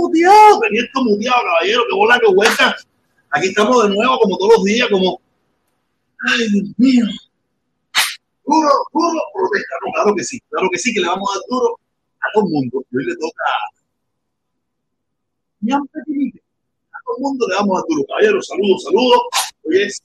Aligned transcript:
muteado, 0.00 0.60
tenía 0.60 0.82
esto 0.82 1.00
caballero, 1.00 1.84
que 1.88 1.94
bola, 1.94 2.18
que 2.18 2.34
vuelta. 2.34 2.76
Aquí 3.30 3.48
estamos 3.48 3.88
de 3.88 3.94
nuevo, 3.94 4.18
como 4.18 4.36
todos 4.38 4.54
los 4.56 4.64
días, 4.64 4.88
como. 4.90 5.20
Ay, 6.28 6.48
Dios 6.50 6.68
mío. 6.76 7.06
Duro, 8.44 8.68
duro, 8.92 9.20
protesta. 9.34 9.74
No, 9.84 9.92
claro 9.92 10.14
que 10.16 10.24
sí, 10.24 10.40
claro 10.50 10.68
que 10.70 10.78
sí, 10.78 10.92
que 10.92 11.00
le 11.00 11.06
vamos 11.06 11.28
a 11.30 11.34
dar 11.34 11.42
duro 11.48 11.80
a 12.20 12.26
todo 12.34 12.44
el 12.44 12.50
mundo. 12.52 12.84
Y 12.90 12.96
hoy 12.96 13.04
le 13.04 13.14
toca. 13.16 13.44
A 15.70 16.98
todo 17.04 17.16
el 17.16 17.22
mundo 17.22 17.48
le 17.48 17.54
vamos 17.54 17.76
a 17.76 17.80
dar 17.80 17.88
duro. 17.88 18.04
Caballero, 18.08 18.42
saludos, 18.42 18.84
saludos. 18.84 19.20
Hoy 19.62 19.82
es 19.82 20.02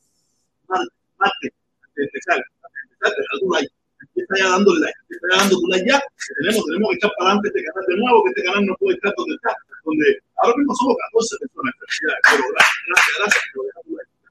martes, 0.67 0.93
martes, 1.17 1.51
antes 1.81 1.95
de 1.95 2.03
empezar, 2.03 2.37
antes 2.37 2.81
de 2.81 2.93
empezar, 2.93 3.11
dejar 3.17 3.39
tu 3.39 3.49
like 3.51 3.77
está 4.21 4.35
ya 4.37 4.49
dándole 4.49 4.79
like, 4.81 4.99
está 5.09 5.27
ya 5.31 5.37
dando 5.41 5.55
tu 5.59 5.67
like 5.67 5.89
ya, 5.89 6.01
tenemos, 6.41 6.65
tenemos 6.65 6.89
que 6.89 6.95
echar 6.95 7.11
para 7.17 7.31
adelante 7.31 7.47
este 7.49 7.63
canal 7.63 7.85
de 7.87 7.95
nuevo, 7.97 8.23
que 8.23 8.29
este 8.29 8.43
canal 8.43 8.65
no 8.65 8.75
puede 8.75 8.95
estar 8.95 9.13
donde 9.17 9.35
está, 9.35 9.55
donde 9.87 10.07
ahora 10.43 10.55
mismo 10.59 10.73
somos 10.75 10.95
14 11.15 11.37
personas, 11.39 11.73
pero 11.79 12.43
gracias, 12.51 12.83
gracias, 12.87 13.13
gracias. 13.17 13.43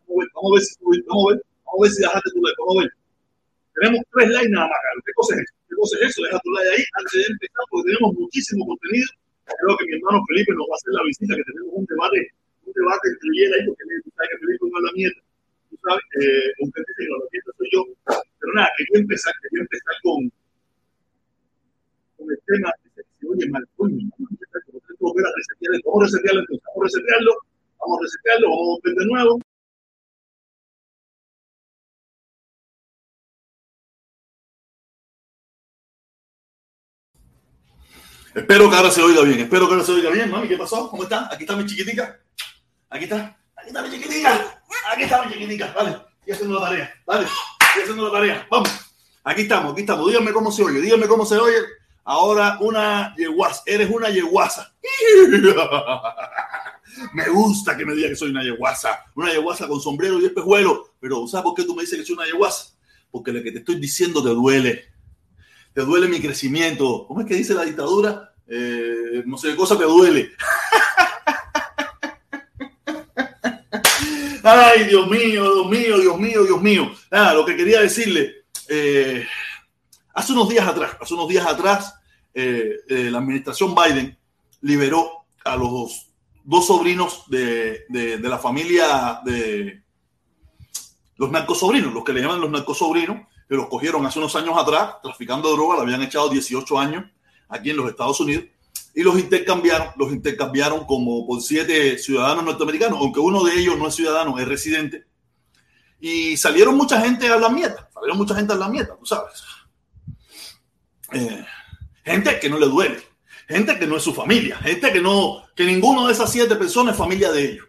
Vamos 0.06 0.48
a 0.48 0.54
ver, 0.54 0.62
si, 0.62 0.72
vamos 1.08 1.24
a 1.24 1.28
ver, 1.32 1.38
vamos 1.64 1.76
a 1.76 1.82
ver 1.82 1.90
si 1.90 1.98
dejaste 2.04 2.28
tu 2.30 2.40
like, 2.44 2.58
vamos 2.60 2.76
a 2.76 2.80
ver. 2.84 2.92
Tenemos 3.76 4.00
tres 4.12 4.28
likes 4.36 4.52
nada 4.52 4.68
más, 4.68 4.80
¿qué 5.04 5.12
cosa 5.16 5.30
es 5.36 5.40
eso? 5.44 5.54
¿Qué 5.68 5.74
cosa 5.76 5.92
es 5.96 6.02
eso? 6.12 6.18
Deja 6.24 6.38
tu 6.44 6.50
like 6.52 6.70
ahí 6.76 6.82
antes 7.00 7.12
de 7.16 7.28
empezar, 7.32 7.64
porque 7.70 7.84
tenemos 7.88 8.10
muchísimo 8.16 8.60
contenido. 8.68 9.08
Creo 9.46 9.74
que 9.76 9.84
mi 9.86 9.92
hermano 9.96 10.18
Felipe 10.28 10.52
nos 10.52 10.66
va 10.68 10.74
a 10.74 10.78
hacer 10.80 10.92
la 10.92 11.04
visita, 11.08 11.32
que 11.36 11.46
tenemos 11.48 11.72
un 11.72 11.86
debate, 11.86 12.20
un 12.66 12.72
debate 12.72 13.04
entre 13.08 13.28
él 13.32 13.50
ahí, 13.56 13.62
porque 13.66 13.82
él 13.84 14.02
sabe 14.12 14.28
que 14.28 14.38
Felipe 14.44 14.64
no 14.68 14.76
es 14.76 14.84
la 14.84 14.92
mierda 14.92 15.20
¿sabes? 15.86 16.04
Eh, 16.20 16.52
un 16.60 16.72
que 16.72 16.80
lo 16.80 17.28
que 17.30 17.38
soy 17.56 17.68
yo. 17.72 17.80
Pero 18.06 18.52
nada, 18.54 18.68
quería 18.76 19.00
empezar, 19.00 19.32
quería 19.42 19.62
empezar 19.62 19.94
con, 20.02 20.32
con 22.16 22.26
el 22.30 22.40
tema 22.46 22.72
que 22.82 23.02
se 23.02 23.26
oye 23.26 23.48
mal, 23.50 23.66
coño, 23.76 24.08
vamos 25.84 26.02
a 26.02 26.06
resetearlo, 26.06 26.44
vamos 26.66 26.82
a 26.82 26.84
resetearlo 26.84 27.34
vamos 27.86 27.98
a 27.98 28.02
resetearlo, 28.02 28.48
vamos 28.48 28.62
a 28.62 28.70
volver 28.70 28.94
de 28.94 29.06
nuevo. 29.06 29.40
Espero 38.34 38.68
que 38.68 38.76
ahora 38.76 38.90
se 38.90 39.02
oiga 39.02 39.22
bien, 39.22 39.40
espero 39.40 39.66
que 39.66 39.72
ahora 39.72 39.84
se 39.84 39.92
oiga 39.92 40.10
bien, 40.10 40.30
mami, 40.30 40.46
¿qué 40.46 40.58
pasó? 40.58 40.90
¿Cómo 40.90 41.04
está? 41.04 41.32
Aquí 41.32 41.44
está 41.44 41.56
mi 41.56 41.64
chiquitica. 41.64 42.20
Aquí 42.90 43.04
está, 43.04 43.38
aquí 43.56 43.68
está 43.68 43.82
mi 43.82 43.90
chiquitica. 43.90 44.62
Aquí 44.92 45.02
está 45.04 45.24
mi 45.24 45.32
chiquitica. 45.32 45.72
Vale, 45.72 45.90
estoy 46.20 46.32
haciendo 46.34 46.60
la 46.60 46.68
tarea. 46.68 46.94
Vale, 47.06 47.24
estoy 47.24 47.82
haciendo 47.82 48.04
la 48.04 48.12
tarea. 48.12 48.46
Vamos. 48.50 48.70
Aquí 49.24 49.42
estamos, 49.42 49.72
aquí 49.72 49.80
estamos. 49.80 50.06
Díganme 50.06 50.32
cómo 50.32 50.52
se 50.52 50.62
oye, 50.62 50.80
díganme 50.80 51.08
cómo 51.08 51.24
se 51.24 51.38
oye. 51.38 51.56
Ahora 52.08 52.56
una 52.60 53.16
yeguasa. 53.16 53.64
Eres 53.66 53.90
una 53.90 54.08
yeguasa. 54.08 54.72
me 57.12 57.28
gusta 57.28 57.76
que 57.76 57.84
me 57.84 57.96
diga 57.96 58.08
que 58.08 58.14
soy 58.14 58.30
una 58.30 58.44
yeguasa. 58.44 59.06
Una 59.16 59.32
yeguasa 59.32 59.66
con 59.66 59.80
sombrero 59.80 60.20
y 60.20 60.26
espejuelo. 60.26 60.94
Pero 61.00 61.26
¿sabes 61.26 61.42
por 61.42 61.54
qué 61.54 61.64
tú 61.64 61.74
me 61.74 61.82
dices 61.82 61.98
que 61.98 62.04
soy 62.04 62.14
una 62.14 62.26
yeguasa? 62.26 62.76
Porque 63.10 63.32
lo 63.32 63.42
que 63.42 63.50
te 63.50 63.58
estoy 63.58 63.80
diciendo 63.80 64.22
te 64.22 64.28
duele. 64.28 64.84
Te 65.74 65.82
duele 65.82 66.06
mi 66.06 66.20
crecimiento. 66.20 67.06
¿Cómo 67.08 67.22
es 67.22 67.26
que 67.26 67.34
dice 67.34 67.54
la 67.54 67.64
dictadura? 67.64 68.32
Eh, 68.46 69.24
no 69.26 69.36
sé 69.36 69.48
qué 69.48 69.56
cosa 69.56 69.76
te 69.76 69.82
duele. 69.82 70.30
Ay, 74.44 74.84
Dios 74.84 75.08
mío, 75.08 75.54
Dios 75.54 75.68
mío, 75.68 75.98
Dios 75.98 76.20
mío, 76.20 76.44
Dios 76.44 76.62
mío. 76.62 76.92
Nada, 77.10 77.34
lo 77.34 77.44
que 77.44 77.56
quería 77.56 77.80
decirle, 77.80 78.44
eh, 78.68 79.26
hace 80.16 80.32
unos 80.32 80.48
días 80.48 80.66
atrás, 80.66 80.96
hace 80.98 81.14
unos 81.14 81.28
días 81.28 81.46
atrás, 81.46 81.94
eh, 82.32 82.76
eh, 82.88 83.10
la 83.10 83.18
administración 83.18 83.74
Biden 83.74 84.18
liberó 84.62 85.26
a 85.44 85.56
los 85.56 86.08
dos 86.42 86.66
sobrinos 86.66 87.24
de, 87.28 87.84
la 88.22 88.38
familia 88.38 89.20
de 89.24 89.82
los 91.16 91.30
narcosobrinos, 91.30 91.92
los 91.92 92.02
que 92.02 92.14
le 92.14 92.22
llaman 92.22 92.40
los 92.40 92.50
narcosobrinos, 92.50 93.26
que 93.46 93.54
los 93.54 93.68
cogieron 93.68 94.04
hace 94.06 94.18
unos 94.18 94.34
años 94.36 94.56
atrás, 94.58 94.96
traficando 95.02 95.52
droga, 95.52 95.76
le 95.76 95.82
habían 95.82 96.02
echado 96.02 96.30
18 96.30 96.78
años 96.78 97.04
aquí 97.48 97.70
en 97.70 97.76
los 97.76 97.88
Estados 97.88 98.18
Unidos 98.18 98.46
y 98.94 99.02
los 99.02 99.18
intercambiaron, 99.18 99.88
los 99.96 100.10
intercambiaron 100.10 100.86
como 100.86 101.26
por 101.26 101.42
siete 101.42 101.98
ciudadanos 101.98 102.42
norteamericanos, 102.42 102.98
aunque 102.98 103.20
uno 103.20 103.44
de 103.44 103.54
ellos 103.54 103.78
no 103.78 103.88
es 103.88 103.94
ciudadano, 103.94 104.38
es 104.38 104.48
residente. 104.48 105.04
Y 106.00 106.38
salieron 106.38 106.74
mucha 106.74 107.00
gente 107.02 107.28
a 107.28 107.36
la 107.36 107.50
mieta, 107.50 107.90
salieron 107.92 108.16
mucha 108.16 108.34
gente 108.34 108.54
a 108.54 108.56
la 108.56 108.68
mieta, 108.68 108.96
tú 108.98 109.04
sabes. 109.04 109.44
Eh, 111.12 111.44
gente 112.04 112.40
que 112.40 112.48
no 112.48 112.58
le 112.58 112.66
duele, 112.66 113.00
gente 113.48 113.78
que 113.78 113.86
no 113.86 113.96
es 113.96 114.02
su 114.02 114.12
familia, 114.12 114.56
gente 114.58 114.92
que 114.92 115.00
no, 115.00 115.44
que 115.54 115.64
ninguno 115.64 116.06
de 116.06 116.12
esas 116.12 116.30
siete 116.30 116.56
personas 116.56 116.94
es 116.94 116.98
familia 116.98 117.30
de 117.32 117.52
ellos. 117.52 117.66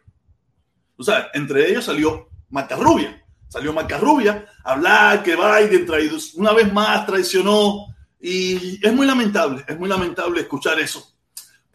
Tú 0.95 1.04
sabes, 1.04 1.28
entre 1.34 1.69
ellos 1.69 1.86
salió 1.86 2.30
Macarrubia, 2.50 3.24
salió 3.48 3.74
Macarrubia 3.74 4.45
a 4.63 4.74
hablar 4.74 5.24
que 5.24 5.36
Biden 5.36 5.88
una 6.36 6.54
vez 6.54 6.72
más 6.74 7.06
traicionó 7.06 7.88
y 8.19 8.86
es 8.86 8.94
muy 8.94 9.06
lamentable, 9.06 9.63
es 9.68 9.78
muy 9.78 9.88
lamentable 9.88 10.42
escuchar 10.42 10.80
eso 10.80 11.18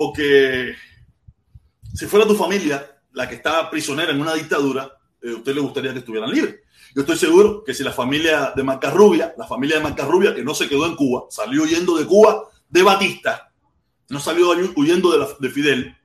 porque 0.03 0.75
si 1.94 2.06
fuera 2.06 2.26
tu 2.26 2.35
familia 2.35 2.85
la 3.12 3.29
que 3.29 3.37
está 3.37 3.70
prisionera 3.70 4.11
en 4.11 4.20
una 4.20 4.35
dictadura, 4.35 4.91
eh, 5.23 5.31
a 5.31 5.37
usted 5.37 5.55
le 5.55 5.61
gustaría 5.61 5.93
que 5.93 6.00
estuvieran 6.00 6.31
libres. 6.31 6.56
Yo 6.94 7.02
estoy 7.02 7.16
seguro 7.16 7.64
que 7.64 7.72
si 7.74 7.82
la 7.82 7.92
familia 7.92 8.52
de 8.54 8.62
Macarrubia, 8.62 9.34
la 9.38 9.46
familia 9.46 9.76
de 9.76 9.82
Macarrubia, 9.82 10.34
que 10.34 10.44
no 10.44 10.54
se 10.54 10.68
quedó 10.68 10.86
en 10.86 10.94
Cuba, 10.94 11.24
salió 11.30 11.62
huyendo 11.62 11.96
de 11.96 12.06
Cuba 12.06 12.48
de 12.68 12.82
Batista, 12.82 13.52
no 14.08 14.20
salió 14.20 14.50
huyendo 14.76 15.18
de, 15.18 15.26
de 15.40 15.50
Fidel, 15.50 15.96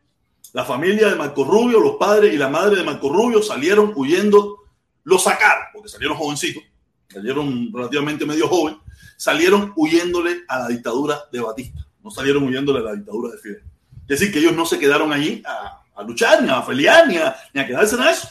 la 0.54 0.64
familia 0.66 1.10
de 1.10 1.16
Marco 1.16 1.44
Rubio, 1.44 1.80
los 1.80 1.98
padres 1.98 2.34
y 2.34 2.38
la 2.38 2.50
madre 2.50 2.78
de 2.78 2.84
Marco 2.84 3.10
Rubio 3.10 3.44
salieron 3.44 3.92
huyendo, 3.96 4.58
lo 5.04 5.20
sacaron, 5.20 5.66
porque 5.74 5.90
salieron 5.90 6.18
jovencitos, 6.18 6.64
salieron 7.08 7.70
relativamente 7.74 8.26
medio 8.26 8.48
jóvenes, 8.48 8.80
salieron 9.18 9.74
huyéndole 9.76 10.44
a 10.48 10.60
la 10.60 10.68
dictadura 10.70 11.20
de 11.32 11.42
Batista, 11.42 11.86
no 12.02 12.10
salieron 12.10 12.44
huyéndole 12.44 12.80
a 12.80 12.84
la 12.84 12.94
dictadura 12.94 13.34
de 13.34 13.38
Fidel. 13.40 13.64
Es 14.08 14.20
decir, 14.20 14.32
que 14.32 14.40
ellos 14.40 14.56
no 14.56 14.66
se 14.66 14.80
quedaron 14.80 15.12
allí 15.12 15.44
a, 15.46 15.84
luchar, 16.04 16.42
ni 16.42 16.50
a 16.50 16.66
pelear, 16.66 17.08
ni 17.08 17.18
a, 17.18 17.36
ni 17.54 17.60
a 17.60 17.68
quedarse 17.68 17.96
en 17.96 18.04
eso. 18.04 18.28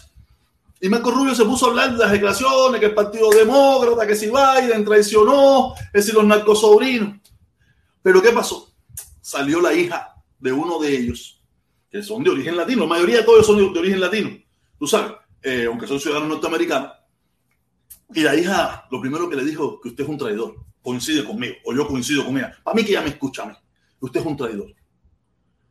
Y 0.81 0.89
Marco 0.89 1.11
Rubio 1.11 1.35
se 1.35 1.45
puso 1.45 1.67
a 1.67 1.71
hablar 1.71 1.93
de 1.93 1.99
las 1.99 2.13
declaraciones, 2.13 2.81
que 2.81 2.87
el 2.87 2.95
Partido 2.95 3.31
Demócrata, 3.31 4.07
que 4.07 4.15
si 4.15 4.27
Biden 4.27 4.85
traicionó, 4.85 5.75
que 5.93 6.03
si 6.03 6.13
los 6.13 6.25
narcosobrinos. 6.25 7.19
Pero 8.03 8.21
¿qué 8.21 8.31
pasó? 8.31 8.73
Salió 9.21 9.61
la 9.61 9.73
hija 9.73 10.15
de 10.39 10.53
uno 10.53 10.79
de 10.79 10.95
ellos, 10.95 11.43
que 11.91 12.03
son 12.03 12.23
de 12.23 12.31
origen 12.31 12.57
latino, 12.57 12.83
la 12.83 12.89
mayoría 12.89 13.19
de 13.19 13.23
todos 13.23 13.47
son 13.47 13.57
de, 13.57 13.79
origen 13.79 14.01
latino, 14.01 14.31
tú 14.79 14.87
sabes, 14.87 15.13
eh, 15.43 15.65
aunque 15.67 15.87
son 15.87 15.99
ciudadanos 15.99 16.29
norteamericanos. 16.29 16.93
Y 18.15 18.21
la 18.21 18.37
hija, 18.37 18.87
lo 18.91 19.01
primero 19.01 19.29
que 19.29 19.37
le 19.37 19.45
dijo, 19.45 19.81
que 19.81 19.89
usted 19.89 20.05
es 20.05 20.11
un 20.11 20.19
traidor, 20.19 20.55
coincide 20.83 21.25
conmigo, 21.25 21.57
o 21.65 21.75
yo 21.75 21.89
coincido 21.89 22.25
con 22.25 22.37
ella. 22.37 22.57
Para 22.63 22.75
mí 22.75 22.85
que 22.85 22.93
ya 22.93 23.01
me 23.01 23.09
escucha 23.09 23.43
a 23.43 23.47
mí, 23.47 23.55
usted 24.01 24.21
es 24.21 24.27
un 24.27 24.37
traidor. 24.37 24.73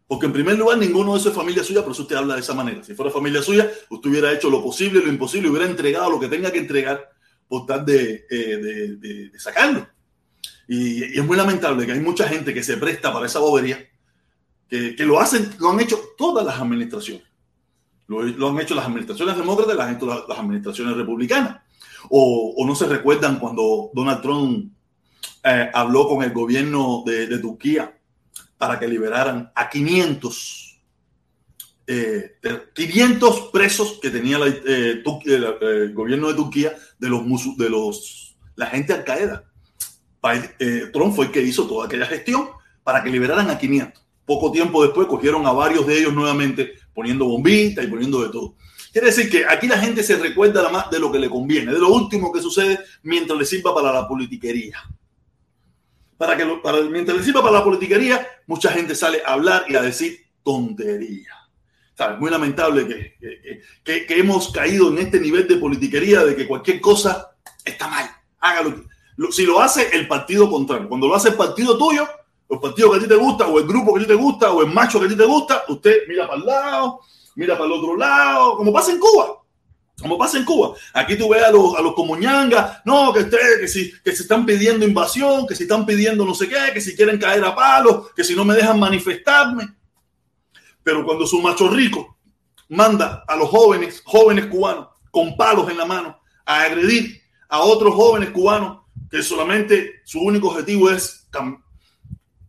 Porque 0.07 0.27
en 0.27 0.33
primer 0.33 0.57
lugar, 0.57 0.77
ninguno 0.77 1.13
de 1.13 1.19
esos 1.19 1.31
es 1.31 1.37
familia 1.37 1.63
suya, 1.63 1.81
por 1.81 1.91
eso 1.93 2.03
usted 2.03 2.15
habla 2.15 2.35
de 2.35 2.41
esa 2.41 2.53
manera. 2.53 2.83
Si 2.83 2.93
fuera 2.93 3.11
familia 3.11 3.41
suya, 3.41 3.71
usted 3.89 4.09
hubiera 4.09 4.31
hecho 4.31 4.49
lo 4.49 4.61
posible 4.61 5.01
lo 5.01 5.09
imposible, 5.09 5.49
hubiera 5.49 5.65
entregado 5.65 6.11
lo 6.11 6.19
que 6.19 6.27
tenga 6.27 6.51
que 6.51 6.59
entregar 6.59 7.09
por 7.47 7.65
tal 7.65 7.85
de, 7.85 8.25
eh, 8.29 9.31
sacarlo. 9.37 9.87
Y, 10.67 11.17
es 11.17 11.25
muy 11.25 11.35
lamentable 11.35 11.85
que 11.85 11.93
hay 11.93 11.99
mucha 11.99 12.27
gente 12.27 12.53
que 12.53 12.63
se 12.63 12.77
presta 12.77 13.11
para 13.11 13.25
esa 13.25 13.39
bobería, 13.39 13.79
que, 14.69 14.95
lo 14.99 15.19
hacen, 15.19 15.49
lo 15.59 15.71
han 15.71 15.79
hecho 15.79 15.99
todas 16.17 16.45
las 16.45 16.59
administraciones. 16.59 17.23
Lo, 18.07 18.49
han 18.49 18.59
hecho 18.59 18.75
las 18.75 18.85
administraciones 18.85 19.35
demócratas, 19.35 19.75
las 19.75 20.37
administraciones 20.39 20.95
republicanas. 20.95 21.61
O, 22.09 22.63
no 22.63 22.75
se 22.75 22.85
recuerdan 22.85 23.39
cuando 23.39 23.89
Donald 23.93 24.21
Trump 24.21 24.71
eh, 25.43 25.71
habló 25.73 26.07
con 26.07 26.23
el 26.23 26.31
gobierno 26.31 27.01
de, 27.03 27.25
de 27.25 27.39
Turquía 27.39 27.94
para 28.57 28.79
que 28.79 28.87
liberaran 28.87 29.51
a 29.53 29.69
500, 29.69 30.81
500 32.73 33.37
eh, 33.37 33.41
presos 33.51 33.99
que 34.01 34.09
tenía 34.09 34.39
la, 34.39 34.47
eh, 34.47 35.03
el 35.03 35.93
gobierno 35.93 36.29
de 36.29 36.33
Turquía 36.33 36.75
de 36.97 37.09
los, 37.09 37.23
de 37.57 37.69
los 37.69 38.35
la 38.55 38.67
gente 38.67 38.93
Al 38.93 39.03
Qaeda. 39.03 39.43
Eh, 40.59 40.89
Trump 40.91 41.15
fue 41.15 41.25
el 41.25 41.31
que 41.31 41.41
hizo 41.41 41.67
toda 41.67 41.85
aquella 41.85 42.05
gestión 42.07 42.47
para 42.83 43.03
que 43.03 43.09
liberaran 43.09 43.49
a 43.49 43.57
500. 43.57 44.03
Poco 44.25 44.51
tiempo 44.51 44.83
después 44.83 45.07
cogieron 45.07 45.45
a 45.45 45.51
varios 45.51 45.85
de 45.85 45.99
ellos 45.99 46.13
nuevamente 46.13 46.73
poniendo 46.93 47.25
bombitas 47.25 47.85
y 47.85 47.87
poniendo 47.87 48.23
de 48.23 48.29
todo. 48.29 48.55
Quiere 48.91 49.07
decir 49.07 49.29
que 49.29 49.45
aquí 49.45 49.67
la 49.67 49.77
gente 49.77 50.01
se 50.01 50.15
recuerda 50.15 50.67
más 50.69 50.89
de 50.89 50.99
lo 50.99 51.11
que 51.11 51.19
le 51.19 51.29
conviene, 51.29 51.73
de 51.73 51.79
lo 51.79 51.89
último 51.89 52.31
que 52.31 52.41
sucede 52.41 52.79
mientras 53.03 53.37
le 53.37 53.45
sirva 53.45 53.75
para 53.75 53.91
la 53.91 54.07
politiquería 54.07 54.81
para 56.17 56.37
que 56.37 56.45
para, 56.63 56.81
mientras 56.81 57.17
le 57.17 57.23
sirva 57.23 57.41
para 57.41 57.59
la 57.59 57.63
politiquería, 57.63 58.25
mucha 58.47 58.71
gente 58.71 58.95
sale 58.95 59.21
a 59.25 59.33
hablar 59.33 59.65
y 59.67 59.75
a 59.75 59.81
decir 59.81 60.25
tontería. 60.43 61.31
¿Sabes? 61.97 62.19
Muy 62.19 62.29
lamentable 62.29 62.87
que, 62.87 63.61
que, 63.83 64.05
que, 64.05 64.19
hemos 64.19 64.51
caído 64.51 64.89
en 64.89 64.97
este 64.97 65.19
nivel 65.19 65.47
de 65.47 65.55
politiquería 65.55 66.25
de 66.25 66.35
que 66.35 66.45
cualquier 66.45 66.81
cosa 66.81 67.35
está 67.63 67.87
mal. 67.87 68.09
Hágalo. 68.39 68.83
Si 69.31 69.45
lo 69.45 69.61
hace 69.61 69.95
el 69.95 70.07
partido 70.07 70.49
contrario, 70.49 70.89
cuando 70.89 71.07
lo 71.07 71.15
hace 71.15 71.29
el 71.29 71.35
partido 71.35 71.77
tuyo, 71.77 72.05
los 72.49 72.59
partidos 72.59 72.91
que 72.91 72.97
a 72.97 73.01
ti 73.01 73.07
te 73.07 73.15
gusta, 73.15 73.47
o 73.47 73.59
el 73.59 73.65
grupo 73.65 73.93
que 73.93 74.01
a 74.01 74.03
ti 74.03 74.07
te 74.07 74.15
gusta, 74.15 74.51
o 74.51 74.61
el 74.61 74.73
macho 74.73 74.99
que 74.99 75.05
a 75.05 75.09
ti 75.09 75.15
te 75.15 75.25
gusta, 75.25 75.63
usted 75.69 75.99
mira 76.07 76.27
para 76.27 76.39
el 76.39 76.45
lado, 76.45 76.99
mira 77.35 77.57
para 77.57 77.65
el 77.65 77.71
otro 77.71 77.95
lado, 77.95 78.57
como 78.57 78.73
pasa 78.73 78.91
en 78.91 78.99
Cuba. 78.99 79.44
Como 79.99 80.17
pasa 80.17 80.37
en 80.37 80.45
Cuba. 80.45 80.75
Aquí 80.93 81.15
tú 81.15 81.29
ves 81.29 81.43
a 81.43 81.51
los, 81.51 81.75
a 81.75 81.81
los 81.81 81.93
no, 82.85 83.13
que, 83.13 83.29
que, 83.29 83.67
si, 83.67 83.93
que 84.03 84.15
se 84.15 84.23
están 84.23 84.45
pidiendo 84.45 84.85
invasión, 84.85 85.47
que 85.47 85.55
si 85.55 85.63
están 85.63 85.85
pidiendo 85.85 86.25
no 86.25 86.35
sé 86.35 86.49
qué, 86.49 86.73
que 86.73 86.81
si 86.81 86.95
quieren 86.95 87.17
caer 87.17 87.43
a 87.45 87.55
palos, 87.55 88.11
que 88.13 88.23
si 88.23 88.35
no 88.35 88.43
me 88.43 88.55
dejan 88.55 88.79
manifestarme. 88.79 89.73
Pero 90.83 91.05
cuando 91.05 91.25
su 91.25 91.41
macho 91.41 91.69
rico 91.69 92.17
manda 92.69 93.23
a 93.27 93.35
los 93.35 93.49
jóvenes, 93.49 94.01
jóvenes 94.05 94.47
cubanos, 94.47 94.89
con 95.11 95.37
palos 95.37 95.69
en 95.69 95.77
la 95.77 95.85
mano, 95.85 96.19
a 96.45 96.63
agredir 96.63 97.21
a 97.47 97.61
otros 97.61 97.95
jóvenes 97.95 98.31
cubanos 98.31 98.81
que 99.09 99.23
solamente 99.23 100.01
su 100.03 100.19
único 100.19 100.49
objetivo 100.49 100.89
es 100.91 101.29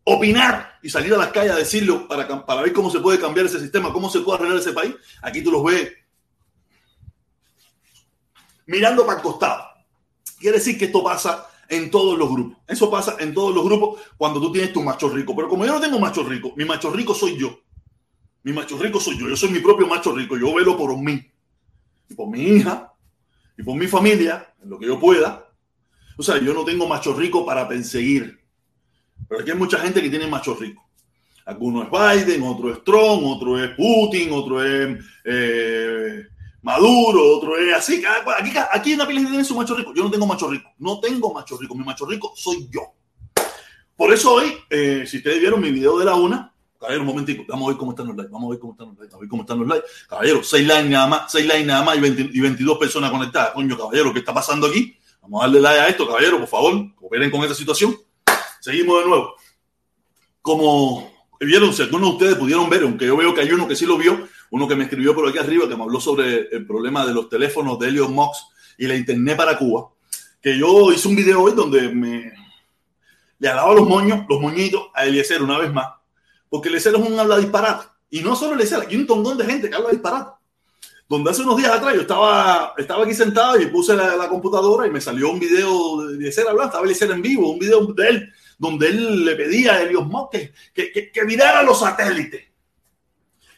opinar 0.04 0.78
y 0.82 0.90
salir 0.90 1.14
a 1.14 1.18
las 1.18 1.28
calles 1.28 1.52
a 1.52 1.56
decirlo 1.56 2.08
para, 2.08 2.44
para 2.44 2.62
ver 2.62 2.72
cómo 2.72 2.90
se 2.90 3.00
puede 3.00 3.18
cambiar 3.18 3.46
ese 3.46 3.60
sistema, 3.60 3.92
cómo 3.92 4.10
se 4.10 4.20
puede 4.20 4.38
arreglar 4.38 4.58
ese 4.58 4.72
país. 4.72 4.94
Aquí 5.22 5.42
tú 5.42 5.50
los 5.50 5.64
ves 5.64 5.92
mirando 8.66 9.06
para 9.06 9.18
el 9.18 9.22
costado. 9.22 9.64
Quiere 10.38 10.58
decir 10.58 10.78
que 10.78 10.86
esto 10.86 11.02
pasa 11.02 11.46
en 11.68 11.90
todos 11.90 12.18
los 12.18 12.30
grupos. 12.30 12.58
Eso 12.66 12.90
pasa 12.90 13.16
en 13.18 13.32
todos 13.34 13.54
los 13.54 13.64
grupos 13.64 14.00
cuando 14.16 14.40
tú 14.40 14.52
tienes 14.52 14.72
tu 14.72 14.82
macho 14.82 15.08
rico. 15.08 15.34
Pero 15.34 15.48
como 15.48 15.64
yo 15.64 15.72
no 15.72 15.80
tengo 15.80 15.98
macho 15.98 16.22
rico, 16.22 16.52
mi 16.56 16.64
macho 16.64 16.90
rico 16.90 17.14
soy 17.14 17.36
yo. 17.36 17.60
Mi 18.42 18.52
macho 18.52 18.78
rico 18.78 19.00
soy 19.00 19.18
yo. 19.18 19.28
Yo 19.28 19.36
soy 19.36 19.50
mi 19.50 19.60
propio 19.60 19.86
macho 19.86 20.14
rico. 20.14 20.36
Yo 20.36 20.54
velo 20.54 20.76
por 20.76 20.96
mí. 20.98 21.20
Y 22.08 22.14
por 22.14 22.28
mi 22.28 22.42
hija. 22.42 22.92
Y 23.58 23.62
por 23.62 23.76
mi 23.76 23.86
familia. 23.86 24.54
En 24.62 24.70
lo 24.70 24.78
que 24.78 24.86
yo 24.86 25.00
pueda. 25.00 25.48
O 26.16 26.22
sea, 26.22 26.38
yo 26.38 26.54
no 26.54 26.64
tengo 26.64 26.86
macho 26.86 27.14
rico 27.14 27.44
para 27.44 27.66
perseguir. 27.66 28.38
Pero 29.28 29.40
aquí 29.40 29.50
hay 29.50 29.56
mucha 29.56 29.78
gente 29.78 30.00
que 30.00 30.10
tiene 30.10 30.26
macho 30.26 30.54
rico. 30.54 30.86
Alguno 31.44 31.82
es 31.84 31.90
Biden, 31.90 32.42
otro 32.42 32.72
es 32.72 32.82
Trump, 32.82 33.22
otro 33.24 33.62
es 33.62 33.70
Putin, 33.76 34.32
otro 34.32 34.64
es 34.64 34.98
eh, 35.24 36.26
Maduro, 36.66 37.36
otro 37.36 37.56
es 37.56 37.72
así. 37.72 38.02
Aquí, 38.36 38.52
aquí 38.72 38.92
en 38.94 38.98
la 38.98 39.06
pila 39.06 39.20
tiene 39.20 39.44
su 39.44 39.54
macho 39.54 39.76
rico. 39.76 39.92
Yo 39.94 40.02
no 40.02 40.10
tengo 40.10 40.26
macho 40.26 40.50
rico. 40.50 40.68
No 40.78 40.98
tengo 40.98 41.32
macho 41.32 41.56
rico. 41.56 41.76
Mi 41.76 41.84
macho 41.84 42.04
rico 42.06 42.32
soy 42.34 42.68
yo. 42.68 42.92
Por 43.94 44.12
eso 44.12 44.32
hoy, 44.32 44.52
eh, 44.68 45.04
si 45.06 45.18
ustedes 45.18 45.38
vieron 45.38 45.60
mi 45.60 45.70
video 45.70 45.96
de 45.96 46.04
la 46.04 46.16
una, 46.16 46.52
caballero, 46.76 47.02
un 47.02 47.06
momentico, 47.06 47.44
vamos 47.46 47.66
a 47.66 47.68
ver 47.68 47.78
cómo 47.78 47.92
están 47.92 48.08
los 48.08 48.16
likes, 48.16 48.32
vamos 48.32 48.48
a 48.48 48.50
ver 48.50 48.58
cómo 48.58 48.72
están 48.72 48.88
los 48.88 48.98
likes, 48.98 49.14
a 49.14 49.18
ver 49.18 49.28
cómo 49.28 49.42
están 49.42 49.58
los 49.60 49.68
likes. 49.68 49.86
Caballero, 50.08 50.42
seis 50.42 50.66
likes 50.66 50.88
nada 50.88 51.06
más, 51.06 51.30
seis 51.30 51.46
likes 51.46 51.64
nada 51.64 51.84
más 51.84 51.98
y, 51.98 52.40
22 52.40 52.78
personas 52.78 53.12
conectadas. 53.12 53.52
Coño, 53.52 53.78
caballero, 53.78 54.12
¿qué 54.12 54.18
está 54.18 54.34
pasando 54.34 54.66
aquí? 54.66 54.98
Vamos 55.22 55.42
a 55.42 55.46
darle 55.46 55.60
like 55.60 55.80
a 55.80 55.88
esto, 55.88 56.04
caballero, 56.08 56.40
por 56.40 56.48
favor, 56.48 56.96
cooperen 56.96 57.30
con 57.30 57.42
esta 57.42 57.54
situación. 57.54 57.96
Seguimos 58.60 59.04
de 59.04 59.08
nuevo. 59.08 59.36
Como 60.42 61.12
vieron, 61.38 61.72
si 61.72 61.82
algunos 61.82 62.08
de 62.10 62.14
ustedes 62.16 62.34
pudieron 62.34 62.68
ver, 62.68 62.82
aunque 62.82 63.06
yo 63.06 63.16
veo 63.16 63.32
que 63.32 63.42
hay 63.42 63.52
uno 63.52 63.68
que 63.68 63.76
sí 63.76 63.86
lo 63.86 63.96
vio, 63.96 64.26
uno 64.50 64.68
que 64.68 64.76
me 64.76 64.84
escribió 64.84 65.14
por 65.14 65.28
aquí 65.28 65.38
arriba, 65.38 65.68
que 65.68 65.76
me 65.76 65.82
habló 65.82 66.00
sobre 66.00 66.48
el 66.50 66.66
problema 66.66 67.04
de 67.06 67.14
los 67.14 67.28
teléfonos 67.28 67.78
de 67.78 67.88
Elliot 67.88 68.10
Mox 68.10 68.46
y 68.78 68.86
la 68.86 68.96
internet 68.96 69.36
para 69.36 69.58
Cuba, 69.58 69.90
que 70.40 70.58
yo 70.58 70.92
hice 70.92 71.08
un 71.08 71.16
video 71.16 71.42
hoy 71.42 71.52
donde 71.52 71.88
me 71.88 72.32
le 73.38 73.48
dado 73.48 73.74
los 73.74 73.88
moños, 73.88 74.24
los 74.28 74.40
moñitos 74.40 74.88
a 74.94 75.04
Eliezer 75.04 75.42
una 75.42 75.58
vez 75.58 75.72
más, 75.72 75.88
porque 76.48 76.68
Eliezer 76.68 76.94
es 76.94 77.00
un 77.00 77.18
habla 77.18 77.38
disparate. 77.38 77.86
Y 78.10 78.20
no 78.20 78.36
solo 78.36 78.54
Eliezer, 78.54 78.80
aquí 78.80 78.94
hay 78.94 79.00
un 79.00 79.06
tondón 79.06 79.36
de 79.36 79.44
gente 79.44 79.68
que 79.68 79.74
habla 79.74 79.90
disparate. 79.90 80.30
Donde 81.08 81.30
hace 81.30 81.42
unos 81.42 81.56
días 81.56 81.70
atrás 81.70 81.94
yo 81.94 82.00
estaba, 82.00 82.74
estaba 82.76 83.04
aquí 83.04 83.14
sentado 83.14 83.60
y 83.60 83.66
puse 83.66 83.94
la, 83.94 84.28
computadora 84.28 84.86
y 84.86 84.90
me 84.90 85.00
salió 85.00 85.30
un 85.30 85.38
video 85.38 86.02
de 86.02 86.16
Eliezer 86.16 86.48
hablando, 86.48 86.66
estaba 86.66 86.84
Eliezer 86.84 87.10
en 87.10 87.22
vivo, 87.22 87.50
un 87.50 87.58
video 87.58 87.86
de 87.86 88.08
él, 88.08 88.32
donde 88.58 88.88
él 88.88 89.24
le 89.24 89.36
pedía 89.36 89.74
a 89.74 89.82
Elliot 89.82 90.06
Mox 90.06 90.30
que, 90.30 90.52
que, 90.72 90.92
que, 90.92 91.12
que 91.12 91.24
mirara 91.24 91.62
los 91.62 91.80
satélites 91.80 92.45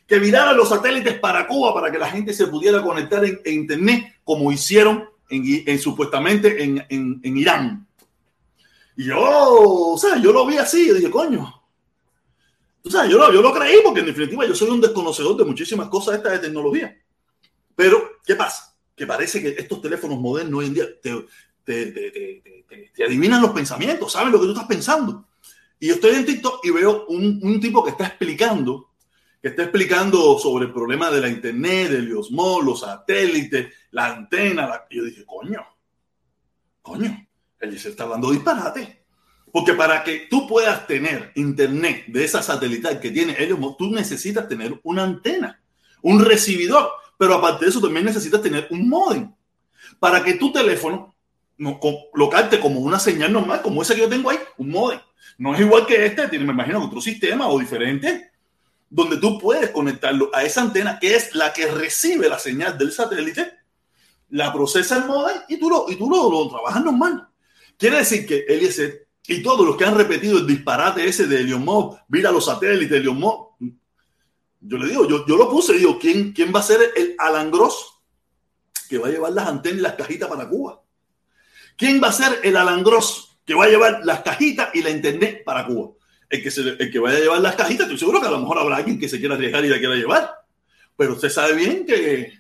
que 0.09 0.19
viraran 0.19 0.57
los 0.57 0.71
satélites 0.71 1.19
para 1.19 1.47
Cuba 1.47 1.75
para 1.75 1.93
que 1.93 1.99
la 1.99 2.09
gente 2.09 2.33
se 2.33 2.47
pudiera 2.47 2.83
conectar 2.83 3.23
en, 3.25 3.41
Internet, 3.45 4.17
como 4.25 4.50
hicieron 4.50 5.05
en, 5.29 5.79
supuestamente 5.79 6.62
en, 6.62 7.37
Irán. 7.37 7.87
Y 8.97 9.05
yo, 9.05 9.19
o 9.21 9.99
sea, 9.99 10.17
yo 10.17 10.33
lo 10.33 10.47
vi 10.47 10.57
así, 10.57 10.88
y 10.88 10.95
dije, 10.95 11.11
coño. 11.11 11.55
O 12.83 12.91
sea, 12.91 13.05
yo 13.05 13.19
lo, 13.19 13.31
yo 13.31 13.43
lo 13.43 13.53
creí 13.53 13.77
porque 13.85 14.00
en 14.00 14.07
definitiva 14.07 14.47
yo 14.47 14.55
soy 14.55 14.71
un 14.71 14.81
desconocedor 14.81 15.37
de 15.37 15.45
muchísimas 15.45 15.88
cosas 15.88 16.17
esta 16.17 16.31
de 16.31 16.38
tecnología. 16.38 16.99
Pero, 17.77 18.12
¿qué 18.25 18.35
pasa? 18.35 18.75
Que 18.97 19.07
parece 19.07 19.43
que 19.43 19.61
estos 19.61 19.83
teléfonos 19.83 20.19
modernos 20.19 20.61
hoy 20.61 20.67
en 20.67 20.75
día 20.75 20.87
te, 21.03 21.27
te, 21.65 23.05
adivinan 23.05 23.43
los 23.43 23.50
pensamientos, 23.50 24.12
saben 24.12 24.33
lo 24.33 24.41
que 24.41 24.47
tú 24.47 24.53
estás 24.53 24.67
pensando. 24.67 25.27
Y 25.79 25.88
yo 25.88 25.95
estoy 25.97 26.15
en 26.15 26.25
TikTok 26.25 26.65
y 26.65 26.71
veo 26.71 27.05
un, 27.09 27.41
un 27.43 27.61
tipo 27.61 27.85
que 27.85 27.91
está 27.91 28.07
explicando 28.07 28.88
que 29.40 29.49
está 29.49 29.62
explicando 29.62 30.38
sobre 30.38 30.66
el 30.66 30.73
problema 30.73 31.11
de 31.11 31.21
la 31.21 31.28
internet, 31.28 31.90
del 31.90 32.16
Osmo, 32.16 32.61
los 32.61 32.80
satélites, 32.80 33.73
la 33.92 34.07
antena. 34.07 34.85
Yo 34.90 35.04
dije, 35.04 35.25
coño, 35.25 35.64
coño, 36.83 37.26
él 37.61 37.78
se 37.78 37.90
está 37.90 38.07
dando 38.07 38.30
disparate. 38.30 39.04
Porque 39.52 39.75
para 39.75 40.04
que 40.04 40.26
tú 40.28 40.47
puedas 40.47 40.87
tener 40.87 41.33
internet 41.37 42.04
de 42.09 42.25
esa 42.25 42.42
satelital 42.42 43.00
que 43.00 43.11
tiene 43.11 43.37
ellos, 43.38 43.59
tú 43.78 43.90
necesitas 43.90 44.49
tener 44.49 44.78
una 44.83 45.04
antena, 45.04 45.62
un 46.02 46.23
recibidor, 46.23 46.90
pero 47.16 47.35
aparte 47.35 47.64
de 47.64 47.71
eso 47.71 47.80
también 47.80 48.04
necesitas 48.04 48.42
tener 48.42 48.66
un 48.71 48.88
modem. 48.88 49.33
Para 49.99 50.23
que 50.23 50.35
tu 50.35 50.52
teléfono 50.52 51.14
no, 51.57 51.80
colocarte 51.80 52.61
como 52.61 52.80
una 52.80 52.99
señal 52.99 53.33
normal, 53.33 53.62
como 53.62 53.83
esa 53.83 53.95
que 53.95 54.02
yo 54.02 54.09
tengo 54.09 54.30
ahí, 54.30 54.38
un 54.59 54.71
modem. 54.71 55.00
No 55.38 55.54
es 55.54 55.61
igual 55.61 55.87
que 55.87 56.04
este, 56.04 56.28
tiene, 56.28 56.45
me 56.45 56.52
imagino, 56.52 56.85
otro 56.85 57.00
sistema 57.00 57.49
o 57.49 57.59
diferente 57.59 58.30
donde 58.90 59.18
tú 59.18 59.38
puedes 59.38 59.71
conectarlo 59.71 60.30
a 60.33 60.45
esa 60.45 60.62
antena 60.62 60.99
que 60.99 61.14
es 61.14 61.35
la 61.35 61.52
que 61.52 61.66
recibe 61.66 62.28
la 62.28 62.38
señal 62.38 62.78
del 62.78 62.92
satélite, 62.92 63.52
la 64.30 64.52
procesa 64.52 64.97
el 64.97 65.04
modem 65.04 65.38
y 65.49 65.59
tú 65.59 65.68
lo, 65.68 65.90
y 65.90 65.97
tú 65.97 66.09
lo, 66.09 66.49
trabajas 66.49 66.85
normal. 66.85 67.28
Quiere 67.76 67.99
decir 67.99 68.26
que 68.26 68.45
Eliezer 68.49 69.09
y 69.26 69.42
todos 69.42 69.66
los 69.66 69.76
que 69.76 69.85
han 69.85 69.97
repetido 69.97 70.38
el 70.38 70.47
disparate 70.47 71.07
ese 71.07 71.26
de 71.26 71.40
Elion 71.40 71.66
mira 72.09 72.30
los 72.30 72.47
satélites, 72.47 72.99
Elion 72.99 73.21
yo 74.61 74.76
le 74.76 74.88
digo, 74.88 75.07
yo, 75.07 75.25
yo 75.26 75.37
lo 75.37 75.49
puse, 75.49 75.75
digo, 75.75 75.99
¿quién, 75.99 76.33
¿quién 76.33 76.52
va 76.54 76.61
a 76.61 76.64
ser 76.64 76.80
el 76.97 77.14
Alan 77.18 77.50
Gross 77.50 77.95
que 78.88 78.99
va 78.99 79.09
a 79.09 79.11
llevar 79.11 79.33
las 79.33 79.47
antenas 79.47 79.78
y 79.78 79.83
las 79.83 79.95
cajitas 79.95 80.28
para 80.28 80.49
Cuba? 80.49 80.83
¿Quién 81.76 82.02
va 82.02 82.09
a 82.09 82.12
ser 82.12 82.40
el 82.42 82.57
Alan 82.57 82.83
Gross 82.83 83.38
que 83.45 83.54
va 83.54 83.66
a 83.66 83.68
llevar 83.68 84.00
las 84.04 84.23
cajitas 84.23 84.71
y 84.75 84.83
la 84.83 84.90
internet 84.90 85.45
para 85.45 85.64
Cuba? 85.66 85.92
El 86.30 86.42
que, 86.42 86.49
el 86.85 86.90
que 86.90 86.99
vaya 86.99 87.16
a 87.16 87.20
llevar 87.20 87.40
las 87.40 87.56
cajitas, 87.56 87.87
estoy 87.87 87.99
seguro 87.99 88.20
que 88.20 88.26
a 88.26 88.30
lo 88.30 88.40
mejor 88.40 88.58
habrá 88.58 88.76
alguien 88.76 88.99
que 88.99 89.08
se 89.08 89.18
quiera 89.18 89.35
arriesgar 89.35 89.64
y 89.64 89.68
la 89.68 89.78
quiera 89.78 89.94
llevar. 89.94 90.44
Pero 90.97 91.14
usted 91.14 91.30
sabe 91.30 91.54
bien 91.54 91.87
que 91.87 92.32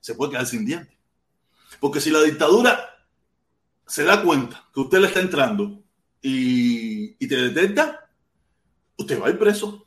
se 0.00 0.14
puede 0.14 0.32
quedar 0.32 0.46
sin 0.46 0.64
dientes. 0.64 0.96
Porque 1.80 2.00
si 2.00 2.10
la 2.10 2.22
dictadura 2.22 2.96
se 3.86 4.04
da 4.04 4.22
cuenta 4.22 4.64
que 4.72 4.80
usted 4.80 4.98
le 4.98 5.08
está 5.08 5.20
entrando 5.20 5.82
y, 6.22 7.14
te 7.26 7.36
detecta, 7.36 8.08
usted 8.96 9.20
va 9.20 9.26
a 9.26 9.30
ir 9.30 9.38
preso. 9.38 9.86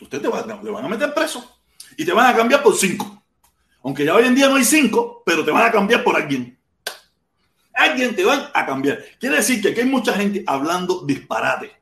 Usted 0.00 0.20
te 0.20 0.28
va, 0.28 0.42
van 0.42 0.84
a 0.84 0.88
meter 0.88 1.12
preso. 1.12 1.60
Y 1.96 2.04
te 2.04 2.12
van 2.12 2.32
a 2.32 2.36
cambiar 2.36 2.62
por 2.62 2.76
cinco. 2.76 3.22
Aunque 3.84 4.04
ya 4.04 4.14
hoy 4.14 4.24
en 4.24 4.34
día 4.34 4.48
no 4.48 4.56
hay 4.56 4.64
cinco, 4.64 5.22
pero 5.26 5.44
te 5.44 5.50
van 5.50 5.66
a 5.66 5.72
cambiar 5.72 6.02
por 6.02 6.16
alguien. 6.16 6.58
Alguien 7.74 8.14
te 8.14 8.24
va 8.24 8.50
a 8.54 8.66
cambiar. 8.66 9.04
Quiere 9.18 9.36
decir 9.36 9.60
que 9.60 9.68
aquí 9.70 9.80
hay 9.80 9.86
mucha 9.86 10.14
gente 10.14 10.42
hablando 10.46 11.04
disparate 11.04 11.81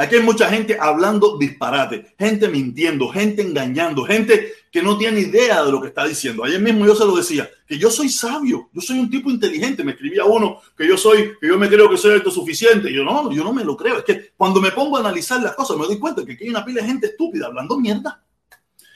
Aquí 0.00 0.14
hay 0.14 0.22
mucha 0.22 0.48
gente 0.48 0.78
hablando 0.80 1.36
disparate, 1.38 2.14
gente 2.16 2.46
mintiendo, 2.46 3.08
gente 3.08 3.42
engañando, 3.42 4.04
gente 4.04 4.52
que 4.70 4.80
no 4.80 4.96
tiene 4.96 5.18
idea 5.18 5.64
de 5.64 5.72
lo 5.72 5.80
que 5.80 5.88
está 5.88 6.06
diciendo. 6.06 6.44
Ayer 6.44 6.60
mismo 6.60 6.86
yo 6.86 6.94
se 6.94 7.04
lo 7.04 7.16
decía, 7.16 7.50
que 7.66 7.76
yo 7.76 7.90
soy 7.90 8.08
sabio, 8.08 8.70
yo 8.72 8.80
soy 8.80 9.00
un 9.00 9.10
tipo 9.10 9.28
inteligente. 9.28 9.82
Me 9.82 9.90
escribía 9.90 10.24
uno 10.24 10.60
que 10.76 10.86
yo 10.86 10.96
soy, 10.96 11.32
que 11.40 11.48
yo 11.48 11.58
me 11.58 11.68
creo 11.68 11.90
que 11.90 11.96
soy 11.96 12.14
autosuficiente. 12.14 12.92
yo 12.92 13.02
no, 13.02 13.32
yo 13.32 13.42
no 13.42 13.52
me 13.52 13.64
lo 13.64 13.76
creo. 13.76 13.98
Es 13.98 14.04
que 14.04 14.30
cuando 14.36 14.60
me 14.60 14.70
pongo 14.70 14.98
a 14.98 15.00
analizar 15.00 15.42
las 15.42 15.56
cosas 15.56 15.76
me 15.76 15.84
doy 15.84 15.98
cuenta 15.98 16.24
que 16.24 16.34
aquí 16.34 16.44
hay 16.44 16.50
una 16.50 16.64
pila 16.64 16.80
de 16.80 16.86
gente 16.86 17.06
estúpida 17.08 17.46
hablando 17.46 17.76
mierda. 17.80 18.22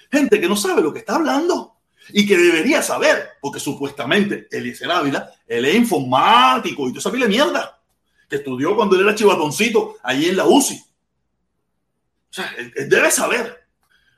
Gente 0.08 0.40
que 0.40 0.48
no 0.48 0.54
sabe 0.54 0.82
lo 0.82 0.92
que 0.92 1.00
está 1.00 1.16
hablando 1.16 1.78
y 2.10 2.24
que 2.24 2.38
debería 2.38 2.80
saber, 2.80 3.30
porque 3.40 3.58
supuestamente 3.58 4.46
Eliezer 4.52 4.88
Ávila, 4.88 5.32
él 5.48 5.64
es 5.64 5.74
informático 5.74 6.86
y 6.86 6.90
toda 6.90 7.00
esa 7.00 7.10
pila 7.10 7.24
de 7.24 7.30
mierda 7.30 7.80
que 8.28 8.36
estudió 8.36 8.76
cuando 8.76 8.94
él 8.94 9.02
era 9.02 9.16
chivatoncito 9.16 9.96
allí 10.04 10.28
en 10.28 10.36
la 10.36 10.46
UCI. 10.46 10.91
O 12.32 12.34
sea, 12.34 12.50
él, 12.56 12.88
debe 12.88 13.10
saber. 13.10 13.66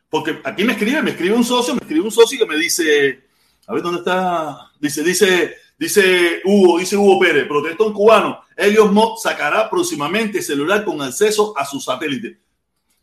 Porque 0.09 0.41
aquí 0.45 0.63
me 0.63 0.75
escribe, 0.75 1.03
me 1.03 1.11
escribe 1.11 1.35
un 1.35 1.43
socio, 1.43 1.75
me 1.75 1.81
escribe 1.81 2.05
un 2.05 2.13
socio 2.13 2.39
que 2.39 2.47
me 2.47 2.57
dice, 2.57 3.25
a 3.67 3.75
ver 3.75 3.83
dónde 3.83 3.99
está, 3.99 4.71
dice, 4.79 5.03
dice, 5.03 5.57
dice 5.77 6.41
Hugo, 6.45 6.79
dice 6.79 6.97
Hugo 6.97 7.19
Pérez, 7.19 7.49
protestón 7.49 7.93
cubano, 7.93 8.41
Helios 8.57 8.93
Mod 8.93 9.17
sacará 9.21 9.69
próximamente 9.69 10.41
celular 10.43 10.85
con 10.85 11.03
acceso 11.03 11.59
a 11.59 11.65
su 11.65 11.81
satélite. 11.81 12.39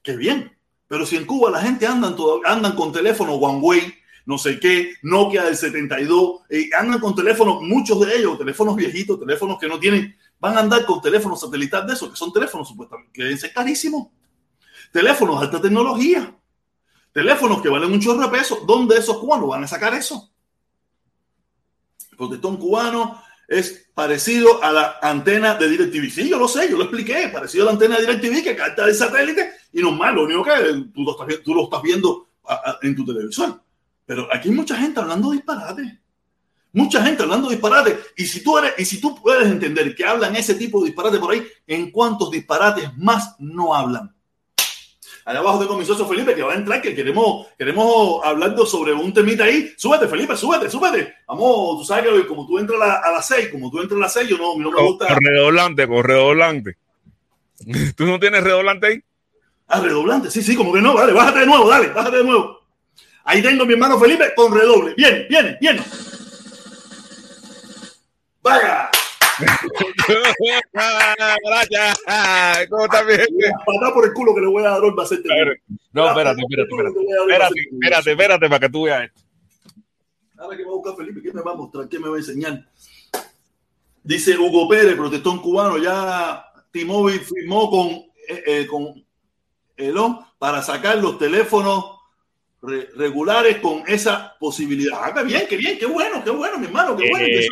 Qué 0.02 0.16
bien, 0.16 0.56
pero 0.88 1.06
si 1.06 1.18
en 1.18 1.26
Cuba 1.26 1.52
la 1.52 1.62
gente 1.62 1.86
andan, 1.86 2.16
todo, 2.16 2.40
andan 2.46 2.74
con 2.74 2.94
teléfono 2.94 3.36
Huawei, 3.36 3.94
no 4.26 4.38
sé 4.38 4.62
qué, 4.62 4.94
Nokia 5.02 5.44
del 5.44 5.58
72, 5.58 6.44
eh, 6.50 6.70
andan 6.80 7.02
con 7.02 7.14
teléfonos, 7.14 7.62
muchos 7.62 8.00
de 8.06 8.16
ellos, 8.16 8.38
teléfonos 8.38 8.78
viejitos, 8.78 9.20
teléfonos 9.20 9.60
que 9.60 9.68
no 9.68 9.78
tienen, 9.78 10.16
van 10.40 10.56
a 10.56 10.62
andar 10.62 10.86
con 10.86 11.02
teléfonos 11.02 11.42
satelitales 11.42 11.88
de 11.88 11.94
esos, 11.96 12.10
que 12.10 12.16
son 12.16 12.32
teléfonos 12.32 12.70
supuestamente, 12.70 13.12
que 13.14 13.24
deben 13.24 13.38
ser 13.38 13.52
carísimos 13.52 14.08
Teléfonos 14.92 15.40
de 15.40 15.46
alta 15.46 15.62
tecnología. 15.62 16.36
Teléfonos 17.14 17.62
que 17.62 17.70
valen 17.70 17.92
un 17.92 18.00
chorro 18.00 18.28
de. 18.28 18.40
¿Dónde 18.66 18.98
esos 18.98 19.18
cubanos 19.18 19.50
van 19.50 19.64
a 19.64 19.68
sacar 19.68 19.94
eso? 19.94 20.32
El 22.12 22.18
protestón 22.18 22.58
cubano 22.58 23.22
es 23.48 23.90
parecido 23.94 24.64
a 24.64 24.72
la 24.72 25.00
antena 25.02 25.56
de 25.56 25.68
DirecTV. 25.68 26.10
Sí, 26.10 26.30
yo 26.30 26.38
lo 26.38 26.48
sé, 26.48 26.70
yo 26.70 26.78
lo 26.78 26.84
expliqué. 26.84 27.30
Parecido 27.34 27.64
a 27.64 27.66
la 27.68 27.72
antena 27.72 27.98
de 27.98 28.06
DirecTV 28.06 28.44
que 28.44 28.56
capta 28.56 28.86
el 28.86 28.96
satélite 28.96 29.52
y 29.74 29.82
normal, 29.82 30.16
lo 30.16 30.24
único 30.24 30.44
que 30.44 30.52
tú 30.94 31.04
lo 31.04 31.12
estás, 31.12 31.44
tú 31.44 31.54
lo 31.54 31.64
estás 31.64 31.82
viendo 31.82 32.28
en 32.82 32.96
tu 32.96 33.06
televisor. 33.06 33.62
Pero 34.06 34.28
aquí 34.34 34.50
hay 34.50 34.56
mucha 34.56 34.76
gente 34.76 35.00
hablando 35.00 35.32
disparate. 35.32 36.00
Mucha 36.74 37.04
gente 37.04 37.24
hablando 37.24 37.50
disparate. 37.50 38.00
Y 38.16 38.26
si 38.26 38.42
tú 38.44 38.58
eres, 38.58 38.74
y 38.78 38.86
si 38.86 39.02
tú 39.02 39.16
puedes 39.22 39.50
entender 39.50 39.94
que 39.96 40.06
hablan 40.06 40.36
ese 40.36 40.56
tipo 40.56 40.80
de 40.80 40.88
disparate 40.88 41.20
por 41.20 41.34
ahí, 41.34 41.46
¿en 41.68 41.92
cuántos 41.92 42.32
disparates 42.32 42.90
más 42.98 43.36
no 43.40 43.76
hablan? 43.76 44.14
Allá 45.26 45.40
abajo 45.40 45.60
tengo 45.60 45.78
mi 45.78 45.86
socio 45.86 46.08
Felipe 46.08 46.34
que 46.34 46.42
va 46.42 46.54
a 46.54 46.56
entrar, 46.56 46.82
que 46.82 46.96
queremos, 46.96 47.48
queremos 47.58 48.22
hablando 48.24 48.66
sobre 48.66 48.94
un 48.94 49.14
temita 49.14 49.44
ahí. 49.44 49.72
Súbete, 49.78 50.08
Felipe, 50.08 50.36
súbete, 50.36 50.70
súbete. 50.70 51.16
Vamos, 51.28 51.80
tú 51.80 51.86
sabes 51.86 52.06
que 52.12 52.28
como 52.28 52.48
tú 52.48 52.58
entras 52.58 52.80
a, 52.82 53.12
las 53.12 53.28
seis, 53.28 53.50
como 53.50 53.70
tú 53.70 53.80
entras 53.80 53.98
a 53.98 54.02
las 54.02 54.14
seis, 54.14 54.30
yo 54.30 54.38
no, 54.38 54.58
no 54.58 54.72
me 54.72 54.82
gusta. 54.82 55.16
Redoblante, 55.20 55.88
con 55.88 56.04
redoblante. 56.04 56.78
¿Tú 57.96 58.06
no 58.06 58.20
tienes 58.20 58.44
redoblante 58.44 58.88
ahí? 58.88 59.04
Ah, 59.68 59.80
redoblante, 59.80 60.30
sí, 60.30 60.42
sí, 60.42 60.56
como 60.56 60.74
que 60.74 60.82
no, 60.82 60.94
vale, 60.94 61.14
bájate 61.14 61.40
de 61.40 61.46
nuevo, 61.46 61.70
dale, 61.70 61.88
bájate 61.88 62.18
de 62.18 62.24
nuevo. 62.24 62.60
Ahí 63.24 63.42
tengo 63.42 63.64
a 63.64 63.66
mi 63.66 63.74
hermano 63.74 64.00
Felipe 64.00 64.34
con 64.36 64.54
redoble. 64.54 64.94
Viene, 64.96 65.28
viene, 65.30 65.58
viene. 65.62 65.82
Vaya. 68.42 68.90
Gracias. 71.44 72.00
¿Cómo 72.70 72.86
estás? 72.86 73.04
Patada 73.66 73.94
por 73.94 74.06
el 74.06 74.14
culo 74.14 74.36
que 74.36 74.42
le 74.42 74.48
voy 74.48 74.64
a 74.64 74.70
dar 74.70 74.78
a 74.78 74.82
No, 74.82 74.96
espérate, 76.08 76.42
espérate, 76.42 76.70
espérate. 76.70 77.00
Espérate, 77.72 78.12
espérate, 78.12 78.50
para 78.50 78.60
que 78.60 78.70
tú 78.70 78.84
veas 78.84 79.06
esto. 79.06 79.22
Ahora 80.38 80.58
que 80.58 80.64
va 80.64 80.72
a 80.72 80.76
buscar 80.76 80.96
Felipe, 80.96 81.22
¿qué 81.22 81.32
me 81.34 81.42
va 81.42 81.52
a 81.52 81.56
mostrar? 81.56 81.88
¿Qué 81.88 82.00
me 82.00 82.10
va 82.10 82.16
a 82.16 82.20
enseñar? 82.20 82.68
Dice 84.04 84.36
Hugo 84.38 84.68
Pérez, 84.68 84.96
protestón 84.96 85.40
cubano, 85.40 85.78
ya 85.78 86.44
T-Mobile 86.72 87.20
firmó 87.20 87.70
con, 87.70 87.88
eh, 87.90 88.44
eh, 88.48 88.68
con 88.68 89.06
Elon 89.78 90.20
para 90.40 90.64
sacar 90.64 90.98
los 90.98 91.20
teléfonos 91.20 92.02
regulares 92.62 93.58
con 93.58 93.84
esa 93.88 94.36
posibilidad. 94.40 95.00
Ah, 95.02 95.14
qué 95.14 95.24
bien, 95.24 95.44
qué 95.48 95.58
bien, 95.58 95.78
qué 95.78 95.86
bueno, 95.86 96.24
qué 96.24 96.30
bueno, 96.32 96.58
mi 96.58 96.66
hermano, 96.66 96.96
qué 96.96 97.10
bueno. 97.10 97.26
Eh, 97.26 97.48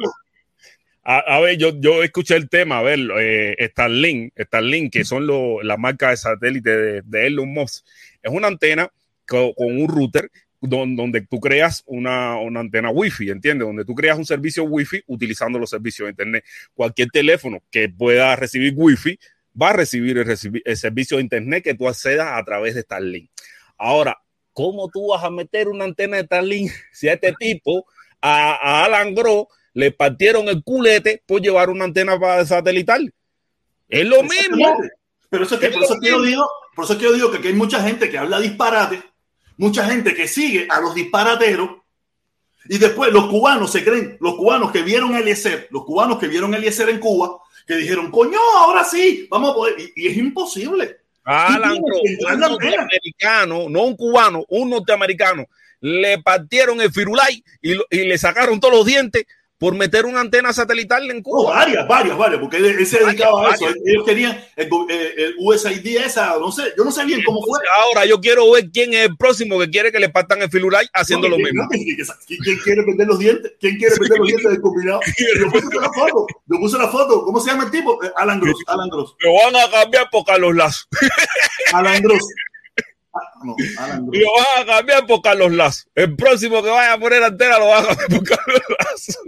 a, 1.04 1.40
ver, 1.40 1.58
yo, 1.58 1.80
yo 1.80 2.04
escuché 2.04 2.36
el 2.36 2.50
tema, 2.50 2.80
a 2.80 2.84
ver, 2.84 3.00
eh, 3.20 3.70
Starlink, 3.72 4.34
Starlink, 4.40 4.94
que 4.94 5.06
son 5.06 5.28
las 5.66 5.80
marcas 5.80 6.12
de 6.12 6.18
satélite 6.18 7.02
de, 7.02 7.28
Elon 7.28 7.50
Musk, 7.50 7.86
es 8.22 8.32
una 8.32 8.48
antena 8.48 8.92
con, 9.26 9.54
un 9.58 9.88
router 9.88 10.30
donde, 10.62 11.22
tú 11.22 11.40
creas 11.40 11.84
una, 11.86 12.38
una, 12.38 12.60
antena 12.60 12.92
Wi-Fi, 12.92 13.30
¿entiendes? 13.30 13.66
Donde 13.66 13.86
tú 13.86 13.96
creas 13.96 14.18
un 14.18 14.26
servicio 14.26 14.66
Wi-Fi 14.66 15.04
utilizando 15.08 15.58
los 15.58 15.70
servicios 15.70 16.08
de 16.08 16.12
Internet. 16.12 16.44
Cualquier 16.74 17.10
teléfono 17.10 17.64
que 17.72 17.90
pueda 17.90 18.36
recibir 18.36 18.74
Wi-Fi 18.76 19.18
va 19.60 19.70
a 19.70 19.74
recibir 19.74 20.18
el, 20.18 20.78
servicio 20.78 21.18
de 21.18 21.24
Internet 21.24 21.64
que 21.64 21.74
tú 21.74 21.88
accedas 21.88 22.28
a 22.34 22.44
través 22.44 22.76
de 22.76 22.82
Starlink. 22.82 23.30
Ahora, 23.78 24.18
¿cómo 24.52 24.90
tú 24.90 25.08
vas 25.08 25.24
a 25.24 25.30
meter 25.30 25.70
una 25.70 25.86
antena 25.86 26.18
de 26.18 26.24
Starlink 26.24 26.72
si 26.92 27.08
a 27.08 27.14
este 27.14 27.34
tipo, 27.40 27.86
a, 28.22 28.84
Alan 28.84 29.16
Gross, 29.16 29.48
le 29.80 29.92
partieron 29.92 30.50
el 30.50 30.62
culete 30.62 31.24
por 31.26 31.42
llevar 31.42 31.70
una 31.70 31.86
antena 31.86 32.20
para 32.20 32.46
satelital. 32.46 33.14
Es 33.88 34.06
lo 34.06 34.24
mismo. 34.24 34.78
Pero 35.30 35.46
eso 35.46 35.56
es 35.56 35.62
que, 35.62 35.70
por, 35.70 35.84
eso 35.84 35.96
que 36.02 36.10
yo 36.10 36.22
digo, 36.22 36.50
por 36.76 36.84
eso 36.84 36.98
que 36.98 37.06
yo 37.06 37.14
digo 37.14 37.32
que, 37.32 37.48
hay 37.48 37.54
mucha 37.54 37.82
gente 37.82 38.10
que 38.10 38.18
habla 38.18 38.42
disparate, 38.42 39.02
mucha 39.56 39.86
gente 39.86 40.14
que 40.14 40.28
sigue 40.28 40.68
a 40.70 40.82
los 40.82 40.94
disparateros, 40.94 41.78
y 42.66 42.78
después 42.78 43.14
los 43.14 43.28
cubanos 43.28 43.72
se 43.72 43.86
creen, 43.86 44.18
los 44.20 44.36
cubanos 44.36 44.70
que 44.72 44.82
vieron 44.82 45.16
el 45.16 45.22
Eliezer, 45.22 45.70
los 45.72 45.86
cubanos 45.86 46.20
que 46.20 46.28
vieron 46.28 46.54
el 46.54 46.60
Eliezer 46.60 46.90
en 46.90 47.00
Cuba, 47.00 47.38
que 47.66 47.78
dijeron, 47.78 48.12
coño, 48.12 48.38
ahora 48.58 48.84
sí, 48.84 49.28
vamos 49.30 49.52
a 49.52 49.54
poder, 49.54 49.76
y, 49.96 50.08
es 50.08 50.18
imposible. 50.18 50.98
Alan, 51.24 51.78
un 51.80 52.40
norteamericano, 52.40 53.70
no 53.70 53.84
un 53.84 53.96
cubano, 53.96 54.44
un 54.50 54.72
norteamericano, 54.72 55.46
le 55.80 56.22
partieron 56.22 56.82
el 56.82 56.92
firulay 56.92 57.42
y, 57.62 57.76
y 57.92 58.04
le 58.08 58.18
sacaron 58.18 58.60
todos 58.60 58.74
los 58.74 58.86
dientes 58.86 59.26
por 59.60 59.76
meter 59.76 60.06
una 60.06 60.22
antena 60.22 60.54
satelital 60.54 61.12
en 61.12 61.22
Cuba. 61.22 61.54
varias, 61.54 61.86
varias, 61.86 62.18
varias, 62.18 62.40
porque 62.40 62.58
él, 62.58 62.86
se 62.88 63.04
dedicaba 63.04 63.52
a 63.52 63.54
eso. 63.54 63.68
Ellos 63.86 64.06
querían 64.06 64.42
el, 64.56 64.70
el, 64.90 65.36
USAID 65.38 65.98
esa, 65.98 66.38
no 66.40 66.50
sé, 66.50 66.64
yo 66.78 66.86
no 66.86 66.92
sé 66.92 67.04
bien 67.04 67.22
cómo 67.26 67.42
fue. 67.44 67.60
Ahora 67.84 68.06
yo 68.06 68.22
quiero 68.22 68.50
ver 68.52 68.72
quién 68.72 68.94
es 68.94 69.10
el 69.10 69.18
próximo 69.18 69.60
que 69.60 69.70
quiere 69.70 69.92
que 69.92 70.00
le 70.00 70.08
partan 70.08 70.42
el 70.42 70.50
filulay 70.50 70.88
haciendo 70.94 71.28
lo 71.28 71.38
mismo. 71.38 71.68
¿Quién 72.26 72.58
quiere 72.64 72.86
vender 72.86 73.08
los 73.08 73.20
dientes? 73.20 73.52
¿Quién 73.60 73.78
quiere 73.78 73.96
vender 74.00 74.18
los 74.20 74.28
dientes 74.28 74.52
del 74.52 74.62
combinado? 74.62 75.02
Yo 75.40 75.52
puse 75.52 75.80
la 75.80 75.92
foto, 75.92 76.28
yo 76.46 76.58
puse 76.58 76.78
la 76.78 76.88
foto. 76.88 77.24
¿Cómo 77.26 77.40
se 77.40 77.52
llama 77.52 77.66
el 77.66 77.72
tipo? 77.72 78.02
Eh, 78.04 78.12
Alan 78.16 78.40
Gross, 78.40 78.58
Alan 78.68 78.90
Gross. 78.90 79.16
Lo 79.20 79.34
van 79.34 79.56
a 79.56 79.70
cambiar 79.70 80.10
por 80.10 80.24
Carlos 80.26 80.56
Lazo. 80.56 80.86
Alan 81.74 82.02
Gross. 82.02 82.24
Ah, 83.14 83.22
no. 83.44 83.56
Lo 84.12 84.28
van 84.34 84.64
a 84.64 84.66
cambiar 84.66 85.06
por 85.06 85.22
Carlos 85.22 85.52
Lazo. 85.52 85.84
El 85.96 86.16
próximo 86.16 86.64
que 86.64 86.70
vaya 86.70 86.94
a 86.94 87.00
poner 87.00 87.24
antena 87.24 87.60
lo 87.60 87.68
van 87.68 87.84
a 87.84 87.88
cambiar 87.88 88.10
por 88.10 88.24
Carlos 88.24 88.62
Lazo. 88.80 89.20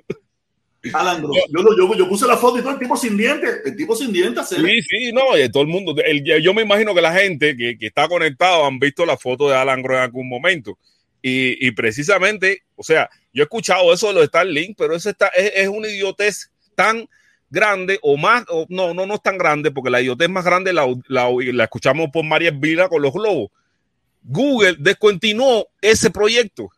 Alan 0.94 1.22
Yo, 1.22 1.30
yo, 1.78 1.96
yo, 1.96 2.10
puse 2.10 2.26
la 2.28 2.38
foto 2.38 2.58
y 2.60 2.62
todo 2.62 2.74
el 2.74 2.80
tipo 2.80 2.98
sin 2.98 3.16
dientes, 3.16 3.62
el 3.66 3.76
tipo 3.76 3.96
sin 3.96 4.12
dientes. 4.12 4.48
Sí, 4.50 4.82
sí, 4.82 5.12
no, 5.14 5.38
y 5.38 5.50
todo 5.50 5.64
el 5.64 5.70
mundo. 5.70 5.96
yo 6.42 6.54
me 6.54 6.64
imagino 6.64 6.96
que 6.96 7.02
la 7.02 7.14
gente 7.14 7.56
que, 7.56 7.78
que, 7.78 7.88
está 7.88 8.08
conectado 8.08 8.66
han 8.66 8.80
visto 8.80 9.06
la 9.06 9.18
foto 9.18 9.48
de 9.48 9.56
Alan 9.56 9.82
Gross 9.82 9.98
en 9.98 10.04
algún 10.04 10.28
momento. 10.28 10.78
Y, 11.22 11.68
y, 11.68 11.72
precisamente, 11.72 12.64
o 12.76 12.84
sea, 12.84 13.10
yo 13.32 13.44
he 13.44 13.46
escuchado 13.46 13.94
eso 13.94 14.08
de 14.08 14.14
los 14.14 14.26
Starlink, 14.26 14.76
pero 14.76 14.96
eso 14.96 15.10
está, 15.10 15.28
es, 15.28 15.52
es 15.56 15.68
una 15.68 15.88
idiotez 15.88 16.52
tan 16.74 17.08
grande 17.52 18.00
o 18.02 18.18
más, 18.18 18.44
o, 18.50 18.66
no, 18.70 18.94
no, 18.96 19.06
no 19.06 19.16
es 19.16 19.22
tan 19.22 19.38
grande, 19.38 19.70
porque 19.70 19.92
la 19.92 20.02
idiotez 20.02 20.30
más 20.30 20.46
grande 20.46 20.74
la, 20.74 20.88
la, 21.08 21.30
la 21.54 21.64
escuchamos 21.66 22.10
por 22.12 22.26
María 22.26 22.50
Vila 22.50 22.90
con 22.90 23.04
los 23.04 23.14
globos. 23.14 23.52
Google 24.24 24.78
descontinuó 24.80 25.68
ese 25.82 26.10
proyecto 26.10 26.72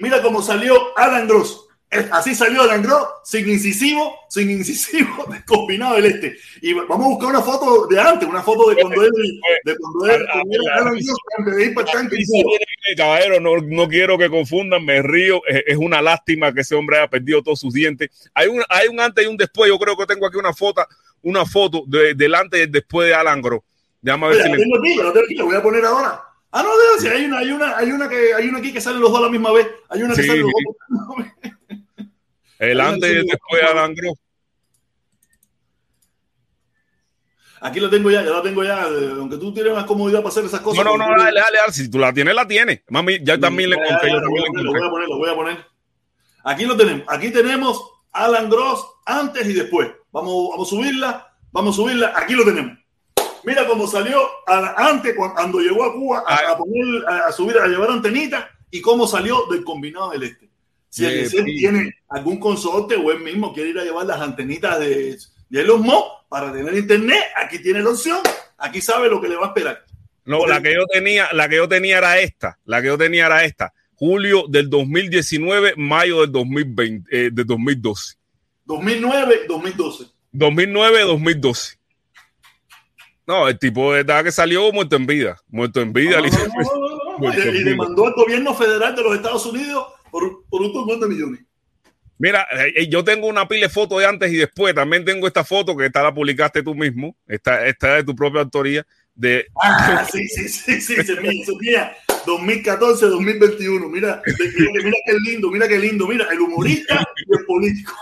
mira, 0.00 0.22
cómo 0.22 0.42
salió 0.42 0.96
Alan 0.96 1.26
Gross. 1.26 1.64
Así 2.12 2.34
salió 2.34 2.62
Alan 2.62 2.82
Gross, 2.82 3.06
sin 3.24 3.48
incisivo, 3.48 4.14
sin 4.28 4.50
incisivo, 4.50 5.24
combinado 5.46 5.96
del 5.96 6.06
este. 6.06 6.36
Y 6.60 6.74
vamos 6.74 7.06
a 7.06 7.08
buscar 7.08 7.30
una 7.30 7.40
foto 7.40 7.86
de 7.86 7.98
antes, 7.98 8.28
una 8.28 8.42
foto 8.42 8.68
de 8.68 8.76
cuando 8.76 9.02
él, 9.02 9.12
de 9.64 9.76
cuando 9.76 10.06
él, 10.06 10.26
Alan 10.74 10.92
Gross, 10.92 11.16
antes 11.38 11.56
de 11.56 11.64
ir 11.64 11.74
para 11.74 11.90
Caballero, 12.96 13.40
no, 13.40 13.56
no 13.62 13.88
quiero 13.88 14.18
que 14.18 14.28
confundan, 14.28 14.84
me 14.84 15.00
río. 15.02 15.40
Es, 15.46 15.76
una 15.78 16.02
lástima 16.02 16.52
que 16.52 16.60
ese 16.60 16.74
hombre 16.74 16.98
haya 16.98 17.08
perdido 17.08 17.42
todos 17.42 17.60
sus 17.60 17.72
dientes. 17.72 18.10
Hay 18.34 18.48
un, 18.48 18.62
hay 18.68 18.88
un 18.88 19.00
antes 19.00 19.24
y 19.24 19.28
un 19.28 19.36
después. 19.36 19.70
Yo 19.70 19.78
creo 19.78 19.96
que 19.96 20.06
tengo 20.06 20.26
aquí 20.26 20.36
una 20.36 20.52
foto, 20.52 20.86
una 21.22 21.46
foto 21.46 21.84
de, 21.86 22.14
delante 22.14 22.62
y 22.62 22.66
después 22.66 23.08
de 23.08 23.14
Alan 23.14 23.40
Gross. 23.40 23.62
Déjame 24.00 24.28
ver 24.28 24.42
si 24.42 24.48
le... 24.48 25.42
voy 25.42 25.56
a 25.56 25.62
poner 25.62 25.84
ahora. 25.84 26.27
Ah, 26.58 26.62
no, 26.64 27.00
si 27.00 27.06
hay 27.06 27.24
una, 27.24 27.38
hay 27.38 27.52
una, 27.52 27.76
hay 27.76 27.92
una 27.92 28.08
que 28.08 28.34
hay 28.34 28.48
una 28.48 28.58
aquí 28.58 28.72
que 28.72 28.80
salen 28.80 29.00
los 29.00 29.12
dos 29.12 29.20
a 29.20 29.22
la 29.22 29.30
misma 29.30 29.52
vez. 29.52 29.68
Hay 29.88 30.02
una 30.02 30.12
que 30.12 30.24
sale 30.24 30.40
los 30.40 30.50
dos. 30.50 31.26
El 32.58 32.80
antes 32.80 33.12
y 33.12 33.14
después 33.14 33.62
de 33.62 33.68
Alan 33.68 33.94
Gross. 33.94 34.18
Aquí 37.60 37.78
lo 37.78 37.88
tengo 37.88 38.10
ya, 38.10 38.24
ya 38.24 38.30
lo 38.30 38.42
tengo 38.42 38.64
ya. 38.64 38.82
Aunque 38.82 39.36
tú 39.36 39.54
tienes 39.54 39.72
más 39.72 39.84
comodidad 39.84 40.18
para 40.18 40.30
hacer 40.30 40.46
esas 40.46 40.60
cosas. 40.60 40.84
No, 40.84 40.96
no, 40.96 41.06
no, 41.06 41.22
dale, 41.22 41.40
dale, 41.40 41.58
dale. 41.58 41.72
Si 41.72 41.88
tú 41.88 42.00
la 42.00 42.12
tienes, 42.12 42.34
la 42.34 42.48
tienes. 42.48 42.82
Mami, 42.88 43.20
ya 43.22 43.38
también 43.38 43.70
le 43.70 43.76
conté. 43.76 44.10
Yo 44.10 44.20
también 44.20 44.44
le 44.52 44.62
Lo 44.64 44.72
voy 44.72 44.82
a 44.82 44.90
poner, 44.90 45.08
lo 45.08 45.18
voy 45.18 45.30
a 45.30 45.34
poner. 45.36 45.66
Aquí 46.42 46.64
lo 46.64 46.76
tenemos. 46.76 47.04
Aquí 47.06 47.30
tenemos 47.30 47.80
Alan 48.10 48.50
Gross 48.50 48.84
antes 49.06 49.46
y 49.46 49.52
después. 49.52 49.90
Vamos, 50.10 50.50
vamos 50.50 50.66
a 50.66 50.70
subirla. 50.70 51.36
Vamos 51.52 51.74
a 51.74 51.76
subirla. 51.76 52.12
Aquí 52.16 52.34
lo 52.34 52.44
tenemos. 52.44 52.76
Mira 53.48 53.66
cómo 53.66 53.86
salió 53.86 54.20
antes, 54.46 55.14
cuando 55.16 55.60
llegó 55.60 55.82
a 55.82 55.94
Cuba 55.94 56.22
a, 56.26 56.54
poner, 56.58 57.02
a, 57.08 57.32
subir, 57.32 57.56
a 57.56 57.66
llevar 57.66 57.90
antenita 57.90 58.50
y 58.70 58.82
cómo 58.82 59.06
salió 59.06 59.46
del 59.50 59.64
combinado 59.64 60.10
del 60.10 60.24
este. 60.24 60.50
Si 60.90 61.06
el 61.06 61.30
tiene 61.30 61.94
algún 62.10 62.38
consorte 62.38 62.94
o 62.96 63.10
él 63.10 63.20
mismo 63.20 63.54
quiere 63.54 63.70
ir 63.70 63.78
a 63.78 63.84
llevar 63.84 64.04
las 64.04 64.20
antenitas 64.20 64.78
de, 64.78 65.16
de 65.48 65.64
los 65.64 65.80
Mo 65.80 66.26
para 66.28 66.52
tener 66.52 66.74
internet, 66.74 67.24
aquí 67.36 67.58
tiene 67.62 67.82
la 67.82 67.88
opción, 67.88 68.18
aquí 68.58 68.82
sabe 68.82 69.08
lo 69.08 69.18
que 69.18 69.28
le 69.28 69.36
va 69.36 69.46
a 69.46 69.48
esperar. 69.48 69.82
No, 70.26 70.46
la 70.46 70.60
que 70.60 70.74
yo 70.74 70.84
tenía, 70.84 71.32
la 71.32 71.48
que 71.48 71.56
yo 71.56 71.66
tenía 71.66 71.96
era 71.96 72.18
esta, 72.18 72.58
la 72.66 72.82
que 72.82 72.88
yo 72.88 72.98
tenía 72.98 73.24
era 73.24 73.44
esta, 73.44 73.72
julio 73.94 74.44
del 74.46 74.68
2019, 74.68 75.72
mayo 75.78 76.20
del 76.20 76.32
2020, 76.32 77.08
eh, 77.10 77.30
de 77.32 77.44
2012. 77.44 78.14
2009, 78.66 79.46
2012. 79.48 80.04
2009, 80.32 81.00
2012. 81.00 81.77
No, 83.28 83.46
el 83.46 83.58
tipo 83.58 83.92
de 83.92 83.98
verdad 83.98 84.24
que 84.24 84.32
salió 84.32 84.72
muerto 84.72 84.96
en 84.96 85.04
vida. 85.04 85.36
Muerto 85.48 85.82
en 85.82 85.92
vida. 85.92 86.18
y 86.18 87.62
demandó 87.62 88.06
al 88.06 88.14
gobierno 88.14 88.54
federal 88.54 88.96
de 88.96 89.02
los 89.02 89.14
Estados 89.14 89.44
Unidos 89.44 89.86
por, 90.10 90.46
por 90.48 90.62
un 90.62 90.72
montón 90.72 91.00
de 91.00 91.08
millones. 91.08 91.40
Mira, 92.16 92.48
eh, 92.74 92.88
yo 92.88 93.04
tengo 93.04 93.26
una 93.26 93.46
pila 93.46 93.66
de 93.66 93.68
fotos 93.68 93.98
de 93.98 94.06
antes 94.06 94.32
y 94.32 94.36
después. 94.36 94.74
También 94.74 95.04
tengo 95.04 95.26
esta 95.26 95.44
foto 95.44 95.76
que 95.76 95.84
esta 95.84 96.02
la 96.02 96.14
publicaste 96.14 96.62
tú 96.62 96.74
mismo. 96.74 97.14
Esta, 97.26 97.66
esta 97.66 97.90
es 97.90 97.96
de 97.98 98.04
tu 98.04 98.16
propia 98.16 98.40
autoría. 98.40 98.86
De... 99.18 99.46
Ah, 99.60 100.06
sí, 100.10 100.28
sí, 100.28 100.48
sí, 100.48 100.80
sí, 100.80 100.94
se 100.94 101.20
mía, 101.20 101.44
se 101.44 101.52
mía. 101.56 101.96
2014, 102.24 103.06
2021. 103.06 103.88
Mira, 103.88 104.22
mira, 104.24 104.96
qué 105.06 105.16
lindo, 105.24 105.50
mira 105.50 105.66
qué 105.66 105.76
lindo. 105.76 106.06
Mira, 106.06 106.28
el 106.30 106.40
humorista 106.40 107.04
y 107.26 107.36
el 107.36 107.44
político. 107.44 107.92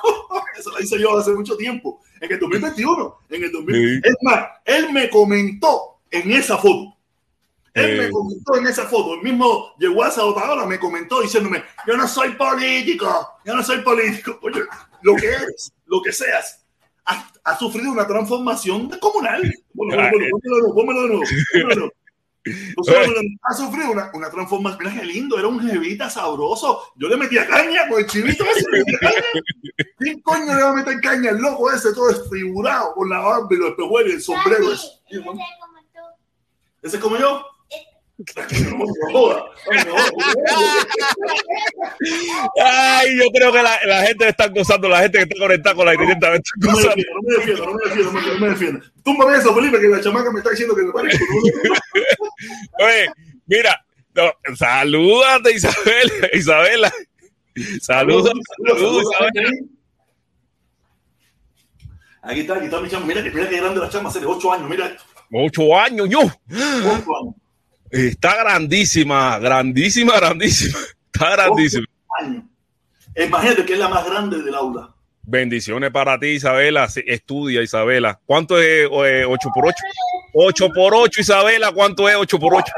Eso 0.59 0.70
lo 0.70 0.81
hice 0.81 0.98
yo 1.00 1.16
hace 1.16 1.31
mucho 1.31 1.57
tiempo. 1.57 2.02
En 2.20 2.31
el 2.31 2.38
2021. 2.38 3.18
En 3.31 3.44
el 3.44 3.50
2021. 3.50 4.00
Es 4.05 4.16
más, 4.20 4.46
él 4.66 4.92
me 4.92 5.09
comentó 5.09 6.00
en 6.11 6.33
esa 6.33 6.59
foto. 6.59 6.94
Él 7.72 7.98
me 7.98 8.11
comentó 8.11 8.57
en 8.57 8.66
esa 8.68 8.87
foto, 8.87 9.16
el 9.16 9.22
mismo 9.22 9.74
llegó 9.79 10.02
a 10.02 10.09
esa 10.09 10.24
hora, 10.24 10.64
me 10.64 10.79
comentó 10.79 11.20
diciéndome, 11.20 11.62
yo 11.87 11.94
no 11.94 12.09
soy 12.09 12.31
político, 12.31 13.38
yo 13.44 13.55
no 13.55 13.62
soy 13.62 13.83
político. 13.83 14.38
Oye, 14.40 14.62
lo 15.02 15.14
que 15.14 15.26
eres, 15.26 15.70
lo 15.85 16.00
que 16.00 16.11
seas, 16.11 16.64
ha, 17.07 17.59
sufrido 17.59 17.92
una 17.92 18.07
transformación 18.07 18.90
comunal. 19.01 19.42
Bueno, 19.73 19.97
bueno, 19.97 20.75
pónmelo 20.75 21.03
de 21.03 21.09
nuevo, 21.09 21.25
de 21.53 21.75
nuevo. 21.77 21.92
ha 23.42 23.55
sufrido 23.55 23.90
una, 23.90 24.11
una, 24.14 24.31
transformación. 24.31 24.79
Mira 24.85 25.01
qué 25.01 25.07
lindo, 25.07 25.38
era 25.38 25.49
un 25.49 25.61
jevita 25.61 26.11
sabroso. 26.11 26.92
Yo 26.97 27.09
le 27.09 27.16
metía 27.16 27.47
caña 27.47 27.88
con 27.88 28.01
el 28.01 28.07
chivito 28.07 28.45
ese. 28.45 28.64
¿Quién 29.99 30.21
coño 30.21 30.55
le 30.55 30.62
va 30.62 30.71
a 30.71 30.75
meter 30.75 31.01
caña 31.01 31.31
el 31.31 31.38
loco 31.38 31.73
ese 31.73 31.92
todo 31.92 32.09
desfigurado 32.09 32.95
con 32.95 33.09
la 33.09 33.19
barba 33.19 33.49
y 33.51 33.57
los 33.57 33.71
espejuelos 33.71 34.11
y 34.11 34.14
el 34.14 34.23
sombrero? 34.23 34.73
Ese, 34.73 34.87
¿Ese 36.83 37.01
como 37.01 37.16
yo? 37.16 37.45
Ay, 42.64 43.18
yo 43.18 43.26
creo 43.31 43.52
que 43.52 43.62
la, 43.62 43.79
la, 43.85 44.07
gente 44.07 44.29
está 44.29 44.48
gozando, 44.48 44.88
la 44.88 45.00
gente 45.02 45.18
que 45.18 45.24
está 45.24 45.38
conectada 45.38 45.76
con 45.76 45.85
la 45.85 45.92
directa 45.92 46.35
está 46.35 46.50
gozando. 46.57 47.05
No 47.14 47.22
me 47.22 47.37
defiendo, 47.37 47.66
no 47.66 47.74
me 47.74 47.85
defiendo, 47.85 48.12
no 48.12 48.12
me 48.12 48.20
defiendo, 48.20 48.33
no 48.33 48.40
me 48.40 48.48
defiendo. 48.48 48.87
Túmbame 49.05 49.37
eso, 49.37 49.55
Felipe, 49.55 49.81
que 49.81 49.88
la 49.88 50.00
chamaca 50.00 50.31
me 50.33 50.38
está 50.38 50.50
diciendo 50.50 50.74
que 50.74 50.83
me 50.83 50.92
parece. 50.92 51.18
Oye, 52.79 53.11
mira, 53.46 53.85
no, 54.14 54.33
salúdate, 54.57 55.52
Isabela. 55.52 56.29
Isabela. 56.33 56.92
Saludos, 57.83 58.33
saludos, 58.66 59.12
Isabela. 59.12 59.50
Aquí 62.22 62.40
está, 62.40 62.55
aquí 62.55 62.64
está 62.64 62.81
mi 62.81 62.88
chama. 62.88 63.05
Mira, 63.05 63.20
mira 63.20 63.48
qué 63.48 63.59
grande 63.59 63.79
la 63.79 63.90
chama, 63.90 64.09
hace 64.09 64.24
8 64.24 64.52
años, 64.55 64.70
mira 64.70 64.87
esto. 64.87 65.05
8 65.31 65.79
años, 65.79 66.09
yo. 66.09 66.20
8 66.20 66.31
años. 66.50 67.35
Está 67.96 68.37
grandísima, 68.37 69.38
grandísima, 69.38 70.16
grandísima. 70.16 70.78
Está 71.12 71.30
grandísima. 71.30 71.87
Imagínate 73.16 73.64
que 73.64 73.72
es 73.72 73.78
la 73.78 73.88
más 73.88 74.04
grande 74.04 74.42
del 74.42 74.54
aula. 74.54 74.94
Bendiciones 75.22 75.90
para 75.90 76.20
ti, 76.20 76.26
Isabela. 76.26 76.87
Estudia, 77.06 77.62
Isabela. 77.62 78.20
¿Cuánto 78.26 78.61
es 78.61 78.87
8 78.90 79.04
eh, 79.06 79.26
por 79.54 79.66
8? 79.66 79.76
8 80.35 80.68
por 80.74 80.94
8, 80.94 81.20
Isabela. 81.22 81.72
¿Cuánto 81.72 82.09
es 82.09 82.16
8 82.16 82.38
por 82.38 82.54
8? 82.54 82.72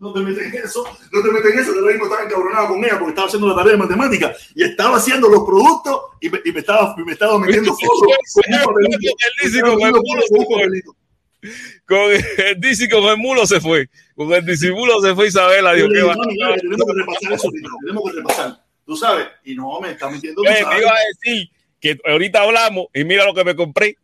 No 0.00 0.12
te 0.12 0.20
metes 0.20 0.52
en 0.52 0.64
eso, 0.64 0.84
no 1.12 1.22
te 1.22 1.30
metes 1.30 1.52
en 1.52 1.60
eso, 1.60 1.74
yo 1.76 1.82
mismo 1.82 2.04
estaba 2.06 2.24
encabronado 2.24 2.68
con 2.68 2.84
ella 2.84 2.98
porque 2.98 3.10
estaba 3.10 3.28
haciendo 3.28 3.46
la 3.46 3.54
tarea 3.54 3.72
de 3.72 3.78
matemática 3.78 4.34
y 4.52 4.64
estaba 4.64 4.96
haciendo 4.96 5.28
los 5.28 5.44
productos 5.44 6.00
y 6.20 6.28
me, 6.28 6.40
y 6.44 6.50
me 6.50 6.58
estaba, 6.58 6.96
me 6.96 7.12
estaba 7.12 7.38
metiendo 7.38 7.72
fotos 7.72 8.08
con 11.86 12.12
el 12.12 12.60
DC 12.60 12.88
con 12.88 13.04
el 13.04 13.16
mulo 13.16 13.46
se 13.46 13.60
fue. 13.60 13.88
Con 14.14 14.32
el 14.32 14.44
disimulo 14.44 15.00
se 15.00 15.14
fue 15.14 15.28
Isabela. 15.28 15.74
Dios, 15.74 15.88
tenemos 15.90 16.16
que 16.16 16.94
repasar 16.94 17.32
eso, 17.32 17.50
tenemos 17.84 18.10
que 18.10 18.16
repasar. 18.18 18.62
Tú 18.84 18.96
sabes, 18.96 19.26
y 19.44 19.54
no 19.54 19.80
me 19.80 19.92
está 19.92 20.10
mintiendo. 20.10 20.42
Me 20.42 20.60
iba 20.60 20.90
a 20.90 20.98
decir 21.14 21.50
que 21.80 21.98
ahorita 22.04 22.42
hablamos 22.42 22.86
y 22.94 23.04
mira 23.04 23.24
lo 23.24 23.34
que 23.34 23.44
me 23.44 23.56
compré. 23.56 23.96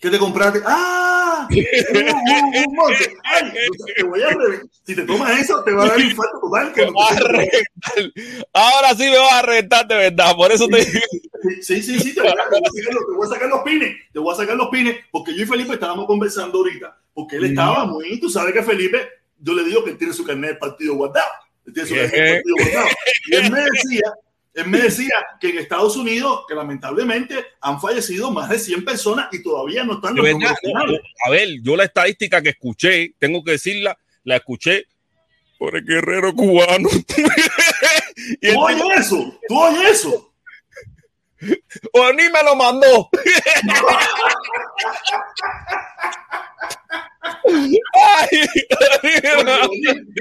¿Qué 0.00 0.10
te 0.10 0.18
compraste? 0.18 0.60
¡Ah! 0.66 1.46
un, 1.50 1.96
un, 1.96 2.78
un 2.78 2.94
Ay, 3.24 3.52
te 3.96 4.02
voy 4.02 4.22
a 4.22 4.30
si 4.84 4.96
te 4.96 5.02
tomas 5.02 5.38
eso, 5.38 5.62
te 5.62 5.72
va 5.72 5.84
a 5.84 5.88
dar 5.90 6.00
infarto 6.00 6.40
total. 6.40 6.72
Que 6.72 6.86
no 6.86 6.92
te 7.94 8.44
Ahora 8.52 8.94
sí 8.96 9.04
me 9.04 9.18
vas 9.18 9.32
a 9.34 9.42
reventar 9.42 9.86
de 9.86 9.94
verdad, 9.94 10.34
por 10.34 10.50
eso 10.50 10.66
te 10.66 10.84
digo. 10.84 11.00
Sí, 11.60 11.82
sí, 11.82 11.98
sí, 11.98 12.14
te 12.14 12.20
voy, 12.20 12.30
a, 12.30 12.34
te, 12.34 12.60
voy 13.14 13.26
a, 13.26 13.28
sacar 13.28 13.48
los 13.48 13.62
pines, 13.62 13.96
te 14.12 14.18
voy 14.18 14.32
a 14.32 14.36
sacar 14.36 14.56
los 14.56 14.68
pines, 14.68 14.96
porque 15.10 15.34
yo 15.34 15.42
y 15.42 15.46
Felipe 15.46 15.74
estábamos 15.74 16.06
conversando 16.06 16.58
ahorita, 16.58 16.98
porque 17.12 17.36
él 17.36 17.44
estaba 17.44 17.84
muy, 17.84 18.20
tú 18.20 18.28
sabes 18.30 18.52
que 18.52 18.62
Felipe, 18.62 19.08
yo 19.38 19.54
le 19.54 19.64
digo 19.64 19.84
que 19.84 19.90
él 19.90 19.98
tiene 19.98 20.12
su 20.12 20.24
carnet 20.24 20.52
de 20.52 20.56
partido 20.56 20.94
guardado, 20.94 21.30
él 21.66 21.72
tiene 21.72 21.88
su 21.88 21.94
carnet 21.94 22.12
de 22.12 22.34
partido 22.34 22.56
guardado, 22.58 22.88
y 23.26 23.34
él 23.34 23.50
me 23.50 23.60
decía 23.60 24.12
él 24.54 24.66
me 24.66 24.82
decía 24.82 25.14
que 25.40 25.50
en 25.50 25.58
Estados 25.58 25.96
Unidos, 25.96 26.44
que 26.46 26.54
lamentablemente 26.54 27.36
han 27.60 27.80
fallecido 27.80 28.30
más 28.30 28.50
de 28.50 28.58
100 28.58 28.84
personas 28.84 29.28
y 29.32 29.42
todavía 29.42 29.82
no 29.84 29.94
están 29.94 30.14
los 30.14 30.24
verdad, 30.24 30.54
A 31.26 31.30
ver, 31.30 31.48
yo 31.62 31.74
la 31.74 31.84
estadística 31.84 32.42
que 32.42 32.50
escuché, 32.50 33.14
tengo 33.18 33.42
que 33.42 33.52
decirla, 33.52 33.96
la 34.24 34.36
escuché 34.36 34.86
por 35.58 35.76
el 35.76 35.84
guerrero 35.84 36.34
cubano. 36.34 36.88
¿Tú 38.42 38.60
oyes 38.60 38.82
eso? 38.98 39.38
¿Tú 39.48 39.58
oyes 39.58 39.90
eso? 39.90 40.31
O 41.92 42.12
ni 42.12 42.24
me 42.24 42.42
lo 42.44 42.56
mandó. 42.56 43.08
Ay, 47.44 48.46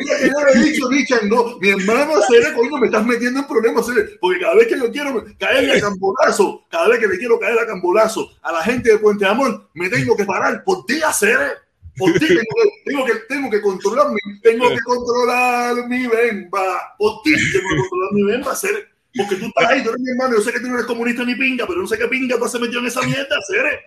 yo 0.02 0.46
le 0.46 0.52
he 0.54 0.64
dicho, 0.64 0.90
Richard, 0.90 1.26
no, 1.26 1.58
mi 1.60 1.70
hermano 1.70 2.14
Cere, 2.28 2.54
coño, 2.54 2.78
me 2.78 2.88
estás 2.88 3.06
metiendo 3.06 3.40
en 3.40 3.48
problemas, 3.48 3.86
Cere, 3.86 4.18
porque 4.20 4.40
cada 4.40 4.56
vez 4.56 4.68
que 4.68 4.78
yo 4.78 4.92
quiero 4.92 5.24
caerle 5.40 5.78
a 5.78 5.82
cambolazo, 5.82 6.66
cada 6.70 6.90
vez 6.90 7.00
que 7.00 7.08
le 7.08 7.18
quiero 7.18 7.40
caer 7.40 7.60
a 7.60 7.66
cambolazo 7.68 8.32
a 8.42 8.52
la 8.52 8.64
gente 8.64 8.92
de 8.92 9.00
Puente 9.00 9.26
Amor, 9.26 9.70
me 9.74 9.90
tengo 9.90 10.16
que 10.16 10.26
parar 10.26 10.64
por 10.64 10.86
ti, 10.86 11.00
Cere. 11.14 11.62
Por 11.98 12.14
ti 12.14 12.28
tengo 12.28 12.40
que, 12.40 12.70
tengo 12.86 13.06
que, 13.06 13.16
tengo 13.28 13.50
que 13.50 13.62
controlar 13.62 14.08
mi, 14.10 14.40
tengo 14.42 14.70
que 14.70 14.80
controlar 14.80 15.88
mi 15.88 16.08
bemba. 16.08 16.96
Por 16.98 17.22
ti 17.22 17.34
tengo 17.52 17.70
que 17.70 17.76
controlar 17.76 18.14
mi 18.14 18.24
bemba, 18.24 18.56
Cere. 18.56 18.91
Porque 19.16 19.36
tú 19.36 19.46
estás 19.46 19.70
ahí, 19.70 19.84
tú 19.84 19.90
eres 19.90 20.02
mi 20.02 20.12
hermano, 20.12 20.36
yo 20.36 20.42
sé 20.42 20.54
que 20.54 20.60
tú 20.60 20.68
no 20.68 20.76
eres 20.76 20.86
comunista 20.86 21.24
ni 21.24 21.36
pinga, 21.36 21.68
pero 21.68 21.82
no 21.82 21.88
sé 21.88 21.98
qué 21.98 22.08
pinga 22.08 22.38
tú 22.38 22.46
has 22.46 22.60
metido 22.60 22.80
en 22.80 22.88
esa 22.88 23.02
mierda, 23.02 23.38
Cere. 23.48 23.84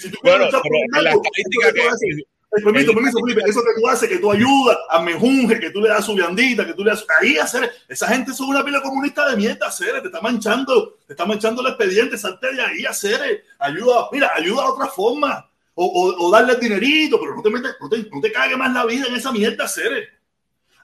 Si 0.00 0.10
tú 0.10 0.18
bueno, 0.22 0.46
pero 0.50 1.02
la 1.02 1.10
estadística 1.12 1.72
que, 1.72 2.24
Permiso, 2.50 2.94
permiso, 2.94 3.18
Felipe, 3.20 3.42
eso 3.46 3.60
que 3.60 3.80
tú 3.80 3.88
haces, 3.88 4.08
que 4.08 4.18
tú 4.18 4.32
ayudas 4.32 4.78
a 4.88 5.02
Mejunje, 5.02 5.60
que 5.60 5.70
tú 5.70 5.82
le 5.82 5.90
das 5.90 6.06
su 6.06 6.14
viandita, 6.14 6.66
que 6.66 6.72
tú 6.72 6.82
le 6.82 6.90
das 6.90 7.04
ahí 7.20 7.36
hacer, 7.36 7.70
esa 7.86 8.08
gente 8.08 8.32
son 8.32 8.48
una 8.48 8.64
pila 8.64 8.80
comunista 8.80 9.28
de 9.28 9.36
mierda, 9.36 9.66
hacer, 9.66 10.00
te 10.00 10.08
está 10.08 10.22
manchando, 10.22 10.96
te 11.06 11.12
está 11.12 11.26
manchando 11.26 11.60
el 11.60 11.68
expediente, 11.68 12.16
salte 12.16 12.54
de 12.54 12.62
ahí, 12.62 12.86
hacer, 12.86 13.44
ayuda, 13.58 14.08
mira, 14.10 14.32
ayuda 14.34 14.62
a 14.62 14.72
otra 14.72 14.86
forma, 14.86 15.46
o, 15.74 15.84
o, 15.84 16.26
o 16.26 16.30
darle 16.30 16.54
el 16.54 16.60
dinerito, 16.60 17.20
pero 17.20 17.36
no 17.36 17.42
te 17.42 17.50
metes, 17.50 17.76
no 17.82 17.88
te, 17.88 18.08
no 18.10 18.20
te 18.20 18.32
cague 18.32 18.56
más 18.56 18.72
la 18.72 18.86
vida 18.86 19.06
en 19.06 19.14
esa 19.14 19.30
mierda, 19.30 19.64
hacer. 19.64 20.08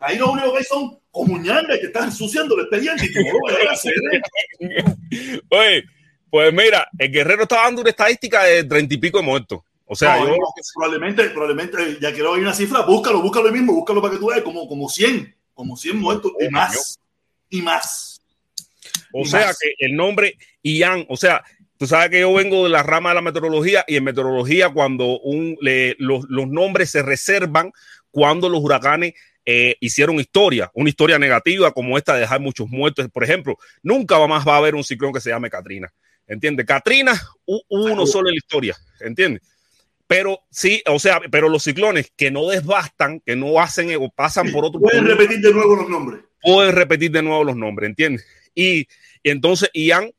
Ahí 0.01 0.19
lo 0.19 0.33
único 0.33 0.53
que 0.53 0.59
hay 0.59 0.65
son 0.65 0.99
comuñangas 1.14 1.79
que 1.79 1.87
están 1.87 2.07
ensuciando 2.07 2.57
el 2.57 2.62
expediente 2.62 3.07
y 3.07 3.12
tú 3.12 3.20
no 3.20 3.48
lo 3.48 3.55
vas 3.55 3.68
a 3.68 3.72
hacer. 3.72 3.94
Oye, 5.48 5.85
pues 6.29 6.53
mira, 6.53 6.88
el 6.98 7.12
guerrero 7.12 7.44
está 7.44 7.62
dando 7.62 7.81
una 7.83 7.90
estadística 7.90 8.42
de 8.42 8.64
treinta 8.64 8.94
y 8.94 8.98
pico 8.98 9.18
de 9.18 9.24
muertos. 9.24 9.61
O 9.87 9.94
sea, 9.94 10.18
yo... 10.18 10.37
probablemente, 10.74 11.31
probablemente, 11.31 11.98
ya 12.00 12.12
quiero 12.12 12.33
oír 12.33 12.42
una 12.42 12.53
cifra, 12.53 12.81
búscalo, 12.83 13.22
búscalo 13.22 13.53
mismo, 13.53 13.74
búscalo 13.74 14.03
para 14.03 14.14
que 14.14 14.18
tú 14.18 14.27
veas, 14.29 14.42
como, 14.42 14.66
como 14.66 14.88
100, 14.88 15.37
como 15.55 15.77
100 15.77 15.96
muertos 15.96 16.33
y 16.40 16.48
más, 16.48 16.98
y 17.48 17.62
más. 17.62 18.20
O 19.12 19.24
sea 19.24 19.53
que 19.61 19.74
el 19.79 19.94
nombre 19.94 20.37
Ian, 20.62 21.07
o 21.09 21.16
sea, 21.16 21.44
tú 21.77 21.87
sabes 21.87 22.11
que 22.11 22.20
yo 22.20 22.33
vengo 22.33 22.64
de 22.64 22.70
la 22.70 22.83
rama 22.83 23.11
de 23.11 23.14
la 23.14 23.22
meteorología 23.22 23.85
y 23.87 23.96
en 23.96 24.05
meteorología 24.05 24.70
cuando 24.70 25.20
un, 25.20 25.57
le, 25.61 25.94
los, 26.00 26.24
los, 26.29 26.48
nombres 26.48 26.90
se 26.90 27.03
reservan 27.03 27.72
cuando 28.11 28.48
los 28.48 28.61
huracanes 28.61 29.14
eh, 29.47 29.77
hicieron 29.81 30.19
historia, 30.19 30.71
una 30.75 30.89
historia 30.89 31.19
negativa 31.19 31.73
como 31.73 31.99
esta 31.99 32.15
de 32.15 32.21
dejar 32.21 32.41
muchos 32.41 32.69
muertos. 32.69 33.09
Por 33.11 33.25
ejemplo, 33.25 33.57
nunca 33.83 34.25
más 34.27 34.47
va 34.47 34.55
a 34.55 34.59
haber 34.59 34.75
un 34.75 34.85
ciclón 34.85 35.13
que 35.13 35.21
se 35.21 35.31
llame 35.31 35.51
Katrina. 35.51 35.93
¿Entiendes? 36.27 36.65
Katrina, 36.65 37.21
uno 37.69 38.07
solo 38.07 38.29
en 38.29 38.35
la 38.35 38.39
historia. 38.39 38.77
¿Entiendes? 39.01 39.43
Pero 40.07 40.41
sí, 40.51 40.83
o 40.87 40.99
sea, 40.99 41.21
pero 41.31 41.49
los 41.49 41.63
ciclones 41.63 42.13
que 42.17 42.31
no 42.31 42.49
desbastan, 42.49 43.21
que 43.21 43.37
no 43.37 43.61
hacen 43.61 43.91
o 43.99 44.11
pasan 44.11 44.53
por 44.53 44.65
otro. 44.65 44.81
Pueden 44.81 45.07
repetir 45.07 45.41
de 45.41 45.53
nuevo 45.53 45.77
los 45.77 45.89
nombres. 45.89 46.21
Pueden 46.43 46.75
repetir 46.75 47.11
de 47.11 47.23
nuevo 47.23 47.43
los 47.43 47.57
nombres, 47.57 47.89
¿entiendes? 47.89 48.27
Y, 48.55 48.81
y 49.23 49.31
entonces 49.31 49.71
Ian 49.73 50.11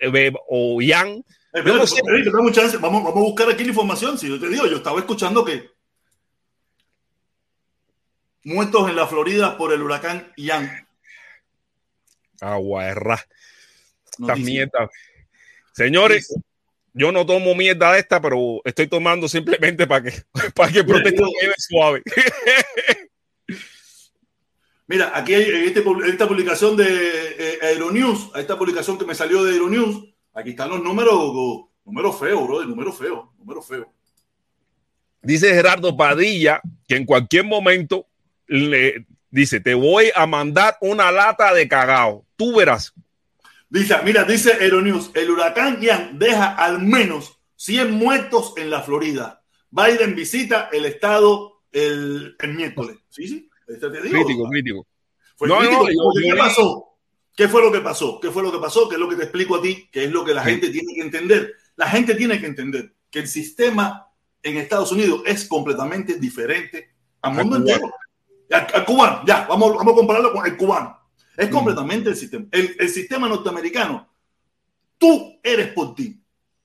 eh, 0.00 0.32
o 0.48 0.80
Ian. 0.82 1.24
Eh, 1.52 1.62
no 1.64 1.86
sé. 1.86 2.02
vamos, 2.02 2.52
vamos, 2.80 3.06
a 3.06 3.20
buscar 3.20 3.48
aquí 3.50 3.62
la 3.62 3.70
información. 3.70 4.18
Si 4.18 4.28
yo 4.28 4.40
te 4.40 4.48
digo, 4.48 4.66
yo 4.66 4.76
estaba 4.76 4.98
escuchando 4.98 5.44
que 5.44 5.70
muertos 8.44 8.88
en 8.88 8.96
la 8.96 9.06
Florida 9.06 9.56
por 9.56 9.72
el 9.72 9.82
huracán 9.82 10.32
Ian. 10.36 10.86
Aguarra. 12.40 13.18
Esta 14.18 14.36
mierda. 14.36 14.90
Señores, 15.72 16.34
yo 16.92 17.12
no 17.12 17.24
tomo 17.24 17.54
mierda 17.54 17.92
de 17.92 18.00
esta, 18.00 18.20
pero 18.20 18.60
estoy 18.64 18.88
tomando 18.88 19.28
simplemente 19.28 19.86
para 19.86 20.10
que, 20.10 20.22
para 20.54 20.72
que 20.72 20.84
quede 20.84 21.54
suave. 21.58 22.02
Mira, 24.88 25.12
aquí 25.14 25.34
hay 25.34 25.66
este, 25.66 25.84
esta 26.06 26.26
publicación 26.26 26.74
de 26.76 26.86
eh, 26.86 27.58
Aeronews, 27.60 28.30
esta 28.36 28.58
publicación 28.58 28.98
que 28.98 29.04
me 29.04 29.14
salió 29.14 29.44
de 29.44 29.52
Aeronews, 29.52 30.14
aquí 30.32 30.50
están 30.50 30.70
los 30.70 30.82
números, 30.82 31.68
números 31.84 32.18
feos, 32.18 32.42
bro, 32.42 32.64
números 32.64 32.96
feos, 32.96 33.28
números 33.36 33.66
feos. 33.66 33.86
Dice 35.20 35.52
Gerardo 35.52 35.94
Padilla 35.94 36.62
que 36.86 36.96
en 36.96 37.04
cualquier 37.04 37.44
momento 37.44 38.06
le 38.48 39.06
dice, 39.30 39.60
te 39.60 39.74
voy 39.74 40.10
a 40.14 40.26
mandar 40.26 40.76
una 40.80 41.12
lata 41.12 41.54
de 41.54 41.68
cagao. 41.68 42.26
Tú 42.36 42.56
verás. 42.56 42.92
Dice, 43.70 43.96
mira, 44.04 44.24
dice 44.24 44.52
Aeronews, 44.54 45.10
el 45.14 45.30
huracán 45.30 45.80
Ian 45.80 46.18
deja 46.18 46.54
al 46.54 46.80
menos 46.80 47.38
100 47.56 47.92
muertos 47.92 48.54
en 48.56 48.70
la 48.70 48.82
Florida. 48.82 49.42
Biden 49.70 50.14
visita 50.14 50.70
el 50.72 50.86
estado 50.86 51.62
el, 51.72 52.36
miércoles. 52.54 52.96
Sí, 53.10 53.28
sí. 53.28 53.50
Este 53.66 53.90
crítico, 53.90 54.48
crítico. 54.48 54.86
Fue 55.36 55.48
crítico. 55.48 56.12
¿Qué 56.22 56.34
pasó? 56.36 56.84
¿Qué 57.36 57.46
fue 57.46 57.62
lo 57.62 57.70
que 57.70 57.80
pasó? 57.80 58.18
¿Qué 58.20 58.30
fue 58.30 58.42
lo 58.42 58.50
que 58.50 58.58
pasó? 58.58 58.88
¿Qué 58.88 58.96
es 58.96 59.00
lo 59.00 59.08
que 59.08 59.16
te 59.16 59.24
explico 59.24 59.56
a 59.56 59.62
ti? 59.62 59.88
¿Qué 59.92 60.04
es 60.04 60.10
lo 60.10 60.24
que 60.24 60.34
la 60.34 60.42
gente 60.42 60.70
tiene 60.70 60.94
que 60.94 61.02
entender? 61.02 61.54
La 61.76 61.88
gente 61.88 62.14
tiene 62.14 62.40
que 62.40 62.46
entender 62.46 62.94
que 63.10 63.20
el 63.20 63.28
sistema 63.28 64.10
en 64.42 64.56
Estados 64.56 64.90
Unidos 64.90 65.22
es 65.26 65.46
completamente 65.46 66.14
diferente 66.14 66.94
al 67.22 67.34
mundo 67.34 67.56
entero. 67.56 67.92
Al, 68.50 68.84
cubano, 68.84 69.22
ya, 69.26 69.46
vamos, 69.46 69.76
vamos 69.76 69.92
a 69.92 69.96
compararlo 69.96 70.32
con 70.32 70.46
el 70.46 70.56
cubano. 70.56 70.98
Es 71.36 71.48
mm. 71.48 71.52
completamente 71.52 72.10
el 72.10 72.16
sistema. 72.16 72.46
El, 72.50 72.76
el 72.78 72.88
sistema 72.88 73.28
norteamericano, 73.28 74.08
tú 74.96 75.38
eres 75.42 75.68
por 75.68 75.94
ti. 75.94 76.20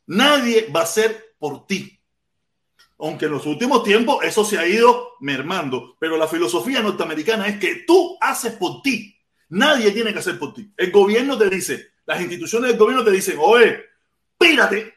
Nadie 0.07 0.69
va 0.73 0.81
a 0.81 0.85
ser 0.85 1.35
por 1.37 1.65
ti 1.65 1.99
aunque 2.99 3.25
en 3.25 3.31
los 3.31 3.45
últimos 3.45 3.83
tiempos 3.83 4.23
eso 4.23 4.45
se 4.45 4.57
ha 4.57 4.65
ido 4.65 5.13
mermando, 5.19 5.97
pero 5.99 6.17
la 6.17 6.27
filosofía 6.27 6.81
norteamericana 6.81 7.47
es 7.47 7.59
que 7.59 7.83
tú 7.85 8.17
haces 8.21 8.53
por 8.53 8.81
ti, 8.81 9.17
nadie 9.49 9.91
tiene 9.91 10.13
que 10.13 10.19
hacer 10.19 10.39
por 10.39 10.53
ti. 10.53 10.71
El 10.77 10.91
gobierno 10.91 11.37
te 11.37 11.49
dice, 11.49 11.91
las 12.05 12.21
instituciones 12.21 12.69
del 12.69 12.79
gobierno 12.79 13.03
te 13.03 13.11
dicen, 13.11 13.37
oye, 13.39 13.83
pírate, 14.37 14.93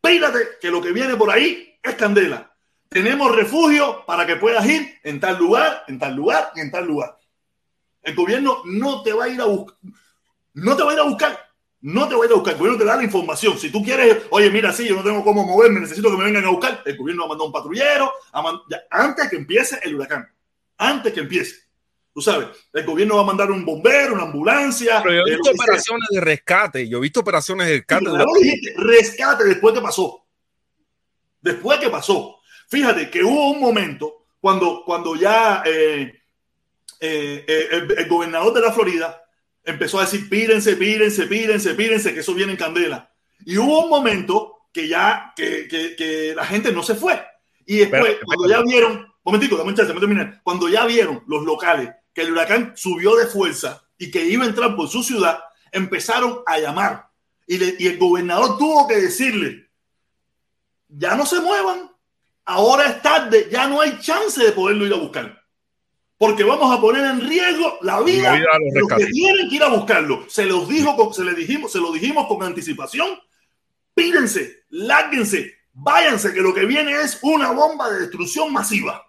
pírate, 0.00 0.38
que 0.60 0.70
lo 0.70 0.82
que 0.82 0.92
viene 0.92 1.14
por 1.16 1.30
ahí 1.30 1.78
es 1.80 1.94
candela. 1.94 2.53
Tenemos 2.94 3.34
refugio 3.34 4.06
para 4.06 4.24
que 4.24 4.36
puedas 4.36 4.64
ir 4.66 4.98
en 5.02 5.18
tal 5.18 5.36
lugar, 5.36 5.84
en 5.88 5.98
tal 5.98 6.14
lugar 6.14 6.52
y 6.54 6.60
en 6.60 6.70
tal 6.70 6.86
lugar. 6.86 7.18
El 8.02 8.14
gobierno 8.14 8.62
no 8.64 9.02
te 9.02 9.12
va 9.12 9.24
a 9.24 9.28
ir 9.28 9.40
a 9.40 9.46
buscar, 9.46 9.76
no 10.54 10.76
te 10.76 10.82
va 10.82 10.92
a 10.92 10.94
ir 10.94 11.00
a 11.00 11.04
buscar 11.04 11.44
no 11.84 12.08
te 12.08 12.14
voy 12.14 12.24
a 12.24 12.28
ir 12.28 12.32
a 12.32 12.36
buscar, 12.36 12.54
el 12.54 12.58
gobierno 12.58 12.78
te 12.78 12.86
da 12.86 12.96
la 12.96 13.02
información. 13.04 13.58
Si 13.58 13.70
tú 13.70 13.82
quieres, 13.82 14.22
oye, 14.30 14.48
mira, 14.50 14.72
sí, 14.72 14.88
yo 14.88 14.96
no 14.96 15.02
tengo 15.02 15.22
cómo 15.22 15.44
moverme, 15.44 15.80
necesito 15.80 16.10
que 16.10 16.16
me 16.16 16.24
vengan 16.24 16.46
a 16.46 16.48
buscar, 16.48 16.82
el 16.82 16.96
gobierno 16.96 17.22
va 17.22 17.26
a 17.26 17.28
mandar 17.28 17.46
un 17.46 17.52
patrullero, 17.52 18.10
antes 18.90 19.28
que 19.28 19.36
empiece 19.36 19.78
el 19.82 19.94
huracán, 19.94 20.26
antes 20.78 21.12
que 21.12 21.20
empiece. 21.20 21.56
Tú 22.14 22.22
sabes, 22.22 22.48
el 22.72 22.86
gobierno 22.86 23.16
va 23.16 23.20
a 23.20 23.26
mandar 23.26 23.50
un 23.50 23.66
bombero, 23.66 24.14
una 24.14 24.22
ambulancia. 24.22 25.02
Pero 25.02 25.14
yo 25.14 25.22
he 25.26 25.36
visto 25.36 25.50
operaciones 25.50 26.08
de 26.08 26.20
rescate, 26.22 26.88
yo 26.88 26.96
he 26.96 27.00
visto 27.02 27.20
operaciones 27.20 27.66
de 27.66 27.74
rescate. 27.74 28.06
rescate 28.78 29.44
después 29.44 29.74
que 29.74 29.80
pasó. 29.82 30.24
Después 31.42 31.78
que 31.80 31.90
pasó. 31.90 32.38
Fíjate 32.74 33.08
que 33.08 33.22
hubo 33.22 33.52
un 33.52 33.60
momento 33.60 34.26
cuando, 34.40 34.82
cuando 34.84 35.14
ya 35.14 35.62
eh, 35.64 36.12
eh, 36.98 37.44
eh, 37.46 37.86
el 37.98 38.08
gobernador 38.08 38.52
de 38.52 38.62
la 38.62 38.72
Florida 38.72 39.22
empezó 39.62 40.00
a 40.00 40.06
decir, 40.06 40.28
pírense, 40.28 40.74
pírense, 40.74 41.28
pírense, 41.28 41.74
pírense, 41.74 42.12
que 42.12 42.18
eso 42.18 42.34
viene 42.34 42.50
en 42.50 42.58
candela. 42.58 43.14
Y 43.46 43.58
hubo 43.58 43.84
un 43.84 43.90
momento 43.90 44.66
que 44.72 44.88
ya, 44.88 45.32
que, 45.36 45.68
que, 45.68 45.94
que 45.94 46.34
la 46.34 46.44
gente 46.46 46.72
no 46.72 46.82
se 46.82 46.96
fue. 46.96 47.24
Y 47.64 47.76
después, 47.76 48.16
cuando 48.24 48.48
ya 48.48 48.60
vieron, 48.62 49.06
momentico, 49.22 49.56
dame 49.56 49.70
un 49.70 49.76
chance, 49.76 49.92
terminar. 49.92 50.40
Cuando 50.42 50.68
ya 50.68 50.84
vieron 50.84 51.22
los 51.28 51.44
locales 51.44 51.90
que 52.12 52.22
el 52.22 52.32
huracán 52.32 52.72
subió 52.74 53.14
de 53.14 53.26
fuerza 53.26 53.86
y 53.96 54.10
que 54.10 54.24
iba 54.24 54.42
a 54.42 54.48
entrar 54.48 54.74
por 54.74 54.88
su 54.88 55.04
ciudad, 55.04 55.38
empezaron 55.70 56.40
a 56.44 56.58
llamar. 56.58 57.08
Y, 57.46 57.84
y 57.84 57.86
el 57.86 57.98
gobernador 57.98 58.58
tuvo 58.58 58.88
que 58.88 58.96
decirle, 58.96 59.70
ya 60.88 61.14
no 61.14 61.24
se 61.24 61.40
muevan, 61.40 61.93
ahora 62.44 62.88
es 62.88 63.02
tarde, 63.02 63.48
ya 63.50 63.66
no 63.66 63.80
hay 63.80 63.98
chance 64.00 64.42
de 64.42 64.52
poderlo 64.52 64.86
ir 64.86 64.92
a 64.92 64.98
buscar 64.98 65.44
porque 66.24 66.44
vamos 66.44 66.74
a 66.74 66.80
poner 66.80 67.04
en 67.04 67.20
riesgo 67.20 67.78
la 67.82 68.00
vida, 68.00 68.32
de 68.32 68.80
los, 68.80 68.88
que 68.96 69.06
tienen 69.06 69.48
que 69.48 69.56
ir 69.56 69.62
a 69.62 69.68
buscarlo. 69.68 70.24
Se 70.28 70.46
los 70.46 70.68
dijo, 70.68 71.12
se 71.12 71.24
le 71.24 71.34
dijimos, 71.34 71.72
se 71.72 71.80
lo 71.80 71.92
dijimos 71.92 72.26
con 72.26 72.42
anticipación. 72.42 73.18
Pídense, 73.94 74.64
lárguense, 74.70 75.52
váyanse, 75.72 76.32
que 76.32 76.40
lo 76.40 76.54
que 76.54 76.64
viene 76.64 76.92
es 77.00 77.18
una 77.22 77.50
bomba 77.50 77.90
de 77.90 78.00
destrucción 78.00 78.52
masiva. 78.52 79.04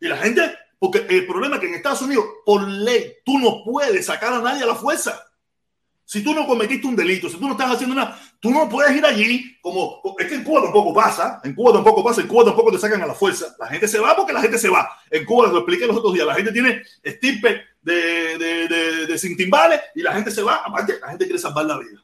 Y 0.00 0.08
la 0.08 0.16
gente, 0.16 0.42
porque 0.78 1.06
el 1.08 1.26
problema 1.26 1.56
es 1.56 1.60
que 1.60 1.68
en 1.68 1.74
Estados 1.74 2.02
Unidos, 2.02 2.24
por 2.44 2.66
ley, 2.66 3.14
tú 3.24 3.38
no 3.38 3.62
puedes 3.64 4.06
sacar 4.06 4.32
a 4.32 4.40
nadie 4.40 4.64
a 4.64 4.66
la 4.66 4.74
fuerza. 4.74 5.22
Si 6.04 6.24
tú 6.24 6.34
no 6.34 6.46
cometiste 6.46 6.86
un 6.86 6.96
delito, 6.96 7.28
si 7.28 7.36
tú 7.36 7.46
no 7.46 7.52
estás 7.52 7.70
haciendo 7.70 7.94
nada, 7.94 8.20
tú 8.40 8.50
no 8.50 8.68
puedes 8.68 8.96
ir 8.96 9.04
allí 9.04 9.58
como... 9.60 10.02
Es 10.18 10.26
que 10.26 10.36
en 10.36 10.44
Cuba 10.44 10.62
tampoco 10.62 10.94
pasa, 10.94 11.40
en 11.44 11.54
Cuba 11.54 11.74
tampoco 11.74 12.02
pasa, 12.02 12.22
en 12.22 12.26
Cuba 12.26 12.46
tampoco 12.46 12.72
te 12.72 12.78
sacan 12.78 13.02
a 13.02 13.06
la 13.06 13.14
fuerza. 13.14 13.54
La 13.58 13.66
gente 13.66 13.86
se 13.86 14.00
va 14.00 14.16
porque 14.16 14.32
la 14.32 14.40
gente 14.40 14.58
se 14.58 14.68
va. 14.68 14.90
En 15.10 15.24
Cuba, 15.24 15.48
lo 15.48 15.58
expliqué 15.58 15.86
los 15.86 15.96
otros 15.96 16.14
días, 16.14 16.26
la 16.26 16.34
gente 16.34 16.52
tiene 16.52 16.82
estirpe 17.02 17.62
de, 17.82 18.38
de, 18.38 18.68
de, 18.68 19.06
de 19.06 19.18
sin 19.18 19.36
timbales 19.36 19.80
y 19.94 20.02
la 20.02 20.14
gente 20.14 20.30
se 20.30 20.42
va. 20.42 20.56
Aparte, 20.56 20.98
la 21.00 21.10
gente 21.10 21.26
quiere 21.26 21.38
salvar 21.38 21.66
la 21.66 21.78
vida. 21.78 22.02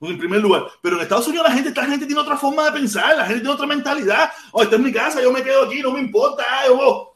En 0.00 0.18
primer 0.18 0.40
lugar, 0.40 0.66
pero 0.82 0.96
en 0.96 1.02
Estados 1.02 1.26
Unidos 1.26 1.46
la 1.48 1.54
gente, 1.54 1.72
la 1.74 1.86
gente 1.86 2.04
tiene 2.04 2.20
otra 2.20 2.36
forma 2.36 2.64
de 2.66 2.72
pensar, 2.72 3.16
la 3.16 3.24
gente 3.24 3.40
tiene 3.40 3.54
otra 3.54 3.66
mentalidad. 3.66 4.30
Oh, 4.52 4.62
esta 4.62 4.76
es 4.76 4.82
mi 4.82 4.92
casa, 4.92 5.22
yo 5.22 5.32
me 5.32 5.42
quedo 5.42 5.64
aquí, 5.64 5.80
no 5.80 5.90
me 5.92 6.00
importa. 6.00 6.44
Yo, 6.66 7.15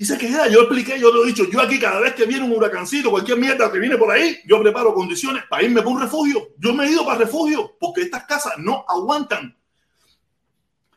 y 0.00 0.06
se 0.06 0.16
queda, 0.16 0.48
yo 0.48 0.60
expliqué, 0.60 0.98
yo 0.98 1.12
lo 1.12 1.22
he 1.22 1.26
dicho, 1.26 1.44
yo 1.50 1.60
aquí 1.60 1.78
cada 1.78 2.00
vez 2.00 2.14
que 2.14 2.24
viene 2.24 2.42
un 2.42 2.52
huracancito, 2.52 3.10
cualquier 3.10 3.36
mierda 3.36 3.70
que 3.70 3.78
viene 3.78 3.98
por 3.98 4.10
ahí, 4.10 4.38
yo 4.46 4.58
preparo 4.58 4.94
condiciones 4.94 5.44
para 5.44 5.62
irme 5.62 5.82
para 5.82 5.90
un 5.90 6.00
refugio. 6.00 6.54
Yo 6.56 6.72
me 6.72 6.86
he 6.86 6.90
ido 6.90 7.04
para 7.04 7.18
refugio 7.18 7.76
porque 7.78 8.00
estas 8.00 8.24
casas 8.24 8.54
no 8.56 8.82
aguantan. 8.88 9.54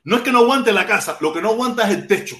No 0.06 0.16
es 0.16 0.22
que 0.22 0.32
no 0.32 0.39
aguante 0.39 0.72
la 0.72 0.86
casa, 0.86 1.18
lo 1.20 1.34
que 1.34 1.42
no 1.42 1.50
aguanta 1.50 1.84
es 1.84 1.98
el 1.98 2.08
techo. 2.08 2.38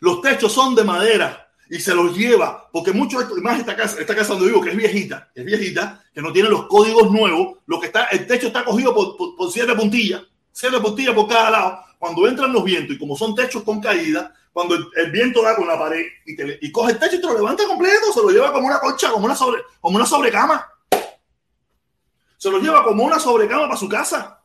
Los 0.00 0.20
techos 0.20 0.52
son 0.52 0.74
de 0.74 0.84
madera 0.84 1.50
y 1.70 1.80
se 1.80 1.94
los 1.94 2.14
lleva, 2.14 2.68
porque 2.70 2.92
mucho, 2.92 3.16
más 3.40 3.58
esta 3.58 3.74
casa, 3.74 3.98
esta 3.98 4.14
casa 4.14 4.34
donde 4.34 4.48
vivo, 4.48 4.60
que 4.60 4.72
es 4.72 4.76
viejita, 4.76 5.30
es 5.34 5.42
viejita, 5.42 6.04
que 6.14 6.20
no 6.20 6.34
tiene 6.34 6.50
los 6.50 6.66
códigos 6.66 7.10
nuevos, 7.10 7.60
lo 7.64 7.80
que 7.80 7.86
está, 7.86 8.04
el 8.08 8.26
techo 8.26 8.48
está 8.48 8.62
cogido 8.62 8.94
por, 8.94 9.16
por 9.16 9.50
siete 9.50 9.74
puntillas, 9.74 10.20
siete 10.52 10.78
puntillas 10.80 11.14
por 11.14 11.26
cada 11.28 11.50
lado. 11.50 11.84
Cuando 12.02 12.26
entran 12.26 12.52
los 12.52 12.64
vientos 12.64 12.96
y 12.96 12.98
como 12.98 13.16
son 13.16 13.32
techos 13.32 13.62
con 13.62 13.80
caída, 13.80 14.34
cuando 14.52 14.74
el, 14.74 15.12
viento 15.12 15.40
da 15.40 15.54
con 15.54 15.68
la 15.68 15.78
pared 15.78 16.04
y, 16.26 16.34
te, 16.34 16.58
y, 16.60 16.72
coge 16.72 16.94
el 16.94 16.98
techo 16.98 17.14
y 17.14 17.20
te 17.20 17.28
lo 17.28 17.34
levanta 17.34 17.64
completo, 17.64 18.12
se 18.12 18.20
lo 18.20 18.30
lleva 18.30 18.52
como 18.52 18.66
una 18.66 18.80
colcha, 18.80 19.12
como 19.12 19.26
una, 19.26 19.36
sobre, 19.36 19.62
como 19.80 19.94
una 19.94 20.04
sobrecama. 20.04 20.66
Se 22.36 22.50
lo 22.50 22.58
lleva 22.58 22.82
como 22.82 23.04
una 23.04 23.20
sobrecama 23.20 23.68
para 23.68 23.76
su 23.76 23.88
casa. 23.88 24.42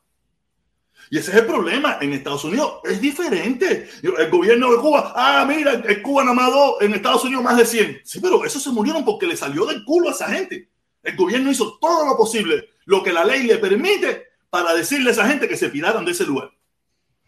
Y 1.10 1.18
ese 1.18 1.32
es 1.32 1.38
el 1.38 1.48
problema. 1.48 1.98
En 2.00 2.14
Estados 2.14 2.44
Unidos 2.44 2.74
es 2.84 3.02
diferente. 3.02 3.90
El 4.04 4.30
gobierno 4.30 4.72
de 4.74 4.78
Cuba, 4.78 5.14
ah, 5.16 5.44
mira, 5.48 5.72
el 5.84 6.04
Cuba 6.04 6.26
nada 6.26 6.74
en 6.80 6.94
Estados 6.94 7.24
Unidos 7.24 7.44
más 7.44 7.58
de 7.58 7.66
100. 7.66 8.02
Sí, 8.04 8.20
pero 8.20 8.46
esos 8.46 8.62
se 8.62 8.70
murieron 8.70 9.04
porque 9.04 9.26
le 9.26 9.36
salió 9.36 9.66
del 9.66 9.84
culo 9.84 10.10
a 10.10 10.12
esa 10.12 10.28
gente. 10.28 10.70
El 11.02 11.16
gobierno 11.16 11.50
hizo 11.50 11.80
todo 11.82 12.06
lo 12.06 12.16
posible, 12.16 12.70
lo 12.86 13.02
que 13.02 13.12
la 13.12 13.26
ley 13.26 13.48
le 13.48 13.58
permite, 13.58 14.28
para 14.52 14.76
decirle 14.76 15.10
a 15.10 15.14
esa 15.14 15.28
gente 15.28 15.48
que 15.48 15.58
se 15.58 15.70
piraran 15.70 16.06
de 16.06 16.12
ese 16.12 16.24
lugar. 16.24 16.52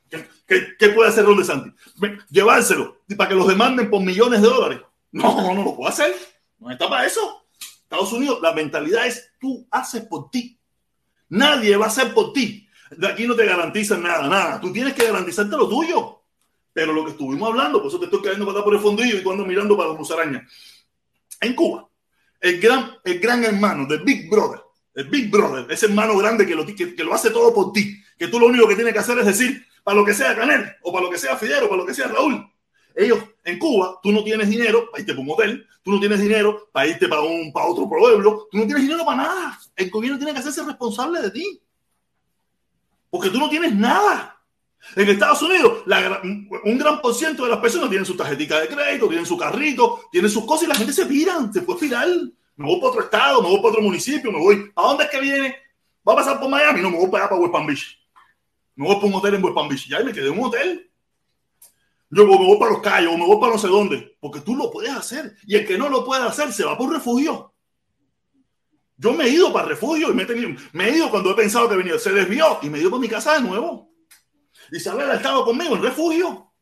¿Qué, 0.09 0.89
puede 0.89 1.09
hacer 1.09 1.25
Ron 1.25 1.37
DeSantis? 1.37 1.73
Llevárselo 2.29 3.01
para 3.17 3.29
que 3.29 3.35
los 3.35 3.47
demanden 3.47 3.89
por 3.89 4.01
millones 4.01 4.41
de 4.41 4.47
dólares. 4.47 4.79
No, 5.11 5.53
no 5.53 5.63
lo 5.63 5.75
puede 5.75 5.91
hacer. 5.91 6.15
No 6.57 6.71
está 6.71 6.89
para 6.89 7.05
eso. 7.05 7.45
Estados 7.83 8.11
Unidos, 8.13 8.39
la 8.41 8.53
mentalidad 8.53 9.07
es 9.07 9.31
tú 9.39 9.67
haces 9.71 10.03
por 10.03 10.29
ti. 10.29 10.59
Nadie 11.29 11.77
va 11.77 11.85
a 11.85 11.89
hacer 11.89 12.13
por 12.13 12.33
ti. 12.33 12.67
De 12.91 13.07
aquí 13.07 13.27
no 13.27 13.35
te 13.35 13.45
garantizan 13.45 14.01
nada, 14.01 14.27
nada. 14.27 14.61
Tú 14.61 14.73
tienes 14.73 14.93
que 14.93 15.05
garantizarte 15.05 15.55
lo 15.55 15.69
tuyo. 15.69 16.21
Pero 16.73 16.93
lo 16.93 17.03
que 17.03 17.11
estuvimos 17.11 17.49
hablando, 17.49 17.79
por 17.79 17.87
eso 17.87 17.99
te 17.99 18.05
estoy 18.05 18.21
cayendo 18.21 18.45
para 18.45 18.63
por 18.63 18.73
el 18.73 18.79
fondillo 18.79 19.17
y 19.17 19.23
cuando 19.23 19.45
mirando 19.45 19.75
para 19.75 19.89
los 19.89 19.97
musarañas. 19.97 20.43
En 21.41 21.55
Cuba, 21.55 21.89
el 22.39 22.59
gran, 22.59 22.91
el 23.03 23.19
gran 23.19 23.43
hermano, 23.43 23.85
de 23.85 23.97
Big 23.97 24.29
Brother, 24.29 24.61
el 24.93 25.05
Big 25.05 25.29
Brother, 25.31 25.65
ese 25.71 25.87
hermano 25.87 26.17
grande 26.17 26.45
que 26.45 26.55
lo, 26.55 26.65
que, 26.65 26.75
que 26.75 27.03
lo 27.03 27.13
hace 27.13 27.31
todo 27.31 27.53
por 27.53 27.71
ti, 27.73 28.01
que 28.17 28.27
tú 28.27 28.39
lo 28.39 28.47
único 28.47 28.67
que 28.67 28.75
tienes 28.75 28.93
que 28.93 28.99
hacer 28.99 29.17
es 29.19 29.25
decir, 29.25 29.65
para 29.83 29.97
lo 29.97 30.05
que 30.05 30.13
sea 30.13 30.35
Canel, 30.35 30.75
o 30.81 30.91
para 30.91 31.05
lo 31.05 31.11
que 31.11 31.17
sea 31.17 31.37
Fidel, 31.37 31.63
o 31.63 31.69
para 31.69 31.81
lo 31.81 31.85
que 31.85 31.93
sea 31.93 32.07
Raúl. 32.07 32.49
Ellos 32.95 33.19
en 33.43 33.59
Cuba, 33.59 33.99
tú 34.03 34.11
no 34.11 34.23
tienes 34.23 34.49
dinero 34.49 34.89
para 34.91 35.01
irte 35.01 35.13
para 35.13 35.23
un 35.23 35.31
hotel, 35.31 35.67
tú 35.83 35.91
no 35.91 35.99
tienes 35.99 36.19
dinero 36.19 36.69
para 36.71 36.87
irte 36.87 37.07
para, 37.07 37.21
un, 37.21 37.51
para 37.53 37.67
otro 37.67 37.87
pueblo, 37.87 38.47
tú 38.51 38.57
no 38.57 38.65
tienes 38.65 38.83
dinero 38.83 39.05
para 39.05 39.23
nada. 39.23 39.59
El 39.75 39.89
gobierno 39.89 40.17
tiene 40.17 40.33
que 40.33 40.39
hacerse 40.39 40.63
responsable 40.63 41.21
de 41.21 41.31
ti. 41.31 41.61
Porque 43.09 43.29
tú 43.29 43.39
no 43.39 43.49
tienes 43.49 43.73
nada. 43.73 44.35
En 44.95 45.09
Estados 45.09 45.41
Unidos, 45.41 45.83
un 46.63 46.77
gran 46.77 47.01
por 47.01 47.13
ciento 47.13 47.43
de 47.43 47.49
las 47.49 47.59
personas 47.59 47.89
tienen 47.89 48.05
su 48.05 48.15
tarjetita 48.15 48.59
de 48.59 48.67
crédito, 48.67 49.07
tienen 49.07 49.25
su 49.25 49.37
carrito, 49.37 50.01
tienen 50.11 50.29
sus 50.29 50.45
cosas 50.45 50.63
y 50.63 50.67
la 50.67 50.75
gente 50.75 50.93
se 50.93 51.05
pira, 51.05 51.49
se 51.51 51.61
puede 51.61 51.79
pirar. 51.81 52.07
Me 52.55 52.65
voy 52.65 52.79
para 52.79 52.89
otro 52.89 53.01
estado, 53.03 53.41
me 53.41 53.49
voy 53.49 53.57
para 53.57 53.69
otro 53.69 53.81
municipio, 53.81 54.31
me 54.31 54.39
voy. 54.39 54.71
¿A 54.75 54.81
dónde 54.81 55.05
es 55.05 55.09
que 55.09 55.19
viene? 55.19 55.55
¿Va 56.07 56.13
a 56.13 56.15
pasar 56.17 56.39
por 56.39 56.49
Miami? 56.49 56.81
No, 56.81 56.89
me 56.89 56.97
voy 56.97 57.09
para 57.09 57.25
allá, 57.25 57.29
para 57.29 57.41
West 57.41 57.53
Palm 57.53 57.67
Beach. 57.67 57.98
Me 58.79 58.87
voy 58.87 58.95
para 58.95 59.07
un 59.07 59.13
hotel 59.15 59.33
en 59.35 59.43
West 59.43 59.55
Palm 59.55 59.67
Beach. 59.67 59.89
Ya 59.89 59.99
me 59.99 60.13
quedé 60.13 60.29
en 60.29 60.39
un 60.39 60.45
hotel. 60.45 60.89
Yo 62.11 62.25
me 62.25 62.37
voy 62.37 62.57
para 62.57 62.71
los 62.71 62.81
callos, 62.81 63.17
me 63.17 63.25
voy 63.25 63.37
para 63.37 63.51
no 63.51 63.59
sé 63.59 63.67
dónde, 63.67 64.15
porque 64.21 64.39
tú 64.39 64.55
lo 64.55 64.71
puedes 64.71 64.91
hacer. 64.91 65.35
Y 65.45 65.57
el 65.57 65.67
que 65.67 65.77
no 65.77 65.89
lo 65.89 66.05
puede 66.05 66.25
hacer 66.25 66.53
se 66.53 66.63
va 66.63 66.77
por 66.77 66.89
refugio. 66.89 67.53
Yo 68.95 69.11
me 69.11 69.25
he 69.25 69.31
ido 69.31 69.51
para 69.51 69.67
refugio 69.67 70.09
y 70.11 70.13
me 70.13 70.23
he, 70.23 70.25
tenido, 70.25 70.51
me 70.71 70.87
he 70.87 70.95
ido 70.95 71.11
cuando 71.11 71.31
he 71.31 71.35
pensado 71.35 71.67
que 71.67 71.75
venía. 71.75 71.99
Se 71.99 72.13
desvió 72.13 72.57
y 72.61 72.69
me 72.69 72.79
ido 72.79 72.89
para 72.89 73.01
mi 73.01 73.09
casa 73.09 73.33
de 73.33 73.41
nuevo. 73.41 73.91
Isabel 74.71 75.11
ha 75.11 75.15
estado 75.15 75.43
conmigo 75.43 75.75
en 75.75 75.83
refugio. 75.83 76.53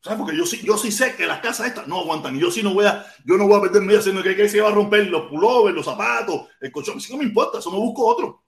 ¿Sabes? 0.00 0.18
Porque 0.18 0.36
yo 0.36 0.46
sí, 0.46 0.62
yo 0.64 0.78
sí 0.78 0.90
sé 0.90 1.14
que 1.14 1.26
las 1.26 1.40
casas 1.40 1.66
estas 1.66 1.86
no 1.86 2.00
aguantan. 2.00 2.36
Y 2.36 2.40
yo 2.40 2.50
sí 2.50 2.62
no 2.62 2.72
voy 2.72 2.86
a, 2.86 3.04
yo 3.26 3.36
no 3.36 3.46
voy 3.46 3.58
a 3.58 3.60
perder 3.60 3.82
mi 3.82 3.88
vida 3.88 3.98
haciendo 3.98 4.22
que, 4.22 4.48
se 4.48 4.62
va 4.62 4.70
a 4.70 4.74
romper 4.74 5.08
los 5.08 5.28
pullovers, 5.28 5.76
los 5.76 5.84
zapatos, 5.84 6.48
el 6.58 6.72
colchón. 6.72 7.02
Si 7.02 7.12
no 7.12 7.18
me 7.18 7.24
importa, 7.24 7.58
eso 7.58 7.70
me 7.70 7.76
busco 7.76 8.06
otro. 8.06 8.43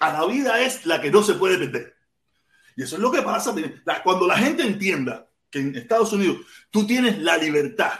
A 0.00 0.12
la 0.12 0.26
vida 0.26 0.60
es 0.60 0.86
la 0.86 1.00
que 1.00 1.10
no 1.10 1.22
se 1.22 1.34
puede 1.34 1.58
perder. 1.58 1.94
Y 2.76 2.82
eso 2.82 2.96
es 2.96 3.02
lo 3.02 3.10
que 3.12 3.22
pasa. 3.22 3.54
Cuando 4.02 4.26
la 4.26 4.36
gente 4.36 4.62
entienda 4.62 5.28
que 5.50 5.60
en 5.60 5.76
Estados 5.76 6.12
Unidos 6.12 6.38
tú 6.70 6.86
tienes 6.86 7.18
la 7.18 7.36
libertad 7.36 7.92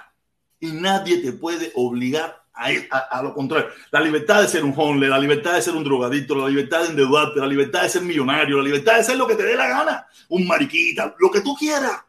y 0.59 0.73
nadie 0.73 1.19
te 1.19 1.33
puede 1.33 1.73
obligar 1.75 2.41
a, 2.53 3.23
lo 3.23 3.33
contrario, 3.33 3.71
la 3.91 4.01
libertad 4.01 4.43
de 4.43 4.49
ser 4.49 4.65
un 4.65 4.75
hombre, 4.77 5.09
la 5.09 5.19
libertad 5.19 5.55
de 5.55 5.63
ser 5.63 5.75
un 5.75 5.85
drogadicto, 5.85 6.35
la 6.35 6.49
libertad 6.49 6.83
de 6.83 6.89
endeudarte, 6.89 7.41
la 7.41 7.47
libertad 7.47 7.83
de 7.83 7.89
ser 7.89 8.03
millonario, 8.03 8.59
la 8.59 8.65
libertad 8.65 8.97
de 8.97 9.05
ser 9.05 9.17
lo 9.17 9.27
que 9.27 9.35
te 9.35 9.45
dé 9.45 9.57
la 9.57 9.69
gana, 9.69 10.07
un 10.29 10.47
mariquita, 10.47 11.15
lo 11.19 11.31
que 11.31 11.41
tú 11.41 11.55
quieras. 11.55 12.05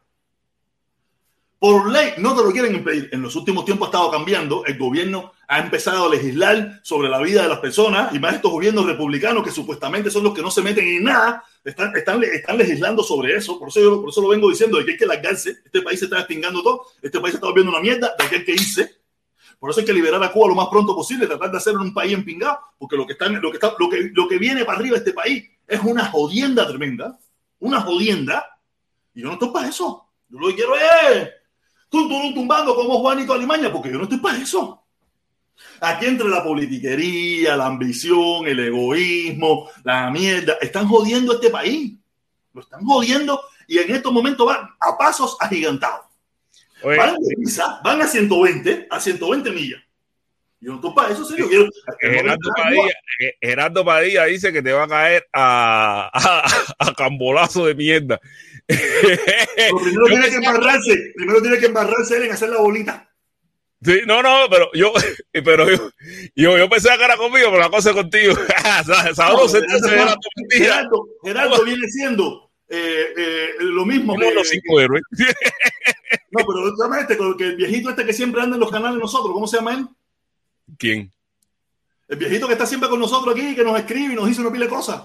Por 1.62 1.92
ley 1.92 2.14
no 2.18 2.34
te 2.34 2.42
lo 2.42 2.50
quieren 2.50 2.74
impedir. 2.74 3.08
En 3.12 3.22
los 3.22 3.36
últimos 3.36 3.64
tiempos 3.64 3.86
ha 3.86 3.90
estado 3.90 4.10
cambiando. 4.10 4.64
El 4.64 4.76
gobierno 4.76 5.30
ha 5.46 5.60
empezado 5.60 6.06
a 6.06 6.10
legislar 6.10 6.80
sobre 6.82 7.08
la 7.08 7.20
vida 7.20 7.44
de 7.44 7.48
las 7.48 7.60
personas 7.60 8.12
y 8.12 8.18
más 8.18 8.34
estos 8.34 8.50
gobiernos 8.50 8.84
republicanos 8.84 9.44
que 9.44 9.52
supuestamente 9.52 10.10
son 10.10 10.24
los 10.24 10.34
que 10.34 10.42
no 10.42 10.50
se 10.50 10.60
meten 10.60 10.84
en 10.88 11.04
nada, 11.04 11.44
están, 11.64 11.96
están, 11.96 12.20
están 12.24 12.58
legislando 12.58 13.04
sobre 13.04 13.36
eso. 13.36 13.60
Por 13.60 13.68
eso, 13.68 13.80
yo, 13.80 14.00
por 14.00 14.10
eso 14.10 14.22
lo 14.22 14.30
vengo 14.30 14.50
diciendo, 14.50 14.76
de 14.76 14.84
que 14.84 14.90
hay 14.90 14.96
que 14.96 15.06
largarse. 15.06 15.50
Este 15.64 15.82
país 15.82 16.00
se 16.00 16.06
está 16.06 16.18
extingando 16.18 16.64
todo. 16.64 16.82
Este 17.00 17.20
país 17.20 17.36
está 17.36 17.46
volviendo 17.46 17.70
una 17.70 17.80
mierda 17.80 18.12
de 18.18 18.24
aquel 18.24 18.44
que 18.44 18.54
hice 18.54 18.96
por 19.60 19.70
eso 19.70 19.78
hay 19.78 19.86
que 19.86 19.92
liberar 19.92 20.20
a 20.24 20.32
Cuba 20.32 20.48
lo 20.48 20.56
más 20.56 20.66
pronto 20.66 20.92
posible, 20.92 21.28
tratar 21.28 21.52
de 21.52 21.58
hacerlo 21.58 21.82
un 21.82 21.94
país 21.94 22.12
empingado, 22.12 22.58
porque 22.76 22.96
lo 22.96 23.06
que, 23.06 23.12
está, 23.12 23.28
lo, 23.28 23.48
que 23.48 23.58
está, 23.58 23.72
lo, 23.78 23.88
que, 23.88 24.10
lo 24.12 24.26
que 24.26 24.36
viene 24.36 24.64
para 24.64 24.80
arriba 24.80 24.94
de 24.94 24.98
este 24.98 25.12
país 25.12 25.48
es 25.68 25.80
una 25.84 26.06
jodienda 26.06 26.66
tremenda, 26.66 27.16
una 27.60 27.80
jodienda, 27.80 28.58
y 29.14 29.20
yo 29.20 29.28
no 29.28 29.34
estoy 29.34 29.50
para 29.50 29.68
eso. 29.68 30.08
Yo 30.28 30.40
lo 30.40 30.48
que 30.48 30.56
quiero 30.56 30.74
es 30.74 31.30
tum, 31.92 32.34
tumbando 32.34 32.74
como 32.74 32.98
Juanito 32.98 33.32
Alimaña, 33.32 33.70
porque 33.70 33.90
yo 33.90 33.98
no 33.98 34.04
estoy 34.04 34.18
para 34.18 34.38
eso. 34.38 34.82
Aquí 35.80 36.06
entre 36.06 36.28
la 36.28 36.42
politiquería, 36.42 37.54
la 37.54 37.66
ambición, 37.66 38.46
el 38.46 38.58
egoísmo, 38.58 39.68
la 39.84 40.10
mierda, 40.10 40.54
están 40.60 40.88
jodiendo 40.88 41.34
este 41.34 41.50
país. 41.50 41.92
Lo 42.52 42.62
están 42.62 42.84
jodiendo 42.84 43.40
y 43.68 43.78
en 43.78 43.94
estos 43.94 44.12
momentos 44.12 44.44
van 44.44 44.68
a 44.80 44.98
pasos 44.98 45.36
agigantados 45.38 46.12
van, 46.84 47.16
van 47.82 48.02
a 48.02 48.06
120, 48.06 48.86
a 48.90 49.00
120 49.00 49.50
millas. 49.50 49.80
Yo 50.60 50.74
no 50.74 50.94
para 50.94 51.12
eso, 51.12 51.24
serio. 51.24 51.48
Quiero, 51.48 51.68
Gerardo, 52.00 52.50
Padilla, 52.56 52.94
Gerardo, 53.40 53.84
Padilla, 53.84 54.24
dice 54.26 54.52
que 54.52 54.62
te 54.62 54.72
va 54.72 54.84
a 54.84 54.88
caer 54.88 55.26
a, 55.32 56.10
a, 56.12 56.88
a 56.88 56.94
cambolazo 56.94 57.66
de 57.66 57.74
mierda. 57.74 58.20
Primero 59.82 60.06
tiene 60.06 60.30
que 60.30 60.36
embarrarse, 60.36 61.12
primero 61.14 61.42
tiene 61.42 61.58
que 61.58 61.66
embarrarse 61.66 62.16
él 62.16 62.22
en 62.24 62.32
hacer 62.32 62.48
la 62.50 62.58
bolita. 62.58 63.08
Sí, 63.84 64.02
no, 64.06 64.22
no, 64.22 64.46
pero 64.48 64.70
yo, 64.74 64.92
pero 65.32 65.68
yo, 65.68 65.90
yo, 66.36 66.56
yo 66.56 66.68
pensé 66.68 66.88
que 66.96 67.04
era 67.04 67.16
conmigo, 67.16 67.48
pero 67.50 67.58
la 67.58 67.70
cosa 67.70 67.90
es 67.90 67.96
contigo. 67.96 68.34
Sabroso, 69.14 69.58
no, 69.60 69.88
Gerardo, 69.88 70.18
Gerardo, 70.50 71.08
Gerardo 71.24 71.64
viene 71.64 71.88
siendo 71.88 72.52
eh, 72.68 73.06
eh, 73.16 73.48
lo 73.60 73.84
mismo. 73.84 74.16
que, 74.16 74.32
los 74.32 74.48
cinco 74.48 74.80
héroes. 74.80 75.02
No, 76.30 76.46
pero 76.46 76.74
llama 76.78 77.00
este, 77.00 77.18
que 77.36 77.44
el 77.44 77.56
viejito 77.56 77.90
este 77.90 78.06
que 78.06 78.12
siempre 78.14 78.40
anda 78.40 78.56
en 78.56 78.60
los 78.60 78.70
canales 78.70 78.98
nosotros, 78.98 79.34
¿cómo 79.34 79.46
se 79.46 79.58
llama 79.58 79.74
él? 79.74 79.86
¿Quién? 80.78 81.12
El 82.08 82.16
viejito 82.16 82.46
que 82.46 82.54
está 82.54 82.64
siempre 82.64 82.88
con 82.88 83.00
nosotros 83.00 83.34
aquí, 83.34 83.54
que 83.54 83.62
nos 83.62 83.78
escribe 83.78 84.14
y 84.14 84.16
nos 84.16 84.26
dice 84.26 84.40
una 84.40 84.50
pila 84.50 84.64
de 84.64 84.70
cosas. 84.70 85.02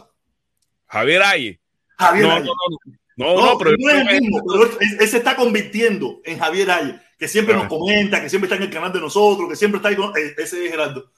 Javier 0.88 1.22
Aye. 1.24 1.60
Javier 1.98 2.28
no, 2.28 2.34
Aye. 2.34 2.46
No, 2.46 2.54
no, 2.54 2.98
no, 3.18 3.58
pero, 3.58 3.76
no 3.78 3.90
es 3.90 4.08
el 4.08 4.22
mismo, 4.22 4.44
pero 4.46 4.70
él, 4.80 5.08
se 5.08 5.18
está 5.18 5.36
convirtiendo 5.36 6.22
en 6.24 6.38
Javier 6.38 6.70
Aye, 6.72 7.00
que 7.18 7.28
siempre 7.28 7.56
nos 7.56 7.68
comenta, 7.68 8.22
que 8.22 8.30
siempre 8.30 8.48
está 8.48 8.56
en 8.56 8.64
el 8.64 8.74
canal 8.74 8.94
de 8.94 9.02
nosotros, 9.02 9.50
que 9.50 9.56
siempre 9.56 9.78
está 9.78 9.90
ahí 9.90 9.96
con... 9.96 10.10
Eh, 10.16 10.36
ese 10.38 10.64
es 10.64 10.72
Gerardo. 10.72 11.12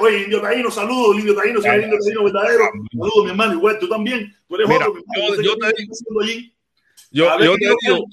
Oye, 0.00 0.22
Indio 0.22 0.40
Taíno, 0.40 0.70
saludos, 0.70 1.18
Indio 1.18 1.34
Taíno, 1.34 1.60
soy 1.60 1.82
Indio 1.82 1.98
Taíno 1.98 2.24
verdadero. 2.24 2.64
Saludos, 2.90 3.24
mi 3.24 3.30
hermano, 3.30 3.52
igual, 3.54 3.78
tú 3.78 3.88
también. 3.88 4.34
Tú 4.48 4.54
eres 4.56 4.68
Mira, 4.68 4.88
otro, 4.88 5.02
yo, 5.16 5.42
yo, 5.42 5.56
te 5.56 5.66
digo, 5.78 5.94
yo, 7.10 7.38
yo 7.38 7.56
te 7.56 7.76
digo, 7.86 8.04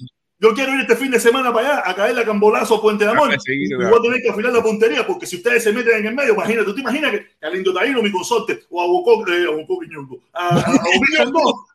yo 0.41 0.53
quiero 0.53 0.73
ir 0.73 0.81
este 0.81 0.95
fin 0.95 1.11
de 1.11 1.19
semana 1.19 1.53
para 1.53 1.67
allá 1.67 1.83
a 1.85 1.93
caerle 1.93 2.21
a 2.21 2.25
cambolazo 2.25 2.81
Puente 2.81 3.03
de 3.03 3.11
Amor. 3.11 3.29
y 3.45 3.73
voy 3.73 3.85
a 3.85 4.01
tener 4.01 4.21
que 4.21 4.29
afilar 4.29 4.53
la 4.53 4.63
puntería 4.63 5.05
porque 5.05 5.25
si 5.25 5.35
ustedes 5.35 5.63
se 5.63 5.73
meten 5.73 5.97
en 5.97 6.05
el 6.07 6.15
medio, 6.15 6.33
imagínate, 6.33 6.65
tú 6.65 6.75
te 6.75 6.81
imaginas 6.81 7.11
que 7.11 7.25
al 7.41 7.55
Indotaíno, 7.57 8.01
mi 8.01 8.11
consorte, 8.11 8.61
o 8.69 8.81
a 8.81 8.87
Bocó, 8.87 9.27
eh, 9.27 9.45
a 9.47 9.51
Bocó 9.51 9.79
Viñongo, 9.79 10.19
a, 10.33 10.57
a 10.57 10.73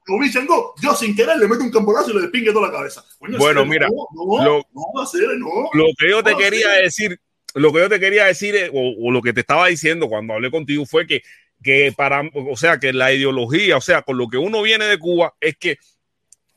yo 0.83 0.95
sin 0.95 1.15
querer 1.15 1.37
le 1.37 1.47
meto 1.47 1.63
un 1.63 1.71
cambolazo 1.71 2.11
y 2.11 2.15
le 2.15 2.23
despingue 2.23 2.53
toda 2.53 2.69
la 2.69 2.73
cabeza. 2.73 3.05
bueno, 3.21 3.67
mira, 3.67 3.87
no, 3.89 4.07
no, 4.13 4.45
lo, 4.45 4.67
no, 4.73 5.03
hacer, 5.03 5.29
no, 5.39 5.69
lo 5.73 5.85
que 5.99 6.11
yo 6.11 6.23
te 6.23 6.35
quería 6.37 6.71
decir, 6.83 7.21
lo 7.55 7.73
que 7.73 7.81
yo 7.81 7.89
te 7.91 8.01
quería 8.01 8.25
decir, 8.25 8.71
o, 8.73 9.09
o 9.09 9.11
lo 9.11 9.21
que 9.21 9.35
te 9.35 9.41
estaba 9.41 9.69
diciendo 9.69 10.09
cuando 10.09 10.35
hablé 10.35 10.51
contigo 10.51 10.87
fue 10.87 11.07
que, 11.07 11.23
que 11.63 11.93
para, 11.95 12.23
o 12.35 12.57
sea, 12.57 12.79
que 12.79 12.93
la 12.93 13.13
ideología, 13.13 13.77
o 13.77 13.81
sea, 13.83 14.03
con 14.03 14.17
lo 14.17 14.29
que 14.29 14.39
uno 14.39 14.63
viene 14.63 14.87
de 14.87 14.99
Cuba, 14.99 15.35
es 15.41 15.57
que 15.57 15.79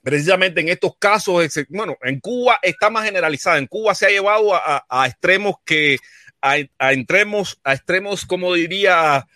precisamente 0.08 0.62
en 0.62 0.70
estos 0.70 0.93
casos, 0.98 1.46
bueno, 1.67 1.98
en 2.02 2.22
Cuba 2.22 2.60
está 2.62 2.89
más 2.89 3.04
generalizada. 3.04 3.58
En 3.58 3.67
Cuba 3.67 3.93
se 3.93 4.06
ha 4.06 4.10
llevado 4.10 4.54
a, 4.56 5.06
extremos 5.06 5.56
que, 5.65 5.98
a, 6.41 6.60
extremos, 6.93 7.60
a 7.62 7.74
extremos, 7.74 8.26
como 8.26 8.54
diría, 8.54 9.28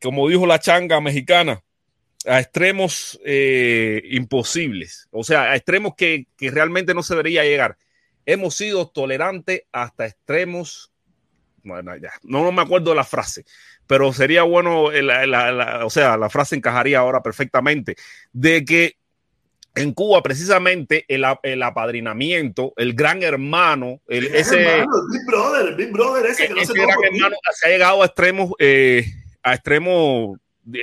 como 0.00 0.26
dijo 0.26 0.46
la 0.46 0.58
changa 0.58 0.98
mexicana, 1.02 1.62
a 2.26 2.40
extremos 2.40 3.20
eh, 3.22 4.00
imposibles, 4.12 5.08
o 5.10 5.24
sea, 5.24 5.42
a 5.50 5.56
extremos 5.56 5.92
que, 5.94 6.26
realmente 6.40 6.94
no 6.94 7.02
se 7.02 7.12
debería 7.12 7.44
llegar. 7.44 7.76
Hemos 8.24 8.54
sido 8.56 8.88
tolerantes 8.88 9.64
hasta 9.72 10.06
extremos, 10.06 10.90
bueno, 11.62 11.98
ya, 11.98 12.14
no, 12.22 12.50
me 12.50 12.62
acuerdo 12.62 12.94
la 12.94 13.04
frase, 13.04 13.44
pero 13.86 14.10
sería 14.14 14.42
bueno, 14.44 14.84
o 14.84 15.90
sea, 15.90 16.16
la 16.16 16.30
frase 16.30 16.56
encajaría 16.56 17.00
ahora 17.00 17.22
perfectamente, 17.22 17.96
de 18.32 18.64
que 18.64 19.03
en 19.74 19.92
Cuba 19.92 20.22
precisamente 20.22 21.04
el, 21.08 21.24
el, 21.42 21.62
apadrinamiento, 21.62 22.72
el 22.76 22.94
gran 22.94 23.22
hermano, 23.22 24.00
el, 24.08 24.26
ese, 24.26 24.62
hermano, 24.62 24.92
el 24.96 25.18
Big 25.18 25.26
Brother, 25.26 25.68
el 25.68 25.74
Big 25.74 25.92
Brother 25.92 26.26
ese, 26.26 26.46
que 26.46 26.54
no 26.54 26.60
ese 26.60 26.72
gran 26.74 26.96
hermano 27.02 27.36
se 27.52 27.66
ha 27.66 27.70
llegado 27.70 28.02
a 28.02 28.06
extremos, 28.06 28.52
eh, 28.58 29.04
a 29.42 29.54
extremos 29.54 30.38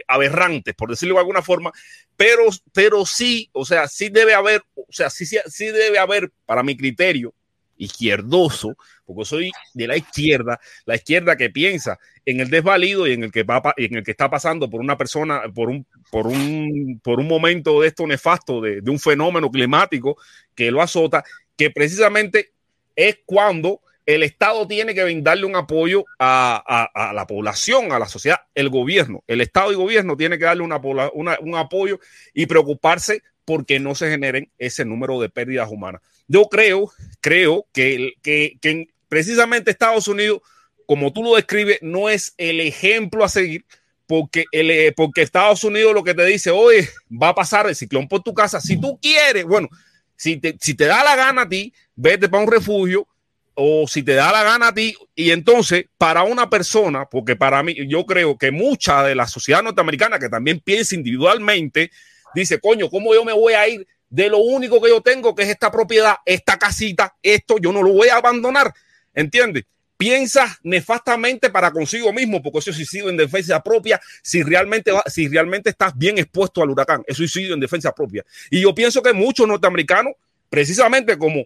aberrantes, 0.07 0.75
por 0.75 0.89
decirlo 0.89 1.15
de 1.15 1.21
alguna 1.21 1.41
forma, 1.41 1.71
pero, 2.15 2.43
pero 2.73 3.05
sí, 3.05 3.49
o 3.53 3.65
sea, 3.65 3.87
sí 3.87 4.09
debe 4.09 4.33
haber, 4.33 4.61
o 4.75 4.85
sea, 4.89 5.09
sí, 5.09 5.25
sí, 5.25 5.37
sí 5.47 5.67
debe 5.67 5.97
haber, 5.97 6.31
para 6.45 6.61
mi 6.61 6.75
criterio, 6.77 7.33
izquierdoso, 7.81 8.77
porque 9.05 9.25
soy 9.25 9.51
de 9.73 9.87
la 9.87 9.97
izquierda, 9.97 10.59
la 10.85 10.95
izquierda 10.95 11.35
que 11.35 11.49
piensa 11.49 11.99
en 12.25 12.39
el 12.39 12.49
desvalido 12.49 13.07
y 13.07 13.13
en 13.13 13.23
el 13.23 13.31
que 13.31 13.43
va, 13.43 13.61
en 13.75 13.95
el 13.95 14.03
que 14.03 14.11
está 14.11 14.29
pasando 14.29 14.69
por 14.69 14.81
una 14.81 14.97
persona, 14.97 15.41
por 15.53 15.69
un, 15.69 15.85
por 16.11 16.27
un, 16.27 17.01
por 17.03 17.19
un 17.19 17.27
momento 17.27 17.81
de 17.81 17.87
esto 17.87 18.05
nefasto, 18.05 18.61
de, 18.61 18.81
de 18.81 18.91
un 18.91 18.99
fenómeno 18.99 19.49
climático 19.49 20.17
que 20.53 20.69
lo 20.69 20.81
azota, 20.81 21.23
que 21.57 21.71
precisamente 21.71 22.51
es 22.95 23.19
cuando 23.25 23.81
el 24.05 24.23
Estado 24.23 24.67
tiene 24.67 24.93
que 24.93 25.03
brindarle 25.03 25.45
un 25.45 25.55
apoyo 25.55 26.05
a, 26.19 27.11
la 27.13 27.27
población, 27.27 27.91
a 27.91 27.99
la 27.99 28.07
sociedad, 28.07 28.41
el 28.55 28.69
gobierno. 28.69 29.23
El 29.27 29.41
Estado 29.41 29.71
y 29.71 29.75
gobierno 29.75 30.17
tiene 30.17 30.37
que 30.37 30.45
darle 30.45 30.63
un 30.63 31.55
apoyo 31.55 31.99
y 32.33 32.45
preocuparse 32.45 33.21
porque 33.45 33.79
no 33.79 33.95
se 33.95 34.09
generen 34.09 34.49
ese 34.57 34.85
número 34.85 35.19
de 35.19 35.29
pérdidas 35.29 35.69
humanas. 35.69 36.01
Yo 36.27 36.45
creo, 36.45 36.91
creo 37.19 37.65
que, 37.73 38.13
que, 38.21 38.57
que 38.61 38.87
precisamente 39.07 39.71
Estados 39.71 40.07
Unidos, 40.07 40.41
como 40.85 41.11
tú 41.11 41.23
lo 41.23 41.35
describes, 41.35 41.79
no 41.81 42.09
es 42.09 42.33
el 42.37 42.59
ejemplo 42.61 43.23
a 43.23 43.29
seguir, 43.29 43.65
porque, 44.07 44.45
el, 44.51 44.71
eh, 44.71 44.93
porque 44.95 45.21
Estados 45.21 45.63
Unidos 45.63 45.93
lo 45.93 46.03
que 46.03 46.13
te 46.13 46.25
dice, 46.25 46.51
oye, 46.51 46.89
va 47.09 47.29
a 47.29 47.35
pasar 47.35 47.67
el 47.67 47.75
ciclón 47.75 48.07
por 48.07 48.21
tu 48.21 48.33
casa. 48.33 48.59
Si 48.59 48.79
tú 48.79 48.99
quieres, 49.01 49.45
bueno, 49.45 49.69
si 50.15 50.37
te, 50.37 50.57
si 50.59 50.73
te 50.73 50.85
da 50.85 51.03
la 51.03 51.15
gana 51.15 51.43
a 51.43 51.49
ti, 51.49 51.73
vete 51.95 52.29
para 52.29 52.43
un 52.43 52.51
refugio, 52.51 53.07
o 53.53 53.87
si 53.87 54.03
te 54.03 54.13
da 54.13 54.31
la 54.31 54.43
gana 54.43 54.67
a 54.67 54.73
ti, 54.73 54.95
y 55.15 55.31
entonces 55.31 55.85
para 55.97 56.23
una 56.23 56.49
persona, 56.49 57.05
porque 57.05 57.35
para 57.35 57.63
mí, 57.63 57.75
yo 57.87 58.05
creo 58.05 58.37
que 58.37 58.51
mucha 58.51 59.03
de 59.03 59.15
la 59.15 59.27
sociedad 59.27 59.63
norteamericana 59.63 60.19
que 60.19 60.29
también 60.29 60.59
piensa 60.59 60.95
individualmente, 60.95 61.91
dice, 62.33 62.59
coño, 62.59 62.89
¿cómo 62.89 63.13
yo 63.13 63.23
me 63.25 63.33
voy 63.33 63.53
a 63.53 63.67
ir 63.67 63.87
de 64.11 64.29
lo 64.29 64.37
único 64.37 64.79
que 64.79 64.89
yo 64.89 65.01
tengo, 65.01 65.33
que 65.33 65.43
es 65.43 65.49
esta 65.49 65.71
propiedad, 65.71 66.17
esta 66.25 66.59
casita, 66.59 67.15
esto, 67.23 67.57
yo 67.57 67.71
no 67.71 67.81
lo 67.81 67.93
voy 67.93 68.09
a 68.09 68.17
abandonar, 68.17 68.71
¿entiendes? 69.15 69.63
piensa 70.01 70.57
nefastamente 70.63 71.51
para 71.51 71.69
consigo 71.69 72.11
mismo, 72.11 72.41
porque 72.41 72.57
eso 72.57 72.71
es 72.71 72.75
suicidio 72.75 73.09
en 73.09 73.17
defensa 73.17 73.61
propia, 73.61 74.01
si 74.23 74.41
realmente, 74.41 74.91
si 75.05 75.27
realmente 75.27 75.69
estás 75.69 75.95
bien 75.95 76.17
expuesto 76.17 76.63
al 76.63 76.71
huracán, 76.71 77.03
es 77.05 77.17
suicidio 77.17 77.53
en 77.53 77.59
defensa 77.59 77.93
propia. 77.93 78.25
Y 78.49 78.61
yo 78.61 78.73
pienso 78.73 79.03
que 79.03 79.13
muchos 79.13 79.47
norteamericanos, 79.47 80.13
precisamente 80.49 81.19
como 81.19 81.45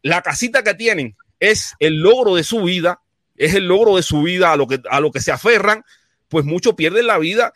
la 0.00 0.22
casita 0.22 0.62
que 0.62 0.72
tienen 0.72 1.14
es 1.40 1.74
el 1.78 2.00
logro 2.00 2.36
de 2.36 2.42
su 2.42 2.62
vida, 2.62 3.02
es 3.36 3.54
el 3.54 3.68
logro 3.68 3.96
de 3.96 4.02
su 4.02 4.22
vida 4.22 4.50
a 4.50 4.56
lo 4.56 4.66
que, 4.66 4.80
a 4.90 4.98
lo 5.00 5.12
que 5.12 5.20
se 5.20 5.30
aferran, 5.30 5.84
pues 6.30 6.46
muchos 6.46 6.76
pierden 6.76 7.06
la 7.06 7.18
vida 7.18 7.52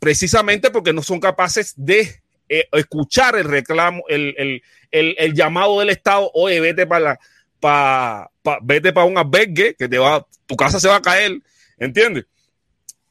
precisamente 0.00 0.72
porque 0.72 0.92
no 0.92 1.04
son 1.04 1.20
capaces 1.20 1.72
de 1.76 2.20
eh, 2.48 2.68
escuchar 2.72 3.36
el 3.36 3.44
reclamo, 3.44 4.02
el, 4.08 4.34
el, 4.36 4.62
el, 4.90 5.14
el, 5.18 5.34
llamado 5.34 5.80
del 5.80 5.90
Estado, 5.90 6.30
oye, 6.34 6.60
vete 6.60 6.86
para 6.86 7.04
la, 7.04 7.20
pa, 7.60 8.30
pa, 8.42 8.58
vete 8.62 8.92
para 8.92 9.06
un 9.06 9.16
albergue 9.16 9.74
que 9.74 9.88
te 9.88 9.98
va, 9.98 10.26
tu 10.46 10.56
casa 10.56 10.78
se 10.78 10.88
va 10.88 10.96
a 10.96 11.02
caer, 11.02 11.40
¿entiendes? 11.78 12.26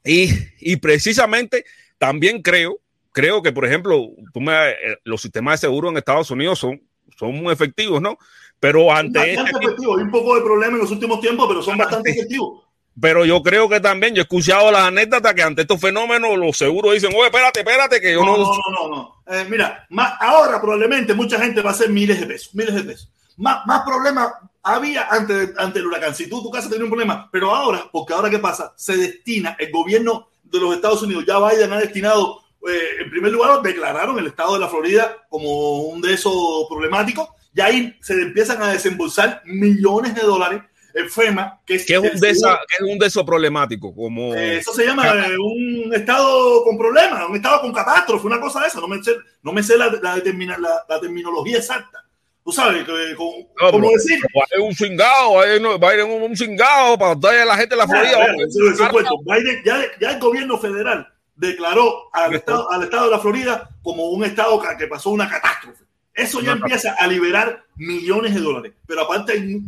Y, 0.03 0.29
y 0.59 0.75
precisamente 0.77 1.65
también 1.97 2.41
creo, 2.41 2.79
creo 3.11 3.41
que, 3.41 3.51
por 3.51 3.65
ejemplo, 3.65 4.09
me, 4.35 4.69
eh, 4.69 4.75
los 5.03 5.21
sistemas 5.21 5.59
de 5.59 5.67
seguro 5.67 5.89
en 5.89 5.97
Estados 5.97 6.29
Unidos 6.31 6.59
son, 6.59 6.81
son 7.17 7.33
muy 7.35 7.53
efectivos, 7.53 8.01
¿no? 8.01 8.17
Pero 8.59 8.91
ante 8.93 9.19
bastante 9.19 9.51
este 9.51 9.65
efectivo. 9.65 9.97
Hay 9.97 10.03
un 10.03 10.11
poco 10.11 10.35
de 10.35 10.41
problema 10.41 10.73
en 10.73 10.79
los 10.79 10.91
últimos 10.91 11.19
tiempos, 11.21 11.47
pero 11.47 11.61
son 11.61 11.77
bastante 11.77 12.11
efectivos. 12.11 12.63
Pero 12.99 13.25
yo 13.25 13.41
creo 13.41 13.67
que 13.67 13.79
también, 13.79 14.13
yo 14.13 14.21
he 14.21 14.23
escuchado 14.23 14.71
las 14.71 14.83
anécdotas 14.83 15.33
que 15.33 15.41
ante 15.41 15.61
estos 15.63 15.81
fenómenos 15.81 16.37
los 16.37 16.55
seguros 16.55 16.93
dicen, 16.93 17.11
oye, 17.15 17.25
espérate, 17.25 17.61
espérate, 17.61 17.99
que 17.99 18.13
yo 18.13 18.23
no... 18.23 18.37
No, 18.37 18.43
no, 18.43 18.61
no, 18.71 18.95
no. 18.95 19.23
Eh, 19.27 19.45
mira, 19.49 19.85
más, 19.89 20.13
ahora 20.19 20.61
probablemente 20.61 21.13
mucha 21.13 21.39
gente 21.39 21.61
va 21.61 21.71
a 21.71 21.73
hacer 21.73 21.89
miles 21.89 22.19
de 22.19 22.27
pesos, 22.27 22.53
miles 22.53 22.75
de 22.75 22.83
pesos. 22.83 23.09
Más, 23.37 23.65
más 23.65 23.81
problemas 23.83 24.31
había 24.61 25.07
antes, 25.09 25.51
ante 25.57 25.79
el 25.79 25.87
huracán. 25.87 26.13
Si 26.13 26.29
tú, 26.29 26.43
tu 26.43 26.51
casa 26.51 26.69
tenía 26.69 26.83
un 26.83 26.91
problema, 26.91 27.29
pero 27.31 27.53
ahora, 27.53 27.89
porque 27.91 28.13
ahora 28.13 28.29
qué 28.29 28.37
pasa, 28.37 28.73
se 28.75 28.95
destina, 28.95 29.55
el 29.59 29.71
gobierno 29.71 30.29
de 30.43 30.59
los 30.59 30.75
Estados 30.75 31.01
Unidos, 31.01 31.25
ya 31.25 31.39
Biden 31.39 31.73
ha 31.73 31.79
destinado, 31.79 32.41
eh, 32.69 33.01
en 33.01 33.09
primer 33.09 33.31
lugar, 33.31 33.59
declararon 33.63 34.19
el 34.19 34.27
estado 34.27 34.53
de 34.53 34.59
la 34.59 34.69
Florida 34.69 35.17
como 35.29 35.79
un 35.79 35.99
de 35.99 36.13
esos 36.13 36.67
problemáticos 36.69 37.27
y 37.55 37.61
ahí 37.61 37.97
se 38.01 38.13
empiezan 38.13 38.61
a 38.61 38.71
desembolsar 38.71 39.41
millones 39.45 40.13
de 40.13 40.21
dólares 40.21 40.61
en 40.93 41.09
FEMA, 41.09 41.61
que 41.65 41.75
es, 41.75 41.85
¿Qué 41.85 41.93
es, 41.93 41.99
un, 41.99 42.19
de 42.19 42.29
esa, 42.29 42.59
¿qué 42.67 42.85
es 42.85 42.91
un 42.91 42.99
de 42.99 43.07
esos 43.07 43.23
problemáticos? 43.23 43.93
Como... 43.95 44.35
Eh, 44.35 44.57
eso 44.57 44.73
se 44.73 44.85
llama 44.85 45.07
eh, 45.07 45.37
un 45.37 45.93
estado 45.93 46.63
con 46.63 46.77
problemas, 46.77 47.27
un 47.27 47.35
estado 47.35 47.61
con 47.61 47.73
catástrofe, 47.73 48.27
una 48.27 48.39
cosa 48.39 48.61
de 48.61 48.67
esa. 48.67 48.79
No 48.79 48.87
me 48.87 49.03
sé, 49.03 49.15
no 49.41 49.51
me 49.51 49.63
sé 49.63 49.77
la, 49.77 49.87
la, 49.87 50.17
la, 50.17 50.85
la 50.87 50.99
terminología 50.99 51.57
exacta. 51.57 52.05
Tú 52.43 52.51
sabes, 52.51 52.83
que, 52.83 53.15
con, 53.15 53.27
no, 53.61 53.71
como 53.71 53.89
decir. 53.91 54.19
Es 54.51 54.59
un 54.59 54.73
chingado, 54.73 55.41
Biden 55.79 56.11
un, 56.11 56.23
un 56.23 56.35
chingado 56.35 56.97
para 56.97 57.15
darle 57.15 57.41
a 57.41 57.45
la 57.45 57.57
gente 57.57 57.75
de 57.75 57.79
la 57.79 57.87
Florida. 57.87 58.17
Ya, 58.17 58.43
eso, 58.45 58.69
eso 58.69 59.19
Biden, 59.25 59.63
ya, 59.63 59.81
ya 59.99 60.11
el 60.11 60.19
gobierno 60.19 60.57
federal 60.57 61.07
declaró 61.35 62.09
al 62.13 62.35
estado, 62.35 62.69
al 62.69 62.83
estado 62.83 63.05
de 63.05 63.11
la 63.11 63.19
Florida 63.19 63.69
como 63.81 64.09
un 64.09 64.23
estado 64.25 64.61
que 64.77 64.87
pasó 64.87 65.09
una 65.09 65.29
catástrofe. 65.29 65.82
Eso 66.13 66.41
ya 66.41 66.53
empieza 66.53 66.93
a 66.93 67.07
liberar 67.07 67.65
millones 67.75 68.35
de 68.35 68.41
dólares. 68.41 68.73
Pero 68.85 69.01
aparte 69.01 69.33
hay 69.33 69.61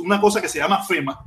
una 0.00 0.20
cosa 0.20 0.40
que 0.40 0.48
se 0.48 0.58
llama 0.58 0.84
FEMA, 0.84 1.18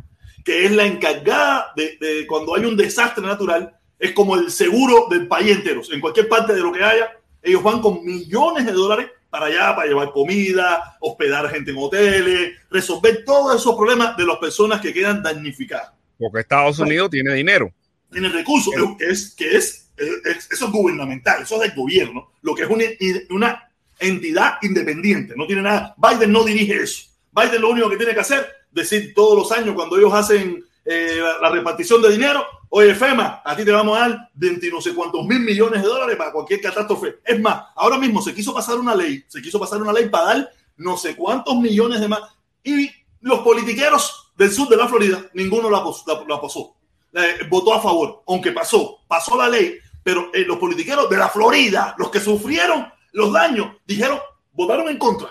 que 0.44 0.66
es 0.66 0.72
la 0.72 0.86
encargada 0.86 1.72
de, 1.76 1.98
de, 2.00 2.28
cuando 2.28 2.56
hay 2.56 2.66
un 2.66 2.78
desastre 2.78 3.26
natural, 3.26 3.76
es 3.98 4.12
como 4.14 4.36
el 4.36 4.52
seguro 4.52 5.08
del 5.10 5.28
país 5.28 5.52
entero. 5.52 5.82
En 5.92 6.00
cualquier 6.00 6.28
parte 6.28 6.54
de 6.54 6.62
lo 6.62 6.72
que 6.72 6.84
haya, 6.84 7.12
ellos 7.42 7.64
van 7.64 7.82
con 7.82 8.04
millones 8.04 8.66
de 8.66 8.72
dólares 8.72 9.10
para 9.30 9.46
allá, 9.46 9.76
para 9.76 9.88
llevar 9.88 10.12
comida, 10.12 10.98
hospedar 11.00 11.50
gente 11.50 11.72
en 11.72 11.78
hoteles, 11.78 12.58
resolver 12.70 13.24
todos 13.26 13.60
esos 13.60 13.76
problemas 13.76 14.18
de 14.18 14.26
las 14.26 14.38
personas 14.38 14.82
que 14.82 14.94
quedan 14.94 15.24
damnificadas. 15.24 15.94
Porque 16.20 16.42
Estados 16.42 16.78
Unidos 16.80 17.10
tiene 17.10 17.34
dinero. 17.34 17.72
Tiene 18.12 18.30
recursos, 18.30 18.74
que 19.00 19.06
es, 19.06 19.34
que 19.36 19.56
es, 19.56 19.90
es, 19.98 20.52
eso 20.52 20.66
es 20.66 20.72
gubernamental, 20.72 21.44
eso 21.44 21.56
es 21.56 21.70
del 21.70 21.80
gobierno, 21.80 22.32
lo 22.42 22.54
que 22.54 22.64
es 22.64 22.70
una, 22.70 22.84
una 23.30 23.71
entidad 24.02 24.56
independiente, 24.62 25.34
no 25.38 25.48
tiene 25.48 25.62
nada. 25.62 25.96
Biden 25.98 26.32
no 26.32 26.44
dirige 26.44 26.84
eso. 26.84 27.08
Biden 27.32 27.62
lo 27.62 27.70
único 27.70 27.90
que 27.90 27.98
tiene 27.98 28.14
que 28.14 28.20
hacer, 28.20 28.46
decir 28.72 29.14
todos 29.14 29.38
los 29.38 29.52
años 29.58 29.76
cuando 29.76 29.98
ellos 29.98 30.14
hacen 30.14 30.66
eh, 30.84 31.22
la, 31.42 31.50
repartición 31.50 32.02
de 32.02 32.12
dinero, 32.12 32.46
oye 32.70 32.96
FEMA, 32.96 33.42
a 33.46 33.56
ti 33.56 33.64
te 33.64 33.72
vamos 33.72 33.98
a 33.98 34.02
dar 34.02 34.30
20 34.34 34.70
no 34.72 34.82
sé 34.82 34.96
cuántos 34.96 35.26
mil 35.26 35.40
millones 35.40 35.82
de 35.82 35.88
dólares 35.88 36.16
para 36.18 36.32
cualquier 36.32 36.60
catástrofe. 36.60 37.20
Es 37.24 37.40
más, 37.40 37.66
ahora 37.76 37.98
mismo 37.98 38.22
se 38.22 38.34
quiso 38.34 38.54
pasar 38.54 38.78
una 38.78 38.96
ley, 38.96 39.24
se 39.28 39.42
quiso 39.42 39.60
pasar 39.60 39.82
una 39.82 39.94
ley 39.94 40.10
para 40.10 40.26
dar 40.26 40.52
no 40.78 40.98
sé 40.98 41.16
cuántos 41.16 41.56
millones 41.58 42.00
de 42.00 42.08
más. 42.08 42.22
Y 42.64 42.90
los 43.22 43.40
politiqueros 43.40 44.34
del 44.36 44.52
sur 44.52 44.68
de 44.68 44.78
la 44.78 44.88
Florida, 44.88 45.24
ninguno 45.34 45.70
la, 45.70 45.84
la, 46.08 46.26
la 46.28 46.42
pasó. 46.42 46.76
Eh, 47.14 47.46
votó 47.50 47.74
a 47.74 47.82
favor, 47.82 48.24
aunque 48.28 48.52
pasó, 48.52 49.00
pasó 49.08 49.38
la 49.38 49.50
ley, 49.50 49.78
pero 50.04 50.32
eh, 50.34 50.46
los 50.48 50.58
politiqueros 50.58 51.10
de 51.10 51.18
la 51.18 51.30
Florida, 51.30 51.94
los 51.98 52.10
que 52.10 52.20
sufrieron 52.20 52.92
los 53.12 53.34
daños, 53.34 53.76
dijeron, 53.86 54.20
votaron 54.54 54.90
en 54.90 54.98
contra. 54.98 55.30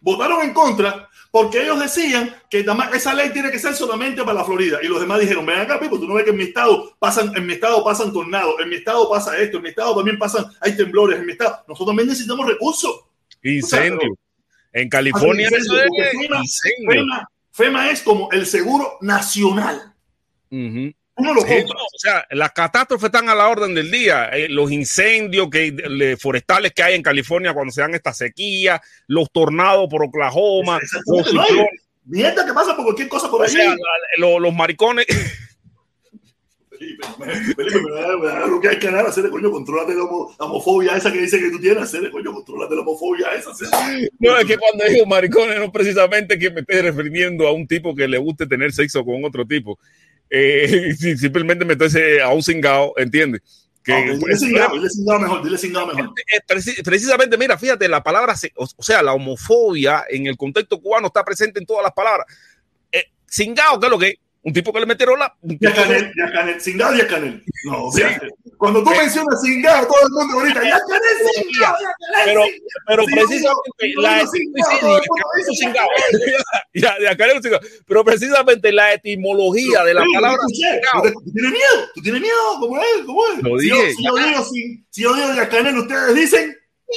Votaron 0.00 0.42
en 0.42 0.54
contra 0.54 1.10
porque 1.30 1.62
ellos 1.62 1.78
decían 1.78 2.34
que 2.50 2.66
esa 2.94 3.14
ley 3.14 3.30
tiene 3.30 3.50
que 3.50 3.58
ser 3.58 3.74
solamente 3.74 4.22
para 4.22 4.34
la 4.40 4.44
Florida. 4.44 4.78
Y 4.82 4.88
los 4.88 5.00
demás 5.00 5.20
dijeron, 5.20 5.46
ven 5.46 5.60
acá, 5.60 5.78
Pipo, 5.78 5.98
tú 5.98 6.08
no 6.08 6.14
ves 6.14 6.24
que 6.24 6.30
en 6.30 6.36
mi 6.36 6.44
estado 6.44 6.96
pasan, 6.98 7.32
en 7.36 7.46
mi 7.46 7.52
estado 7.52 7.84
pasan 7.84 8.12
tornados, 8.12 8.54
en 8.60 8.68
mi 8.68 8.76
estado 8.76 9.08
pasa 9.08 9.38
esto, 9.38 9.58
en 9.58 9.62
mi 9.62 9.68
estado 9.68 9.94
también 9.94 10.18
pasan, 10.18 10.46
hay 10.60 10.76
temblores, 10.76 11.20
en 11.20 11.26
mi 11.26 11.32
estado. 11.32 11.64
Nosotros 11.68 11.88
también 11.88 12.08
necesitamos 12.08 12.46
recursos. 12.46 13.04
Incendio. 13.42 14.16
en 14.72 14.88
California 14.88 15.48
FEMA, 15.48 16.42
FEMA, 16.88 17.30
FEMA, 17.52 17.90
es 17.90 18.02
como 18.02 18.30
el 18.32 18.44
seguro 18.46 18.98
nacional. 19.00 19.94
Uh 20.50 20.56
-huh. 20.56 20.96
Uno 21.20 21.34
lo 21.34 21.42
sí, 21.42 21.54
no, 21.66 21.74
o 21.74 21.98
sea, 21.98 22.26
las 22.30 22.52
catástrofes 22.52 23.06
están 23.06 23.28
a 23.28 23.34
la 23.34 23.48
orden 23.48 23.74
del 23.74 23.90
día. 23.90 24.30
Eh, 24.30 24.48
los 24.48 24.72
incendios 24.72 25.48
que, 25.50 25.70
le, 25.70 26.16
forestales 26.16 26.72
que 26.72 26.82
hay 26.82 26.94
en 26.94 27.02
California 27.02 27.52
cuando 27.52 27.72
se 27.72 27.82
dan 27.82 27.94
esta 27.94 28.14
sequía, 28.14 28.80
los 29.06 29.30
tornados 29.30 29.88
por 29.90 30.04
Oklahoma, 30.04 30.78
los 31.06 31.26
ciclones. 31.26 31.66
Mierda 32.04 32.46
que 32.46 32.52
pasa 32.52 32.74
por 32.74 32.86
cualquier 32.86 33.08
cosa 33.08 33.30
por 33.30 33.48
sea, 33.48 33.76
los, 34.16 34.40
los 34.40 34.54
maricones. 34.54 35.06
Felipe, 36.70 37.06
Felipe, 37.54 37.80
me 37.82 38.26
da 38.26 38.46
lo 38.46 38.58
que 38.58 38.68
hay 38.68 38.78
que 38.78 38.86
ganar, 38.86 39.04
hacer 39.04 39.28
coño, 39.28 39.50
controlate 39.50 39.92
la, 39.92 40.00
la, 40.00 40.46
homofobia 40.46 40.96
esa 40.96 41.12
que 41.12 41.20
dice 41.20 41.38
que 41.38 41.50
tú 41.50 41.60
tienes, 41.60 41.82
hacer 41.82 42.10
coño, 42.10 42.32
controlate 42.32 42.74
la 42.74 42.80
homofobia 42.80 43.26
esa. 43.34 43.50
No, 44.18 44.38
es 44.38 44.46
que 44.46 44.56
cuando 44.56 44.84
digo 44.88 45.04
maricones, 45.04 45.58
no 45.58 45.70
precisamente 45.70 46.38
que 46.38 46.50
me 46.50 46.60
esté 46.60 46.80
refiriendo 46.80 47.46
a 47.46 47.52
un 47.52 47.66
tipo 47.66 47.94
que 47.94 48.08
le 48.08 48.16
guste 48.16 48.46
tener 48.46 48.72
sexo 48.72 49.04
con 49.04 49.22
otro 49.26 49.46
tipo 49.46 49.78
eh, 50.30 50.94
simplemente 51.18 51.64
meterse 51.64 52.22
a 52.22 52.30
un 52.30 52.42
cingado, 52.42 52.94
¿entiendes? 52.96 53.42
Que, 53.82 53.92
okay, 53.92 54.16
dile, 54.18 54.36
cingado, 54.36 54.74
dile 54.74 54.90
cingado 54.90 55.20
mejor, 55.20 55.42
dile 55.42 55.58
cingado 55.58 55.86
mejor. 55.88 56.14
Precisamente, 56.84 57.36
mira, 57.36 57.58
fíjate, 57.58 57.88
la 57.88 58.02
palabra, 58.02 58.34
o 58.56 58.82
sea, 58.82 59.02
la 59.02 59.14
homofobia 59.14 60.04
en 60.08 60.26
el 60.26 60.36
contexto 60.36 60.80
cubano 60.80 61.08
está 61.08 61.24
presente 61.24 61.58
en 61.58 61.66
todas 61.66 61.82
las 61.82 61.92
palabras. 61.92 62.26
Eh, 62.92 63.06
cingado, 63.28 63.80
¿qué 63.80 63.86
es 63.86 63.90
lo 63.90 63.98
que? 63.98 64.18
Un 64.42 64.54
tipo 64.54 64.72
que 64.72 64.80
le 64.80 64.86
metieron 64.86 65.18
la. 65.18 65.36
Ya 65.42 65.74
canel, 65.74 66.10
ya 66.16 66.32
canel, 66.32 66.58
cingado 66.60 66.94
y 66.94 67.00
canel. 67.06 67.44
No, 67.64 67.92
sí. 67.92 68.00
Cuando 68.56 68.82
tú 68.82 68.88
mencionas 68.90 69.38
cingado, 69.42 69.86
todo 69.86 70.00
el 70.00 70.08
mundo 70.12 70.38
ahorita, 70.38 70.64
ya 70.64 70.80
canel, 70.88 71.18
cingado, 71.34 71.76
ya 71.82 71.92
canel. 72.14 72.24
Pero, 72.24 72.42
pero 72.86 73.04
precisamente 73.04 73.92
la 73.96 74.20
ya, 76.74 76.96
ya 77.02 77.14
cingado. 77.42 77.60
Pero 77.86 78.04
precisamente 78.04 78.72
la 78.72 78.94
etimología 78.94 79.84
de 79.84 79.92
la 79.92 80.04
palabra. 80.14 80.38
¿Tú 80.42 80.48
tienes 81.32 81.52
miedo? 81.52 81.90
¿Tú 81.94 82.00
tienes 82.00 82.22
miedo? 82.22 82.60
¿Cómo 82.60 82.78
es? 82.78 83.04
¿Cómo 83.04 83.26
es? 83.26 83.42
Lo 83.42 83.58
si, 83.58 83.66
dije, 83.66 83.76
yo, 83.76 83.82
si, 83.92 84.04
yo 84.04 84.16
digo, 84.16 84.42
si, 84.44 84.82
si 84.88 85.02
yo 85.02 85.12
digo 85.14 85.34
ya 85.34 85.50
canel, 85.50 85.76
ustedes 85.76 86.14
dicen. 86.14 86.56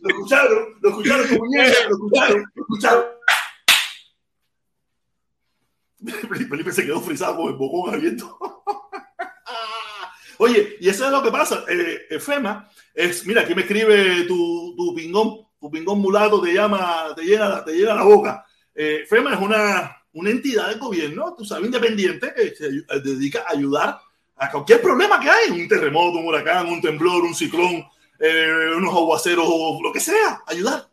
Lo 0.00 0.08
escucharon, 0.08 0.78
lo 0.80 0.88
escucharon, 0.88 1.28
lo 1.28 1.34
escucharon, 1.34 2.42
lo 2.54 2.62
escucharon. 2.62 3.18
Felipe 6.48 6.72
se 6.72 6.84
quedó 6.84 7.00
frisado 7.00 7.36
con 7.36 7.48
el 7.48 7.54
bocón 7.54 7.94
abierto. 7.94 8.38
Oye, 10.38 10.76
y 10.80 10.88
eso 10.88 11.06
es 11.06 11.10
lo 11.10 11.22
que 11.22 11.32
pasa. 11.32 11.64
Eh, 11.68 12.18
FEMA 12.20 12.68
es, 12.94 13.26
mira, 13.26 13.42
aquí 13.42 13.54
me 13.54 13.62
escribe 13.62 14.24
tu, 14.24 14.74
tu 14.76 14.94
pingón, 14.94 15.46
tu 15.60 15.70
pingón 15.70 16.00
mulato 16.00 16.40
te 16.40 16.52
llama, 16.52 17.06
te 17.16 17.22
llena, 17.22 17.64
te 17.64 17.72
llena 17.72 17.94
la 17.94 18.04
boca. 18.04 18.44
Eh, 18.74 19.04
FEMA 19.08 19.34
es 19.34 19.40
una, 19.40 19.96
una 20.12 20.30
entidad 20.30 20.68
del 20.68 20.78
gobierno, 20.78 21.34
tú 21.36 21.44
sabes, 21.44 21.66
independiente, 21.66 22.32
que 22.34 22.54
se 22.54 23.00
dedica 23.00 23.44
a 23.48 23.52
ayudar 23.52 23.98
a 24.36 24.50
cualquier 24.50 24.80
problema 24.80 25.18
que 25.18 25.28
hay, 25.28 25.50
un 25.50 25.66
terremoto, 25.66 26.18
un 26.18 26.26
huracán, 26.26 26.68
un 26.68 26.80
temblor, 26.80 27.24
un 27.24 27.34
ciclón, 27.34 27.84
eh, 28.20 28.70
unos 28.76 28.94
aguaceros, 28.94 29.48
lo 29.82 29.92
que 29.92 30.00
sea, 30.00 30.42
ayudar. 30.46 30.88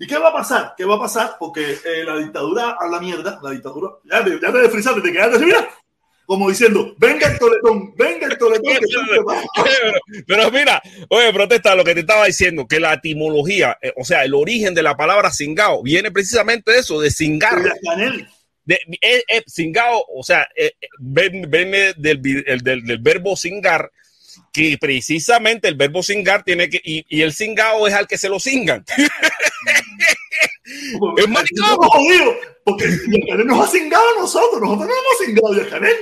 ¿Y 0.00 0.06
qué 0.06 0.18
va 0.18 0.30
a 0.30 0.32
pasar? 0.32 0.74
¿Qué 0.76 0.84
va 0.84 0.96
a 0.96 1.00
pasar? 1.00 1.36
Porque 1.38 1.72
eh, 1.72 2.04
la 2.04 2.16
dictadura 2.16 2.76
a 2.80 2.88
la 2.88 2.98
mierda, 2.98 3.38
la 3.42 3.50
dictadura, 3.50 3.90
ya 4.10 4.24
te, 4.24 4.40
ya 4.40 4.50
te 4.50 4.58
desfrizaste, 4.58 5.02
te 5.02 5.12
quedaste 5.12 5.36
así, 5.36 5.44
mira, 5.44 5.68
como 6.30 6.48
diciendo, 6.48 6.94
venga 6.96 7.26
el 7.26 7.40
toletón, 7.40 7.92
venga 7.96 8.28
el 8.28 8.38
toletón. 8.38 8.72
pero, 10.28 10.50
mira, 10.52 10.80
oye, 11.08 11.32
protesta 11.32 11.74
lo 11.74 11.82
que 11.82 11.92
te 11.92 12.00
estaba 12.00 12.26
diciendo, 12.26 12.68
que 12.68 12.78
la 12.78 12.94
etimología, 12.94 13.76
eh, 13.82 13.92
o 13.96 14.04
sea, 14.04 14.24
el 14.24 14.34
origen 14.34 14.72
de 14.72 14.84
la 14.84 14.96
palabra 14.96 15.32
cingao 15.32 15.82
viene 15.82 16.12
precisamente 16.12 16.70
de 16.70 16.78
eso, 16.78 17.00
de 17.00 17.10
cingar. 17.10 17.60
De, 18.64 18.78
eh, 19.02 19.24
eh, 19.26 19.42
cingao, 19.48 20.04
o 20.14 20.22
sea, 20.22 20.46
venme 21.00 21.94
del, 21.96 22.22
del, 22.22 22.98
verbo 23.00 23.36
cingar, 23.36 23.90
que 24.52 24.76
precisamente 24.80 25.68
el 25.68 25.74
verbo 25.74 26.02
cingar 26.02 26.42
tiene 26.42 26.68
que, 26.68 26.80
y, 26.82 27.04
y 27.08 27.22
el 27.22 27.32
cingao 27.32 27.86
es 27.86 27.94
al 27.94 28.06
que 28.06 28.18
se 28.18 28.28
lo 28.28 28.40
cingan. 28.40 28.84
es 31.16 31.28
maricón. 31.28 31.78
Porque 32.64 32.84
Yacanel 32.84 33.46
nos 33.46 33.66
ha 33.66 33.70
cingado 33.70 34.04
a 34.16 34.20
nosotros, 34.20 34.60
nosotros 34.60 34.88
no 34.88 34.94
hemos 34.94 35.18
cingado 35.24 35.52
a 35.52 35.56
Yacanel. 35.56 35.96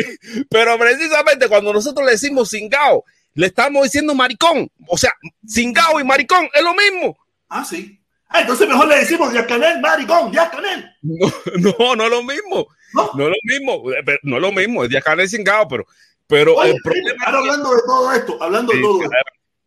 Pero 0.50 0.78
precisamente 0.78 1.48
cuando 1.48 1.72
nosotros 1.72 2.04
le 2.04 2.12
decimos 2.12 2.50
cingado, 2.50 3.04
le 3.34 3.46
estamos 3.46 3.84
diciendo 3.84 4.14
maricón. 4.14 4.70
O 4.88 4.96
sea, 4.96 5.12
cingado 5.46 6.00
y 6.00 6.04
maricón 6.04 6.48
es 6.54 6.62
lo 6.62 6.74
mismo. 6.74 7.16
Ah, 7.48 7.64
sí. 7.64 8.00
Ah, 8.30 8.42
entonces 8.42 8.68
mejor 8.68 8.88
le 8.88 8.98
decimos 8.98 9.32
Yacanel, 9.32 9.80
maricón, 9.80 10.32
Yacanel. 10.32 10.90
No, 11.02 11.72
no, 11.74 11.96
no 11.96 12.04
es 12.04 12.10
lo 12.10 12.22
mismo. 12.22 12.66
No, 12.94 13.10
no 13.14 13.24
es 13.24 13.30
lo 13.30 13.36
mismo. 13.44 13.82
No 14.22 14.36
es 14.36 14.42
lo 14.42 14.52
mismo. 14.52 14.84
Es 14.84 14.90
Yacanel 14.90 15.28
cingado, 15.28 15.68
pero. 15.68 15.86
Pero 16.28 16.62
el 16.62 16.76
problema 16.82 17.24
ahora 17.26 17.38
hablando 17.38 17.74
de 17.74 17.80
todo 17.86 18.12
esto, 18.12 18.42
hablando 18.42 18.72
de 18.72 18.80
todo 18.80 19.02
esto, 19.02 19.16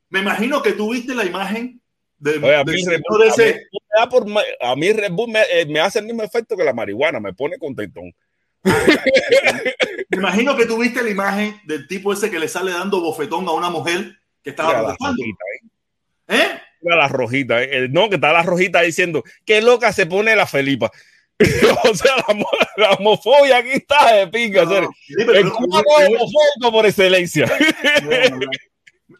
me 0.09 0.19
imagino 0.19 0.61
que 0.61 0.73
tú 0.73 0.93
viste 0.93 1.13
la 1.13 1.25
imagen 1.25 1.81
a, 4.61 4.75
mí 4.75 4.93
Red 4.93 5.11
Bull, 5.11 5.33
eh, 5.35 5.65
me, 5.67 5.79
hace 5.79 5.99
el 5.99 6.05
mismo 6.05 6.23
efecto 6.23 6.55
que 6.55 6.63
la 6.63 6.73
marihuana, 6.73 7.19
me 7.19 7.33
pone 7.33 7.57
contentón. 7.57 8.13
me 8.63 10.17
imagino 10.17 10.55
que 10.55 10.67
tuviste 10.67 11.01
la 11.01 11.09
imagen 11.09 11.59
del 11.65 11.87
tipo 11.87 12.13
ese 12.13 12.29
que 12.29 12.37
le 12.37 12.47
sale 12.47 12.71
dando 12.71 13.01
bofetón 13.01 13.47
a 13.47 13.53
una 13.53 13.71
mujer 13.71 14.19
que 14.43 14.51
estaba 14.51 14.79
protestando. 14.79 15.23
¿eh? 15.23 15.31
¿Eh? 16.27 16.61
La 16.81 17.07
rojita, 17.07 17.61
¿eh? 17.63 17.87
no, 17.89 18.09
que 18.09 18.15
está 18.15 18.31
la 18.33 18.43
rojita 18.43 18.81
diciendo, 18.81 19.23
qué 19.45 19.61
loca 19.61 19.91
se 19.93 20.05
pone 20.05 20.35
la 20.35 20.45
Felipa. 20.45 20.91
o 21.89 21.95
sea, 21.95 22.15
la, 22.77 22.91
homofobia 22.91 23.57
aquí 23.57 23.71
está 23.71 24.15
de 24.15 24.27
pinga. 24.27 24.65
No, 24.65 24.77
el 24.77 25.47
homofóbico 25.47 26.71
por 26.71 26.85
excelencia. 26.85 27.51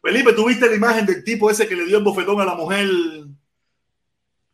Felipe, 0.02 0.34
¿tuviste 0.34 0.68
la 0.68 0.76
imagen 0.76 1.06
del 1.06 1.24
tipo 1.24 1.50
ese 1.50 1.68
que 1.68 1.76
le 1.76 1.86
dio 1.86 1.98
el 1.98 2.04
bofetón 2.04 2.40
a 2.42 2.46
la 2.46 2.56
mujer? 2.56 2.88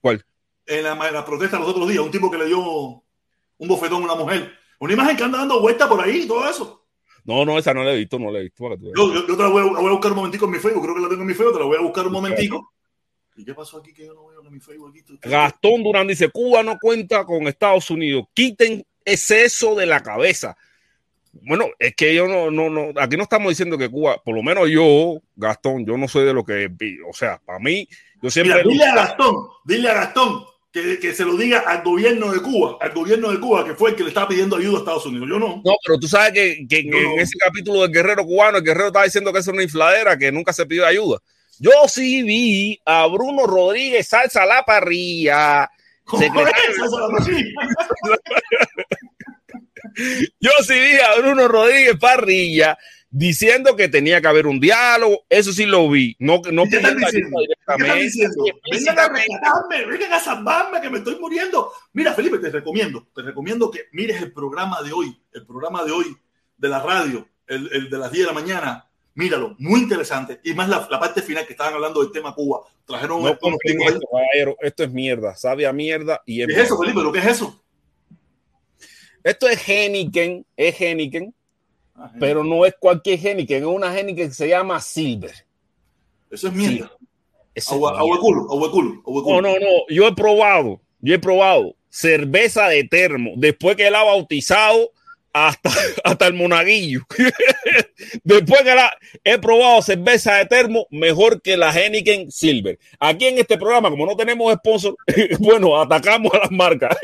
¿Cuál? 0.02 0.26
En 0.66 0.84
la, 0.84 1.26
protesta 1.26 1.60
los 1.60 1.70
otros 1.70 1.88
días, 1.88 2.04
un 2.04 2.12
tipo 2.12 2.30
que 2.30 2.38
le 2.38 2.46
dio 2.46 2.60
un 2.60 3.68
bofetón 3.68 4.04
a 4.04 4.06
una 4.06 4.16
mujer. 4.16 4.52
Una 4.80 4.94
imagen 4.94 5.18
que 5.18 5.24
anda 5.24 5.40
dando 5.40 5.62
vueltas 5.62 5.88
por 5.88 6.02
ahí, 6.02 6.28
todo 6.28 6.48
eso. 6.50 6.86
No, 7.24 7.44
no, 7.44 7.58
esa 7.58 7.74
no 7.74 7.84
la 7.84 7.94
he 7.94 7.98
visto, 7.98 8.20
no 8.20 8.32
la 8.32 8.40
he 8.40 8.44
visto. 8.44 8.64
Yo, 8.96 9.26
te 9.26 9.44
la 9.44 9.50
voy, 9.50 9.62
a, 9.62 9.90
buscar 9.92 10.12
un 10.12 10.18
momentico 10.18 10.46
en 10.46 10.52
mi 10.52 10.60
Facebook, 10.60 10.84
creo 10.84 10.96
que 10.96 11.02
la 11.02 11.10
tengo 11.10 11.22
en 11.22 11.28
mi 11.28 11.34
Facebook, 11.34 11.54
te 11.54 11.60
la 11.60 11.66
voy 11.66 11.78
a 11.78 11.82
buscar 11.82 12.08
un 12.08 12.14
momentico. 12.14 12.74
¿Y 13.38 13.46
qué 13.46 13.54
pasó 13.54 13.78
aquí 13.78 13.94
que 13.94 14.06
yo 14.06 14.14
no 14.16 14.28
veo 14.28 14.42
en 14.44 14.52
mi 14.52 14.60
Facebook? 14.60 14.90
Aquí? 14.90 15.30
Gastón 15.30 15.84
Durán 15.84 16.08
dice, 16.08 16.30
Cuba 16.30 16.64
no 16.64 16.78
cuenta 16.80 17.24
con 17.24 17.48
Estados 17.48 17.90
Unidos, 17.92 18.26
quiten 18.34 18.84
exceso 19.06 19.76
de 19.76 19.86
la 19.86 20.02
cabeza. 20.02 20.58
Bueno, 21.44 21.68
es 21.78 21.96
que 21.96 22.16
yo 22.16 22.28
no, 22.28 22.50
no, 22.50 22.70
no, 22.70 23.00
aquí 23.00 23.16
no 23.16 23.24
estamos 23.24 23.50
diciendo 23.50 23.78
que 23.78 23.90
Cuba, 23.90 24.22
por 24.24 24.36
lo 24.36 24.42
menos 24.42 24.68
yo, 24.70 25.22
Gastón, 25.36 25.86
yo 25.86 25.98
no 25.98 26.08
soy 26.08 26.26
de 26.26 26.34
lo 26.34 26.44
que. 26.44 26.68
O 27.08 27.14
sea, 27.14 27.40
para 27.46 27.60
mí, 27.60 27.88
yo 28.24 28.32
siempre. 28.32 28.64
dile 28.64 28.86
a 28.86 28.96
Gastón, 28.96 29.36
dile 29.64 29.90
a 29.90 29.94
Gastón 29.94 30.44
que, 30.72 30.98
que, 31.00 31.14
se 31.14 31.24
lo 31.24 31.38
diga 31.38 31.60
al 31.60 31.84
gobierno 31.84 32.32
de 32.32 32.40
Cuba, 32.40 32.78
al 32.82 32.92
gobierno 32.92 33.32
de 33.32 33.40
Cuba, 33.40 33.64
que 33.66 33.76
fue 33.76 33.92
el 33.92 33.96
que 33.96 34.04
le 34.04 34.10
estaba 34.10 34.28
pidiendo 34.28 34.56
ayuda 34.56 34.78
a 34.78 34.80
Estados 34.80 35.06
Unidos. 35.06 35.28
Yo 35.30 35.38
no. 35.38 35.62
No, 35.64 35.76
pero 35.86 36.00
tú 36.00 36.08
sabes 36.08 36.34
que, 36.34 36.66
que 36.68 36.80
en, 36.80 37.20
ese 37.20 37.38
capítulo 37.38 37.84
del 37.84 37.92
guerrero 37.92 38.26
cubano, 38.26 38.58
el 38.58 38.64
guerrero 38.64 38.88
estaba 38.88 39.06
diciendo 39.06 39.32
que 39.32 39.40
es 39.40 39.48
una 39.48 39.62
infladera, 39.62 40.18
que 40.18 40.32
nunca 40.32 40.54
se 40.54 40.66
pidió 40.66 40.88
ayuda. 40.88 41.20
Yo 41.60 41.72
sí 41.88 42.24
vi 42.24 42.80
a 42.86 43.08
Bruno 43.08 43.48
Rodríguez 43.48 44.08
salsa 44.08 44.44
a 44.44 44.46
la 44.46 44.64
parrilla. 44.64 45.70
Yo 50.40 50.52
sí 50.66 50.74
vi 50.74 50.96
a 50.98 51.20
Bruno 51.20 51.48
Rodríguez 51.48 51.98
Parrilla 52.00 52.78
diciendo 53.10 53.76
que 53.76 53.88
tenía 53.88 54.22
que 54.22 54.28
haber 54.28 54.48
un 54.48 54.60
diálogo. 54.60 55.26
Eso 55.30 55.52
sí 55.52 55.66
lo 55.66 55.90
vi. 55.90 56.16
No, 56.20 56.42
no 56.52 56.66
¿Qué 56.66 56.78
están 56.78 56.98
diciendo? 56.98 57.40
Vengan 58.72 59.00
a 59.00 59.10
rescatarme, 59.10 59.86
vengan 59.86 60.14
a 60.14 60.20
salvarme, 60.20 60.82
que 60.82 60.90
me 60.90 61.00
estoy 61.00 61.20
muriendo. 61.20 61.72
Mira, 61.94 62.14
Felipe, 62.14 62.38
te 62.40 62.52
recomiendo, 62.52 63.08
te 63.14 63.22
recomiendo 63.22 63.72
que 63.72 63.86
mires 63.92 64.22
el 64.22 64.32
programa 64.32 64.82
de 64.84 64.94
hoy, 64.94 65.20
el 65.34 65.46
programa 65.46 65.84
de 65.84 65.92
hoy 65.92 66.18
de 66.58 66.70
la 66.70 66.82
radio, 66.82 67.28
el, 67.48 67.70
el 67.72 67.90
de 67.90 67.98
las 67.98 68.12
10 68.12 68.28
de 68.28 68.34
la 68.34 68.40
mañana. 68.40 68.87
Míralo, 69.18 69.56
muy 69.58 69.80
interesante. 69.80 70.40
Y 70.44 70.54
más 70.54 70.70
la, 70.70 70.88
la 70.92 71.00
parte 71.00 71.24
final 71.24 71.44
que 71.44 71.54
estaban 71.54 71.74
hablando 71.74 72.04
del 72.04 72.12
tema 72.12 72.36
Cuba. 72.36 72.62
Trajeron 72.86 73.24
no 73.24 73.30
esto, 73.30 73.50
esto 74.62 74.84
es 74.84 74.92
mierda, 74.92 75.36
sabe 75.36 75.66
a 75.66 75.74
mierda. 75.74 76.22
Y 76.24 76.44
es 76.44 76.48
¿Qué 76.48 76.54
es 76.54 76.60
eso, 76.60 76.78
Felipe? 76.78 77.02
¿Lo 77.02 77.12
que 77.12 77.18
es 77.18 77.26
eso? 77.26 77.60
Esto 79.24 79.50
es 79.50 79.68
Heniken, 79.68 80.46
es 80.56 80.80
Heniken, 80.80 81.34
ah, 81.96 82.14
pero 82.20 82.44
no 82.44 82.64
es 82.64 82.76
cualquier 82.80 83.20
Heniken, 83.20 83.64
es 83.64 83.68
una 83.68 84.00
Heniken 84.00 84.28
que 84.28 84.36
se 84.36 84.50
llama 84.50 84.80
Silver. 84.80 85.34
Eso 86.30 86.50
es 86.50 86.54
mierda. 86.54 86.92
agua, 87.70 88.20
culo, 88.20 88.42
agua 88.52 88.72
culo, 88.72 89.02
No, 89.04 89.42
no, 89.42 89.58
no. 89.58 89.88
Yo 89.90 90.08
he 90.08 90.14
probado, 90.14 90.80
yo 91.00 91.16
he 91.16 91.20
probado 91.20 91.76
cerveza 91.90 92.68
de 92.68 92.84
termo 92.84 93.32
después 93.36 93.78
que 93.78 93.90
la 93.90 94.02
ha 94.02 94.04
bautizado 94.04 94.92
hasta, 95.46 95.72
hasta 96.04 96.28
el 96.28 96.34
monaguillo. 96.34 97.02
Después 98.24 98.62
que 98.62 98.76
la, 98.76 98.92
he 99.24 99.38
probado 99.38 99.82
cerveza 99.82 100.36
de 100.36 100.46
termo 100.46 100.88
mejor 100.90 101.42
que 101.42 101.58
la 101.58 101.72
Heniken 101.72 102.32
Silver. 102.32 102.80
Aquí 103.00 103.26
en 103.26 103.38
este 103.38 103.58
programa, 103.58 103.90
como 103.90 104.06
no 104.06 104.16
tenemos 104.16 104.54
sponsor, 104.56 104.96
bueno, 105.40 105.80
atacamos 105.80 106.34
a 106.34 106.40
las 106.40 106.52
marcas. 106.52 106.98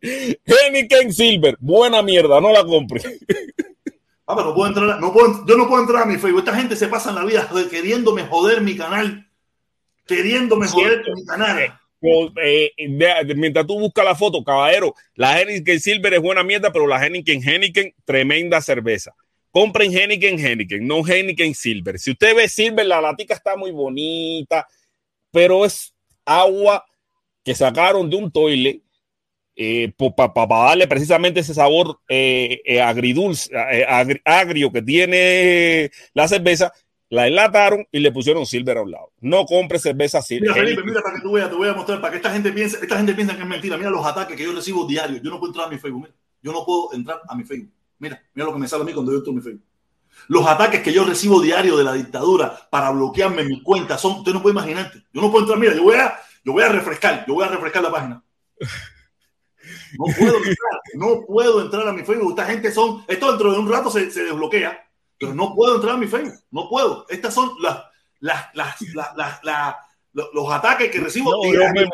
Heniken 0.00 1.12
Silver, 1.12 1.56
buena 1.60 2.02
mierda, 2.02 2.40
no 2.40 2.52
la 2.52 2.64
compre. 2.64 3.02
Ah, 4.26 4.36
pero 4.36 4.48
no 4.48 4.54
puedo 4.54 4.68
entrar, 4.68 5.00
no 5.00 5.12
puedo, 5.12 5.46
yo 5.46 5.56
no 5.56 5.68
puedo 5.68 5.82
entrar 5.82 6.02
a 6.02 6.06
mi 6.06 6.18
Facebook. 6.18 6.40
Esta 6.40 6.54
gente 6.54 6.76
se 6.76 6.88
pasa 6.88 7.10
en 7.10 7.16
la 7.16 7.24
vida 7.24 7.48
queriéndome 7.70 8.24
joder 8.24 8.60
mi 8.60 8.76
canal. 8.76 9.26
Queriéndome 10.06 10.68
joder 10.68 11.02
mi 11.14 11.24
canal. 11.24 11.78
Eh, 12.00 12.72
mientras 13.34 13.66
tú 13.66 13.78
buscas 13.78 14.04
la 14.04 14.14
foto, 14.14 14.44
caballero, 14.44 14.94
la 15.14 15.40
Heniken 15.40 15.80
Silver 15.80 16.14
es 16.14 16.20
buena 16.20 16.44
mierda, 16.44 16.72
pero 16.72 16.86
la 16.86 17.04
Heniken 17.04 17.42
Heniken, 17.42 17.94
tremenda 18.04 18.60
cerveza. 18.60 19.14
Compren 19.50 19.92
Heniken 19.92 20.38
Heniken, 20.38 20.86
no 20.86 21.06
Heniken 21.06 21.54
Silver. 21.54 21.98
Si 21.98 22.12
usted 22.12 22.36
ve 22.36 22.48
Silver, 22.48 22.86
la 22.86 23.00
latica 23.00 23.34
está 23.34 23.56
muy 23.56 23.72
bonita, 23.72 24.66
pero 25.30 25.64
es 25.64 25.94
agua 26.24 26.84
que 27.42 27.54
sacaron 27.54 28.10
de 28.10 28.16
un 28.16 28.30
toile 28.30 28.82
eh, 29.56 29.92
para 30.14 30.46
darle 30.46 30.86
precisamente 30.86 31.40
ese 31.40 31.54
sabor 31.54 31.98
eh, 32.08 32.60
eh 32.64 32.80
agridulce, 32.80 33.50
eh, 33.52 34.20
agrio 34.24 34.70
que 34.70 34.82
tiene 34.82 35.90
la 36.14 36.28
cerveza, 36.28 36.72
la 37.10 37.26
enlataron 37.26 37.86
y 37.90 38.00
le 38.00 38.12
pusieron 38.12 38.44
silver 38.44 38.78
a 38.78 38.82
un 38.82 38.90
lado. 38.90 39.12
No 39.20 39.44
compre 39.46 39.78
cerveza 39.78 40.20
silver. 40.20 40.50
Mira, 40.50 40.62
Felipe, 40.62 40.82
mira 40.84 41.00
para 41.02 41.16
que 41.16 41.22
tú 41.22 41.32
veas, 41.32 41.48
te 41.48 41.56
voy 41.56 41.68
a 41.68 41.74
mostrar, 41.74 42.00
para 42.00 42.10
que 42.10 42.16
esta 42.18 42.30
gente 42.30 42.52
piense, 42.52 42.78
esta 42.80 42.96
gente 42.96 43.14
piensa 43.14 43.34
que 43.34 43.42
es 43.42 43.48
mentira. 43.48 43.76
Mira 43.76 43.90
los 43.90 44.04
ataques 44.04 44.36
que 44.36 44.44
yo 44.44 44.52
recibo 44.52 44.86
diario. 44.86 45.20
Yo 45.22 45.30
no 45.30 45.38
puedo 45.38 45.50
entrar 45.50 45.66
a 45.66 45.70
mi 45.70 45.78
Facebook. 45.78 46.02
Mira, 46.02 46.14
yo 46.42 46.52
no 46.52 46.64
puedo 46.64 46.92
entrar 46.92 47.20
a 47.26 47.34
mi 47.34 47.44
Facebook. 47.44 47.72
Mira, 47.98 48.22
mira 48.34 48.46
lo 48.46 48.52
que 48.52 48.58
me 48.58 48.68
sale 48.68 48.82
a 48.82 48.86
mí 48.86 48.92
cuando 48.92 49.12
yo 49.12 49.18
entro 49.18 49.32
a 49.32 49.36
mi 49.36 49.42
Facebook. 49.42 49.64
Los 50.28 50.46
ataques 50.46 50.82
que 50.82 50.92
yo 50.92 51.04
recibo 51.04 51.40
diario 51.40 51.76
de 51.76 51.84
la 51.84 51.92
dictadura 51.94 52.68
para 52.70 52.90
bloquearme 52.90 53.44
mi 53.44 53.62
cuenta 53.62 53.96
son, 53.96 54.18
usted 54.18 54.32
no 54.32 54.42
puede 54.42 54.54
imaginarte. 54.54 55.02
Yo 55.12 55.22
no 55.22 55.30
puedo 55.30 55.44
entrar, 55.44 55.58
mira, 55.58 55.74
yo 55.74 55.84
voy 55.84 55.96
a, 55.96 56.18
yo 56.44 56.52
voy 56.52 56.62
a 56.62 56.68
refrescar, 56.68 57.24
yo 57.26 57.34
voy 57.34 57.44
a 57.44 57.48
refrescar 57.48 57.82
la 57.82 57.90
página. 57.90 58.24
No 59.98 60.04
puedo 60.16 60.36
entrar, 60.38 60.80
no 60.94 61.24
puedo 61.26 61.60
entrar 61.62 61.88
a 61.88 61.92
mi 61.92 62.02
Facebook. 62.02 62.30
Esta 62.30 62.46
gente 62.46 62.72
son, 62.72 63.04
esto 63.06 63.30
dentro 63.30 63.52
de 63.52 63.58
un 63.58 63.70
rato 63.70 63.90
se, 63.90 64.10
se 64.10 64.24
desbloquea, 64.24 64.87
pero 65.18 65.34
no 65.34 65.54
puedo 65.54 65.76
entrar 65.76 65.94
a 65.94 65.98
mi 65.98 66.06
Facebook, 66.06 66.40
no 66.50 66.68
puedo. 66.68 67.06
Estas 67.08 67.34
son 67.34 67.50
las, 67.60 67.84
las, 68.20 68.46
las, 68.54 68.76
las, 69.16 69.42
las 69.42 69.74
los 70.32 70.50
ataques 70.50 70.90
que 70.90 71.00
recibo. 71.00 71.30
No, 71.30 71.52
yo, 71.52 71.60
me, 71.72 71.86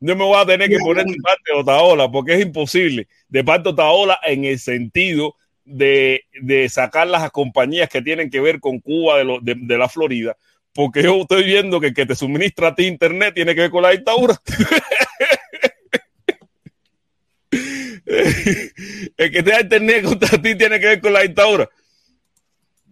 yo 0.00 0.16
me 0.16 0.24
voy 0.24 0.36
a 0.36 0.46
tener 0.46 0.68
que 0.68 0.78
poner 0.78 1.06
de 1.06 1.16
parte 1.22 1.52
de 1.52 1.58
Otaola 1.58 2.10
porque 2.10 2.34
es 2.34 2.42
imposible. 2.42 3.08
De 3.28 3.44
parte 3.44 3.64
de 3.64 3.70
Otaola 3.70 4.18
en 4.24 4.44
el 4.44 4.58
sentido 4.58 5.36
de, 5.64 6.24
de, 6.40 6.68
sacar 6.68 7.08
las 7.08 7.30
compañías 7.30 7.88
que 7.88 8.02
tienen 8.02 8.30
que 8.30 8.40
ver 8.40 8.60
con 8.60 8.80
Cuba 8.80 9.18
de, 9.18 9.24
lo, 9.24 9.40
de, 9.40 9.56
de, 9.58 9.78
la 9.78 9.88
Florida. 9.88 10.36
Porque 10.72 11.02
yo 11.02 11.16
estoy 11.16 11.44
viendo 11.44 11.80
que 11.80 11.88
el 11.88 11.94
que 11.94 12.06
te 12.06 12.14
suministra 12.14 12.68
a 12.68 12.74
ti 12.74 12.86
internet 12.86 13.34
tiene 13.34 13.54
que 13.54 13.62
ver 13.62 13.70
con 13.70 13.82
la 13.82 13.90
dictadura. 13.90 14.40
el 19.16 19.32
que 19.32 19.42
te 19.42 19.50
da 19.50 19.62
internet 19.62 20.04
contra 20.04 20.40
ti 20.40 20.54
tiene 20.54 20.78
que 20.78 20.86
ver 20.86 21.00
con 21.00 21.12
la 21.12 21.22
dictadura. 21.22 21.68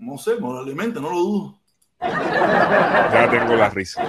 No 0.04 0.18
sé, 0.18 0.36
moralmente, 0.36 1.00
no 1.00 1.10
lo 1.10 1.18
dudo. 1.18 1.60
Ya 1.98 3.28
tengo 3.30 3.56
la 3.56 3.70
risa. 3.70 4.02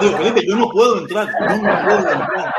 yo 0.00 0.56
no 0.56 0.68
puedo 0.70 0.98
entrar. 0.98 1.28
Yo 1.28 1.56
no 1.56 1.84
puedo 1.84 1.98
entrar. 1.98 2.52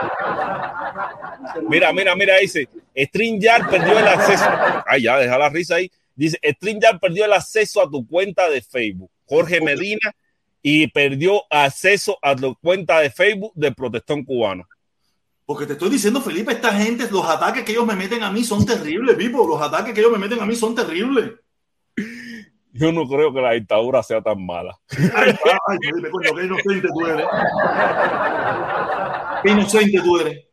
Mira, 1.68 1.91
mira, 1.91 2.16
mira, 2.16 2.38
dice. 2.38 2.70
StreamYard 2.97 3.70
perdió 3.70 3.99
el 3.99 4.07
acceso. 4.07 4.45
Ay, 4.86 5.03
ya, 5.03 5.18
deja 5.18 5.38
la 5.38 5.49
risa 5.49 5.76
ahí. 5.76 5.91
Dice, 6.16 6.39
StreamYard 6.43 6.99
perdió 6.99 7.26
el 7.26 7.34
acceso 7.34 7.82
a 7.82 7.89
tu 7.89 8.07
cuenta 8.07 8.49
de 8.49 8.62
Facebook. 8.62 9.12
Jorge 9.26 9.60
Medina 9.60 10.16
y 10.62 10.88
perdió 10.88 11.43
acceso 11.49 12.18
a 12.22 12.36
tu 12.36 12.55
cuenta 12.55 12.99
de 12.99 13.10
Facebook 13.10 13.51
del 13.55 13.76
protestón 13.76 14.24
cubano. 14.24 14.66
Porque 15.45 15.66
te 15.66 15.74
estoy 15.74 15.89
diciendo, 15.89 16.22
Felipe, 16.22 16.53
esta 16.53 16.74
gente, 16.74 17.10
los 17.12 17.26
ataques 17.26 17.64
que 17.64 17.72
ellos 17.72 17.86
me 17.86 17.95
meten 17.95 18.24
a 18.24 18.32
mí 18.32 18.43
son 18.43 18.66
terribles, 18.66 19.18
Vivo. 19.18 19.47
Los 19.47 19.62
ataques 19.62 19.93
que 19.93 19.99
ellos 19.99 20.12
me 20.12 20.20
meten 20.20 20.39
a 20.39 20.45
mí 20.45 20.55
son 20.55 20.76
terribles. 20.76 21.32
Yo 22.72 22.91
no 22.91 23.08
creo 23.08 23.34
que 23.34 23.41
la 23.41 23.54
dictadura 23.54 24.04
sea 24.04 24.22
tan 24.22 24.45
mala. 24.45 24.78
Ay, 25.16 25.34
ay, 25.68 25.78
Felipe, 25.82 26.10
coño, 26.10 26.36
qué 26.36 26.45
inocente 26.45 26.88
tú 26.93 27.06
eres. 27.06 27.26
Qué 29.43 29.52
inocente 29.52 30.00
tú 30.02 30.20
eres. 30.20 30.45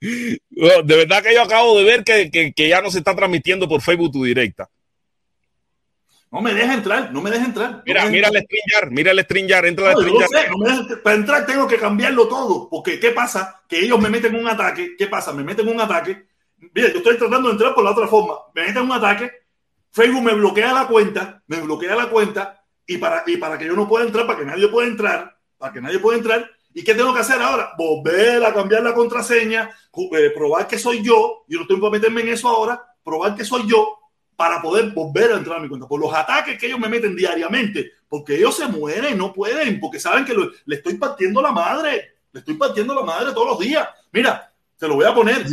De 0.00 0.96
verdad 0.96 1.22
que 1.22 1.34
yo 1.34 1.42
acabo 1.42 1.76
de 1.78 1.84
ver 1.84 2.04
que, 2.04 2.30
que, 2.30 2.52
que 2.52 2.68
ya 2.68 2.80
no 2.80 2.90
se 2.90 2.98
está 2.98 3.14
transmitiendo 3.14 3.68
por 3.68 3.82
Facebook 3.82 4.12
tu 4.12 4.24
directa. 4.24 4.68
No 6.30 6.42
me 6.42 6.52
deja 6.52 6.74
entrar, 6.74 7.10
no 7.10 7.22
me 7.22 7.30
deja 7.30 7.46
entrar. 7.46 7.82
Mira, 7.86 8.04
no 8.04 8.10
mira 8.10 8.28
el 8.28 8.42
StreamYard, 8.42 8.90
mira 8.90 9.12
el 9.12 9.20
StreamYard, 9.20 9.66
entra 9.66 9.84
no, 9.84 9.90
al 9.90 9.96
StreamYard. 9.96 10.28
Sé, 10.28 10.50
no 10.50 10.64
deja, 10.64 11.02
para 11.02 11.16
entrar 11.16 11.46
tengo 11.46 11.66
que 11.66 11.78
cambiarlo 11.78 12.28
todo, 12.28 12.68
porque 12.68 13.00
¿qué 13.00 13.12
pasa? 13.12 13.62
Que 13.66 13.80
ellos 13.80 13.98
me 13.98 14.10
meten 14.10 14.34
un 14.34 14.46
ataque, 14.46 14.94
¿qué 14.98 15.06
pasa? 15.06 15.32
Me 15.32 15.42
meten 15.42 15.66
un 15.68 15.80
ataque. 15.80 16.26
Mira, 16.74 16.92
yo 16.92 16.98
estoy 16.98 17.16
tratando 17.16 17.48
de 17.48 17.52
entrar 17.52 17.74
por 17.74 17.82
la 17.82 17.92
otra 17.92 18.06
forma. 18.08 18.34
Me 18.54 18.66
meten 18.66 18.82
un 18.82 18.92
ataque, 18.92 19.30
Facebook 19.98 20.22
me 20.22 20.34
bloquea 20.34 20.72
la 20.72 20.86
cuenta, 20.86 21.42
me 21.48 21.60
bloquea 21.60 21.96
la 21.96 22.08
cuenta, 22.08 22.64
y 22.86 22.98
para, 22.98 23.24
y 23.26 23.36
para 23.36 23.58
que 23.58 23.66
yo 23.66 23.74
no 23.74 23.88
pueda 23.88 24.06
entrar, 24.06 24.26
para 24.28 24.38
que 24.38 24.44
nadie 24.44 24.68
pueda 24.68 24.86
entrar, 24.86 25.36
para 25.58 25.72
que 25.72 25.80
nadie 25.80 25.98
pueda 25.98 26.18
entrar, 26.18 26.48
¿y 26.72 26.84
qué 26.84 26.94
tengo 26.94 27.12
que 27.12 27.18
hacer 27.18 27.42
ahora? 27.42 27.72
Volver 27.76 28.44
a 28.44 28.54
cambiar 28.54 28.84
la 28.84 28.94
contraseña, 28.94 29.68
eh, 29.68 30.30
probar 30.32 30.68
que 30.68 30.78
soy 30.78 31.02
yo, 31.02 31.44
yo 31.48 31.58
no 31.58 31.66
tengo 31.66 31.90
que 31.90 31.98
meterme 31.98 32.20
en 32.20 32.28
eso 32.28 32.48
ahora, 32.48 32.80
probar 33.02 33.34
que 33.34 33.44
soy 33.44 33.68
yo, 33.68 33.98
para 34.36 34.62
poder 34.62 34.92
volver 34.92 35.32
a 35.32 35.38
entrar 35.38 35.58
a 35.58 35.60
mi 35.60 35.68
cuenta. 35.68 35.88
Por 35.88 36.00
los 36.00 36.14
ataques 36.14 36.56
que 36.56 36.66
ellos 36.66 36.78
me 36.78 36.88
meten 36.88 37.16
diariamente, 37.16 37.90
porque 38.08 38.36
ellos 38.36 38.56
se 38.56 38.68
mueren, 38.68 39.18
no 39.18 39.32
pueden, 39.32 39.80
porque 39.80 39.98
saben 39.98 40.24
que 40.24 40.32
lo, 40.32 40.52
le 40.64 40.76
estoy 40.76 40.94
partiendo 40.94 41.42
la 41.42 41.50
madre, 41.50 42.18
le 42.30 42.38
estoy 42.38 42.54
partiendo 42.54 42.94
la 42.94 43.02
madre 43.02 43.32
todos 43.32 43.48
los 43.48 43.58
días. 43.58 43.88
Mira, 44.12 44.48
te 44.78 44.86
lo 44.86 44.94
voy 44.94 45.06
a 45.06 45.12
poner. 45.12 45.44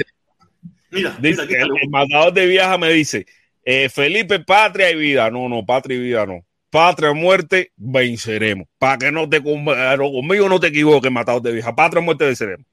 Mira, 0.91 1.17
dice, 1.19 1.47
mira 1.47 1.63
el, 1.63 1.71
el, 1.81 1.89
matador 1.89 2.31
de 2.31 2.45
viaja 2.45 2.77
me 2.77 2.91
dice, 2.93 3.25
eh, 3.65 3.89
Felipe, 3.89 4.39
patria 4.39 4.91
y 4.91 4.95
vida. 4.95 5.29
No, 5.31 5.49
no, 5.49 5.65
patria 5.65 5.97
y 5.97 5.99
vida 5.99 6.25
no. 6.25 6.45
Patria 6.69 7.11
o 7.11 7.15
muerte, 7.15 7.71
venceremos. 7.75 8.67
Para 8.77 8.97
que 8.97 9.11
no 9.11 9.27
te 9.27 9.41
conmigo 9.41 10.47
no 10.49 10.59
te 10.59 10.67
equivoques, 10.67 11.11
matador 11.11 11.41
de 11.41 11.53
vieja. 11.53 11.75
Patria 11.75 11.99
o 11.99 12.03
muerte, 12.03 12.25
venceremos. 12.25 12.65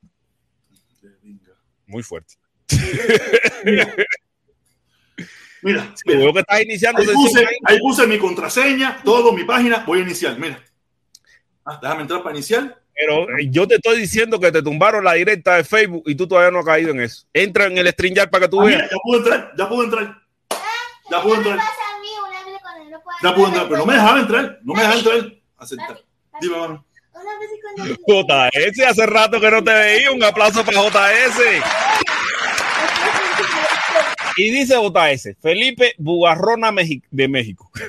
Muy 1.86 2.02
fuerte. 2.02 2.34
Mira, 5.62 5.92
sí, 5.94 6.02
veo 6.06 6.32
que 6.32 6.40
estás 6.40 6.62
iniciando. 6.62 7.00
Ahí 7.00 7.06
puse, 7.06 7.46
ahí 7.64 7.78
puse, 7.78 8.06
mi 8.06 8.18
contraseña, 8.18 9.00
todo, 9.04 9.32
mi 9.32 9.44
página. 9.44 9.84
Voy 9.86 10.00
a 10.00 10.02
iniciar. 10.02 10.38
Mira. 10.38 10.60
Ah, 11.64 11.78
déjame 11.80 12.02
entrar 12.02 12.22
para 12.22 12.34
iniciar. 12.34 12.82
Pero 12.94 13.28
eh, 13.38 13.48
yo 13.48 13.66
te 13.66 13.76
estoy 13.76 13.98
diciendo 14.00 14.38
que 14.40 14.52
te 14.52 14.62
tumbaron 14.62 15.04
la 15.04 15.14
directa 15.14 15.56
de 15.56 15.64
Facebook 15.64 16.02
y 16.06 16.14
tú 16.14 16.26
todavía 16.26 16.50
no 16.50 16.58
has 16.58 16.66
caído 16.66 16.90
en 16.90 17.00
eso. 17.00 17.26
Entra 17.32 17.66
en 17.66 17.78
el 17.78 17.88
StreamYard 17.88 18.30
para 18.30 18.46
que 18.46 18.50
tú 18.50 18.60
ah, 18.60 18.64
veas. 18.64 18.82
Mira, 18.82 18.90
ya 18.90 18.96
puedo 19.02 19.18
entrar, 19.18 19.52
ya 19.56 19.68
puedo 19.68 19.84
entrar. 19.84 20.21
Ya 21.10 21.22
puedo 21.22 21.36
entrar. 21.36 21.58
Ya 23.22 23.34
puedo 23.34 23.48
entrar, 23.48 23.68
pero 23.68 23.78
no 23.78 23.86
me 23.86 23.94
dejaba 23.94 24.20
entrar. 24.20 24.58
No 24.62 24.74
me 24.74 24.80
dejaba 24.80 24.98
entrar. 24.98 25.32
Aceptar. 25.58 26.00
Dime, 26.40 26.56
mami. 26.56 26.78
JS, 28.06 28.80
hace 28.86 29.06
rato 29.06 29.40
que 29.40 29.50
no 29.50 29.62
te 29.62 29.72
veía. 29.72 30.10
Un 30.10 30.22
aplauso 30.22 30.64
para 30.64 30.82
JS. 30.82 31.40
Y 34.36 34.50
dice 34.50 34.76
JS, 34.76 35.36
Felipe 35.40 35.94
Bugarrona 35.98 36.72
de 37.10 37.28
México. 37.28 37.70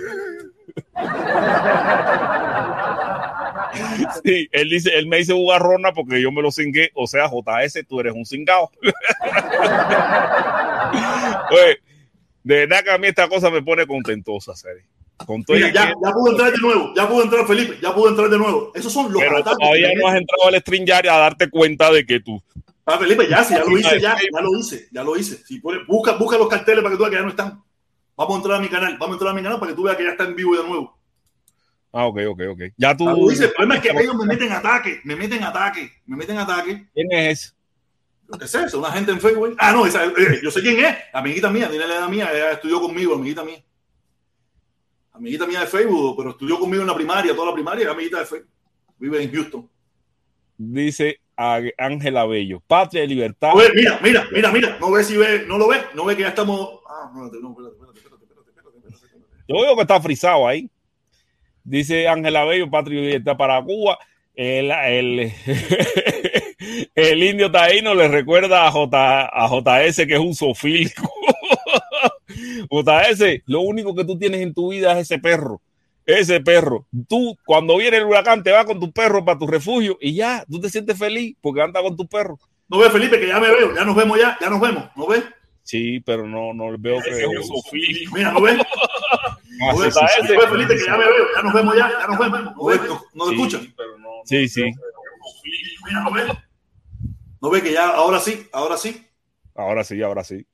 Sí, 4.23 4.47
él 4.51 4.69
dice, 4.69 4.95
él 4.95 5.07
me 5.07 5.17
dice 5.17 5.33
Bugarrona 5.33 5.93
porque 5.93 6.21
yo 6.21 6.31
me 6.31 6.43
lo 6.43 6.51
cingué, 6.51 6.91
o 6.93 7.07
sea, 7.07 7.27
JS, 7.27 7.85
tú 7.87 7.99
eres 7.99 8.13
un 8.13 8.25
cingado. 8.25 8.69
Oye, 11.51 11.79
de 12.43 12.55
verdad 12.55 12.83
que 12.83 12.91
a 12.91 12.97
mí 12.97 13.07
esta 13.07 13.27
cosa 13.27 13.49
me 13.49 13.61
pone 13.61 13.87
contentosa, 13.87 14.55
Seri. 14.55 14.81
Con 15.25 15.43
todo 15.43 15.55
Mira, 15.55 15.71
ya, 15.71 15.87
que... 15.87 15.93
ya 16.03 16.11
pudo 16.11 16.31
entrar 16.31 16.51
de 16.51 16.57
nuevo, 16.57 16.93
ya 16.95 17.07
pudo 17.07 17.23
entrar 17.23 17.47
Felipe, 17.47 17.77
ya 17.81 17.93
pudo 17.93 18.09
entrar 18.09 18.29
de 18.29 18.37
nuevo. 18.37 18.71
Esos 18.75 18.91
son 18.91 19.11
los 19.13 19.21
Pero 19.21 19.43
todavía 19.43 19.91
no 19.95 20.07
has 20.07 20.15
entrado 20.17 20.47
al 20.47 20.59
StreamYard 20.59 21.07
a 21.07 21.17
darte 21.17 21.49
cuenta 21.49 21.91
de 21.91 22.05
que 22.05 22.19
tú 22.19 22.41
Ah, 22.85 22.97
Felipe, 22.97 23.29
ya, 23.29 23.43
sí, 23.43 23.53
ya 23.53 23.63
lo 23.63 23.77
hice, 23.77 24.01
ya, 24.01 24.17
ya 24.33 24.41
lo 24.41 24.59
hice, 24.59 24.87
ya 24.91 25.03
lo 25.03 25.17
hice. 25.17 25.37
Si 25.45 25.59
puedes, 25.59 25.87
busca, 25.87 26.13
busca 26.13 26.37
los 26.37 26.49
carteles 26.49 26.83
para 26.83 26.93
que 26.93 26.97
tú 26.97 27.03
veas 27.03 27.11
que 27.11 27.17
ya 27.17 27.23
no 27.23 27.29
están. 27.29 27.63
Vamos 28.15 28.33
a 28.33 28.37
entrar 28.37 28.57
a 28.57 28.59
mi 28.59 28.67
canal, 28.67 28.97
vamos 28.99 29.13
a 29.13 29.15
entrar 29.15 29.31
a 29.31 29.33
mi 29.33 29.41
canal 29.41 29.59
para 29.59 29.71
que 29.71 29.75
tú 29.75 29.83
veas 29.83 29.95
que 29.95 30.03
ya 30.03 30.11
está 30.11 30.25
en 30.25 30.35
vivo 30.35 30.55
de 30.55 30.67
nuevo. 30.67 30.97
Ah, 31.93 32.07
ok, 32.07 32.19
ok, 32.29 32.41
ok. 32.51 32.61
Ya 32.75 32.97
tú. 32.97 33.05
Ya 33.05 33.13
lo 33.13 33.31
hice. 33.31 33.45
El 33.45 33.51
problema 33.51 33.75
es 33.75 33.81
que 33.81 33.89
ellos 33.89 34.15
me 34.15 34.25
meten 34.25 34.51
ataque, 34.51 34.99
me 35.03 35.15
meten 35.15 35.43
ataque, 35.43 35.91
me 36.05 36.17
meten 36.17 36.37
ataque. 36.37 36.87
¿Quién 36.93 37.11
es 37.11 37.39
ese? 37.39 37.53
¿Qué 38.37 38.45
es 38.45 38.55
eso? 38.55 38.79
Una 38.79 38.91
gente 38.91 39.11
en 39.11 39.21
Facebook. 39.21 39.55
Ah, 39.59 39.71
no, 39.71 39.85
esa, 39.85 40.05
eh, 40.05 40.39
yo 40.41 40.51
sé 40.51 40.61
quién 40.61 40.83
es. 40.83 40.95
Amiguita 41.13 41.49
mía, 41.49 41.69
tiene 41.69 41.87
la 41.87 41.95
edad 41.95 42.09
mía, 42.09 42.29
ella 42.33 42.51
estudió 42.53 42.81
conmigo, 42.81 43.13
amiguita 43.13 43.43
mía. 43.43 43.63
Amiguita 45.11 45.45
mía 45.45 45.61
de 45.61 45.67
Facebook, 45.67 46.15
pero 46.17 46.31
estudió 46.31 46.59
conmigo 46.59 46.81
en 46.81 46.87
la 46.87 46.95
primaria, 46.95 47.35
toda 47.35 47.47
la 47.47 47.53
primaria, 47.53 47.89
amiguita 47.91 48.19
de 48.19 48.25
Facebook. 48.25 48.49
Vive 48.97 49.23
en 49.23 49.31
Houston. 49.31 49.69
Dice 50.57 51.19
Ángela 51.35 52.25
Bello. 52.25 52.61
Patria 52.65 53.03
y 53.03 53.07
libertad. 53.07 53.51
Mira, 53.75 53.99
mira, 54.01 54.27
mira, 54.31 54.51
mira. 54.51 54.77
No 54.79 54.91
ve 54.91 55.03
si 55.03 55.17
ve, 55.17 55.45
no 55.47 55.57
lo 55.57 55.67
ve, 55.67 55.77
no 55.93 56.05
ve 56.05 56.15
que 56.15 56.23
ya 56.23 56.29
estamos. 56.29 56.79
Ah, 56.87 57.11
no, 57.13 57.21
no, 57.21 57.27
espérate, 57.27 57.75
espérate, 57.75 57.99
espérate, 57.99 58.23
espérate, 58.49 58.95
espérate, 58.95 59.25
Yo 59.47 59.61
veo 59.61 59.75
que 59.75 59.81
está 59.81 60.01
frisado 60.01 60.47
ahí. 60.47 60.69
Dice 61.63 62.07
Ángela 62.07 62.45
Bello, 62.45 62.69
Patria 62.69 62.99
y 62.99 63.05
libertad 63.05 63.37
para 63.37 63.61
Cuba. 63.63 63.97
El, 64.35 64.71
el, 64.71 65.31
el 66.95 67.23
indio 67.23 67.51
taíno 67.51 67.93
le 67.93 68.07
recuerda 68.07 68.67
a, 68.67 68.71
J, 68.71 69.25
a 69.25 69.47
JS 69.47 69.97
que 70.07 70.13
es 70.13 70.19
un 70.19 70.35
sofílico. 70.35 71.09
JS, 72.69 73.43
lo 73.45 73.61
único 73.61 73.95
que 73.95 74.05
tú 74.05 74.17
tienes 74.17 74.41
en 74.41 74.53
tu 74.53 74.71
vida 74.71 74.93
es 74.93 75.09
ese 75.09 75.19
perro 75.19 75.61
ese 76.05 76.41
perro. 76.41 76.85
Tú, 77.07 77.37
cuando 77.45 77.77
viene 77.77 77.97
el 77.97 78.05
huracán, 78.05 78.43
te 78.43 78.51
vas 78.51 78.65
con 78.65 78.79
tu 78.79 78.91
perro 78.91 79.23
para 79.23 79.37
tu 79.37 79.47
refugio 79.47 79.97
y 80.01 80.15
ya, 80.15 80.45
tú 80.49 80.59
te 80.59 80.69
sientes 80.69 80.97
feliz 80.97 81.35
porque 81.41 81.61
anda 81.61 81.81
con 81.81 81.95
tu 81.95 82.07
perro. 82.07 82.39
No 82.67 82.79
ves, 82.79 82.91
Felipe, 82.91 83.19
que 83.19 83.27
ya 83.27 83.39
me 83.39 83.49
veo, 83.49 83.75
ya 83.75 83.85
nos 83.85 83.95
vemos 83.95 84.19
ya, 84.19 84.37
ya 84.39 84.49
nos 84.49 84.59
vemos, 84.59 84.85
¿no 84.95 85.07
ves? 85.07 85.23
Sí, 85.63 86.01
pero 86.01 86.27
no, 86.27 86.53
no 86.53 86.77
veo 86.77 87.01
que 87.01 87.09
es 87.09 87.27
un 87.27 87.43
sofílico. 87.43 88.15
Mira, 88.15 88.31
¿no 88.31 88.41
ves? 88.41 88.57
¿No 89.59 89.77
ves, 89.77 89.95
Felipe, 90.49 90.75
que 90.75 90.85
ya 90.85 90.97
me 90.97 91.05
veo, 91.05 91.27
ya 91.35 91.41
nos 91.41 91.53
vemos 91.53 91.75
ya, 91.75 91.91
ya 91.99 92.07
nos 92.07 92.19
vemos. 92.19 92.55
¿No 92.55 92.65
ves? 92.65 92.81
¿No, 92.81 93.01
no 93.13 93.25
sí, 93.25 93.35
escuchas? 93.35 93.61
No, 93.99 94.09
sí, 94.25 94.49
sí. 94.49 94.63
Mira, 95.85 96.01
¿no 96.01 96.11
ves? 96.11 96.25
¿No 97.43 97.49
ves 97.49 97.61
que 97.61 97.73
ya, 97.73 97.89
ahora 97.89 98.21
sí, 98.21 98.47
ahora 98.53 98.77
sí? 98.77 99.05
Ahora 99.53 99.83
sí, 99.83 100.01
ahora 100.01 100.23
sí. 100.23 100.45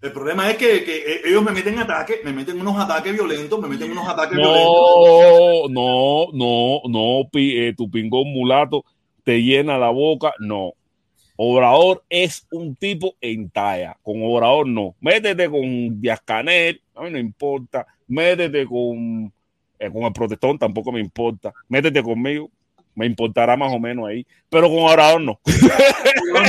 El 0.00 0.12
problema 0.12 0.48
es 0.48 0.56
que, 0.56 0.84
que, 0.84 1.22
ellos 1.24 1.42
me 1.42 1.50
meten 1.50 1.76
ataques, 1.76 2.22
me 2.22 2.32
meten 2.32 2.60
unos 2.60 2.78
ataques 2.78 3.12
violentos, 3.12 3.60
me 3.60 3.66
meten 3.66 3.90
unos 3.90 4.06
ataques 4.06 4.38
no, 4.38 4.52
violentos. 4.52 5.70
No, 5.72 6.28
no, 6.32 6.82
no, 6.88 7.28
eh, 7.34 7.74
tu 7.76 7.90
pingón 7.90 8.32
mulato 8.32 8.84
te 9.24 9.42
llena 9.42 9.76
la 9.76 9.90
boca. 9.90 10.34
No. 10.38 10.74
Obrador 11.34 12.04
es 12.08 12.46
un 12.52 12.76
tipo 12.76 13.16
en 13.20 13.50
talla. 13.50 13.96
Con 14.04 14.22
Obrador 14.22 14.68
no. 14.68 14.94
Métete 15.00 15.50
con 15.50 16.00
Díaz 16.00 16.20
Canel, 16.24 16.80
a 16.94 17.02
mí 17.02 17.10
no 17.10 17.18
importa. 17.18 17.88
Métete 18.06 18.66
con, 18.66 19.32
eh, 19.80 19.90
con 19.90 20.04
el 20.04 20.12
protestón, 20.12 20.60
tampoco 20.60 20.92
me 20.92 21.00
importa. 21.00 21.52
Métete 21.68 22.04
conmigo, 22.04 22.48
me 22.96 23.06
importará 23.06 23.56
más 23.56 23.72
o 23.72 23.78
menos 23.78 24.08
ahí. 24.08 24.26
Pero 24.48 24.68
con 24.68 24.78
Obrador 24.80 25.20
no. 25.20 25.38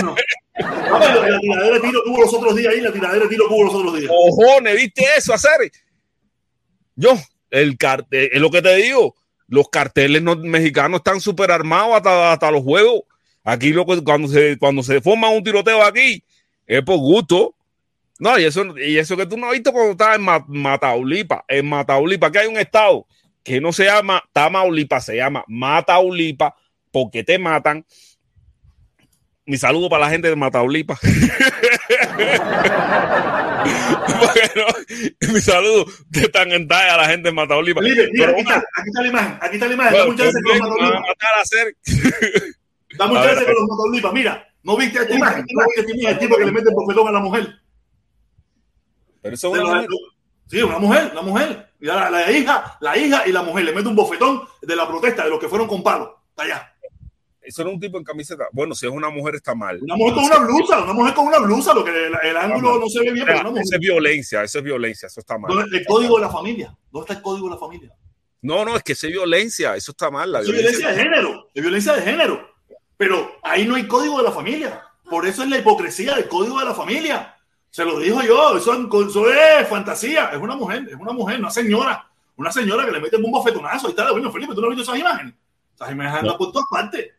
no. 0.01 0.15
No, 0.59 0.99
la 0.99 1.39
tiradera 1.39 1.75
de 1.75 1.79
tiro 1.81 2.01
hubo 2.07 2.21
los 2.21 2.33
otros 2.33 2.55
días 2.55 2.73
ahí, 2.73 2.81
la 2.81 2.91
tiradera 2.91 3.25
de 3.25 3.29
tiro 3.29 3.45
hubo 3.47 3.65
los 3.65 3.75
otros 3.75 3.99
días. 3.99 4.11
Ojones, 4.11 4.75
¿viste 4.75 5.03
eso, 5.15 5.33
hacer? 5.33 5.71
Yo, 6.95 7.15
el 7.51 7.77
cartel, 7.77 8.29
es 8.33 8.41
lo 8.41 8.49
que 8.49 8.63
te 8.63 8.75
digo, 8.77 9.15
los 9.47 9.69
carteles 9.69 10.23
no, 10.23 10.35
mexicanos 10.35 10.99
están 10.99 11.21
súper 11.21 11.51
armados 11.51 11.95
hasta, 11.95 12.31
hasta, 12.31 12.49
los 12.49 12.63
juegos. 12.63 13.01
Aquí 13.43 13.69
lo 13.69 13.85
que, 13.85 14.03
cuando 14.03 14.27
se, 14.27 14.57
cuando 14.57 14.81
se 14.81 14.99
forma 14.99 15.29
un 15.29 15.43
tiroteo 15.43 15.83
aquí, 15.83 16.23
es 16.65 16.81
por 16.81 16.97
gusto. 16.97 17.53
No, 18.19 18.39
y 18.39 18.45
eso, 18.45 18.75
y 18.79 18.97
eso 18.97 19.15
que 19.15 19.27
tú 19.27 19.37
no 19.37 19.47
has 19.47 19.53
visto 19.53 19.71
cuando 19.71 19.91
estás 19.91 20.15
en 20.15 20.25
Mataulipa. 20.47 21.45
En 21.47 21.69
Mataulipa, 21.69 22.31
que 22.31 22.39
hay 22.39 22.47
un 22.47 22.57
estado 22.57 23.05
que 23.47 23.61
no 23.61 23.71
se 23.71 23.85
llama 23.85 24.21
Tamaulipa, 24.33 24.99
se 24.99 25.15
llama 25.15 25.45
Mataulipa, 25.47 26.53
porque 26.91 27.23
te 27.23 27.39
matan 27.39 27.85
mi 29.45 29.57
saludo 29.57 29.87
para 29.87 30.03
la 30.03 30.09
gente 30.09 30.27
de 30.27 30.35
Mataulipa. 30.35 30.99
bueno, 34.19 34.65
mi 35.33 35.39
saludo 35.39 35.85
de 36.09 36.27
tan 36.27 36.51
en 36.51 36.67
talla 36.67 36.95
a 36.95 36.97
la 36.97 37.05
gente 37.05 37.29
de 37.29 37.33
Mataulipa. 37.33 37.79
Felipe, 37.79 38.09
mira, 38.11 38.31
aquí, 38.31 38.41
está, 38.41 38.57
aquí 38.57 38.87
está 38.87 39.01
la 39.01 39.07
imagen, 39.07 39.37
aquí 39.39 39.55
está 39.55 39.67
la 39.67 39.73
imagen. 39.75 39.91
Bueno, 39.93 40.05
Dame 40.05 40.11
un 40.11 40.17
chance 40.17 40.41
con 40.43 40.51
los 40.51 40.59
Mataulipa. 40.59 40.97
A 40.97 41.01
matar 41.07 41.33
a 41.37 41.41
hacer. 41.41 41.77
Dame 42.97 43.17
un 43.17 43.23
chance 43.23 43.45
con 43.45 43.53
los 43.53 43.69
Mataulipa. 43.69 44.11
Mira, 44.11 44.47
¿No 44.63 44.75
viste 44.75 44.99
esta 44.99 45.15
imagen? 45.15 45.45
¿No 45.49 45.63
viste 45.65 45.79
esta 45.79 45.93
imagen? 45.93 46.13
El 46.13 46.19
tipo 46.19 46.35
que 46.35 46.43
le 46.43 46.51
mete 46.51 46.67
el 46.67 46.75
bofetón 46.75 47.07
a 47.07 47.11
la 47.13 47.19
mujer. 47.21 47.47
Pero 49.21 49.35
eso 49.35 49.55
es 49.55 49.61
una 49.61 49.75
mujer. 49.75 49.87
Sí, 50.47 50.61
una 50.61 50.79
mujer, 50.79 51.09
una 51.11 51.21
mujer. 51.21 51.73
Y 51.79 51.85
la, 51.85 52.09
la, 52.09 52.31
hija, 52.31 52.77
la 52.79 52.97
hija 52.97 53.27
y 53.27 53.31
la 53.31 53.43
mujer 53.43 53.65
le 53.65 53.73
mete 53.73 53.87
un 53.87 53.95
bofetón 53.95 54.41
de 54.61 54.75
la 54.75 54.87
protesta 54.87 55.23
de 55.23 55.29
los 55.29 55.39
que 55.39 55.47
fueron 55.47 55.67
con 55.67 55.83
palos. 55.83 56.09
Está 56.29 56.43
allá. 56.43 56.73
Eso 57.41 57.61
era 57.61 57.71
un 57.71 57.79
tipo 57.79 57.97
en 57.97 58.03
camiseta. 58.03 58.47
Bueno, 58.51 58.75
si 58.75 58.85
es 58.85 58.91
una 58.91 59.09
mujer 59.09 59.35
está 59.35 59.55
mal. 59.55 59.79
Una 59.81 59.95
mujer 59.95 60.15
con 60.15 60.23
una 60.25 60.37
blusa, 60.39 60.83
una 60.83 60.93
mujer 60.93 61.13
con 61.13 61.27
una 61.27 61.39
blusa, 61.39 61.73
lo 61.73 61.83
que 61.85 61.91
el, 61.91 62.13
el 62.23 62.37
ángulo 62.37 62.77
no 62.77 62.89
se 62.89 62.99
ve 62.99 63.13
bien. 63.13 63.25
Pero. 63.25 63.55
Eso 63.55 63.75
es 63.75 63.79
violencia, 63.79 64.43
eso 64.43 64.57
es 64.57 64.63
violencia, 64.65 65.07
eso 65.07 65.21
está 65.21 65.37
mal. 65.37 65.65
El 65.71 65.85
código 65.85 66.17
de 66.17 66.23
la 66.23 66.29
familia. 66.29 66.75
¿Dónde 66.91 67.05
está 67.05 67.13
el 67.13 67.21
código 67.21 67.47
de 67.47 67.53
la 67.53 67.59
familia? 67.59 67.93
No, 68.41 68.65
no, 68.65 68.75
es 68.75 68.83
que 68.83 68.91
es 68.93 69.01
violencia, 69.03 69.75
eso 69.75 69.91
está 69.91 70.11
mal. 70.11 70.29
La 70.29 70.41
es 70.41 70.51
violencia, 70.51 70.89
de 70.89 71.03
género, 71.03 71.49
es 71.53 71.61
violencia 71.61 71.93
de 71.93 72.01
género. 72.01 72.49
Pero 72.97 73.39
ahí 73.43 73.65
no 73.65 73.75
hay 73.75 73.87
código 73.87 74.17
de 74.17 74.23
la 74.23 74.31
familia. 74.31 74.83
Por 75.09 75.25
eso 75.25 75.43
es 75.43 75.49
la 75.49 75.57
hipocresía 75.57 76.15
del 76.15 76.27
código 76.27 76.59
de 76.59 76.65
la 76.65 76.73
familia. 76.73 77.36
Se 77.78 77.86
lo 77.86 77.99
dijo 77.99 78.23
yo, 78.23 78.57
eso, 78.57 78.73
eso 78.73 79.32
es 79.32 79.67
fantasía. 79.67 80.32
Es 80.34 80.39
una 80.39 80.55
mujer, 80.55 80.88
es 80.89 80.95
una 80.95 81.11
mujer, 81.11 81.39
una 81.39 81.51
señora. 81.51 82.09
Una 82.36 82.51
señora 82.51 82.84
que 82.84 82.91
le 82.91 82.99
mete 82.99 83.17
un 83.17 83.32
bofetonazo. 83.32 83.86
Ahí 83.86 83.91
está, 83.91 84.11
bueno, 84.11 84.32
Felipe, 84.32 84.55
¿tú 84.55 84.61
no 84.61 84.67
has 84.71 84.75
visto 84.75 84.91
esas 84.91 84.99
imágenes? 84.99 85.36
Esas 85.75 85.91
imágenes 85.91 86.21
andan 86.21 86.38
por 86.39 86.51
todas 86.51 86.65
partes. 86.71 87.11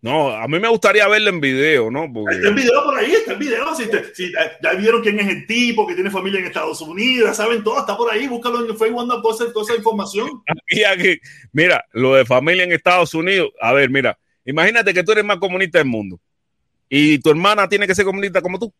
No, 0.00 0.30
a 0.30 0.46
mí 0.46 0.60
me 0.60 0.68
gustaría 0.68 1.08
verlo 1.08 1.28
en 1.28 1.40
video, 1.40 1.90
¿no? 1.90 2.08
Porque... 2.12 2.36
Está 2.36 2.50
el 2.50 2.54
video 2.54 2.84
por 2.84 2.96
ahí, 2.96 3.14
está 3.14 3.32
el 3.32 3.38
video. 3.40 3.74
Si, 3.74 3.90
te, 3.90 4.14
si 4.14 4.32
ya 4.62 4.72
vieron 4.74 5.02
quién 5.02 5.18
es 5.18 5.26
el 5.26 5.44
tipo 5.44 5.88
que 5.88 5.94
tiene 5.96 6.08
familia 6.08 6.38
en 6.38 6.46
Estados 6.46 6.80
Unidos, 6.80 7.36
saben 7.36 7.64
todo, 7.64 7.80
está 7.80 7.96
por 7.96 8.12
ahí, 8.12 8.28
búscalo 8.28 8.64
en 8.64 8.78
Facebook, 8.78 9.00
anda 9.00 9.20
toda 9.20 9.52
toda 9.52 9.64
esa 9.64 9.74
información. 9.74 10.40
Aquí, 10.46 10.84
aquí, 10.84 11.18
mira, 11.50 11.84
lo 11.90 12.14
de 12.14 12.24
familia 12.24 12.62
en 12.62 12.70
Estados 12.70 13.12
Unidos, 13.12 13.50
a 13.60 13.72
ver, 13.72 13.90
mira, 13.90 14.16
imagínate 14.44 14.94
que 14.94 15.02
tú 15.02 15.10
eres 15.10 15.24
más 15.24 15.38
comunista 15.38 15.78
del 15.78 15.88
mundo 15.88 16.20
y 16.88 17.18
tu 17.18 17.30
hermana 17.30 17.68
tiene 17.68 17.88
que 17.88 17.94
ser 17.96 18.04
comunista 18.04 18.40
como 18.40 18.56
tú. 18.56 18.72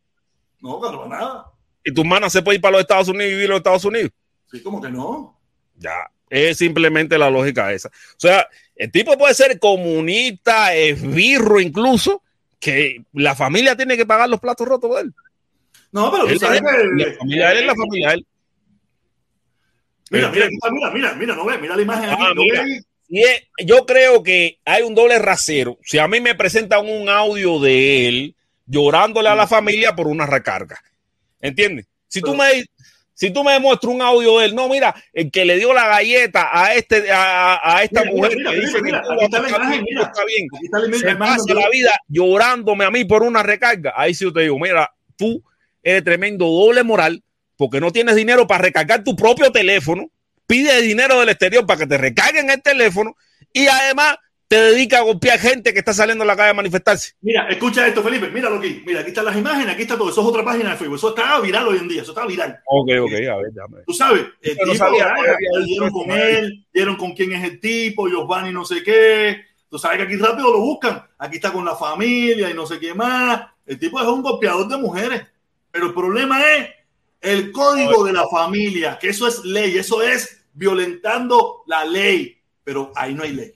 No, 0.64 0.80
claro, 0.80 1.06
nada. 1.06 1.44
¿Y 1.84 1.92
tu 1.92 2.00
hermana 2.00 2.30
se 2.30 2.40
puede 2.40 2.56
ir 2.56 2.62
para 2.62 2.72
los 2.72 2.80
Estados 2.80 3.08
Unidos 3.08 3.26
y 3.26 3.34
vivir 3.34 3.44
en 3.44 3.50
los 3.50 3.58
Estados 3.58 3.84
Unidos? 3.84 4.10
Sí, 4.50 4.62
como 4.62 4.80
que 4.80 4.88
no. 4.88 5.38
Ya, 5.76 6.10
es 6.30 6.56
simplemente 6.56 7.18
la 7.18 7.28
lógica 7.28 7.70
esa. 7.70 7.88
O 7.88 8.16
sea, 8.16 8.48
el 8.74 8.90
tipo 8.90 9.18
puede 9.18 9.34
ser 9.34 9.58
comunista, 9.58 10.74
esbirro 10.74 11.60
incluso, 11.60 12.22
que 12.58 13.04
la 13.12 13.34
familia 13.34 13.76
tiene 13.76 13.94
que 13.98 14.06
pagar 14.06 14.30
los 14.30 14.40
platos 14.40 14.66
rotos 14.66 14.94
de 14.94 15.02
él. 15.02 15.14
No, 15.92 16.10
pero 16.10 16.26
él, 16.26 16.32
tú 16.32 16.38
sabes 16.38 16.62
que... 16.62 16.66
La 16.66 17.12
familia 17.18 17.52
él 17.52 17.58
es 17.58 17.66
la 17.66 17.74
familia 17.74 18.12
él. 18.14 18.26
Mira, 20.10 20.30
mira, 20.30 20.48
mira, 20.48 20.90
mira, 20.90 21.14
mira, 21.14 21.36
no 21.36 21.44
ve, 21.44 21.58
mira 21.58 21.76
la 21.76 21.82
imagen 21.82 22.08
aquí. 22.08 22.22
Ah, 22.24 22.32
no 22.34 22.40
mira. 22.40 22.64
Y 23.06 23.20
es, 23.20 23.42
yo 23.66 23.84
creo 23.84 24.22
que 24.22 24.58
hay 24.64 24.82
un 24.82 24.94
doble 24.94 25.18
rasero. 25.18 25.78
Si 25.82 25.98
a 25.98 26.08
mí 26.08 26.22
me 26.22 26.34
presentan 26.34 26.88
un 26.88 27.10
audio 27.10 27.60
de 27.60 28.08
él 28.08 28.36
llorándole 28.66 29.28
a 29.28 29.34
la 29.34 29.46
familia 29.46 29.94
por 29.94 30.06
una 30.06 30.26
recarga, 30.26 30.80
¿entiendes? 31.40 31.86
Si 32.08 32.20
tú 32.20 32.34
me 32.34 32.64
si 33.16 33.30
tú 33.30 33.44
me 33.44 33.52
demuestras 33.52 33.94
un 33.94 34.02
audio 34.02 34.40
de 34.40 34.46
él, 34.46 34.54
no, 34.56 34.68
mira, 34.68 34.92
el 35.12 35.30
que 35.30 35.44
le 35.44 35.56
dio 35.56 35.72
la 35.72 35.86
galleta 35.86 36.48
a 36.52 36.74
este 36.74 37.10
a, 37.12 37.76
a 37.76 37.82
esta 37.84 38.00
mira, 38.02 38.12
mujer 38.12 38.36
mira, 38.36 38.50
que 38.50 38.60
dice 38.60 38.82
que 38.82 38.94
aquí 38.96 39.24
está 39.24 39.38
imagen, 39.38 39.84
bien, 39.84 40.48
Aquí 40.52 40.64
está 40.64 40.78
la 40.80 40.86
imagen, 40.86 41.00
se 41.00 41.16
pasa 41.16 41.54
la 41.54 41.70
vida 41.70 41.92
llorándome 42.08 42.84
a 42.84 42.90
mí 42.90 43.04
por 43.04 43.22
una 43.22 43.42
recarga. 43.42 43.92
Ahí 43.96 44.14
sí 44.14 44.24
yo 44.24 44.32
te 44.32 44.40
digo, 44.40 44.58
mira, 44.58 44.92
tú 45.16 45.42
eres 45.82 46.02
tremendo 46.02 46.46
doble 46.46 46.82
moral 46.82 47.22
porque 47.56 47.80
no 47.80 47.92
tienes 47.92 48.16
dinero 48.16 48.48
para 48.48 48.62
recargar 48.62 49.04
tu 49.04 49.14
propio 49.14 49.52
teléfono, 49.52 50.10
pide 50.46 50.82
dinero 50.82 51.20
del 51.20 51.28
exterior 51.28 51.64
para 51.66 51.80
que 51.80 51.86
te 51.86 51.98
recarguen 51.98 52.50
el 52.50 52.62
teléfono 52.62 53.14
y 53.52 53.68
además 53.68 54.16
te 54.54 54.60
dedica 54.60 54.98
a 54.98 55.02
golpear 55.02 55.36
gente 55.40 55.72
que 55.72 55.80
está 55.80 55.92
saliendo 55.92 56.22
a 56.22 56.26
la 56.28 56.36
calle 56.36 56.50
a 56.50 56.54
manifestarse. 56.54 57.14
Mira, 57.22 57.48
escucha 57.48 57.88
esto, 57.88 58.04
Felipe, 58.04 58.28
míralo 58.28 58.58
aquí. 58.58 58.84
Mira, 58.86 59.00
aquí 59.00 59.08
están 59.08 59.24
las 59.24 59.36
imágenes, 59.36 59.74
aquí 59.74 59.82
está 59.82 59.98
todo. 59.98 60.10
Eso 60.10 60.20
es 60.20 60.26
otra 60.28 60.44
página 60.44 60.70
de 60.70 60.76
Facebook. 60.76 60.98
Eso 60.98 61.08
está 61.08 61.40
viral 61.40 61.66
hoy 61.66 61.78
en 61.78 61.88
día, 61.88 62.02
eso 62.02 62.12
está 62.12 62.24
viral. 62.24 62.60
Ok, 62.66 62.90
ok, 63.00 63.12
a 63.12 63.36
ver, 63.36 63.52
déjame. 63.52 63.82
Tú 63.84 63.92
sabes, 63.92 64.26
el 64.42 64.56
no 64.58 64.72
tipo, 64.72 64.76
sabía, 64.76 65.12
no 65.12 65.20
había 65.22 65.66
dieron 65.66 65.90
con 65.90 66.10
él, 66.12 66.66
dieron 66.72 66.96
con 66.96 67.12
quién 67.14 67.32
es 67.32 67.42
el 67.42 67.58
tipo, 67.58 68.08
Giovanni 68.08 68.52
no 68.52 68.64
sé 68.64 68.84
qué. 68.84 69.40
Tú 69.68 69.76
sabes 69.76 69.96
que 69.96 70.04
aquí 70.04 70.14
rápido 70.14 70.52
lo 70.52 70.60
buscan. 70.60 71.04
Aquí 71.18 71.36
está 71.36 71.52
con 71.52 71.64
la 71.64 71.74
familia 71.74 72.48
y 72.48 72.54
no 72.54 72.64
sé 72.64 72.78
qué 72.78 72.94
más. 72.94 73.42
El 73.66 73.76
tipo 73.76 74.00
es 74.00 74.06
un 74.06 74.22
golpeador 74.22 74.68
de 74.68 74.76
mujeres. 74.76 75.22
Pero 75.72 75.86
el 75.86 75.94
problema 75.94 76.40
es 76.52 76.68
el 77.20 77.50
código 77.50 78.04
de 78.04 78.12
la 78.12 78.28
familia, 78.28 79.00
que 79.00 79.08
eso 79.08 79.26
es 79.26 79.44
ley, 79.44 79.76
eso 79.78 80.00
es 80.00 80.44
violentando 80.52 81.64
la 81.66 81.84
ley. 81.84 82.38
Pero 82.62 82.92
ahí 82.94 83.14
no 83.14 83.24
hay 83.24 83.32
ley. 83.32 83.54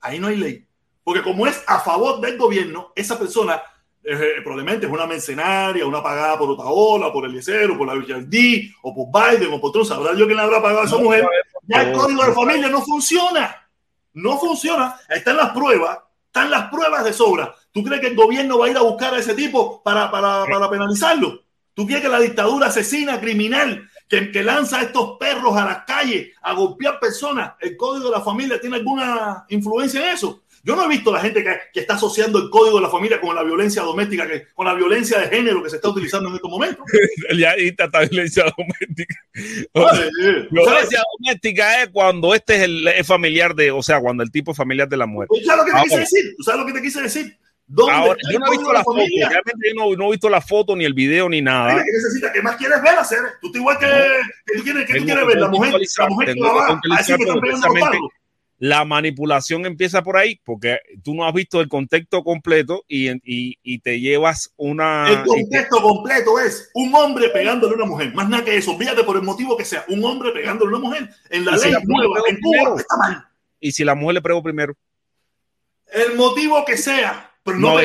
Ahí 0.00 0.18
no 0.18 0.28
hay 0.28 0.36
ley. 0.36 0.66
Porque 1.02 1.22
como 1.22 1.46
es 1.46 1.62
a 1.66 1.80
favor 1.80 2.20
del 2.20 2.36
gobierno, 2.36 2.92
esa 2.94 3.18
persona 3.18 3.62
eh, 4.02 4.36
probablemente 4.42 4.86
es 4.86 4.92
una 4.92 5.06
mercenaria, 5.06 5.86
una 5.86 6.02
pagada 6.02 6.38
por 6.38 6.50
Otaola, 6.50 7.12
por 7.12 7.26
Eliezer, 7.26 7.70
o 7.70 7.76
por 7.76 7.86
la 7.86 7.94
Villardi, 7.94 8.72
o 8.82 8.94
por 8.94 9.06
Biden, 9.08 9.52
o 9.52 9.60
por 9.60 9.72
Trump. 9.72 9.86
Sabrá 9.86 10.14
yo 10.14 10.26
quién 10.26 10.36
le 10.36 10.42
habrá 10.42 10.62
pagado 10.62 10.82
a 10.82 10.84
esa 10.84 10.96
No, 10.96 11.02
mujer. 11.02 11.26
Ya 11.64 11.82
el 11.82 11.92
código 11.92 12.24
de 12.24 12.32
familia 12.32 12.68
no 12.68 12.80
funciona. 12.82 13.68
No 14.14 14.38
funciona. 14.38 14.96
Ahí 15.08 15.18
están 15.18 15.36
las 15.36 15.50
pruebas. 15.50 15.98
Están 16.26 16.50
las 16.50 16.70
pruebas 16.70 17.04
de 17.04 17.12
sobra. 17.12 17.54
¿Tú 17.72 17.82
crees 17.82 18.00
que 18.00 18.08
el 18.08 18.16
gobierno 18.16 18.58
va 18.58 18.66
a 18.66 18.70
ir 18.70 18.76
a 18.76 18.82
buscar 18.82 19.14
a 19.14 19.18
ese 19.18 19.34
tipo 19.34 19.82
para, 19.82 20.10
para, 20.10 20.44
para 20.46 20.70
penalizarlo? 20.70 21.42
¿Tú 21.74 21.86
crees 21.86 22.02
que 22.02 22.08
la 22.08 22.20
dictadura 22.20 22.68
asesina, 22.68 23.20
criminal, 23.20 23.88
que, 24.10 24.30
que 24.30 24.42
lanza 24.42 24.80
a 24.80 24.82
estos 24.82 25.16
perros 25.18 25.56
a 25.56 25.64
las 25.64 25.84
calles 25.84 26.30
a 26.42 26.52
golpear 26.52 26.98
personas, 27.00 27.52
el 27.60 27.76
código 27.76 28.10
de 28.10 28.18
la 28.18 28.22
familia 28.22 28.60
tiene 28.60 28.76
alguna 28.76 29.46
influencia 29.48 30.02
en 30.02 30.14
eso? 30.14 30.42
Yo 30.62 30.76
no 30.76 30.84
he 30.84 30.88
visto 30.88 31.10
la 31.10 31.20
gente 31.20 31.42
que, 31.42 31.56
que 31.72 31.80
está 31.80 31.94
asociando 31.94 32.38
el 32.38 32.50
código 32.50 32.76
de 32.76 32.82
la 32.82 32.90
familia 32.90 33.18
con 33.18 33.34
la 33.34 33.42
violencia 33.42 33.80
doméstica, 33.80 34.26
que, 34.26 34.46
con 34.54 34.66
la 34.66 34.74
violencia 34.74 35.18
de 35.18 35.28
género 35.28 35.62
que 35.62 35.70
se 35.70 35.76
está 35.76 35.88
utilizando 35.88 36.28
en 36.28 36.34
estos 36.34 36.50
momentos. 36.50 36.84
Ya 37.38 37.52
está 37.52 37.84
esta 37.84 38.00
violencia 38.00 38.44
doméstica. 38.56 39.14
Eh. 39.34 40.48
Violencia 40.50 41.02
doméstica 41.18 41.82
es 41.82 41.88
cuando 41.88 42.34
este 42.34 42.56
es 42.56 42.62
el 42.62 42.88
es 42.88 43.06
familiar 43.06 43.54
de, 43.54 43.70
o 43.70 43.82
sea, 43.82 44.00
cuando 44.00 44.22
el 44.22 44.30
tipo 44.30 44.50
es 44.50 44.56
familiar 44.56 44.88
de 44.88 44.96
la 44.96 45.06
mujer. 45.06 45.28
¿Tú 45.28 45.40
sabes 45.46 45.64
lo 45.64 45.64
que 45.64 45.72
te 45.72 45.82
quise 45.84 45.94
Ahora. 45.94 46.04
decir? 46.04 46.34
¿Tú 46.36 46.42
sabes 46.42 46.60
lo 46.60 46.66
que 46.66 46.72
te 46.72 46.82
quise 46.82 47.02
decir? 47.02 47.38
¿Dónde 47.72 47.92
Ahora, 47.92 48.16
yo 48.32 48.38
no 48.40 48.46
he 48.48 48.50
visto 48.50 48.72
la 48.72 48.82
foto, 48.82 48.98
realmente 48.98 49.68
yo 49.68 49.74
no, 49.76 49.94
no 49.96 50.08
he 50.08 50.10
visto 50.10 50.28
la 50.28 50.40
foto, 50.40 50.74
ni 50.74 50.84
el 50.84 50.92
video, 50.92 51.28
ni 51.28 51.40
nada. 51.40 51.76
¿qué 51.76 51.92
necesitas? 51.92 52.32
¿Qué 52.32 52.42
más 52.42 52.56
quieres 52.56 52.82
ver 52.82 52.98
hacer? 52.98 53.20
Tú 53.40 53.46
estás 53.46 53.60
igual 53.60 53.78
que, 53.78 53.86
que 53.86 54.58
tú 54.58 54.64
quieres, 54.64 54.86
que 54.86 54.98
tú 54.98 55.04
quieres 55.04 55.26
ver 55.26 55.36
la 55.38 55.48
mujer, 55.48 55.72
la 55.98 56.08
mujer 56.08 56.34
que 56.34 56.40
va 56.40 56.66
a 56.66 56.96
decir 56.98 57.16
que 57.16 57.22
están 57.22 57.38
precisamente. 57.40 57.98
La 58.58 58.84
manipulación 58.84 59.64
empieza 59.66 60.02
por 60.02 60.16
ahí, 60.16 60.38
porque 60.44 60.80
tú 61.02 61.14
no 61.14 61.24
has 61.26 61.32
visto 61.32 61.60
el 61.60 61.68
contexto 61.68 62.22
completo 62.24 62.84
y, 62.88 63.08
y, 63.24 63.56
y 63.62 63.78
te 63.78 64.00
llevas 64.00 64.52
una... 64.56 65.06
El 65.08 65.14
y 65.14 65.22
te- 65.22 65.24
contexto 65.28 65.80
completo 65.80 66.38
es 66.40 66.70
un 66.74 66.92
hombre 66.94 67.28
pegándole 67.30 67.72
a 67.72 67.76
una 67.76 67.86
mujer. 67.86 68.12
Más 68.14 68.28
nada 68.28 68.44
que 68.44 68.56
eso. 68.56 68.76
Fíjate 68.76 69.04
por 69.04 69.16
el 69.16 69.22
motivo 69.22 69.56
que 69.56 69.64
sea. 69.64 69.84
Un 69.88 70.04
hombre 70.04 70.32
pegándole 70.32 70.74
a 70.74 70.78
una 70.78 70.88
mujer. 70.88 71.08
En 71.30 71.44
la 71.46 71.52
Y 71.54 71.58
si 71.58 71.64
ley 71.66 71.72
la 71.72 71.80
nueva, 71.84 72.20
en 72.28 72.40
Cuba, 72.40 72.50
primero. 72.58 72.76
está 72.78 72.96
mal. 72.98 73.28
y 73.60 73.72
si 73.72 73.84
la 73.84 73.94
mujer 73.94 74.14
le 74.16 74.20
pregó 74.22 74.42
primero. 74.42 74.74
El 75.86 76.16
motivo 76.16 76.62
que 76.66 76.76
sea. 76.76 77.29
Pero 77.50 77.60
no, 77.60 77.74
No, 77.74 77.82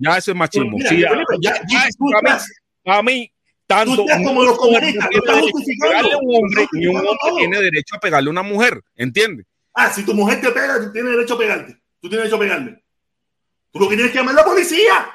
ya, 0.00 0.16
eso 0.18 0.30
es 0.32 0.36
machismo. 0.36 0.76
mira, 0.76 0.88
Sí, 0.90 1.00
ya- 1.00 1.10
ya- 1.40 1.60
ya- 1.68 1.88
para 1.98 2.20
mí- 2.22 2.28
estás- 2.28 2.46
para 2.82 3.02
mí, 3.02 3.32
tanto 3.66 4.04
como 4.24 4.42
los 4.44 4.58
comunistas, 4.58 5.08
pegarle 5.08 6.12
a 6.12 6.16
un 6.18 6.36
hombre 6.36 6.66
y 6.72 6.86
un 6.86 7.02
tiene 7.38 7.60
derecho 7.62 7.96
a 7.96 8.00
pegarle 8.00 8.28
a 8.28 8.32
una 8.32 8.42
mujer, 8.42 8.80
¿entiendes? 8.96 9.46
Ah, 9.74 9.90
si 9.90 10.04
tu 10.04 10.14
mujer 10.14 10.40
te 10.40 10.50
pega, 10.50 10.80
tú 10.80 10.92
tienes 10.92 11.12
derecho 11.12 11.34
a 11.34 11.38
pegarte. 11.38 11.72
Tú 12.00 12.08
tienes 12.08 12.18
derecho 12.30 12.36
a 12.36 12.38
pegarle. 12.38 12.84
Tú 13.72 13.80
lo 13.80 13.88
que 13.88 13.96
tienes 13.96 14.12
que 14.12 14.18
llamar 14.18 14.34
a 14.34 14.38
la 14.38 14.44
policía. 14.44 15.06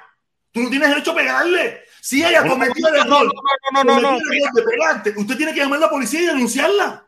Tú 0.52 0.64
no 0.64 0.70
tienes 0.70 0.90
derecho 0.90 1.12
a 1.12 1.16
pegarle. 1.16 1.82
Si 2.02 2.24
ella 2.24 2.42
No, 2.44 2.52
cometió 2.52 2.88
el 2.88 2.94
no, 2.94 3.00
error, 3.02 3.26
no, 3.26 3.84
no, 3.84 3.84
no, 3.84 4.02
no, 4.02 4.18
el 4.18 4.38
error 4.38 4.54
de 4.54 4.64
pegarte, 4.64 5.14
usted 5.16 5.38
tiene 5.38 5.54
que 5.54 5.60
llamar 5.60 5.78
a 5.78 5.82
la 5.82 5.90
policía 5.90 6.22
y 6.22 6.26
denunciarla. 6.26 7.06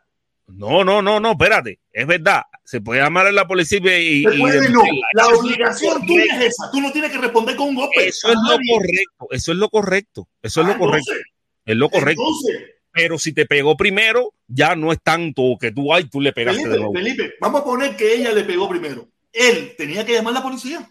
no, 0.48 0.84
no, 0.84 1.02
no, 1.02 1.18
no, 1.18 1.32
espérate, 1.32 1.78
es 1.92 2.06
verdad, 2.06 2.42
se 2.64 2.80
puede 2.80 3.00
llamar 3.02 3.26
a 3.26 3.32
la 3.32 3.46
policía 3.46 3.78
y, 3.98 4.22
y 4.22 4.24
de 4.24 4.68
no. 4.70 4.82
La 5.14 5.24
Eso 5.24 5.38
obligación 5.40 6.06
tuya 6.06 6.24
es 6.40 6.46
esa. 6.54 6.70
Tú 6.70 6.80
no 6.80 6.90
tienes 6.92 7.10
que 7.12 7.18
responder 7.18 7.56
con 7.56 7.68
un 7.68 7.74
golpe. 7.74 8.06
Eso 8.08 8.28
es 8.28 8.34
lo 8.48 8.56
correcto, 8.56 9.28
eso 9.30 9.52
es 9.52 9.58
lo 9.58 9.68
correcto, 9.68 10.28
eso 10.42 10.60
es 10.62 10.66
Ah, 10.66 10.70
lo 10.72 10.78
correcto, 10.78 11.12
entonces, 11.12 11.32
es 11.66 11.76
lo 11.76 11.90
correcto. 11.90 12.22
Entonces, 12.22 12.70
Pero 12.92 13.18
si 13.18 13.32
te 13.32 13.46
pegó 13.46 13.76
primero, 13.76 14.32
ya 14.46 14.74
no 14.76 14.92
es 14.92 14.98
tanto 15.02 15.56
que 15.60 15.72
tú, 15.72 15.92
ay, 15.92 16.04
tú 16.10 16.20
le 16.20 16.32
pegaste 16.32 16.68
de 16.68 16.76
nuevo. 16.78 16.92
Felipe, 16.92 17.34
vamos 17.40 17.60
a 17.60 17.64
poner 17.64 17.96
que 17.96 18.14
ella 18.14 18.32
le 18.32 18.44
pegó 18.44 18.68
primero. 18.68 19.08
Él 19.32 19.74
tenía 19.76 20.04
que 20.04 20.12
llamar 20.12 20.32
a 20.34 20.38
la 20.38 20.42
policía. 20.42 20.88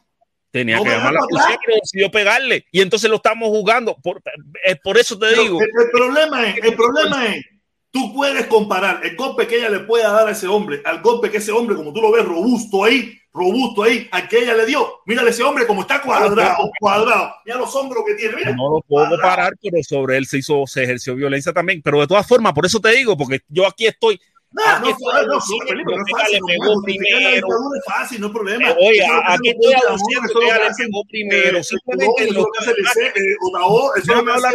Tenía 0.51 0.77
no 0.77 0.83
que 0.83 0.89
llamar 0.89 1.09
a 1.09 1.11
la 1.13 1.19
policía, 1.21 1.59
pero 1.65 1.77
decidió 1.81 2.11
pegarle. 2.11 2.65
Y 2.71 2.81
entonces 2.81 3.09
lo 3.09 3.17
estamos 3.17 3.49
jugando. 3.49 3.95
Por, 4.03 4.21
es 4.65 4.77
por 4.83 4.97
eso 4.97 5.17
te 5.17 5.27
Pero 5.29 5.43
digo. 5.43 5.61
el, 5.61 5.67
el 5.67 5.89
problema 5.91 6.47
es, 6.49 6.57
el 6.63 6.75
problema 6.75 7.27
es, 7.27 7.45
tú 7.91 8.13
puedes 8.13 8.47
comparar 8.47 9.01
el 9.05 9.15
golpe 9.15 9.45
que 9.47 9.57
ella 9.57 9.69
le 9.69 9.79
pueda 9.81 10.11
dar 10.11 10.27
a 10.27 10.31
ese 10.31 10.47
hombre 10.47 10.81
al 10.85 11.01
golpe 11.01 11.29
que 11.29 11.37
ese 11.37 11.51
hombre, 11.51 11.75
como 11.75 11.93
tú 11.93 12.01
lo 12.01 12.11
ves, 12.11 12.25
robusto 12.25 12.85
ahí, 12.85 13.19
robusto 13.33 13.83
ahí, 13.83 14.07
al 14.11 14.27
que 14.27 14.39
ella 14.39 14.55
le 14.55 14.65
dio. 14.65 15.01
Mírale 15.05 15.29
ese 15.29 15.43
hombre 15.43 15.67
como 15.67 15.81
está 15.81 16.01
cuadrado, 16.01 16.71
cuadrado. 16.79 17.33
Mira 17.45 17.57
los 17.57 17.75
hombros 17.75 18.03
que 18.05 18.15
tiene. 18.15 18.35
Mira. 18.35 18.55
No 18.55 18.75
lo 18.75 18.81
puedo 18.81 19.07
cuadrado. 19.07 19.21
parar, 19.21 19.53
pero 19.61 19.83
sobre 19.83 20.17
él 20.17 20.25
se 20.25 20.39
hizo, 20.39 20.65
se 20.67 20.83
ejerció 20.83 21.15
violencia 21.15 21.53
también. 21.53 21.81
Pero 21.83 21.99
de 22.01 22.07
todas 22.07 22.27
formas, 22.27 22.53
por 22.53 22.65
eso 22.65 22.79
te 22.79 22.91
digo, 22.91 23.17
porque 23.17 23.41
yo 23.49 23.67
aquí 23.67 23.87
estoy 23.87 24.19
No, 24.51 24.63
no, 24.79 24.89
no, 24.89 24.89
no, 24.89 25.25
no 25.25 25.37
es 27.75 27.85
fácil. 27.85 28.21
No 28.21 28.27
hay 28.27 28.33
problema. 28.33 28.71
Oye, 28.71 29.05
aquí 29.27 29.49
estoy 29.49 29.73
aduciendo 29.87 30.39
que 30.39 30.45
le 30.45 30.69
pegó 30.77 31.03
primero. 31.09 31.63
Simplemente 31.63 32.31
lo 32.31 32.45
que 32.45 32.59
eso 33.97 34.15
hablar, 34.15 34.53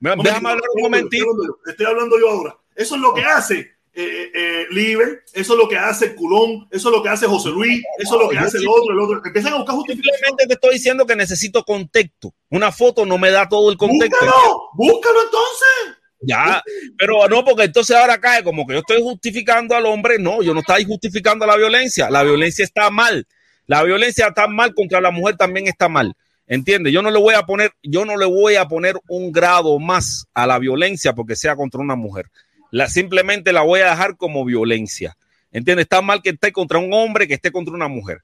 déjame 0.00 0.50
hablar 0.50 0.68
un 0.74 0.82
momentito. 0.82 1.26
Estoy 1.66 1.86
hablando 1.86 2.18
yo 2.18 2.30
ahora. 2.30 2.56
Eso 2.74 2.94
es 2.94 3.00
lo 3.00 3.12
que 3.12 3.22
hace 3.22 3.78
eh, 4.00 4.30
eh, 4.32 4.66
Liber, 4.70 5.24
eso 5.32 5.54
es 5.54 5.58
lo 5.58 5.68
que 5.68 5.76
hace 5.76 6.14
Culón, 6.14 6.68
eso 6.70 6.88
es 6.88 6.94
lo 6.94 7.02
que 7.02 7.08
hace 7.08 7.26
José 7.26 7.48
Luis, 7.48 7.82
eso 7.98 8.14
es 8.14 8.22
lo 8.22 8.28
que 8.28 8.38
hace 8.38 8.58
el 8.58 8.68
otro, 8.68 8.92
el 8.92 9.00
otro. 9.00 9.20
Empiezan 9.24 9.54
a 9.54 9.56
buscar 9.56 9.74
justificación. 9.74 10.14
Simplemente 10.14 10.46
te 10.46 10.54
estoy 10.54 10.74
diciendo 10.74 11.04
que 11.04 11.16
necesito 11.16 11.64
contexto. 11.64 12.32
Una 12.50 12.70
foto 12.70 13.04
no 13.04 13.18
me 13.18 13.32
da 13.32 13.48
todo 13.48 13.72
el 13.72 13.76
contexto. 13.76 14.24
Búscalo, 14.24 14.70
búscalo 14.74 15.18
entonces. 15.24 15.98
Ya, 16.20 16.62
pero 16.96 17.28
no, 17.28 17.44
porque 17.44 17.64
entonces 17.64 17.96
ahora 17.96 18.20
cae 18.20 18.44
como 18.44 18.66
que 18.66 18.74
yo 18.74 18.80
estoy 18.80 19.02
justificando 19.02 19.74
al 19.74 19.86
hombre. 19.86 20.18
No, 20.20 20.42
yo 20.42 20.54
no 20.54 20.60
estoy 20.60 20.84
justificando 20.84 21.44
la 21.44 21.56
violencia. 21.56 22.08
La 22.08 22.22
violencia 22.22 22.64
está 22.64 22.90
mal. 22.90 23.26
La 23.66 23.82
violencia 23.82 24.28
está 24.28 24.46
mal 24.46 24.74
contra 24.74 25.00
la 25.00 25.10
mujer 25.10 25.36
también 25.36 25.66
está 25.66 25.88
mal. 25.88 26.14
¿Entiendes? 26.48 26.92
Yo 26.92 27.02
no 27.02 27.10
le 27.10 27.18
voy 27.18 27.34
a 27.34 27.42
poner, 27.42 27.72
yo 27.82 28.04
no 28.04 28.16
le 28.16 28.26
voy 28.26 28.56
a 28.56 28.66
poner 28.66 28.96
un 29.08 29.30
grado 29.30 29.78
más 29.78 30.26
a 30.34 30.46
la 30.46 30.58
violencia 30.58 31.12
porque 31.12 31.36
sea 31.36 31.54
contra 31.54 31.80
una 31.80 31.94
mujer 31.94 32.26
la, 32.70 32.88
simplemente 32.88 33.52
la 33.52 33.62
voy 33.62 33.80
a 33.80 33.90
dejar 33.90 34.16
como 34.16 34.44
violencia. 34.44 35.16
¿Entiendes? 35.50 35.84
Está 35.84 36.02
mal 36.02 36.20
que 36.22 36.30
esté 36.30 36.52
contra 36.52 36.78
un 36.78 36.92
hombre 36.92 37.26
que 37.26 37.34
esté 37.34 37.50
contra 37.50 37.74
una 37.74 37.88
mujer. 37.88 38.18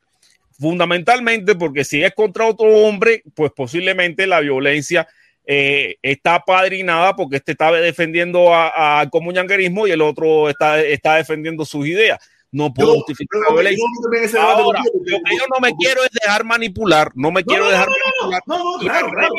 Fundamentalmente 0.58 1.54
porque 1.54 1.84
si 1.84 2.02
es 2.02 2.14
contra 2.14 2.46
otro 2.46 2.68
hombre, 2.68 3.22
pues 3.34 3.50
posiblemente 3.52 4.26
la 4.26 4.40
violencia 4.40 5.08
eh, 5.46 5.96
está 6.02 6.40
padrinada 6.40 7.16
porque 7.16 7.36
este 7.36 7.52
está 7.52 7.72
defendiendo 7.72 8.54
al 8.54 9.10
comunanguerismo 9.10 9.86
y 9.86 9.90
el 9.90 10.02
otro 10.02 10.48
está, 10.48 10.80
está 10.80 11.16
defendiendo 11.16 11.64
sus 11.64 11.86
ideas 11.86 12.18
no 12.54 12.72
puedo 12.72 12.94
justificar 12.94 13.40
la 13.48 13.52
violencia. 13.52 13.84
Ahora, 14.40 14.80
lo 14.80 15.00
que 15.02 15.36
yo 15.36 15.44
no 15.52 15.60
me 15.60 15.74
quiero 15.74 16.04
es 16.04 16.10
dejar 16.12 16.44
manipular, 16.44 17.10
no 17.16 17.32
me 17.32 17.44
quiero 17.44 17.68
dejar 17.68 17.88
manipular. 17.88 18.42
No, 18.46 18.58
no, 18.58 18.78
claro, 18.78 19.10
claro, 19.10 19.34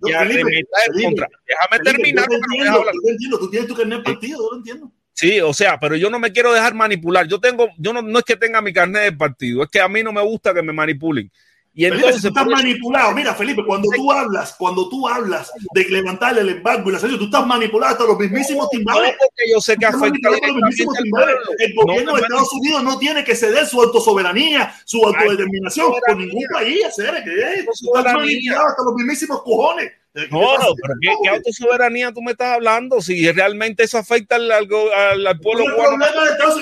Déjame 0.00 1.78
terminar. 1.82 2.28
Yo 2.30 3.10
entiendo, 3.10 3.38
tú 3.38 3.50
tienes 3.50 3.68
tu 3.68 3.74
carnet 3.74 4.04
partido, 4.04 4.38
yo 4.38 4.50
lo 4.52 4.56
entiendo. 4.58 4.92
Sí, 5.12 5.40
o 5.40 5.52
sea, 5.52 5.80
pero 5.80 5.96
yo 5.96 6.10
no 6.10 6.20
me 6.20 6.30
quiero 6.30 6.52
dejar 6.52 6.74
manipular. 6.74 7.26
Yo 7.26 7.40
tengo, 7.40 7.68
yo 7.76 7.92
no, 7.92 8.02
no 8.02 8.20
es 8.20 8.24
que 8.24 8.36
tenga 8.36 8.62
mi 8.62 8.72
carnet 8.72 9.02
de 9.02 9.12
partido, 9.12 9.64
es 9.64 9.68
que 9.68 9.80
a 9.80 9.88
mí 9.88 10.04
no 10.04 10.12
me 10.12 10.22
gusta 10.22 10.54
que 10.54 10.62
me 10.62 10.72
manipulen. 10.72 11.32
Y 11.74 11.84
entonces 11.84 12.22
Felipe, 12.22 12.28
estás 12.28 12.46
manipulado. 12.46 13.12
Mira, 13.12 13.34
Felipe, 13.34 13.62
cuando 13.64 13.88
tú 13.94 14.10
hablas, 14.10 14.54
cuando 14.58 14.88
tú 14.88 15.06
hablas 15.06 15.52
de 15.72 15.84
levantarle 15.84 16.40
el 16.40 16.48
embargo 16.48 16.90
y 16.90 16.92
la 16.92 16.98
salida, 16.98 17.18
tú 17.18 17.26
estás 17.26 17.46
manipulado 17.46 17.92
hasta 17.92 18.04
los 18.04 18.18
mismísimos 18.18 18.68
timbales. 18.70 19.14
No, 19.20 19.54
yo 19.54 19.60
sé 19.60 19.76
que 19.76 19.86
afecta 19.86 20.30
los 20.30 20.40
mismísimos 20.40 20.96
timbales. 20.96 21.36
El 21.58 21.74
gobierno 21.74 22.14
de 22.14 22.22
Estados 22.22 22.52
Unidos 22.54 22.82
no 22.82 22.98
tiene 22.98 23.22
que 23.22 23.36
ceder 23.36 23.66
su 23.66 23.80
autosoberanía, 23.80 24.74
su 24.84 25.04
autodeterminación 25.04 25.92
por 26.06 26.16
ningún 26.16 26.44
país. 26.52 26.84
Hacer 26.84 27.22
que 27.22 27.60
estás 27.60 28.14
manipulado 28.14 28.66
hasta 28.66 28.82
los 28.82 28.94
mismísimos 28.94 29.42
cojones. 29.42 29.92
No, 30.30 30.58
no, 30.58 30.74
pero 30.82 30.94
¿qué, 31.00 31.10
¿qué, 31.22 31.28
autosoberanía 31.28 32.12
tú 32.12 32.22
me 32.22 32.32
estás 32.32 32.54
hablando? 32.54 33.00
Si 33.00 33.30
realmente 33.30 33.84
eso 33.84 33.98
afecta 33.98 34.34
al, 34.34 34.50
al, 34.50 35.26
al 35.26 35.38
pueblo 35.38 35.64
cubano. 35.76 36.04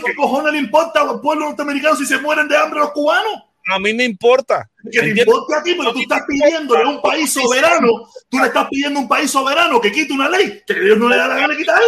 ¿Qué 0.04 0.14
cojones 0.14 0.52
le 0.52 0.58
importa 0.58 1.00
al 1.00 1.20
pueblo 1.20 1.46
norteamericano 1.46 1.96
si 1.96 2.04
se 2.04 2.18
mueren 2.18 2.48
de 2.48 2.56
hambre 2.56 2.80
los 2.80 2.90
cubanos? 2.90 3.45
A 3.66 3.78
mí 3.78 3.94
me 3.94 4.04
importa. 4.04 4.70
Que 4.90 5.00
te 5.00 5.08
importa 5.08 5.58
a 5.58 5.62
ti, 5.62 5.74
pero 5.76 5.92
tú 5.92 6.00
estás 6.00 6.22
pidiendo 6.26 6.76
a 6.76 6.88
un 6.88 7.02
país 7.02 7.32
soberano, 7.32 8.08
tú 8.28 8.38
le 8.38 8.46
estás 8.46 8.68
pidiendo 8.70 9.00
a 9.00 9.02
un 9.02 9.08
país 9.08 9.30
soberano 9.30 9.80
que 9.80 9.92
quite 9.92 10.12
una 10.12 10.28
ley 10.28 10.62
que 10.66 10.74
Dios 10.74 10.98
no 10.98 11.08
le 11.08 11.16
da 11.16 11.28
la 11.28 11.36
gana 11.36 11.48
de 11.48 11.56
quitar. 11.56 11.80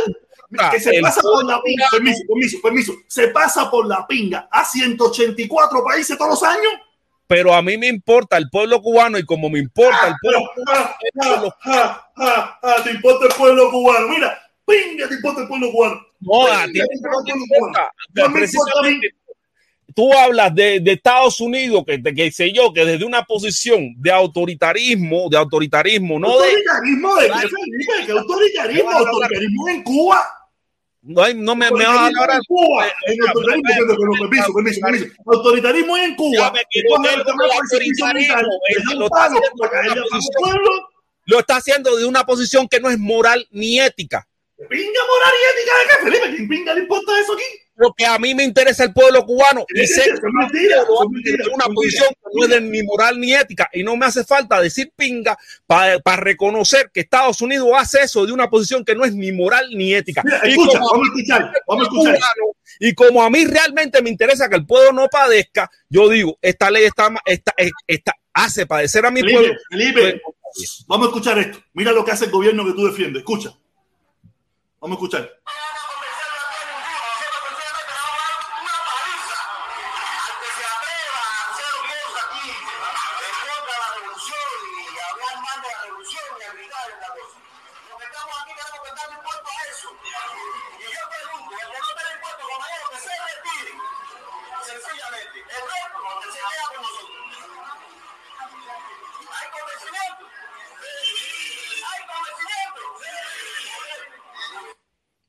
Que 0.72 0.80
se 0.80 0.98
pasa 1.00 1.20
por 1.20 1.44
la 1.44 1.60
pinga, 1.62 1.86
permiso, 1.90 2.22
permiso, 2.26 2.58
permiso, 2.62 2.94
se 3.06 3.28
pasa 3.28 3.70
por 3.70 3.86
la 3.86 4.06
pinga 4.06 4.48
a 4.50 4.64
184 4.64 5.84
países 5.84 6.16
todos 6.16 6.30
los 6.30 6.42
años. 6.42 6.72
Pero 7.26 7.54
a 7.54 7.60
mí 7.60 7.76
me 7.76 7.88
importa 7.88 8.38
el 8.38 8.48
pueblo 8.48 8.80
cubano 8.80 9.18
y 9.18 9.26
como 9.26 9.50
me 9.50 9.58
importa 9.58 10.08
el 10.08 10.14
pueblo 10.22 10.50
cubano. 10.54 11.54
te 12.82 12.90
importa 12.90 13.26
el 13.26 13.34
pueblo 13.34 13.70
cubano. 13.70 14.08
Mira, 14.08 14.38
pinga, 14.64 15.06
te 15.06 15.14
importa 15.14 15.42
el 15.42 15.48
pueblo 15.48 15.70
cubano. 15.70 16.00
No, 16.20 16.46
a 16.46 16.64
ti 16.64 16.72
te 16.72 17.32
importa. 17.32 17.92
Precisamente 18.32 19.17
tú 19.98 20.12
hablas 20.12 20.54
de, 20.54 20.78
de, 20.78 20.92
Estados 20.92 21.40
Unidos, 21.40 21.82
que, 21.84 22.00
que 22.00 22.30
sé 22.30 22.52
yo, 22.52 22.72
que 22.72 22.84
desde 22.84 23.04
una 23.04 23.24
posición 23.24 23.96
de 23.96 24.12
autoritarismo, 24.12 25.28
de 25.28 25.36
autoritarismo, 25.36 26.20
no 26.20 26.28
¿Autoritarismo 26.28 27.16
de, 27.16 27.26
qué, 27.26 28.06
¿Qué 28.06 28.12
autoritarismo? 28.12 28.90
¿Autoritarismo 28.92 29.68
en 29.68 29.82
Cuba? 29.82 30.24
No, 31.02 31.34
no 31.34 31.56
me, 31.56 31.68
me 31.72 31.84
vas 31.84 31.96
a 31.96 32.06
hablar 32.06 32.30
en 32.30 32.40
Cuba. 32.46 32.86
En 33.06 33.28
autoritarismo, 33.28 34.18
permiso, 34.20 34.54
permiso, 34.54 34.80
permiso. 34.80 35.06
Autoritarismo 35.26 35.96
en 35.96 36.14
Cuba. 36.14 36.52
Lo 41.24 41.40
está 41.40 41.56
haciendo 41.56 41.96
de 41.96 42.04
una 42.04 42.24
posición 42.24 42.68
que 42.68 42.78
no 42.78 42.88
es 42.88 43.00
moral 43.00 43.48
ni 43.50 43.80
ética. 43.80 44.28
¿Pinga 44.58 45.00
moral 45.08 45.34
y 45.34 45.58
ética 45.58 45.72
de 45.74 45.88
qué, 45.88 46.04
Felipe? 46.04 46.36
¿Quién 46.36 46.48
pinga 46.48 46.74
le 46.74 46.82
importa 46.82 47.18
eso 47.20 47.32
aquí? 47.32 47.67
Lo 47.78 47.94
que 47.94 48.04
a 48.04 48.18
mí 48.18 48.34
me 48.34 48.44
interesa 48.44 48.84
el 48.84 48.92
pueblo 48.92 49.24
cubano 49.24 49.64
y 49.72 49.86
sé 49.86 50.02
que 50.02 51.50
una 51.52 51.66
posición 51.66 52.08
que 52.08 52.48
no 52.48 52.54
es 52.54 52.62
ni 52.62 52.82
moral 52.82 53.20
ni 53.20 53.32
ética 53.32 53.70
y 53.72 53.82
no 53.82 53.96
me 53.96 54.06
hace 54.06 54.24
falta 54.24 54.60
decir 54.60 54.92
pinga 54.96 55.38
para 55.66 56.16
reconocer 56.16 56.90
que 56.92 57.00
Estados 57.00 57.40
Unidos 57.40 57.68
hace 57.76 58.02
eso 58.02 58.26
de 58.26 58.32
una 58.32 58.50
posición 58.50 58.84
que 58.84 58.94
no 58.94 59.04
es 59.04 59.14
ni 59.14 59.30
moral 59.32 59.68
ni 59.74 59.94
ética. 59.94 60.22
escucha, 60.42 60.80
vamos 60.80 61.00
a 61.02 61.18
escuchar, 61.18 61.52
vamos 61.66 61.84
a 61.84 61.88
escuchar. 61.88 62.14
Cubano, 62.14 62.56
y 62.80 62.94
como 62.94 63.22
a 63.22 63.30
mí 63.30 63.44
realmente 63.44 64.02
me 64.02 64.10
interesa 64.10 64.48
que 64.48 64.56
el 64.56 64.66
pueblo 64.66 64.92
no 64.92 65.08
padezca, 65.08 65.70
yo 65.88 66.08
digo, 66.08 66.36
esta 66.42 66.70
ley 66.70 66.84
está, 66.84 67.14
está, 67.24 67.54
está 67.86 68.12
hace 68.34 68.66
padecer 68.66 69.06
a 69.06 69.10
mi 69.10 69.20
Felipe, 69.20 69.38
pueblo. 69.38 69.58
Felipe, 69.70 70.22
vamos 70.86 71.06
a 71.06 71.10
escuchar 71.10 71.38
esto. 71.38 71.58
Mira 71.74 71.92
lo 71.92 72.04
que 72.04 72.12
hace 72.12 72.26
el 72.26 72.30
gobierno 72.30 72.64
que 72.64 72.72
tú 72.72 72.86
defiendes. 72.86 73.20
Escucha. 73.20 73.54
Vamos 74.80 74.96
a 74.96 74.98
escuchar. 74.98 75.30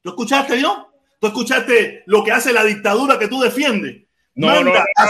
¿Tú 0.09 0.23
escuchaste, 0.23 0.59
yo? 0.59 0.91
¿Tú 1.19 1.27
escuchaste 1.27 2.03
lo 2.07 2.23
que 2.23 2.31
hace 2.31 2.51
la 2.51 2.63
dictadura 2.63 3.19
que 3.19 3.27
tú 3.27 3.39
defiendes? 3.39 4.03
No, 4.33 4.47
manda 4.47 4.63
no, 4.63 4.85
a 4.95 5.07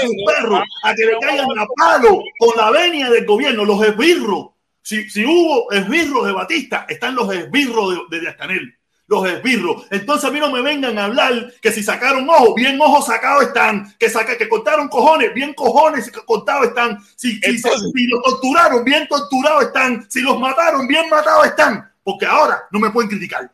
sus 0.00 0.14
perros 0.26 0.60
a 0.82 0.94
que 0.94 1.04
le 1.04 1.18
caigan 1.20 1.58
a 1.58 1.66
palo 1.76 2.22
con 2.38 2.56
la 2.56 2.70
venia 2.70 3.10
del 3.10 3.26
gobierno, 3.26 3.64
los 3.64 3.82
esbirros. 3.86 4.48
Si, 4.82 5.08
si 5.10 5.24
hubo 5.24 5.70
esbirros 5.70 6.26
de 6.26 6.32
Batista, 6.32 6.86
están 6.88 7.14
los 7.14 7.32
esbirros 7.32 7.90
de, 7.90 8.16
de 8.16 8.20
Díaz 8.20 8.36
Canel 8.36 8.76
los 9.08 9.28
esbirros. 9.28 9.86
Entonces 9.90 10.28
a 10.28 10.32
mí 10.32 10.40
no 10.40 10.50
me 10.50 10.62
vengan 10.62 10.98
a 10.98 11.04
hablar 11.04 11.52
que 11.62 11.70
si 11.70 11.82
sacaron 11.82 12.28
ojos, 12.28 12.54
bien 12.56 12.80
ojos 12.80 13.06
sacados 13.06 13.44
están, 13.44 13.94
que 13.98 14.10
saca, 14.10 14.36
que 14.36 14.48
cortaron 14.48 14.88
cojones, 14.88 15.32
bien 15.32 15.54
cojones 15.54 16.10
cortados 16.26 16.66
están, 16.66 16.98
si, 17.14 17.38
si, 17.40 17.58
si, 17.58 18.06
los 18.06 18.22
torturaron, 18.24 18.84
bien 18.84 19.06
torturados 19.06 19.64
están, 19.64 20.10
si 20.10 20.22
los 20.22 20.38
mataron, 20.40 20.88
bien 20.88 21.08
matados 21.08 21.46
están, 21.46 21.88
porque 22.02 22.26
ahora 22.26 22.64
no 22.70 22.80
me 22.80 22.90
pueden 22.90 23.08
criticar. 23.08 23.50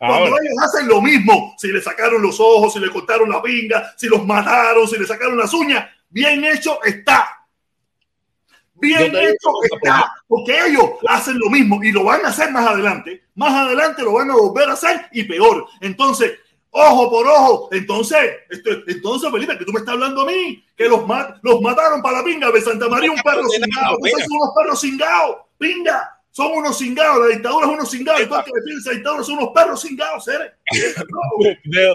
Cuando 0.00 0.28
ellos 0.28 0.54
hacen 0.62 0.88
lo 0.88 1.02
mismo, 1.02 1.54
si 1.58 1.68
le 1.68 1.82
sacaron 1.82 2.22
los 2.22 2.40
ojos, 2.40 2.72
si 2.72 2.78
le 2.78 2.88
cortaron 2.88 3.28
la 3.28 3.42
pinga, 3.42 3.92
si 3.98 4.08
los 4.08 4.24
mataron, 4.24 4.88
si 4.88 4.98
le 4.98 5.06
sacaron 5.06 5.36
las 5.36 5.52
uñas, 5.52 5.86
bien 6.08 6.42
hecho 6.42 6.82
está. 6.82 7.28
Bien 8.76 9.14
hecho 9.14 9.50
está, 9.70 10.10
porque 10.26 10.58
ellos 10.68 10.92
hacen 11.06 11.38
lo 11.38 11.50
mismo 11.50 11.84
y 11.84 11.92
lo 11.92 12.04
van 12.04 12.24
a 12.24 12.28
hacer 12.28 12.50
más 12.50 12.66
adelante. 12.66 13.24
Más 13.34 13.52
adelante 13.52 14.02
lo 14.02 14.14
van 14.14 14.30
a 14.30 14.36
volver 14.36 14.70
a 14.70 14.72
hacer 14.72 15.06
y 15.12 15.24
peor. 15.24 15.66
Entonces, 15.82 16.32
ojo 16.70 17.10
por 17.10 17.26
ojo. 17.26 17.68
Entonces, 17.70 18.38
entonces 18.86 19.30
Felipe, 19.30 19.58
que 19.58 19.66
tú 19.66 19.72
me 19.72 19.80
estás 19.80 19.92
hablando 19.92 20.22
a 20.22 20.26
mí, 20.26 20.64
que 20.74 20.88
los, 20.88 21.02
los 21.42 21.60
mataron 21.60 22.00
para 22.00 22.18
la 22.18 22.24
pinga 22.24 22.50
de 22.50 22.62
Santa 22.62 22.88
María, 22.88 23.12
un 23.12 23.20
perro 23.20 23.46
cingado. 23.50 23.98
Son 24.02 24.32
unos 24.32 24.54
perros 24.56 24.80
cingados, 24.80 25.36
pinga. 25.58 26.19
Son 26.40 26.52
unos 26.52 26.78
cingados, 26.78 27.18
la 27.18 27.34
dictadura 27.34 27.66
es 27.66 27.72
unos 27.74 27.90
cingados, 27.90 28.22
y 28.22 28.26
todo 28.26 28.42
que 28.42 28.50
defiende 28.54 28.80
esa 28.80 28.92
dictadura 28.92 29.24
son 29.24 29.34
unos 29.34 29.50
perros 29.54 29.82
cingados, 29.82 30.26
¿eres? 30.26 30.52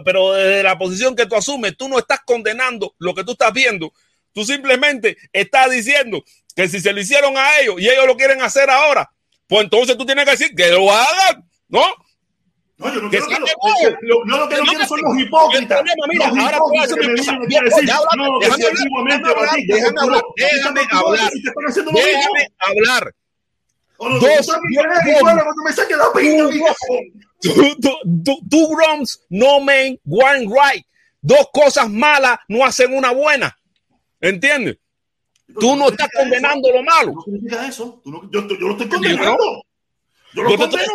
Pero 0.06 0.34
desde 0.34 0.62
la 0.62 0.78
posición 0.78 1.16
que 1.16 1.26
tú 1.26 1.36
asumes, 1.36 1.76
tú 1.76 1.90
no 1.90 1.98
estás 1.98 2.20
condenando 2.24 2.94
lo 3.00 3.16
que 3.16 3.24
tú 3.24 3.32
estás 3.32 3.52
viendo. 3.52 3.92
Tú 4.34 4.46
simplemente 4.46 5.18
estás 5.34 5.72
diciendo 5.72 6.24
que 6.56 6.70
si 6.70 6.80
se 6.80 6.94
lo 6.94 7.00
hicieron 7.00 7.36
a 7.36 7.58
ellos 7.58 7.78
y 7.80 7.90
ellos 7.90 8.06
lo 8.06 8.16
quieren 8.16 8.44
hacer 8.44 8.70
ahora, 8.70 9.10
pues 9.48 9.64
entonces 9.64 9.98
tú 9.98 10.06
tienes 10.06 10.26
que 10.26 10.32
decir 10.32 10.54
que 10.56 10.70
lo 10.70 10.92
hagan, 10.92 11.50
¿no? 11.68 11.82
No, 12.78 12.94
yo 12.94 13.02
no 13.02 13.10
quiero 13.10 13.26
que, 13.26 13.32
lo, 14.02 14.26
no, 14.26 14.38
lo 14.38 14.48
que 14.48 14.58
no 14.58 14.64
quiero 14.64 14.86
son 14.86 15.00
los 15.02 15.18
hipócritas. 15.18 15.82
Mira, 15.82 16.28
los 16.28 16.38
ahora 16.38 16.58
hipócritas 16.58 16.94
que 16.94 17.08
me 17.08 17.48
vienen 17.48 17.74
a 17.74 17.76
decir, 17.76 17.90
no, 18.16 18.40
que 18.40 18.52
si 18.52 18.64
antiguamente 18.64 19.34
Batista, 19.34 19.76
déjame 19.76 20.82
hablar, 20.92 21.32
déjame 21.96 22.48
hablar. 22.60 23.16
Dos, 23.98 24.48
Two 28.50 28.76
wrongs 28.76 29.22
no 29.30 29.60
make 29.60 30.00
one 30.06 30.48
right. 30.48 30.86
Dos 31.22 31.48
cosas 31.54 31.90
malas 31.90 32.38
no 32.48 32.66
hacen 32.66 32.94
una 32.94 33.12
buena. 33.12 33.58
¿Entiendes? 34.20 34.78
Tú 35.60 35.76
no 35.76 35.90
estás 35.90 36.10
condenando 36.16 36.72
lo 36.72 36.84
malo. 36.84 37.14
Eso. 37.68 38.02
Yo, 38.32 38.42
lo 38.42 38.72
estoy 38.72 38.90
condenando. 38.90 39.64
Yo 40.34 40.44
lo 40.44 40.58
condeno. 40.58 40.92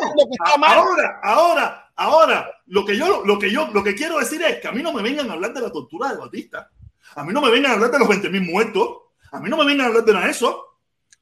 Ahora, 0.66 1.20
ahora, 1.22 1.92
ahora, 1.96 2.50
lo 2.66 2.84
que 2.84 2.96
yo, 2.96 3.24
lo 3.24 3.38
que 3.38 3.50
yo, 3.50 3.68
lo 3.72 3.82
que 3.82 3.94
quiero 3.94 4.18
decir 4.18 4.42
es 4.42 4.60
que 4.60 4.68
a 4.68 4.72
mí 4.72 4.82
no 4.82 4.92
me 4.92 5.02
vengan 5.02 5.30
a 5.30 5.34
hablar 5.34 5.54
de 5.54 5.62
la 5.62 5.72
tortura 5.72 6.10
de 6.10 6.18
Batista. 6.18 6.70
A 7.14 7.24
mí 7.24 7.32
no 7.32 7.40
me 7.40 7.50
vengan 7.50 7.72
a 7.72 7.74
hablar 7.74 7.90
de 7.90 7.98
los 7.98 8.08
20 8.08 8.28
mil 8.28 8.42
muertos. 8.42 8.98
A 9.32 9.40
mí 9.40 9.48
no 9.48 9.56
me 9.56 9.64
vengan 9.64 9.86
a 9.86 9.88
hablar 9.88 10.04
de 10.04 10.12
nada 10.12 10.26
de 10.26 10.32
eso. 10.32 10.78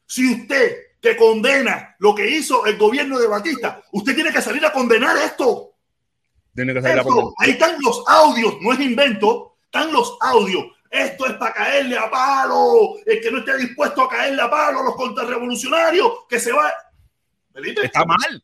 Si 0.07 0.35
usted 0.35 0.88
que 1.01 1.16
condena 1.16 1.96
lo 1.99 2.14
que 2.14 2.28
hizo 2.28 2.66
el 2.66 2.76
gobierno 2.76 3.18
de 3.18 3.26
Batista, 3.26 3.82
usted 3.92 4.14
tiene 4.14 4.32
que 4.32 4.42
salir 4.42 4.64
a 4.64 4.72
condenar 4.72 5.16
esto. 5.16 5.74
Tiene 6.55 6.74
que 6.74 6.82
salir 6.82 6.99
a 6.99 7.05
condenar. 7.05 7.32
Ahí 7.38 7.51
están 7.51 7.76
los 7.80 8.03
audios, 8.07 8.55
no 8.61 8.72
es 8.72 8.80
invento, 8.80 9.59
están 9.64 9.92
los 9.92 10.16
audios. 10.20 10.66
Esto 10.90 11.26
es 11.26 11.34
para 11.34 11.53
caerle 11.53 11.99
a 11.99 12.11
palo. 12.11 12.96
El 13.05 13.20
que 13.20 13.30
no 13.30 13.38
esté 13.38 13.57
dispuesto 13.59 14.03
a 14.03 14.09
caerle 14.09 14.42
a 14.42 14.51
palo 14.51 14.80
a 14.80 14.84
los 14.84 14.96
contrarrevolucionarios, 14.96 16.11
que 16.28 16.40
se 16.40 16.53
va. 16.53 16.72
Felipe. 17.53 17.84
Está 17.84 18.05
mal. 18.05 18.42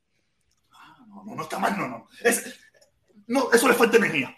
No, 1.09 1.25
no, 1.25 1.35
no 1.35 1.43
está 1.43 1.59
mal, 1.59 1.77
no, 1.77 1.89
no. 1.89 2.09
Es, 2.23 2.55
no, 3.27 3.51
eso 3.51 3.67
le 3.67 3.75
falta 3.75 3.97
energía. 3.97 4.37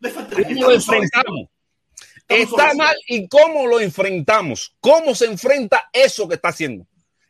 Le 0.00 0.10
falta 0.10 0.34
energía. 0.34 0.56
¿Cómo 0.56 0.68
lo 0.68 0.74
enfrentamos? 0.74 1.48
Está 2.26 2.74
mal 2.74 2.96
y 3.06 3.28
cómo 3.28 3.66
lo 3.66 3.80
enfrentamos. 3.80 4.74
¿Cómo 4.80 5.14
se 5.14 5.26
enfrenta 5.26 5.90
eso 5.92 6.26
que 6.26 6.36
está 6.36 6.48
haciendo? 6.48 6.86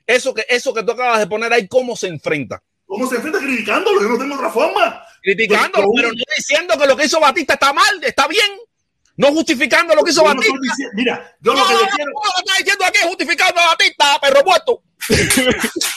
Eso 0.07 0.35
que, 0.35 0.45
eso 0.49 0.75
que 0.75 0.83
tú 0.83 0.93
acabas 0.93 1.19
de 1.19 1.27
poner 1.27 1.53
ahí, 1.53 1.67
¿cómo 1.67 1.97
se 1.97 2.09
enfrenta? 2.09 2.63
¿Cómo 2.87 3.09
se 3.09 3.17
enfrenta? 3.17 3.39
Criticándolo. 3.39 4.01
Yo 4.03 4.09
no 4.09 4.19
tengo 4.19 4.35
otra 4.35 4.51
forma. 4.51 5.03
Criticándolo, 5.23 5.89
pero, 5.97 6.09
pero 6.09 6.09
no 6.11 6.25
diciendo 6.37 6.79
que 6.79 6.87
lo 6.87 6.97
que 6.97 7.07
hizo 7.07 7.19
Batista 7.19 7.55
está 7.55 7.73
mal, 7.73 8.03
está 8.03 8.29
bien. 8.29 8.59
No 9.17 9.29
justificando 9.29 9.95
lo 9.95 10.03
que 10.03 10.11
hizo 10.11 10.25
Batista. 10.25 10.53
mira, 10.95 11.37
yo 11.41 11.55
lo 11.55 11.67
que 11.67 11.75
le 11.75 11.91
quiero. 11.97 12.13
No, 12.13 12.39
está 12.39 12.59
diciendo 12.59 12.85
aquí 12.85 12.99
justificando 13.05 13.61
a 13.61 13.67
Batista, 13.69 14.19
perro 14.21 14.45
muerto. 14.45 14.83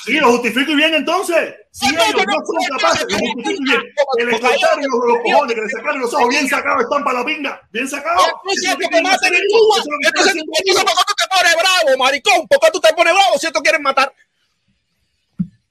Sí, 0.05 0.13
lo 0.19 0.31
justifico 0.31 0.71
y 0.71 0.75
bien 0.75 0.93
entonces. 0.93 1.55
Si 1.71 1.87
ellos 1.87 2.03
no, 2.15 2.33
son 2.33 2.77
capaces, 2.77 3.05
lo 3.09 3.17
justifico 3.17 3.63
bien. 3.63 3.81
Que 4.17 4.25
le 4.25 4.39
cortaron 4.39 4.81
los, 4.81 5.05
los 5.07 5.17
cojones, 5.23 5.55
que 5.55 5.61
le 5.61 5.69
sacaron 5.69 6.01
los 6.01 6.13
ojos, 6.13 6.29
bien 6.29 6.49
sacado, 6.49 6.81
están 6.81 7.03
para 7.03 7.19
la 7.19 7.25
pinga, 7.25 7.61
bien 7.71 7.87
sacado. 7.87 8.19
Entonces, 8.19 8.75
que 8.75 8.87
te 8.87 9.01
maten 9.01 9.33
en 9.33 9.41
Cuba. 9.49 9.83
Entonces, 10.07 10.43
¿por 10.43 10.63
qué 10.63 10.73
tú 10.73 11.13
te 11.15 11.35
pones 11.35 11.55
bravo, 11.55 11.97
maricón? 11.97 12.47
¿Por 12.47 12.59
qué 12.59 12.71
tú 12.71 12.79
te 12.79 12.93
pones 12.93 13.13
bravo 13.13 13.37
si 13.37 13.47
esto 13.47 13.61
quieren 13.61 13.81
matar? 13.81 14.13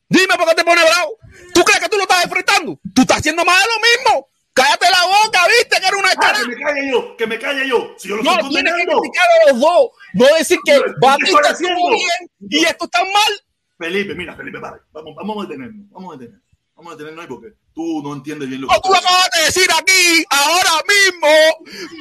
Dime 0.09 0.37
por 0.37 0.49
qué 0.49 0.55
te 0.55 0.64
pones 0.64 0.84
bravo. 0.84 1.18
¿Tú 1.53 1.64
crees 1.64 1.80
que 1.80 1.89
tú 1.89 1.97
lo 1.97 2.03
estás 2.03 2.24
enfrentando? 2.24 2.78
Tú 2.95 3.03
estás 3.03 3.18
haciendo 3.18 3.45
más 3.45 3.61
de 3.61 3.66
lo 3.66 3.80
mismo. 3.80 4.28
Cállate 4.57 4.86
la 4.90 5.04
boca, 5.04 5.40
viste 5.48 5.78
que 5.78 5.86
era 5.86 5.96
una 5.98 6.14
cara. 6.14 6.38
Ah, 6.38 6.42
que 6.42 6.48
me 6.48 6.62
calle 6.62 6.90
yo, 6.90 7.16
que 7.18 7.26
me 7.26 7.38
calle 7.38 7.68
yo. 7.68 7.94
Si 7.98 8.09
yo 8.09 8.16
lo 8.16 8.22
no, 8.22 8.32
estoy 8.36 8.50
tienes 8.54 8.72
que 8.72 8.86
criticar 8.86 9.26
a 9.28 9.50
los 9.52 9.61
dos. 9.61 9.90
No 10.14 10.26
decir 10.38 10.59
que 10.64 10.80
Batista 10.98 11.50
estuvo 11.50 11.90
bien 11.90 12.30
y 12.48 12.64
esto 12.64 12.86
está 12.86 13.04
mal. 13.04 13.32
Felipe, 13.78 14.14
mira, 14.14 14.34
Felipe, 14.34 14.59
vale. 14.59 14.78
Vamos, 14.92 15.14
vamos 15.14 15.36
a 15.36 15.46
detenernos. 15.46 15.90
Vamos 15.90 16.14
a 16.14 16.16
detenernos. 16.16 16.46
Vamos 16.74 16.92
a 16.92 16.96
detenernos 16.96 17.22
ahí 17.22 17.28
porque 17.28 17.48
tú 17.74 18.02
no 18.02 18.14
entiendes 18.14 18.48
bien 18.48 18.62
lo 18.62 18.68
que. 18.68 18.74
No, 18.74 18.80
tú 18.80 18.88
lo 18.88 18.96
acabas 18.96 19.28
de 19.36 19.44
decir 19.44 19.68
aquí, 19.78 20.24
ahora 20.30 20.82
mismo, 20.88 21.28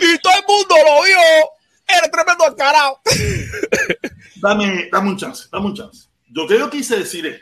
y 0.01 0.18
todo 0.20 0.34
el 0.34 0.45
mundo 0.47 0.76
lo 0.86 1.03
vio. 1.03 1.18
Eres 1.88 2.10
tremendo 2.10 2.47
encarado. 2.47 3.01
dame, 4.41 4.89
dame 4.89 5.10
un 5.10 5.18
chance, 5.18 5.49
dame 5.51 5.66
un 5.66 5.76
chance. 5.76 6.08
Yo 6.30 6.47
creo 6.47 6.70
que 6.70 6.78
quise 6.78 6.99
decir 6.99 7.26
es, 7.28 7.41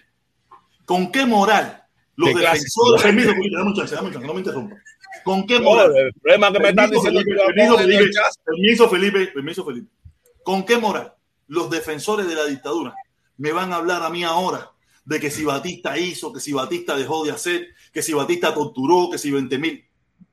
¿con 0.86 1.12
qué 1.12 1.24
moral 1.24 1.84
los 2.16 2.34
defensores... 2.34 3.04
Permiso, 3.04 3.30
dame 3.30 3.70
un 3.70 3.76
chance, 3.76 3.96
dame 3.96 4.08
un 4.08 4.14
chance, 4.14 4.28
no 4.28 4.34
me 4.34 4.40
interrumpa. 4.40 4.76
¿Con 5.24 5.46
qué 5.46 5.60
moral? 5.60 5.96
el 5.96 6.14
problema 6.14 6.52
que 6.52 6.60
me 6.60 6.70
están 6.70 6.92
diciendo 6.92 7.22
permiso, 7.22 7.78
Felipe, 7.78 8.12
permiso, 8.46 8.90
Felipe, 8.90 9.28
permiso, 9.28 9.66
Felipe. 9.66 9.88
¿Con 10.44 10.66
qué 10.66 10.78
moral 10.78 11.14
los 11.48 11.70
defensores 11.70 12.28
de 12.28 12.36
la 12.36 12.46
dictadura 12.46 12.94
me 13.38 13.52
van 13.52 13.72
a 13.72 13.78
hablar 13.78 14.04
a 14.04 14.10
mí 14.10 14.24
ahora 14.24 14.72
de 15.06 15.20
que 15.20 15.30
si 15.30 15.44
Batista 15.44 15.98
hizo, 15.98 16.32
que 16.32 16.40
si 16.40 16.54
Batista 16.54 16.96
dejó 16.96 17.26
de 17.26 17.32
hacer, 17.32 17.68
que 17.92 18.02
si 18.02 18.14
Batista 18.14 18.54
torturó, 18.54 19.10
que 19.12 19.18
si 19.18 19.32
20 19.32 19.58
mil? 19.58 19.86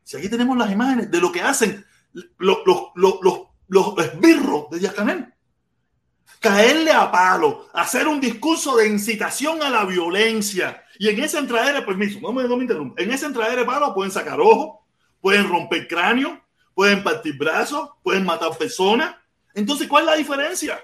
Si 0.03 0.17
aquí 0.17 0.29
tenemos 0.29 0.57
las 0.57 0.71
imágenes 0.71 1.11
de 1.11 1.21
lo 1.21 1.31
que 1.31 1.41
hacen 1.41 1.85
los, 2.39 2.59
los, 2.67 2.91
los, 2.95 3.19
los, 3.69 3.99
esbirros 3.99 4.71
de 4.71 4.79
Díaz 4.79 4.95
Canel. 4.95 5.33
Caerle 6.41 6.91
a 6.91 7.11
palo, 7.11 7.69
hacer 7.75 8.09
un 8.09 8.21
discurso 8.21 8.77
de 8.77 8.89
incitación 8.89 9.63
a 9.63 9.69
la 9.69 9.85
violencia. 9.85 10.83
Y 10.99 11.09
en 11.09 11.23
ese 11.23 11.39
entradero, 11.39 11.85
permiso, 11.85 12.19
no 12.21 12.33
me, 12.33 12.45
no 12.45 12.57
me 12.57 12.63
interrumpa, 12.63 13.01
en 13.03 13.11
ese 13.11 13.27
entradero 13.27 13.61
de 13.61 13.67
palo 13.67 13.95
pueden 13.95 14.11
sacar 14.11 14.41
ojos, 14.41 14.80
pueden 15.21 15.49
romper 15.49 15.87
cráneo, 15.87 16.41
pueden 16.75 17.03
partir 17.03 17.37
brazos, 17.37 17.91
pueden 18.03 18.25
matar 18.25 18.57
personas. 18.57 19.17
Entonces, 19.55 19.89
¿cuál 19.89 20.05
es 20.05 20.11
la 20.11 20.17
diferencia? 20.17 20.81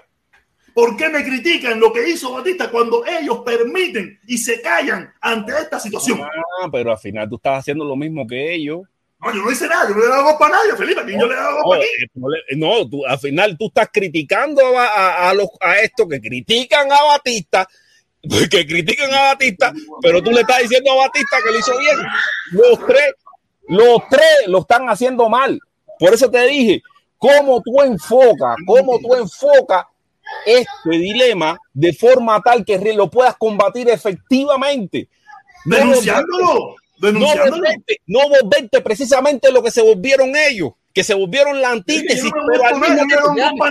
¿Por 0.73 0.95
qué 0.95 1.09
me 1.09 1.23
critican 1.23 1.79
lo 1.79 1.91
que 1.91 2.07
hizo 2.07 2.33
Batista 2.33 2.69
cuando 2.69 3.03
ellos 3.03 3.39
permiten 3.43 4.19
y 4.27 4.37
se 4.37 4.61
callan 4.61 5.11
ante 5.19 5.51
esta 5.53 5.79
situación? 5.79 6.21
Ah, 6.21 6.69
pero 6.71 6.91
al 6.91 6.99
final 6.99 7.27
tú 7.27 7.37
estás 7.37 7.59
haciendo 7.59 7.83
lo 7.83 7.95
mismo 7.95 8.27
que 8.27 8.53
ellos. 8.53 8.81
No, 9.19 9.33
yo 9.33 9.41
no 9.41 9.51
hice 9.51 9.67
nada, 9.67 9.89
yo 9.89 9.95
no 9.95 10.05
le 10.05 10.13
hago 10.13 10.37
para 10.37 10.57
nadie, 10.57 10.75
Felipe, 10.75 11.01
no, 11.03 11.21
yo 11.21 11.27
le 11.27 11.33
hago 11.33 11.61
no, 11.63 11.69
para 11.71 11.81
ti. 11.81 11.87
Eh, 12.51 12.55
no, 12.55 12.87
tú, 12.87 13.03
al 13.07 13.17
final 13.17 13.57
tú 13.57 13.65
estás 13.69 13.89
criticando 13.91 14.77
a, 14.77 14.85
a, 14.85 15.29
a, 15.31 15.33
los, 15.33 15.47
a 15.59 15.79
estos 15.79 16.07
que 16.07 16.21
critican 16.21 16.91
a 16.91 17.03
Batista, 17.05 17.67
que 18.51 18.67
critican 18.67 19.11
a 19.11 19.33
Batista, 19.33 19.73
pero 19.99 20.21
tú 20.21 20.29
le 20.29 20.41
estás 20.41 20.61
diciendo 20.61 20.91
a 20.91 21.07
Batista 21.07 21.37
que 21.43 21.51
lo 21.51 21.57
hizo 21.57 21.77
bien. 21.79 21.97
Los 22.51 22.85
tres 22.85 23.13
los 23.67 24.01
tres 24.09 24.47
lo 24.47 24.59
están 24.59 24.89
haciendo 24.89 25.29
mal. 25.29 25.59
Por 25.99 26.13
eso 26.13 26.29
te 26.29 26.45
dije, 26.47 26.81
cómo 27.17 27.61
tú 27.61 27.81
enfocas, 27.81 28.55
cómo 28.65 28.99
tú 28.99 29.15
enfocas 29.15 29.85
este 30.45 30.89
dilema 30.89 31.57
de 31.73 31.93
forma 31.93 32.41
tal 32.41 32.65
que 32.65 32.77
lo 32.93 33.09
puedas 33.09 33.35
combatir 33.37 33.89
efectivamente. 33.89 35.07
Denunciándolo. 35.65 36.75
Denunciándolo. 36.99 37.67
No 38.05 38.19
volverte, 38.29 38.81
precisamente 38.81 39.51
lo 39.51 39.61
que 39.61 39.71
se 39.71 39.81
volvieron 39.81 40.33
ellos, 40.35 40.71
que 40.93 41.03
se 41.03 41.13
volvieron 41.13 41.61
la 41.61 41.71
antítesis. 41.71 42.31
pero 42.51 42.65
al 42.65 42.79
mismo 42.79 43.05
tiempo, 43.07 43.65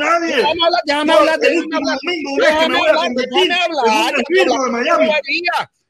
déjame 0.85 1.13
hablar, 1.13 1.39
déjame 1.45 2.73
hablar, 2.81 2.81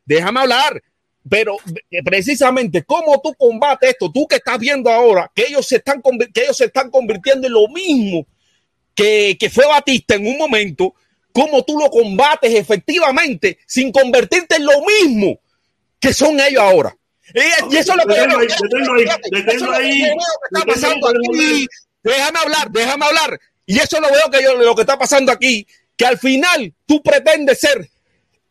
déjame 0.04 0.40
hablar 0.40 0.82
pero 1.28 1.56
eh, 1.90 2.02
precisamente 2.04 2.84
cómo 2.84 3.20
tú 3.22 3.34
combates 3.34 3.90
esto, 3.90 4.10
tú 4.12 4.26
que 4.26 4.36
estás 4.36 4.58
viendo 4.58 4.90
ahora 4.90 5.30
que 5.34 5.46
ellos 5.48 5.66
se 5.66 5.76
están, 5.76 6.02
que 6.32 6.42
ellos 6.42 6.56
se 6.56 6.66
están 6.66 6.90
convirtiendo 6.90 7.46
en 7.46 7.52
lo 7.52 7.68
mismo 7.68 8.26
que, 8.94 9.36
que 9.38 9.50
fue 9.50 9.66
Batista 9.66 10.14
en 10.14 10.26
un 10.26 10.38
momento, 10.38 10.94
cómo 11.32 11.62
tú 11.64 11.78
lo 11.78 11.90
combates 11.90 12.54
efectivamente 12.54 13.58
sin 13.66 13.92
convertirte 13.92 14.56
en 14.56 14.64
lo 14.64 14.80
mismo 14.82 15.38
que 16.00 16.14
son 16.14 16.40
ellos 16.40 16.62
ahora. 16.62 16.96
Y, 17.34 17.76
eso 17.76 17.92
es 17.92 17.96
lo 17.96 18.06
que 18.06 18.14
está 19.02 20.64
pasando 20.66 21.08
aquí. 21.08 21.66
Déjame 22.02 22.38
hablar, 22.38 22.70
déjame 22.70 23.04
hablar. 23.04 23.40
Y 23.66 23.78
eso 23.78 24.00
lo 24.00 24.08
veo 24.10 24.30
que 24.30 24.42
yo, 24.42 24.54
lo 24.54 24.74
que 24.76 24.82
está 24.82 24.96
pasando 24.96 25.32
aquí, 25.32 25.66
que 25.96 26.06
al 26.06 26.18
final 26.18 26.72
tú 26.86 27.02
pretendes 27.02 27.58
ser 27.58 27.90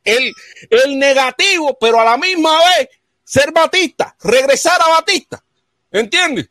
el, 0.05 0.33
el 0.69 0.97
negativo, 0.97 1.77
pero 1.79 1.99
a 1.99 2.05
la 2.05 2.17
misma 2.17 2.57
vez 2.57 2.89
ser 3.23 3.51
Batista, 3.51 4.15
regresar 4.23 4.79
a 4.81 4.89
Batista. 4.89 5.43
¿Entiendes? 5.91 6.49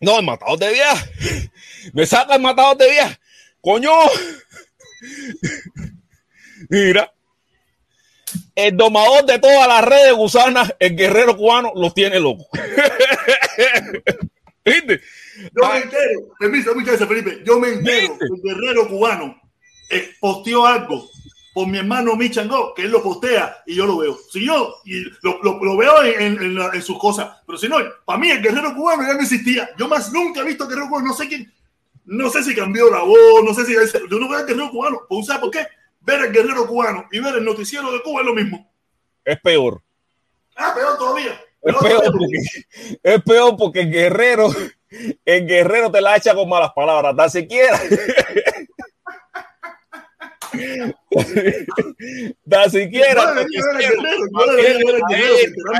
No, 0.00 0.18
el 0.18 0.26
matador 0.26 0.58
de 0.58 0.72
viaje. 0.72 1.50
Me 1.94 2.04
saca 2.04 2.34
el 2.34 2.42
matador 2.42 2.76
de 2.76 2.90
viaje. 2.90 3.18
Coño. 3.60 3.90
Mira. 6.68 7.12
El 8.54 8.76
domador 8.76 9.24
de 9.24 9.38
todas 9.38 9.68
las 9.68 9.84
redes 9.84 10.12
gusanas, 10.14 10.74
el 10.78 10.96
guerrero 10.96 11.36
cubano, 11.36 11.72
los 11.74 11.94
tiene 11.94 12.18
locos. 12.18 12.46
¿Viste? 14.64 15.00
Yo 15.54 15.68
me 15.68 15.78
entero, 15.78 16.20
permiso, 16.38 16.74
muchas 16.74 16.98
gracias, 16.98 17.08
Felipe. 17.08 17.42
Yo 17.44 17.58
me 17.58 17.68
entero, 17.68 18.16
el 18.20 18.42
guerrero 18.42 18.88
cubano 18.88 19.40
eh, 19.90 20.14
posteó 20.20 20.66
algo 20.66 21.10
por 21.52 21.66
mi 21.66 21.78
hermano 21.78 22.16
Michango, 22.16 22.72
que 22.74 22.82
él 22.82 22.90
lo 22.90 23.02
postea 23.02 23.62
y 23.66 23.74
yo 23.74 23.86
lo 23.86 23.98
veo. 23.98 24.18
Si 24.30 24.44
yo 24.46 24.76
y 24.84 25.02
lo, 25.22 25.42
lo, 25.42 25.62
lo, 25.62 25.76
veo 25.76 26.02
en, 26.02 26.42
en, 26.42 26.58
en, 26.58 26.82
sus 26.82 26.98
cosas, 26.98 27.30
pero 27.46 27.58
si 27.58 27.68
no, 27.68 27.76
para 28.04 28.18
mí 28.18 28.30
el 28.30 28.42
guerrero 28.42 28.74
cubano 28.74 29.02
ya 29.02 29.14
no 29.14 29.20
existía. 29.20 29.70
Yo 29.78 29.88
más 29.88 30.12
nunca 30.12 30.40
he 30.40 30.44
visto 30.44 30.66
guerrero 30.66 30.88
cubano, 30.88 31.08
no 31.08 31.14
sé 31.14 31.28
quién, 31.28 31.52
no 32.04 32.30
sé 32.30 32.42
si 32.42 32.54
cambió 32.54 32.90
la 32.90 33.02
voz, 33.02 33.44
no 33.44 33.54
sé 33.54 33.64
si 33.64 33.74
yo 33.74 34.18
no 34.18 34.28
veo 34.28 34.38
al 34.38 34.46
guerrero 34.46 34.70
cubano. 34.70 35.02
Pues, 35.08 35.26
¿Sabes 35.26 35.42
por 35.42 35.50
qué? 35.50 35.66
Ver 36.00 36.24
el 36.24 36.32
guerrero 36.32 36.66
cubano 36.66 37.06
y 37.12 37.20
ver 37.20 37.36
el 37.36 37.44
noticiero 37.44 37.92
de 37.92 38.02
Cuba 38.02 38.22
es 38.22 38.26
lo 38.26 38.34
mismo. 38.34 38.72
Es 39.24 39.40
peor. 39.40 39.82
Ah, 40.56 40.72
peor 40.74 40.98
todavía. 40.98 41.40
Es 41.62 41.76
peor, 41.76 42.02
porque, 42.12 42.98
es 43.02 43.22
peor 43.22 43.56
porque 43.56 43.80
el 43.82 43.90
guerrero, 43.92 44.50
el 45.24 45.46
guerrero 45.46 45.92
te 45.92 46.00
la 46.00 46.16
echa 46.16 46.34
con 46.34 46.48
malas 46.48 46.72
palabras, 46.74 47.14
tan 47.14 47.30
siquiera. 47.30 47.80
Tan 52.48 52.70
siquiera. 52.70 53.34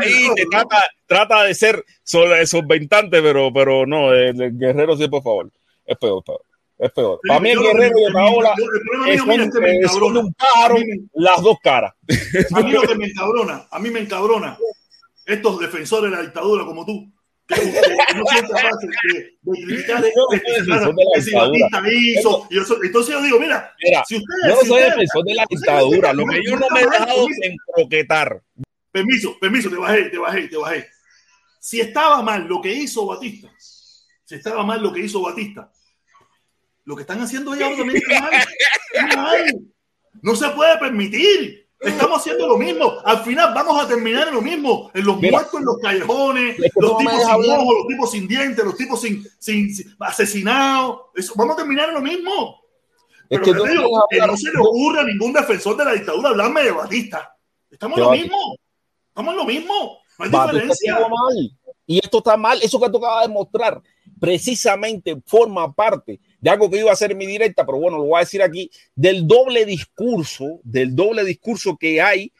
Ahí 0.00 0.28
trata, 0.50 0.84
trata 1.06 1.42
de 1.44 1.54
ser 1.54 1.84
solventante, 2.02 3.22
pero, 3.22 3.52
pero 3.52 3.86
no, 3.86 4.12
el, 4.12 4.40
el 4.40 4.58
guerrero 4.58 4.96
sí, 4.96 5.08
por 5.08 5.22
favor. 5.22 5.50
Es 5.84 5.96
peor, 5.98 6.22
peor. 6.24 6.42
Es 6.78 6.90
peor. 6.92 7.20
Para 7.26 7.40
mí 7.40 7.50
el 7.50 7.60
guerrero 7.60 7.96
de 7.96 8.12
Paola 8.12 8.54
es 9.08 9.20
son 9.92 10.16
un 10.16 10.34
pájaro 10.34 10.76
las 11.14 11.40
dos 11.42 11.58
caras. 11.62 11.94
A 12.54 12.60
mí 12.60 12.72
lo 12.72 12.82
que 12.82 12.96
me 12.96 13.06
encabrona, 13.06 13.66
a 13.70 13.78
mí 13.78 13.90
me 13.90 14.00
encabrona 14.00 14.58
estos 15.24 15.60
defensores 15.60 16.10
de 16.10 16.16
la 16.16 16.22
dictadura 16.22 16.64
como 16.64 16.84
tú, 16.84 17.08
no 17.48 18.24
de, 18.32 19.38
de 19.42 19.64
criticar 19.64 20.02
si 20.02 20.16
entonces 22.86 23.14
yo 23.14 23.22
digo, 23.22 23.40
mira, 23.40 23.74
mira 23.82 24.02
si 24.06 24.16
ustedes, 24.16 24.48
yo 24.48 24.54
no 24.54 24.60
soy 24.62 24.82
defensor 24.82 25.24
de 25.24 25.34
la 25.34 25.44
dictadura, 25.48 26.12
lo 26.12 26.24
que 26.26 26.40
yo 26.44 26.56
no 26.56 26.66
me 26.70 26.80
he 26.80 26.84
dejado 26.84 27.26
encroquetar. 27.42 28.42
Permiso, 28.90 29.38
permiso, 29.40 29.70
te 29.70 29.76
bajé, 29.76 30.04
te 30.04 30.18
bajé, 30.18 30.48
te 30.48 30.56
bajé. 30.56 30.88
Si 31.58 31.80
estaba 31.80 32.22
mal 32.22 32.46
lo 32.46 32.60
que 32.60 32.72
hizo 32.72 33.06
Batista, 33.06 33.50
si 34.24 34.34
estaba 34.34 34.64
mal 34.64 34.82
lo 34.82 34.92
que 34.92 35.00
hizo 35.00 35.22
Batista, 35.22 35.70
lo 36.84 36.96
que 36.96 37.02
están 37.02 37.20
haciendo 37.20 37.54
ellos 37.54 37.76
también. 37.76 38.02
Está 38.02 39.16
mal. 39.16 39.60
No 40.20 40.36
se 40.36 40.48
puede 40.50 40.78
permitir. 40.78 41.61
Estamos 41.82 42.20
haciendo 42.20 42.46
lo 42.46 42.56
mismo. 42.56 42.94
Al 43.04 43.24
final 43.24 43.52
vamos 43.54 43.82
a 43.82 43.88
terminar 43.88 44.28
en 44.28 44.34
lo 44.34 44.42
mismo. 44.42 44.90
En 44.94 45.04
los 45.04 45.18
Mira, 45.18 45.38
muertos 45.38 45.60
en 45.60 45.66
los 45.66 45.78
callejones, 45.78 46.58
los 46.76 46.96
tipos 46.98 47.14
sin 47.14 47.50
ojos, 47.50 47.74
los 47.78 47.86
tipos 47.88 48.10
sin 48.10 48.28
dientes, 48.28 48.64
los 48.64 48.76
tipos 48.76 49.00
sin, 49.00 49.26
sin, 49.38 49.74
sin 49.74 49.96
asesinados. 49.98 51.00
Eso, 51.14 51.34
vamos 51.36 51.54
a 51.54 51.56
terminar 51.58 51.88
en 51.88 51.94
lo 51.94 52.00
mismo. 52.00 52.60
Pero 53.28 53.44
es 53.44 53.50
que, 53.50 53.68
digo, 53.70 54.06
que 54.10 54.18
no 54.18 54.36
se 54.36 54.52
le 54.52 54.58
ocurra 54.60 55.00
a 55.00 55.04
ningún 55.04 55.32
defensor 55.32 55.76
de 55.76 55.84
la 55.84 55.92
dictadura 55.94 56.30
hablarme 56.30 56.62
de 56.62 56.70
Batista. 56.70 57.36
Estamos 57.70 57.98
en 57.98 58.04
lo 58.04 58.10
mismo. 58.10 58.56
Estamos 59.08 59.32
en 59.32 59.38
lo 59.38 59.44
mismo. 59.44 59.98
No 60.18 60.24
hay 60.24 60.30
Batista 60.30 60.52
diferencia. 60.52 61.08
Mal. 61.08 61.58
Y 61.86 61.98
esto 61.98 62.18
está 62.18 62.36
mal. 62.36 62.62
Eso 62.62 62.80
que 62.80 62.90
tú 62.90 62.98
acabas 62.98 63.26
de 63.26 63.32
mostrar 63.32 63.82
precisamente 64.20 65.20
forma 65.26 65.72
parte 65.72 66.20
de 66.42 66.50
algo 66.50 66.68
que 66.68 66.80
iba 66.80 66.90
a 66.90 66.96
ser 66.96 67.14
mi 67.14 67.24
directa, 67.24 67.64
pero 67.64 67.78
bueno, 67.78 67.98
lo 67.98 68.04
voy 68.04 68.16
a 68.16 68.24
decir 68.24 68.42
aquí, 68.42 68.68
del 68.96 69.28
doble 69.28 69.64
discurso, 69.64 70.60
del 70.64 70.94
doble 70.94 71.24
discurso 71.24 71.76
que 71.78 72.02
hay, 72.02 72.32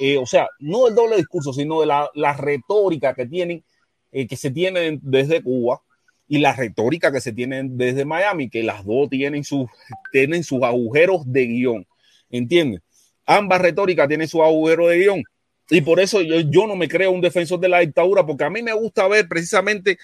eh, 0.00 0.18
o 0.18 0.26
sea, 0.26 0.48
no 0.58 0.86
del 0.86 0.96
doble 0.96 1.16
discurso, 1.16 1.52
sino 1.52 1.80
de 1.80 1.86
la, 1.86 2.32
retórica 2.36 3.14
que 3.14 3.24
tienen, 3.24 3.64
eh, 4.10 4.26
que 4.26 4.36
se 4.36 4.50
tienen 4.50 4.98
desde 5.00 5.44
Cuba 5.44 5.80
y 6.26 6.38
la 6.38 6.54
retórica 6.54 7.12
que 7.12 7.20
se 7.20 7.32
tienen 7.32 7.78
desde 7.78 8.04
Miami, 8.04 8.50
que 8.50 8.64
las 8.64 8.84
dos 8.84 9.08
tienen 9.08 9.44
sus, 9.44 9.68
tienen 10.10 10.42
sus 10.42 10.64
agujeros 10.64 11.22
de 11.24 11.46
guion, 11.46 11.86
¿entiendes? 12.28 12.82
Ambas 13.26 13.60
retóricas 13.60 14.08
tienen 14.08 14.26
su 14.26 14.42
agujero 14.42 14.88
de 14.88 14.98
guion. 14.98 15.22
Y 15.70 15.82
por 15.82 16.00
eso 16.00 16.20
yo, 16.20 16.40
yo 16.40 16.66
no 16.66 16.74
me 16.74 16.88
creo 16.88 17.12
un 17.12 17.20
defensor 17.20 17.60
de 17.60 17.68
la 17.68 17.78
dictadura, 17.78 18.26
porque 18.26 18.42
a 18.42 18.50
mí 18.50 18.60
me 18.60 18.72
gusta 18.72 19.06
ver 19.06 19.28
precisamente 19.28 19.98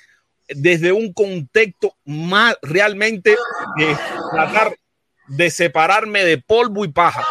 desde 0.48 0.92
un 0.92 1.12
contexto 1.12 1.94
más 2.04 2.56
realmente 2.62 3.36
de 3.76 3.96
tratar 4.30 4.76
de 5.28 5.50
separarme 5.50 6.24
de 6.24 6.38
polvo 6.38 6.84
y 6.84 6.88
paja, 6.88 7.24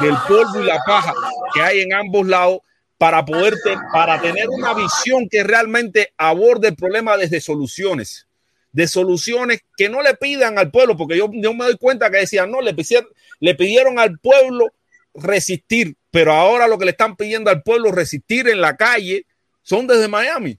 del 0.00 0.14
polvo 0.26 0.62
y 0.62 0.66
la 0.66 0.78
paja 0.86 1.12
que 1.54 1.60
hay 1.60 1.80
en 1.80 1.92
ambos 1.92 2.26
lados 2.26 2.60
para 2.96 3.24
poder 3.24 3.54
para 3.92 4.20
tener 4.20 4.48
una 4.48 4.74
visión 4.74 5.28
que 5.28 5.42
realmente 5.42 6.12
aborde 6.16 6.68
el 6.68 6.76
problema 6.76 7.16
desde 7.16 7.40
soluciones, 7.40 8.28
de 8.70 8.86
soluciones 8.86 9.60
que 9.76 9.88
no 9.88 10.02
le 10.02 10.14
pidan 10.14 10.56
al 10.58 10.70
pueblo, 10.70 10.96
porque 10.96 11.16
yo, 11.16 11.28
yo 11.32 11.52
me 11.52 11.64
doy 11.64 11.76
cuenta 11.76 12.10
que 12.10 12.18
decían, 12.18 12.50
no, 12.50 12.60
le 12.60 12.74
pidieron, 12.74 13.08
le 13.40 13.54
pidieron 13.54 13.98
al 13.98 14.18
pueblo 14.18 14.72
resistir, 15.14 15.96
pero 16.10 16.32
ahora 16.32 16.68
lo 16.68 16.78
que 16.78 16.84
le 16.84 16.92
están 16.92 17.16
pidiendo 17.16 17.50
al 17.50 17.62
pueblo 17.62 17.90
resistir 17.90 18.48
en 18.48 18.60
la 18.60 18.76
calle 18.76 19.26
son 19.62 19.86
desde 19.86 20.08
Miami, 20.08 20.58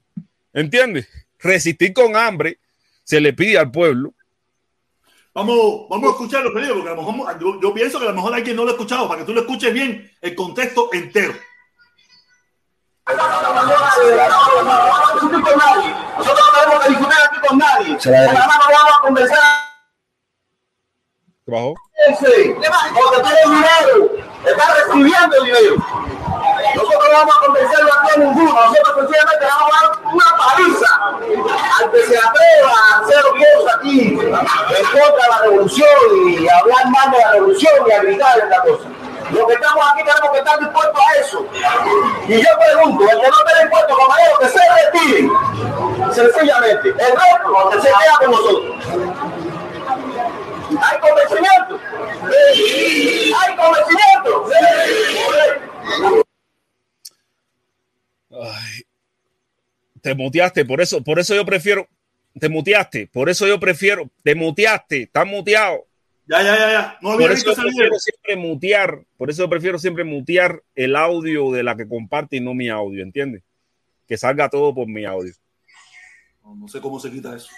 ¿entiendes? 0.52 1.08
Resistir 1.44 1.92
con 1.92 2.16
hambre, 2.16 2.58
se 3.04 3.20
le 3.20 3.32
pide 3.32 3.58
al 3.58 3.70
pueblo. 3.70 4.14
Vamos, 5.34 5.86
vamos 5.88 6.08
a 6.08 6.12
escuchar 6.12 6.42
los 6.44 6.52
pedidos, 6.52 6.76
porque 6.76 6.90
a 6.90 6.94
lo 6.94 7.02
mejor 7.02 7.38
yo, 7.40 7.60
yo, 7.60 7.74
pienso 7.74 7.98
que 7.98 8.06
a 8.06 8.10
lo 8.10 8.14
mejor 8.14 8.34
alguien 8.34 8.56
no 8.56 8.64
lo 8.64 8.70
ha 8.70 8.72
escuchado, 8.72 9.08
para 9.08 9.20
que 9.20 9.26
tú 9.26 9.34
lo 9.34 9.40
escuches 9.40 9.72
bien 9.72 10.10
el 10.20 10.34
contexto 10.34 10.90
entero. 10.92 11.34
Nosotros 16.16 16.46
no 16.46 16.60
tenemos 16.60 16.84
que 16.84 16.90
discutir 16.90 17.18
aquí 17.28 17.46
con 17.46 17.58
nadie. 17.58 17.98
Nada 18.06 18.46
más 18.46 18.58
no 18.58 18.72
vamos 18.72 18.92
a 18.96 19.00
conversar. 19.02 19.73
¿Qué 21.46 21.52
bajó? 21.52 21.74
Ese, 22.08 22.56
porque 22.94 23.20
tiene 23.20 23.40
dinero, 23.44 24.10
está 24.46 24.74
recibiendo 24.76 25.44
dinero. 25.44 25.76
Nosotros 26.74 27.04
no 27.04 27.18
vamos 27.18 27.34
a 27.34 28.00
aquí 28.00 28.10
a 28.14 28.18
ninguno. 28.18 28.52
Nosotros 28.52 28.94
sencillamente 28.96 29.44
vamos 29.44 29.70
a 29.70 29.86
dar 29.86 29.98
una 30.10 30.24
paliza 30.38 30.88
al 31.78 31.90
que 31.90 32.06
se 32.06 32.16
atreva 32.16 32.72
a 32.72 33.00
hacer 33.00 33.22
cosas 33.22 33.76
aquí 33.76 34.00
en 34.00 34.18
contra 34.18 35.22
de 35.22 35.28
la 35.28 35.38
revolución 35.42 35.88
y 36.28 36.48
hablar 36.48 36.88
mal 36.88 37.10
de 37.10 37.18
la 37.18 37.32
revolución 37.32 37.72
y 37.88 37.92
a 37.92 38.02
gritar 38.02 38.38
esta 38.38 38.62
cosa. 38.62 38.88
Los 39.30 39.46
que 39.46 39.52
estamos 39.52 39.84
aquí 39.92 40.02
tenemos 40.02 40.30
que 40.32 40.38
estar 40.38 40.58
dispuestos 40.60 40.98
a 40.98 41.20
eso. 41.20 41.46
Y 42.26 42.40
yo 42.40 42.48
pregunto, 42.58 43.04
el 43.04 43.20
que 43.20 43.28
no 43.28 43.36
esté 43.36 43.62
dispuesto, 43.64 43.96
compañero, 43.98 44.38
que 44.40 44.48
se 44.48 44.60
retire. 44.80 45.28
Sencillamente. 46.10 46.88
El 46.88 46.96
resto, 46.96 47.70
que 47.70 47.80
se 47.82 47.88
queda 47.88 48.18
con 48.18 48.30
nosotros. 48.30 49.33
¿Hay 50.70 50.98
convencimiento? 51.00 51.80
Sí. 52.54 53.32
¿Hay 53.32 53.56
convencimiento? 53.56 54.30
Sí. 54.48 54.54
Ay, 58.30 58.82
te 60.00 60.14
muteaste, 60.14 60.64
por 60.64 60.80
eso, 60.80 61.02
por 61.02 61.18
eso 61.18 61.34
yo 61.34 61.46
prefiero, 61.46 61.88
te 62.38 62.48
muteaste, 62.48 63.08
por 63.12 63.30
eso 63.30 63.46
yo 63.46 63.60
prefiero, 63.60 64.10
te 64.22 64.34
muteaste, 64.34 65.02
estás 65.02 65.26
muteado. 65.26 65.86
Ya, 66.26 66.42
ya, 66.42 66.58
ya, 66.58 66.72
ya. 66.72 66.98
No 67.00 67.16
por 67.16 67.30
eso 67.30 67.54
yo 67.54 67.62
prefiero 67.62 67.98
siempre 67.98 68.36
mutear, 68.36 69.04
por 69.16 69.30
eso 69.30 69.44
yo 69.44 69.48
prefiero 69.48 69.78
siempre 69.78 70.04
mutear 70.04 70.62
el 70.74 70.96
audio 70.96 71.52
de 71.52 71.62
la 71.62 71.76
que 71.76 71.86
comparte 71.88 72.36
y 72.36 72.40
no 72.40 72.54
mi 72.54 72.68
audio, 72.68 73.02
¿entiendes? 73.02 73.42
Que 74.08 74.16
salga 74.16 74.48
todo 74.48 74.74
por 74.74 74.86
mi 74.88 75.04
audio. 75.04 75.32
No, 76.42 76.54
no 76.54 76.68
sé 76.68 76.80
cómo 76.80 76.98
se 76.98 77.10
quita 77.10 77.36
eso. 77.36 77.48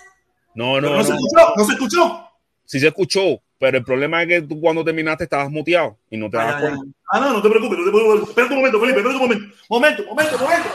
No, 0.54 0.80
no, 0.80 0.90
no, 0.90 0.96
no, 0.98 1.04
se 1.04 1.12
escuchó, 1.12 1.52
no 1.56 1.64
se 1.64 1.72
escuchó. 1.72 2.30
Sí 2.66 2.80
se 2.80 2.88
escuchó, 2.88 3.40
pero 3.58 3.78
el 3.78 3.84
problema 3.84 4.22
es 4.22 4.28
que 4.28 4.42
tú 4.42 4.60
cuando 4.60 4.84
terminaste 4.84 5.24
estabas 5.24 5.50
muteado 5.50 5.96
y 6.10 6.16
no 6.16 6.28
te 6.28 6.36
das 6.36 6.60
cuenta. 6.60 6.80
Ah, 7.12 7.20
no, 7.20 7.32
no 7.34 7.42
te 7.42 7.48
preocupes, 7.48 7.78
no 7.78 7.84
te 7.84 7.90
preocupes. 7.90 8.28
Espera 8.28 8.48
un 8.48 8.56
momento, 8.56 8.80
Felipe, 8.80 8.98
espera 8.98 9.14
un 9.14 9.22
momento. 9.22 9.56
Momento, 9.70 10.04
momento, 10.06 10.38
momento. 10.38 10.68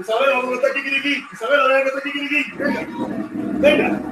Isabela, 0.00 0.36
¿dónde 0.40 0.56
está 0.56 0.74
Kikiriki? 0.74 1.24
Isabela, 1.32 1.62
¿dónde 1.62 1.84
está 1.86 2.00
Kikiriki? 2.00 2.52
Venga, 2.58 2.80
venga, 3.60 4.02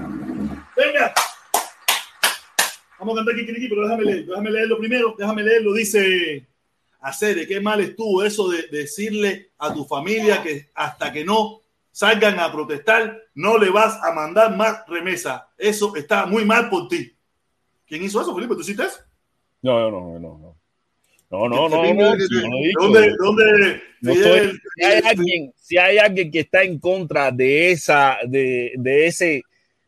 venga. 0.77 1.15
Vamos 3.01 3.15
a 3.15 3.17
cantar 3.17 3.35
Kikiriki, 3.35 3.69
pero 3.69 3.83
déjame 3.83 4.05
leer, 4.05 4.27
déjame 4.27 4.51
leerlo 4.53 4.79
primero, 4.79 5.15
déjame 5.19 5.43
leerlo. 5.43 5.73
Dice, 5.73 6.47
hacer, 7.01 7.47
qué 7.47 7.61
mal 7.61 7.81
estuvo 7.81 8.23
eso 8.25 8.49
de 8.49 8.69
decirle 8.71 9.53
a 9.59 9.73
tu 9.73 9.85
familia 9.85 10.43
que 10.43 10.71
hasta 10.75 11.13
que 11.13 11.25
no 11.25 11.61
salgan 11.91 12.39
a 12.39 12.53
protestar, 12.53 13.19
no 13.35 13.59
le 13.59 13.71
vas 13.71 13.99
a 14.03 14.13
mandar 14.13 14.57
más 14.57 14.87
remesa. 14.87 15.49
Eso 15.59 15.97
está 15.97 16.27
muy 16.27 16.45
mal 16.45 16.69
por 16.69 16.89
ti. 16.89 17.17
¿Quién 17.87 18.05
hizo 18.05 18.21
eso, 18.21 18.35
Felipe? 18.35 18.55
¿Tú 18.55 18.61
hiciste 18.61 18.85
eso? 18.85 19.01
No, 19.63 19.91
no, 19.91 20.19
no, 20.19 20.39
no. 20.39 20.57
No, 21.31 21.49
no, 21.49 21.69
no, 21.69 21.95
no. 21.95 21.95
no, 21.95 22.17
¿Dónde, 22.81 23.15
dónde 23.17 23.83
no 24.01 24.13
estoy, 24.13 24.61
si, 24.75 24.85
hay 24.85 25.03
alguien, 25.05 25.53
si 25.57 25.79
hay 25.79 25.99
alguien 25.99 26.31
que 26.31 26.41
está 26.41 26.65
en 26.65 26.81
contra 26.81 27.31
de 27.31 27.71
esa, 27.71 28.19
de, 28.27 28.73
de 28.77 29.07
ese, 29.07 29.43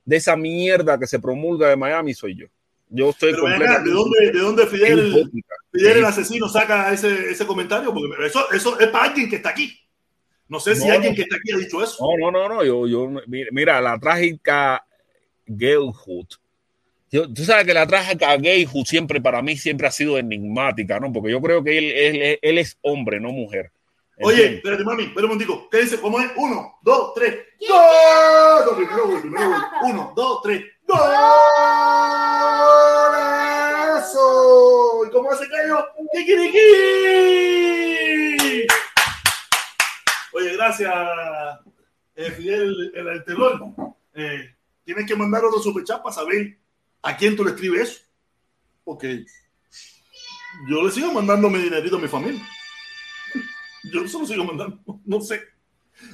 de 0.04 0.16
esa 0.16 0.36
mierda 0.36 0.98
que 0.98 1.06
se 1.08 1.18
promulga 1.18 1.68
de 1.68 1.76
Miami, 1.76 2.14
soy 2.14 2.36
yo. 2.36 2.46
Yo 2.94 3.08
estoy 3.08 3.32
Pero 3.32 3.46
¿de 3.82 3.90
dónde, 3.90 4.32
de 4.32 4.38
dónde 4.38 4.66
Fidel, 4.66 5.30
Fidel 5.72 5.96
el 5.98 6.04
asesino 6.04 6.46
saca 6.46 6.92
ese, 6.92 7.30
ese 7.30 7.46
comentario? 7.46 7.92
Porque 7.92 8.26
eso, 8.26 8.50
eso 8.52 8.78
es 8.78 8.88
para 8.88 9.06
alguien 9.06 9.30
que 9.30 9.36
está 9.36 9.48
aquí. 9.48 9.78
No 10.46 10.60
sé 10.60 10.76
si 10.76 10.86
No, 10.86 10.92
alguien 10.92 11.12
no. 11.12 11.16
que 11.16 11.22
está 11.22 11.36
aquí 11.36 11.52
ha 11.52 11.56
dicho 11.56 11.82
eso. 11.82 11.96
No, 12.18 12.30
no, 12.30 12.48
no, 12.48 12.54
no. 12.54 12.64
Yo, 12.64 12.86
yo, 12.86 13.10
mira, 13.26 13.80
la 13.80 13.98
trágica 13.98 14.84
Gayhood. 15.46 16.26
Yo, 17.10 17.32
tú 17.32 17.44
sabes 17.44 17.64
que 17.64 17.72
la 17.72 17.86
trágica 17.86 18.36
Gayhood 18.36 18.84
siempre, 18.84 19.22
para 19.22 19.40
mí, 19.40 19.56
siempre 19.56 19.86
ha 19.86 19.90
sido 19.90 20.18
enigmática, 20.18 21.00
¿no? 21.00 21.10
Porque 21.10 21.30
yo 21.30 21.40
creo 21.40 21.64
que 21.64 21.78
él, 21.78 21.92
él, 21.92 22.38
él 22.42 22.58
es 22.58 22.76
hombre, 22.82 23.18
no 23.20 23.32
mujer. 23.32 23.72
Oye, 24.20 24.56
espérate, 24.56 24.84
mami, 24.84 25.04
espera 25.04 25.24
un 25.24 25.30
momentico. 25.32 25.68
¿Qué 25.70 25.78
dice? 25.78 25.98
¿Cómo 25.98 26.20
es? 26.20 26.30
Uno, 26.36 26.78
dos, 26.82 27.14
tres. 27.14 27.34
¡Gol! 27.66 28.66
No, 28.66 28.76
primero 28.76 29.06
gol, 29.06 29.20
primero 29.22 29.48
gol. 29.48 29.60
Uno, 29.84 30.12
dos, 30.14 30.42
tres. 30.42 30.62
¡Golazo! 34.12 35.10
Cuba 35.10 35.36
se 35.36 35.48
cayó. 35.48 35.84
¡Kikiriki! 36.12 36.58
Oye, 40.34 40.56
gracias, 40.56 40.92
eh, 42.16 42.30
Fidel, 42.30 42.92
el 42.94 43.08
alterón. 43.08 43.74
Eh, 44.14 44.54
tienes 44.84 45.06
que 45.06 45.16
mandar 45.16 45.44
otro 45.44 45.60
superchat 45.60 46.02
para 46.02 46.14
saber 46.14 46.58
a 47.02 47.16
quién 47.16 47.36
tú 47.36 47.44
le 47.44 47.52
escribes 47.52 47.90
eso. 47.90 48.00
Porque 48.84 49.24
yo 50.68 50.82
le 50.82 50.90
sigo 50.90 51.12
mandando 51.12 51.48
mi 51.48 51.58
dinerito 51.58 51.96
a 51.96 52.00
mi 52.00 52.08
familia. 52.08 52.42
Yo 53.92 54.06
se 54.08 54.18
lo 54.18 54.26
sigo 54.26 54.44
mandando. 54.44 54.80
No 55.04 55.20
sé 55.20 55.42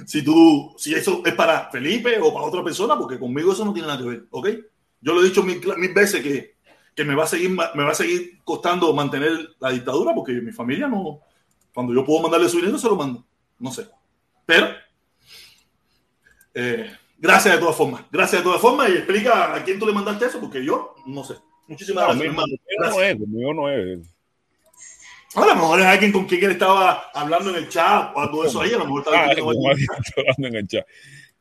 si 0.07 0.23
tú, 0.23 0.75
si 0.77 0.95
eso 0.95 1.23
es 1.25 1.35
para 1.35 1.71
Felipe 1.71 2.19
o 2.21 2.33
para 2.33 2.47
otra 2.47 2.63
persona, 2.63 2.99
porque 2.99 3.19
conmigo 3.19 3.53
eso 3.53 3.65
no 3.65 3.73
tiene 3.73 3.89
nada 3.89 4.03
que 4.03 4.09
ver, 4.09 4.27
¿ok? 4.31 4.49
Yo 5.01 5.15
lo 5.15 5.23
he 5.23 5.29
dicho 5.29 5.43
mil, 5.43 5.61
mil 5.77 5.95
veces 5.95 6.23
que, 6.23 6.58
que, 6.99 7.05
me 7.05 7.15
va 7.15 7.25
a 7.25 7.29
seguir, 7.29 7.51
me 7.51 7.85
va 7.85 7.91
a 7.91 7.95
seguir 7.95 8.41
costando 8.43 8.93
mantener 8.93 9.51
la 9.61 9.71
dictadura, 9.71 10.13
porque 10.15 10.33
mi 10.33 10.51
familia 10.51 10.89
no, 10.89 11.21
cuando 11.73 11.95
yo 11.95 12.05
puedo 12.05 12.23
mandarle 12.23 12.49
su 12.49 12.57
dinero, 12.59 12.77
se 12.77 12.89
lo 12.89 12.97
mando. 12.97 13.25
No 13.61 13.71
sé. 13.71 13.89
Pero, 14.45 14.69
eh, 16.55 16.91
gracias 17.17 17.55
de 17.55 17.61
todas 17.61 17.77
formas. 17.77 18.03
Gracias 18.11 18.41
de 18.41 18.45
todas 18.45 18.61
formas 18.61 18.89
y 18.91 18.95
explica 18.95 19.55
a 19.55 19.63
quién 19.63 19.79
tú 19.79 19.87
le 19.87 19.93
mandaste 19.93 20.27
eso, 20.27 20.41
porque 20.41 20.65
yo 20.65 20.97
no 21.07 21.23
sé. 21.23 21.35
Muchísimas 21.69 22.05
gracias, 22.05 22.27
hermano. 22.27 22.47
No 22.79 23.03
es, 23.03 23.19
no 23.19 23.69
es. 23.69 24.09
A 25.35 25.47
lo 25.47 25.55
mejor 25.55 25.81
es 25.81 25.87
alguien 25.87 26.11
con 26.11 26.25
quien 26.25 26.43
él 26.45 26.51
estaba 26.53 27.11
hablando 27.15 27.51
en 27.51 27.57
el 27.57 27.69
chat 27.69 28.13
o 28.17 28.21
algo 28.21 28.43
de 28.43 28.49
eso 28.49 28.61
ahí. 28.61 28.73
A 28.73 28.79
lo 28.79 28.87
mejor 28.87 29.01
estaba 29.01 29.19
Ah, 29.19 29.31
hablando 29.31 30.49
en 30.49 30.55
el 30.57 30.67
chat. 30.67 30.85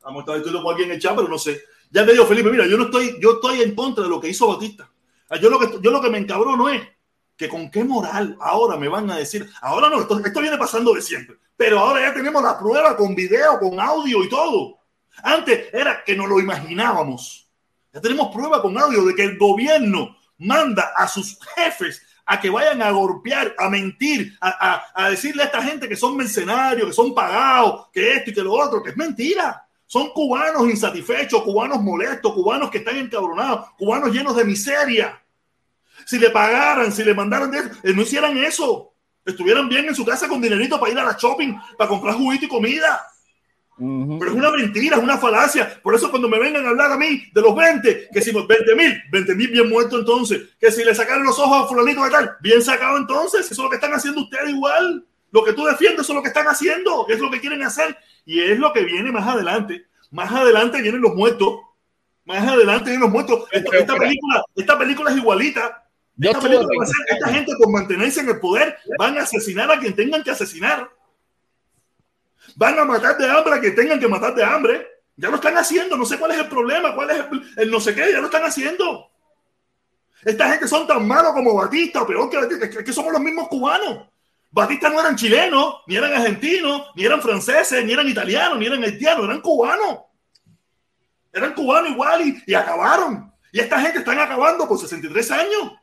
a 0.04 0.08
lo 0.08 0.12
mejor 0.12 0.20
estaba 0.20 0.38
discutiendo 0.38 0.62
con 0.62 0.72
alguien 0.72 0.90
en 0.90 0.96
el 0.96 1.02
chat, 1.02 1.16
pero 1.16 1.28
no 1.28 1.38
sé. 1.40 1.62
Ya 1.90 2.06
te 2.06 2.12
digo, 2.12 2.26
Felipe, 2.26 2.52
mira, 2.52 2.68
yo 2.68 2.78
no 2.78 2.84
estoy, 2.86 3.16
yo 3.22 3.36
estoy 3.36 3.62
en 3.62 3.74
contra 3.74 4.04
de 4.04 4.10
lo 4.10 4.20
que 4.20 4.30
hizo 4.30 4.48
Batista. 4.48 4.92
Yo 5.42 5.50
lo 5.50 5.60
que, 5.60 5.80
yo 5.82 5.92
lo 5.92 6.02
que 6.02 6.10
me 6.10 6.18
encabrono 6.20 6.70
es 6.70 6.82
que 7.36 7.50
con 7.50 7.70
qué 7.70 7.84
moral 7.84 8.38
ahora 8.40 8.78
me 8.78 8.88
van 8.88 9.10
a 9.12 9.18
decir, 9.18 9.48
ahora 9.62 9.90
no, 9.90 10.02
esto, 10.02 10.20
esto 10.26 10.40
viene 10.42 10.58
pasando 10.58 10.94
de 10.94 11.02
siempre, 11.02 11.38
pero 11.56 11.80
ahora 11.80 12.02
ya 12.02 12.14
tenemos 12.14 12.42
la 12.42 12.58
prueba 12.58 12.96
con 12.96 13.14
video, 13.14 13.60
con 13.60 13.80
audio 13.80 14.24
y 14.24 14.30
todo. 14.30 14.80
Antes 15.24 15.74
era 15.74 16.04
que 16.04 16.16
nos 16.16 16.28
lo 16.30 16.40
imaginábamos. 16.40 17.50
Ya 17.92 18.02
tenemos 18.02 18.34
prueba 18.34 18.62
con 18.62 18.78
audio 18.78 19.04
de 19.06 19.16
que 19.16 19.24
el 19.24 19.38
gobierno 19.38 20.16
manda 20.40 20.94
a 20.96 21.08
sus 21.08 21.38
jefes 21.56 22.02
a 22.26 22.40
que 22.40 22.50
vayan 22.50 22.82
a 22.82 22.92
golpear, 22.92 23.56
a 23.58 23.70
mentir, 23.70 24.38
a, 24.42 24.50
a- 24.96 25.06
a 25.06 25.10
decirle 25.10 25.44
a 25.44 25.46
esta 25.46 25.62
gente 25.64 25.88
que 25.88 25.96
son 25.96 26.16
mercenarios, 26.18 26.88
que 26.88 26.94
son 26.94 27.14
pagados, 27.16 27.88
que 27.92 28.14
esto 28.14 28.32
y 28.32 28.34
que 28.34 28.42
lo 28.42 28.54
otro, 28.54 28.84
que 28.84 28.90
es 28.92 28.98
mentira. 28.98 29.67
Son 29.88 30.10
cubanos 30.10 30.70
insatisfechos, 30.70 31.42
cubanos 31.44 31.82
molestos, 31.82 32.34
cubanos 32.34 32.70
que 32.70 32.80
están 32.80 32.98
encabronados, 32.98 33.70
cubanos 33.78 34.12
llenos 34.12 34.36
de 34.36 34.44
miseria. 34.44 35.24
Si 36.06 36.20
le 36.20 36.30
pagaran, 36.30 36.92
si 36.92 37.04
le 37.04 37.14
mandaran 37.14 37.50
de 37.50 37.60
eso, 37.60 37.70
eh, 37.84 37.94
no 37.94 38.02
hicieran 38.02 38.38
eso. 38.38 38.94
Estuvieran 39.26 39.68
bien 39.70 39.86
en 39.86 39.96
su 39.96 40.06
casa 40.06 40.28
con 40.28 40.42
dinerito 40.42 40.78
para 40.80 40.92
ir 40.92 41.00
a 41.00 41.06
la 41.06 41.18
shopping, 41.18 41.56
para 41.78 41.90
comprar 41.90 42.16
juguito 42.16 42.46
y 42.46 42.50
comida. 42.50 43.02
Pero 43.78 44.32
es 44.32 44.36
una 44.36 44.52
mentira, 44.52 44.98
es 44.98 45.04
una 45.04 45.18
falacia. 45.18 45.80
Por 45.82 45.96
eso 45.96 46.10
cuando 46.10 46.28
me 46.28 46.40
vengan 46.40 46.66
a 46.66 46.70
hablar 46.70 46.92
a 46.92 46.98
mí 46.98 47.24
de 47.32 47.42
los 47.42 47.56
20, 47.56 48.10
que 48.12 48.22
si 48.22 48.32
los 48.32 48.48
20 48.48 48.76
mil, 48.76 49.02
20 49.12 49.36
mil 49.36 49.48
bien 49.50 49.70
muerto 49.70 50.00
entonces, 50.00 50.42
que 50.60 50.72
si 50.72 50.84
le 50.84 50.96
sacaron 50.96 51.24
los 51.24 51.38
ojos 51.40 51.64
a 51.64 51.68
fulanito 51.68 52.04
de 52.04 52.10
tal, 52.10 52.36
bien 52.42 52.62
sacado 52.62 52.98
entonces, 52.98 53.46
eso 53.46 53.54
es 53.54 53.60
lo 53.60 53.70
que 53.70 53.76
están 53.76 53.94
haciendo 53.94 54.22
ustedes 54.22 54.50
igual. 54.50 55.06
Lo 55.32 55.44
que 55.44 55.54
tú 55.54 55.64
defiendes 55.66 56.02
eso 56.02 56.14
es 56.14 56.16
lo 56.16 56.22
que 56.24 56.30
están 56.30 56.48
haciendo, 56.48 57.06
es 57.08 57.20
lo 57.20 57.30
que 57.30 57.40
quieren 57.40 57.62
hacer 57.64 57.98
y 58.28 58.42
es 58.42 58.60
lo 58.60 58.74
que 58.74 58.84
viene 58.84 59.10
más 59.10 59.26
adelante. 59.26 59.88
Más 60.12 60.30
adelante 60.32 60.82
vienen 60.82 61.02
los 61.02 61.16
muertos. 61.16 61.62
Más 62.26 62.46
adelante 62.46 62.90
vienen 62.90 63.00
los 63.02 63.10
muertos. 63.10 63.46
Esta, 63.54 63.78
esta 63.78 63.96
película, 63.96 64.44
esta 64.54 64.78
película 64.78 65.12
es 65.12 65.18
igualita. 65.18 65.90
Esta, 66.20 66.42
película 66.42 66.68
va 66.78 66.84
a 66.84 66.88
ser- 66.88 67.16
esta 67.16 67.30
gente 67.30 67.54
por 67.58 67.72
mantenerse 67.72 68.20
en 68.20 68.30
el 68.30 68.40
poder 68.40 68.78
van 69.00 69.18
a 69.18 69.22
asesinar 69.22 69.72
a 69.72 69.80
quien 69.80 69.96
tengan 69.96 70.24
que 70.24 70.32
asesinar. 70.32 70.90
Van 72.58 72.78
a 72.78 72.84
matar 72.84 73.18
de 73.18 73.30
hambre 73.30 73.54
a 73.54 73.60
quien 73.62 73.76
tengan 73.76 74.00
que 74.00 74.08
matar 74.10 74.36
de 74.36 74.44
hambre. 74.44 74.88
Ya 75.16 75.30
lo 75.30 75.36
están 75.36 75.58
haciendo. 75.58 75.96
No 75.96 76.06
sé 76.06 76.20
cuál 76.20 76.32
es 76.32 76.40
el 76.40 76.48
problema, 76.50 76.94
cuál 76.96 77.10
es 77.12 77.18
el, 77.32 77.54
el 77.64 77.72
no 77.72 77.80
sé 77.80 77.96
qué. 77.96 78.12
Ya 78.12 78.20
lo 78.20 78.26
están 78.26 78.44
haciendo. 78.44 79.10
Esta 80.26 80.50
gente 80.50 80.68
son 80.68 80.86
tan 80.86 81.08
malos 81.08 81.32
como 81.32 81.54
Batista, 81.54 82.02
o 82.02 82.08
peor 82.08 82.30
que 82.30 82.38
Batista. 82.38 82.66
Es 82.66 82.78
que 82.84 82.92
somos 82.94 83.14
los 83.14 83.22
mismos 83.22 83.48
cubanos. 83.48 84.10
Batista 84.58 84.90
no 84.90 85.00
eran 85.00 85.16
chilenos, 85.16 85.82
ni 85.86 85.98
eran 85.98 86.12
argentinos, 86.14 86.88
ni 86.96 87.06
eran 87.06 87.22
franceses, 87.22 87.86
ni 87.86 87.94
eran 87.94 88.08
italianos, 88.08 88.58
ni 88.58 88.66
eran 88.66 88.84
haitianos, 88.84 89.26
eran 89.26 89.40
cubanos. 89.40 90.00
Eran 91.32 91.54
cubanos 91.54 91.92
igual 91.92 92.22
y, 92.28 92.44
y 92.48 92.56
acabaron. 92.56 93.32
Y 93.52 93.60
esta 93.60 93.80
gente 93.80 94.00
están 94.00 94.18
acabando 94.18 94.68
por 94.68 94.80
63 94.80 95.30
años. 95.30 95.74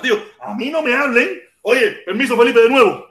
Tío, 0.00 0.24
a 0.40 0.54
mí 0.54 0.70
no 0.70 0.80
me 0.80 0.94
hablen. 0.94 1.42
Oye, 1.60 1.98
permiso, 2.06 2.34
Felipe, 2.34 2.60
de 2.60 2.70
nuevo. 2.70 3.06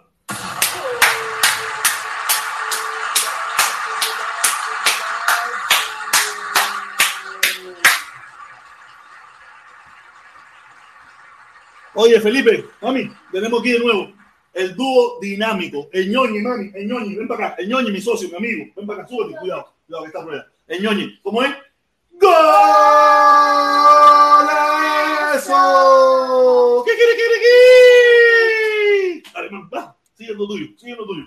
Oye, 11.99 12.21
Felipe, 12.21 12.63
mami, 12.79 13.11
tenemos 13.31 13.59
aquí 13.59 13.71
de 13.71 13.79
nuevo 13.79 14.13
el 14.53 14.75
dúo 14.75 15.17
dinámico. 15.19 15.89
El 15.91 16.11
ñoñi, 16.11 16.41
mami, 16.41 16.71
el 16.75 16.87
ñoñi, 16.87 17.15
ven 17.15 17.27
para 17.27 17.47
acá. 17.47 17.55
El 17.57 17.69
ñoñi, 17.69 17.89
mi 17.91 17.99
socio, 17.99 18.29
mi 18.29 18.35
amigo. 18.35 18.65
Ven 18.75 18.85
para 18.85 19.01
acá, 19.01 19.09
súbete, 19.09 19.35
cuidado. 19.39 19.73
Cuidado 19.87 20.03
que 20.03 20.07
está 20.07 20.23
por 20.23 20.35
allá. 20.35 20.45
El 20.67 20.83
ñoñi, 20.83 21.19
¿cómo 21.23 21.41
es? 21.41 21.55
¡Golazo! 22.11 22.33
¿Qué 26.85 26.91
quiere, 26.93 27.15
quiere, 27.15 27.35
quiere? 29.15 29.23
Dale, 29.33 29.49
man, 29.49 29.67
va, 29.73 29.97
sigue 30.13 30.35
lo 30.35 30.47
tuyo, 30.47 30.67
sigue 30.77 30.95
lo 30.95 31.05
tuyo. 31.07 31.23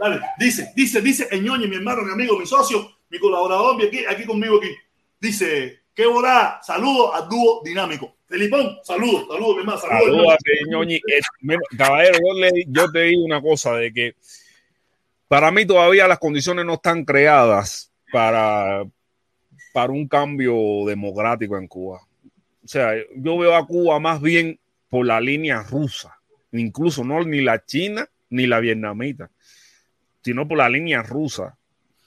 Dale, 0.00 0.22
dice, 0.38 0.72
dice, 0.74 1.02
dice 1.02 1.28
el 1.32 1.44
ñoñi, 1.44 1.68
mi 1.68 1.76
hermano, 1.76 2.02
mi 2.02 2.12
amigo, 2.12 2.38
mi 2.38 2.46
socio, 2.46 2.96
mi 3.10 3.18
colaborador, 3.18 3.76
aquí, 3.84 4.06
aquí 4.08 4.24
conmigo 4.24 4.56
aquí. 4.56 4.74
Dice, 5.20 5.83
qué 5.94 6.06
volá, 6.06 6.60
saludo 6.62 7.14
al 7.14 7.28
dúo 7.28 7.62
dinámico. 7.64 8.16
Felipón, 8.26 8.78
saludos, 8.82 9.26
saludos, 9.28 9.54
mi 9.56 9.60
hermano, 9.60 9.78
saludos. 9.78 10.04
Salúdate, 10.04 10.50
ñoñi. 10.68 11.00
Caballero, 11.76 12.18
yo, 12.18 12.40
le- 12.40 12.64
yo 12.66 12.90
te 12.90 13.02
digo 13.02 13.24
una 13.24 13.40
cosa 13.40 13.76
de 13.76 13.92
que 13.92 14.14
para 15.28 15.50
mí 15.50 15.64
todavía 15.66 16.08
las 16.08 16.18
condiciones 16.18 16.64
no 16.64 16.74
están 16.74 17.04
creadas 17.04 17.92
para, 18.12 18.84
para 19.72 19.92
un 19.92 20.08
cambio 20.08 20.54
democrático 20.86 21.56
en 21.56 21.66
Cuba. 21.68 22.00
O 22.64 22.68
sea, 22.68 22.94
yo 23.16 23.38
veo 23.38 23.54
a 23.54 23.66
Cuba 23.66 24.00
más 24.00 24.20
bien 24.20 24.58
por 24.88 25.06
la 25.06 25.20
línea 25.20 25.62
rusa, 25.62 26.18
incluso 26.52 27.04
no 27.04 27.22
ni 27.24 27.40
la 27.40 27.64
china 27.64 28.08
ni 28.30 28.46
la 28.46 28.58
vietnamita, 28.60 29.30
sino 30.22 30.48
por 30.48 30.58
la 30.58 30.68
línea 30.68 31.02
rusa, 31.02 31.56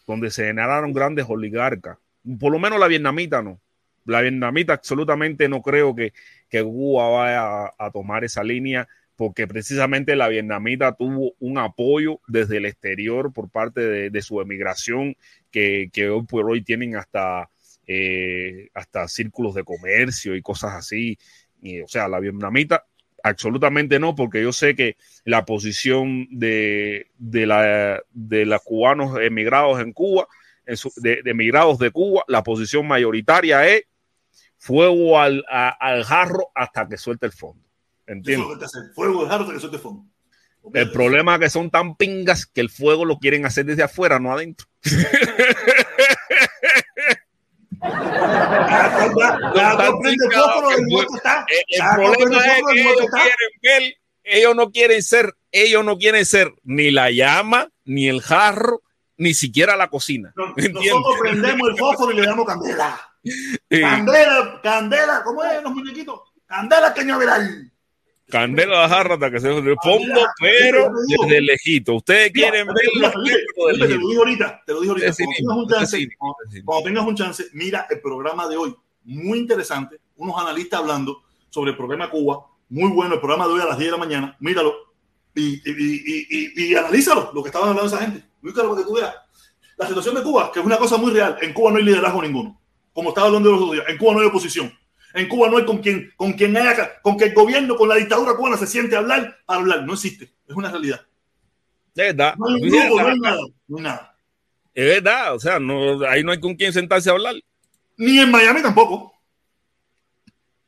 donde 0.05 0.31
se 0.31 0.45
generaron 0.47 0.93
grandes 0.93 1.25
oligarcas. 1.29 1.97
Por 2.39 2.51
lo 2.51 2.59
menos 2.59 2.79
la 2.79 2.87
vietnamita 2.87 3.41
no. 3.41 3.59
La 4.07 4.21
vietnamita 4.21 4.73
absolutamente 4.73 5.49
no 5.49 5.61
creo 5.61 5.95
que, 5.95 6.13
Cuba 6.49 7.09
vaya 7.09 7.73
a, 7.77 7.91
tomar 7.91 8.23
esa 8.23 8.43
línea 8.43 8.87
porque 9.15 9.47
precisamente 9.47 10.15
la 10.15 10.27
vietnamita 10.27 10.95
tuvo 10.95 11.33
un 11.39 11.57
apoyo 11.57 12.21
desde 12.27 12.57
el 12.57 12.65
exterior 12.65 13.33
por 13.33 13.49
parte 13.49 14.09
de, 14.09 14.21
su 14.21 14.39
emigración 14.41 15.15
que, 15.51 15.89
hoy 16.09 16.25
por 16.25 16.49
hoy 16.49 16.63
tienen 16.63 16.95
hasta, 16.95 17.49
eh, 17.85 18.69
hasta 18.73 19.07
círculos 19.07 19.55
de 19.55 19.63
comercio 19.63 20.35
y 20.35 20.41
cosas 20.41 20.73
así. 20.73 21.17
O 21.83 21.87
sea, 21.87 22.07
la 22.07 22.19
vietnamita 22.19 22.85
absolutamente 23.23 23.99
no, 23.99 24.15
porque 24.15 24.41
yo 24.41 24.53
sé 24.53 24.75
que 24.75 24.97
la 25.23 25.45
posición 25.45 26.27
de, 26.31 27.07
de, 27.17 27.45
la, 27.45 28.01
de 28.11 28.45
los 28.45 28.61
cubanos 28.63 29.19
emigrados 29.19 29.81
en 29.81 29.93
Cuba, 29.93 30.27
de 30.97 31.21
emigrados 31.25 31.79
de 31.79 31.91
Cuba, 31.91 32.23
la 32.27 32.43
posición 32.43 32.87
mayoritaria 32.87 33.67
es 33.67 33.83
fuego 34.57 35.19
al, 35.19 35.43
a- 35.49 35.69
al 35.79 36.03
jarro 36.03 36.49
hasta 36.55 36.87
que 36.87 36.97
suelte 36.97 37.25
el 37.25 37.31
fondo. 37.31 37.63
Eso 37.63 37.69
es 38.05 38.17
¿Entiendes? 38.17 38.47
lo 38.49 38.59
que. 38.59 38.65
Fuego 38.93 39.25
de 39.25 39.33
harto 39.33 39.51
que 39.51 39.59
suelte 39.59 39.77
fondo. 39.79 40.03
El 40.73 40.91
problema 40.91 41.35
es 41.35 41.39
que 41.41 41.49
son 41.49 41.69
tan 41.69 41.95
pingas 41.95 42.45
que 42.45 42.59
el 42.61 42.69
fuego 42.69 43.05
lo 43.05 43.19
quieren 43.19 43.45
hacer 43.45 43.65
desde 43.65 43.83
afuera, 43.83 44.19
no 44.19 44.33
adentro. 44.33 44.67
El 44.83 44.91
el 50.03 50.11
el. 50.11 50.97
El, 51.47 51.63
el 51.69 51.81
tú 51.81 51.95
problema 51.95 52.45
el 52.45 52.51
es 52.51 52.63
que 52.65 52.81
el 52.81 52.87
ellos 52.87 53.09
quieren 53.11 53.51
ver, 53.61 53.93
ellos 54.23 54.55
no 54.55 54.71
quieren 54.71 55.03
ser, 55.03 55.33
ellos 55.51 55.85
no 55.85 55.97
quieren 55.97 56.25
ser 56.25 56.53
ni 56.63 56.91
la 56.91 57.11
llama, 57.11 57.69
ni 57.85 58.07
el 58.09 58.21
jarro, 58.21 58.81
ni 59.17 59.33
siquiera 59.33 59.75
la 59.77 59.89
cocina. 59.89 60.33
Nosotros 60.35 61.15
prendemos 61.21 61.69
el 61.69 61.77
fósforo 61.77 62.11
y 62.11 62.15
le 62.15 62.25
damos 62.25 62.45
candela. 62.45 63.06
Sí. 63.69 63.81
Candela, 63.81 64.59
candela, 64.63 65.21
¿cómo 65.23 65.43
es 65.43 65.61
los 65.63 65.73
muñequitos? 65.73 66.19
Candela 66.45 66.93
cañaveral. 66.93 67.71
Candela 68.29 68.81
de 68.81 68.89
jarra 68.89 69.13
hasta 69.13 69.31
que 69.31 69.39
se 69.39 69.49
el 69.49 69.75
fondo, 69.81 70.21
pero 70.41 70.89
desde 71.07 71.41
lejito. 71.41 71.93
Ustedes 71.95 72.31
Mira, 72.33 72.49
quieren 72.49 72.67
ver 72.67 72.75
mira, 72.93 73.07
los 73.07 73.13
Felipe, 73.13 73.35
efectos 73.37 73.67
del 73.67 73.75
Felipe, 73.77 73.87
te 73.87 74.01
lo 74.01 74.07
dije 74.07 74.17
ahorita, 74.19 74.63
te 74.65 74.73
lo 74.73 74.79
dije 74.81 74.91
ahorita. 74.91 75.13
Cuando 75.45 75.67
tengas 75.67 75.93
un 75.93 75.97
chance, 75.99 76.07
cuando- 76.65 76.83
tengas 76.83 77.05
un 77.05 77.15
chance, 77.15 77.45
mira 77.53 77.87
el 77.89 78.01
programa 78.01 78.47
de 78.49 78.57
hoy. 78.57 78.75
Muy 79.05 79.39
interesante. 79.39 80.01
Unos 80.17 80.35
analistas 80.41 80.81
hablando 80.81 81.23
sobre 81.49 81.71
el 81.71 81.77
problema 81.77 82.09
Cuba, 82.09 82.45
muy 82.69 82.91
bueno 82.91 83.13
el 83.13 83.21
programa 83.21 83.47
de 83.47 83.53
hoy 83.53 83.61
a 83.61 83.65
las 83.65 83.77
10 83.77 83.91
de 83.91 83.97
la 83.97 84.03
mañana, 84.03 84.35
míralo 84.41 84.73
y, 85.33 85.61
y, 85.63 86.27
y, 86.29 86.65
y 86.71 86.75
analízalo, 86.75 87.31
lo 87.33 87.41
que 87.41 87.47
estaban 87.49 87.69
hablando 87.69 87.95
esa 87.95 88.03
gente. 88.05 88.27
Búscalo 88.41 88.69
para 88.71 88.81
que 88.81 88.87
tú 88.87 88.95
veas. 88.95 89.15
La 89.77 89.87
situación 89.87 90.15
de 90.15 90.23
Cuba, 90.23 90.51
que 90.51 90.59
es 90.59 90.65
una 90.65 90.77
cosa 90.77 90.97
muy 90.97 91.11
real, 91.13 91.37
en 91.41 91.53
Cuba 91.53 91.71
no 91.71 91.77
hay 91.77 91.83
liderazgo 91.83 92.21
ninguno. 92.21 92.59
Como 92.97 93.09
estaba 93.09 93.27
hablando 93.27 93.49
de 93.49 93.53
los 93.53 93.61
otros 93.61 93.75
días, 93.75 93.89
en 93.89 93.97
Cuba 93.99 94.13
no 94.15 94.21
hay 94.21 94.25
oposición. 94.25 94.75
En 95.13 95.27
Cuba 95.27 95.49
no 95.51 95.57
hay 95.57 95.65
con 95.65 95.77
quien, 95.77 96.11
con 96.17 96.33
quien 96.33 96.57
haya, 96.57 96.99
con 97.03 97.15
que 97.15 97.25
el 97.25 97.33
gobierno, 97.35 97.75
con 97.75 97.87
la 97.87 97.93
dictadura 97.93 98.33
cubana 98.33 98.57
se 98.57 98.65
siente 98.65 98.95
a 98.95 98.99
hablar, 98.99 99.37
a 99.45 99.53
hablar. 99.53 99.83
No 99.83 99.93
existe. 99.93 100.33
Es 100.47 100.55
una 100.55 100.71
realidad. 100.71 101.05
De 101.93 102.05
verdad. 102.05 102.33
No 102.39 102.47
hay, 102.47 102.59
grupo, 102.59 102.99
no 102.99 103.07
hay 103.07 103.19
nada. 103.19 103.41
No 103.67 103.77
hay 103.77 103.83
nada. 103.83 104.17
Es 104.73 104.83
verdad. 104.83 105.35
O 105.35 105.39
sea, 105.39 105.59
no, 105.59 106.07
ahí 106.07 106.23
no 106.23 106.31
hay 106.31 106.39
con 106.39 106.55
quien 106.55 106.73
sentarse 106.73 107.11
a 107.11 107.13
hablar. 107.13 107.35
Ni 107.97 108.17
en 108.17 108.31
Miami 108.31 108.63
tampoco. 108.63 109.13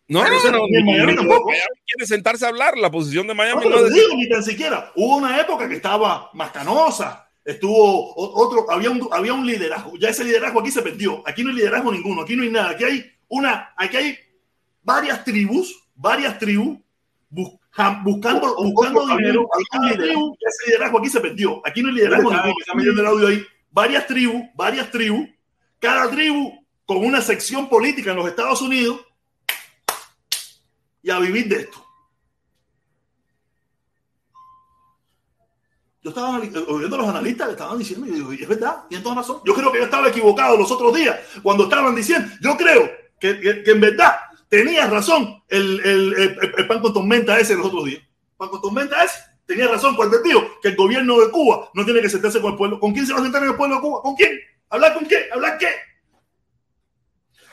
No, 0.08 0.22
no, 0.22 0.52
no, 0.52 0.68
ni 0.68 0.78
en 0.78 0.86
Miami 0.86 1.16
tampoco. 1.16 1.50
Miami 1.50 1.82
quiere 1.88 2.06
sentarse 2.06 2.46
a 2.46 2.50
hablar. 2.50 2.78
La 2.78 2.92
posición 2.92 3.26
de 3.26 3.34
Miami 3.34 3.64
no, 3.64 3.72
no 3.72 3.90
digo, 3.90 4.16
ni 4.16 4.30
tan 4.30 4.44
siquiera. 4.44 4.92
Hubo 4.96 5.18
una 5.18 5.42
época 5.42 5.68
que 5.68 5.78
estaba 5.78 6.30
más 6.34 6.52
canosa. 6.52 7.28
Estuvo 7.50 8.14
otro, 8.16 8.70
había 8.70 8.92
un, 8.92 9.08
había 9.12 9.34
un 9.34 9.44
liderazgo. 9.44 9.98
Ya 9.98 10.10
ese 10.10 10.24
liderazgo 10.24 10.60
aquí 10.60 10.70
se 10.70 10.84
perdió. 10.84 11.24
Aquí 11.26 11.44
no 11.44 11.50
hay 11.50 11.56
liderazgo 11.56 11.92
ninguno. 11.92 12.22
Aquí 12.22 12.36
no 12.36 12.44
hay 12.44 12.52
nada. 12.52 12.70
Aquí 12.70 12.84
hay 12.84 13.12
una, 13.28 13.74
aquí 13.76 13.98
hay 13.98 14.20
varias 14.84 15.24
tribus, 15.24 15.76
varias 15.96 16.38
tribus 16.38 16.78
buscando, 18.04 18.56
buscando 18.56 19.08
dinero. 19.18 19.50
Tribu, 19.98 20.38
ese 20.40 20.68
liderazgo 20.68 21.00
aquí 21.00 21.10
se 21.10 21.22
perdió. 21.22 21.62
Aquí 21.66 21.82
no 21.82 21.90
hay 21.90 21.96
liderazgo 21.96 22.32
ninguno. 22.32 22.54
Está 22.60 23.02
el 23.02 23.06
audio 23.08 23.28
ahí. 23.28 23.44
Varias 23.72 24.06
tribus, 24.06 24.44
varias 24.54 24.92
tribus. 24.92 25.28
Cada 25.80 26.08
tribu 26.12 26.54
con 26.86 26.98
una 26.98 27.20
sección 27.20 27.68
política 27.68 28.12
en 28.12 28.18
los 28.18 28.28
Estados 28.28 28.62
Unidos 28.62 29.02
y 31.02 31.10
a 31.10 31.18
vivir 31.18 31.48
de 31.48 31.62
esto. 31.62 31.84
Yo 36.02 36.12
estaba 36.12 36.40
oyendo 36.68 36.96
a 36.96 37.00
los 37.00 37.10
analistas 37.10 37.48
que 37.48 37.54
estaban 37.54 37.78
diciendo, 37.78 38.08
y 38.08 38.12
digo, 38.12 38.34
y 38.34 38.42
es 38.42 38.48
verdad, 38.48 38.86
tienen 38.88 39.04
toda 39.04 39.16
razón. 39.16 39.42
Yo 39.46 39.54
creo 39.54 39.72
que 39.72 39.80
yo 39.80 39.84
estaba 39.84 40.08
equivocado 40.08 40.56
los 40.58 40.72
otros 40.72 40.96
días 40.96 41.20
cuando 41.44 41.66
estaban 41.66 41.94
diciendo, 41.94 42.30
yo 42.42 42.56
creo 42.56 42.90
que, 43.20 43.40
que, 43.40 43.64
que 43.64 43.72
en 43.72 43.82
verdad 43.82 44.16
tenía 44.48 44.88
razón 44.88 45.44
el, 45.50 45.80
el, 45.82 46.14
el, 46.14 46.54
el, 46.58 46.68
pan 46.68 46.80
con 46.80 46.94
tormenta 46.94 47.38
ese 47.38 47.56
los 47.56 47.66
otros 47.66 47.84
días. 47.84 48.02
Pan 48.38 48.48
con 48.48 48.62
tormenta 48.62 49.04
ese 49.04 49.20
tenía 49.46 49.68
razón 49.68 49.96
cuando 49.96 50.22
dijo 50.22 50.42
que 50.62 50.70
el 50.70 50.76
gobierno 50.76 51.20
de 51.20 51.32
Cuba 51.32 51.70
no 51.74 51.84
tiene 51.84 52.02
que 52.02 52.10
sentarse 52.10 52.40
con 52.40 52.52
el 52.52 52.58
pueblo. 52.58 52.80
¿Con 52.80 52.94
quién 52.94 53.06
se 53.06 53.14
va 53.14 53.20
a 53.20 53.24
sentar 53.24 53.44
en 53.44 53.50
el 53.50 53.56
pueblo 53.56 53.76
de 53.76 53.82
Cuba? 53.82 54.02
¿Con 54.02 54.16
quién? 54.16 54.40
¿Hablar 54.70 54.94
con 54.94 55.06
qué? 55.06 55.28
¿Hablar 55.34 55.58
qué? 55.58 55.68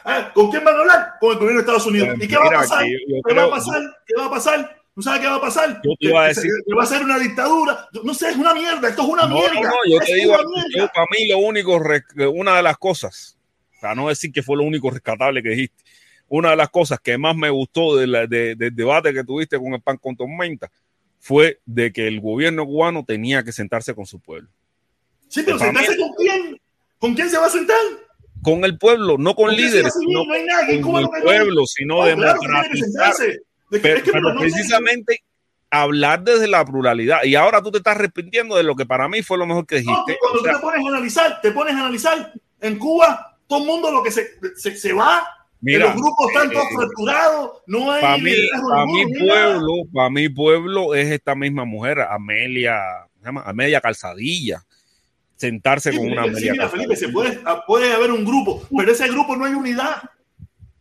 ¿Ah? 0.04 0.30
¿Con 0.32 0.50
quién 0.50 0.62
van 0.62 0.76
a 0.76 0.80
hablar? 0.80 1.12
Con 1.18 1.32
el 1.32 1.38
gobierno 1.38 1.58
de 1.58 1.62
Estados 1.62 1.86
Unidos. 1.86 2.10
¿Y 2.20 2.28
qué 2.28 2.36
va 2.36 2.46
a 2.46 2.50
pasar? 2.50 2.84
¿Qué 2.84 3.34
va 3.34 3.44
a 3.44 3.50
pasar? 3.50 3.82
¿Qué 4.06 4.14
va 4.16 4.26
a 4.26 4.30
pasar? 4.30 4.82
¿Tú 4.96 5.02
sabes 5.02 5.20
qué 5.20 5.26
va 5.26 5.34
a 5.34 5.40
pasar? 5.42 5.82
Yo 5.84 5.90
te 6.00 6.06
iba 6.06 6.24
a 6.24 6.28
decir. 6.28 6.50
Que 6.66 6.74
va 6.74 6.84
a 6.84 6.86
ser 6.86 7.02
una 7.02 7.18
dictadura. 7.18 7.86
No 8.02 8.14
sé, 8.14 8.30
es 8.30 8.36
una 8.36 8.54
mierda. 8.54 8.88
Esto 8.88 9.02
es 9.02 9.08
una 9.08 9.26
no, 9.26 9.34
mierda. 9.34 9.54
No, 9.54 9.60
no, 9.60 9.70
yo 9.86 9.98
te 10.00 10.14
digo, 10.14 10.34
yo, 10.74 10.88
para 10.88 11.06
mí 11.10 11.28
lo 11.28 11.36
único, 11.36 11.78
una 12.32 12.56
de 12.56 12.62
las 12.62 12.78
cosas, 12.78 13.38
para 13.78 13.94
no 13.94 14.08
decir 14.08 14.32
que 14.32 14.42
fue 14.42 14.56
lo 14.56 14.62
único 14.62 14.88
rescatable 14.88 15.42
que 15.42 15.50
dijiste, 15.50 15.84
una 16.28 16.48
de 16.48 16.56
las 16.56 16.70
cosas 16.70 16.98
que 16.98 17.18
más 17.18 17.36
me 17.36 17.50
gustó 17.50 17.94
de 17.94 18.06
la, 18.06 18.26
de, 18.26 18.54
del 18.54 18.74
debate 18.74 19.12
que 19.12 19.22
tuviste 19.22 19.58
con 19.58 19.74
el 19.74 19.82
PAN 19.82 19.98
con 19.98 20.16
Tormenta 20.16 20.70
fue 21.18 21.60
de 21.66 21.92
que 21.92 22.08
el 22.08 22.22
gobierno 22.22 22.64
cubano 22.64 23.04
tenía 23.04 23.44
que 23.44 23.52
sentarse 23.52 23.94
con 23.94 24.06
su 24.06 24.18
pueblo. 24.18 24.48
Sí, 25.28 25.42
pero 25.44 25.58
¿sentarse 25.58 25.94
con 25.98 26.10
quién? 26.14 26.58
¿Con 26.98 27.14
quién 27.14 27.28
se 27.28 27.36
va 27.36 27.46
a 27.46 27.50
sentar? 27.50 27.76
Con 28.42 28.64
el 28.64 28.78
pueblo, 28.78 29.18
no 29.18 29.34
con 29.34 29.54
líderes, 29.54 29.92
sino 29.92 30.24
no 30.24 30.32
hay 30.32 30.44
nadie, 30.44 30.80
con 30.80 30.96
el 30.96 31.08
pueblo, 31.22 31.66
sino 31.66 31.98
oh, 31.98 32.06
democratizar. 32.06 33.12
Claro, 33.68 33.82
pero, 33.82 34.00
pero 34.04 34.34
no 34.34 34.40
precisamente 34.40 35.22
hablar 35.70 36.22
desde 36.22 36.46
la 36.46 36.64
pluralidad. 36.64 37.24
Y 37.24 37.34
ahora 37.34 37.62
tú 37.62 37.70
te 37.70 37.78
estás 37.78 37.96
arrepintiendo 37.96 38.56
de 38.56 38.62
lo 38.62 38.76
que 38.76 38.86
para 38.86 39.08
mí 39.08 39.22
fue 39.22 39.38
lo 39.38 39.46
mejor 39.46 39.66
que 39.66 39.76
dijiste. 39.76 40.12
No, 40.12 40.18
cuando 40.20 40.40
o 40.40 40.42
sea, 40.42 40.52
tú 40.52 40.58
te 40.58 40.62
pones 40.62 40.84
a 40.84 40.88
analizar, 40.88 41.40
te 41.40 41.50
pones 41.52 41.74
a 41.74 41.80
analizar, 41.80 42.32
en 42.60 42.78
Cuba 42.78 43.38
todo 43.46 43.60
el 43.60 43.66
mundo 43.66 43.90
lo 43.92 44.02
que 44.02 44.10
se, 44.10 44.26
se, 44.56 44.76
se 44.76 44.92
va 44.92 45.26
Mira, 45.60 45.86
los 45.86 45.96
grupos 45.96 46.28
están 46.28 46.50
todos 46.50 46.64
eh, 46.64 46.74
fracturados, 46.76 47.50
no 47.66 47.90
hay 47.90 48.02
para 48.02 48.18
mi, 48.18 48.32
para 48.70 48.86
mi 48.86 49.18
pueblo, 49.18 49.72
para 49.92 50.10
mi 50.10 50.28
pueblo 50.28 50.94
es 50.94 51.10
esta 51.10 51.34
misma 51.34 51.64
mujer, 51.64 52.00
Amelia, 52.00 52.78
se 53.18 53.24
llama? 53.24 53.42
Amelia 53.46 53.80
Calzadilla, 53.80 54.62
sentarse 55.34 55.92
sí, 55.92 55.96
con 55.96 56.12
una 56.12 56.24
sí, 56.34 56.50
mira, 56.50 56.68
Felipe, 56.68 56.94
se 56.94 57.08
puede, 57.08 57.40
puede 57.66 57.92
haber 57.92 58.12
un 58.12 58.24
grupo, 58.24 58.66
pero 58.76 58.92
ese 58.92 59.08
grupo 59.08 59.34
no 59.34 59.46
hay 59.46 59.54
unidad. 59.54 60.02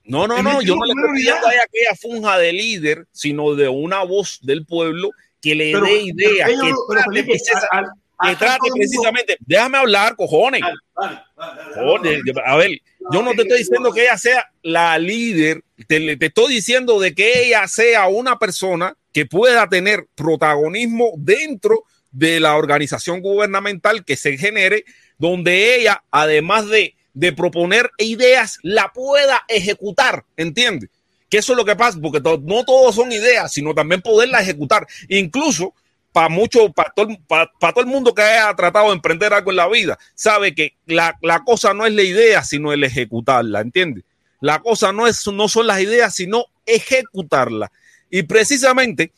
No, 0.06 0.27
no, 0.27 0.41
no, 0.44 0.61
yo 0.61 0.76
no 0.76 0.86
le 0.86 0.94
estoy 0.94 1.15
pidiendo 1.15 1.48
a 1.48 1.53
ella 1.53 1.64
que 1.72 1.80
ella 1.82 1.95
funja 1.99 2.38
de 2.38 2.53
líder, 2.53 3.07
sino 3.11 3.56
de 3.56 3.68
una 3.68 4.03
voz 4.03 4.40
del 4.44 4.65
pueblo 4.65 5.10
que 5.41 5.56
le 5.56 5.72
pero, 5.72 5.86
dé 5.86 6.02
ideas, 6.02 6.49
pero, 6.49 6.61
que 6.61 6.68
pero, 6.68 6.86
trate, 6.90 7.10
Felipe, 7.10 7.38
al, 7.72 7.86
al, 8.18 8.30
que 8.30 8.36
trate 8.38 8.69
precisamente, 8.73 9.38
déjame 9.40 9.77
hablar, 9.80 10.15
cojones. 10.15 10.61
Vale, 10.95 11.19
vale, 11.36 11.61
Joder, 11.73 12.22
a 12.45 12.56
ver, 12.56 12.72
yo 13.11 13.22
no 13.23 13.32
te 13.32 13.41
estoy 13.41 13.60
diciendo 13.60 13.91
que 13.91 14.03
ella 14.03 14.18
sea 14.18 14.49
la 14.61 14.98
líder, 14.99 15.64
te, 15.88 16.18
te, 16.18 16.26
estoy 16.26 16.53
diciendo 16.53 16.99
de 16.99 17.14
que 17.14 17.45
ella 17.45 17.68
sea 17.68 18.07
una 18.07 18.38
persona 18.38 18.95
que 19.11 19.26
pueda 19.26 19.68
tener 19.69 20.07
protagonismo 20.15 21.14
dentro 21.18 21.84
de 22.11 22.40
la 22.40 22.56
organización 22.56 23.22
gubernamental 23.22 24.06
que 24.06 24.15
se 24.15 24.38
genere, 24.38 24.86
donde 25.18 25.76
ella, 25.76 26.03
además 26.11 26.68
de, 26.69 26.95
de 27.15 27.33
proponer 27.33 27.89
ideas, 27.97 28.59
la 28.61 28.91
pueda 28.93 29.43
ejecutar, 29.47 30.25
¿entiendes? 30.37 30.89
Que 31.29 31.39
eso 31.39 31.53
es 31.53 31.57
lo 31.57 31.65
que 31.65 31.75
pasa, 31.75 31.97
porque 31.99 32.21
no 32.21 32.63
todos 32.63 32.93
son 32.93 33.11
ideas, 33.11 33.51
sino 33.51 33.73
también 33.73 34.01
poderla 34.01 34.41
ejecutar. 34.41 34.85
Incluso 35.09 35.73
para 36.11 36.29
mucho, 36.29 36.71
para 36.71 36.91
todo, 36.91 37.07
todo, 37.27 37.79
el 37.81 37.87
mundo 37.87 38.13
que 38.13 38.21
haya 38.21 38.53
tratado 38.55 38.87
de 38.87 38.93
emprender 38.93 39.33
algo 39.33 39.49
en 39.49 39.57
la 39.57 39.67
vida, 39.67 39.97
sabe 40.13 40.53
que 40.53 40.75
la, 40.85 41.17
la 41.21 41.43
cosa 41.43 41.73
no 41.73 41.85
es 41.85 41.93
la 41.93 42.03
idea, 42.03 42.43
sino 42.43 42.71
el 42.71 42.83
ejecutarla, 42.83 43.61
¿entiendes? 43.61 44.03
La 44.39 44.59
cosa 44.59 44.91
no, 44.91 45.07
es, 45.07 45.25
no 45.27 45.47
son 45.47 45.67
las 45.67 45.81
ideas, 45.81 46.13
sino 46.13 46.45
ejecutarla. 46.65 47.71
Y 48.09 48.23
precisamente 48.23 49.11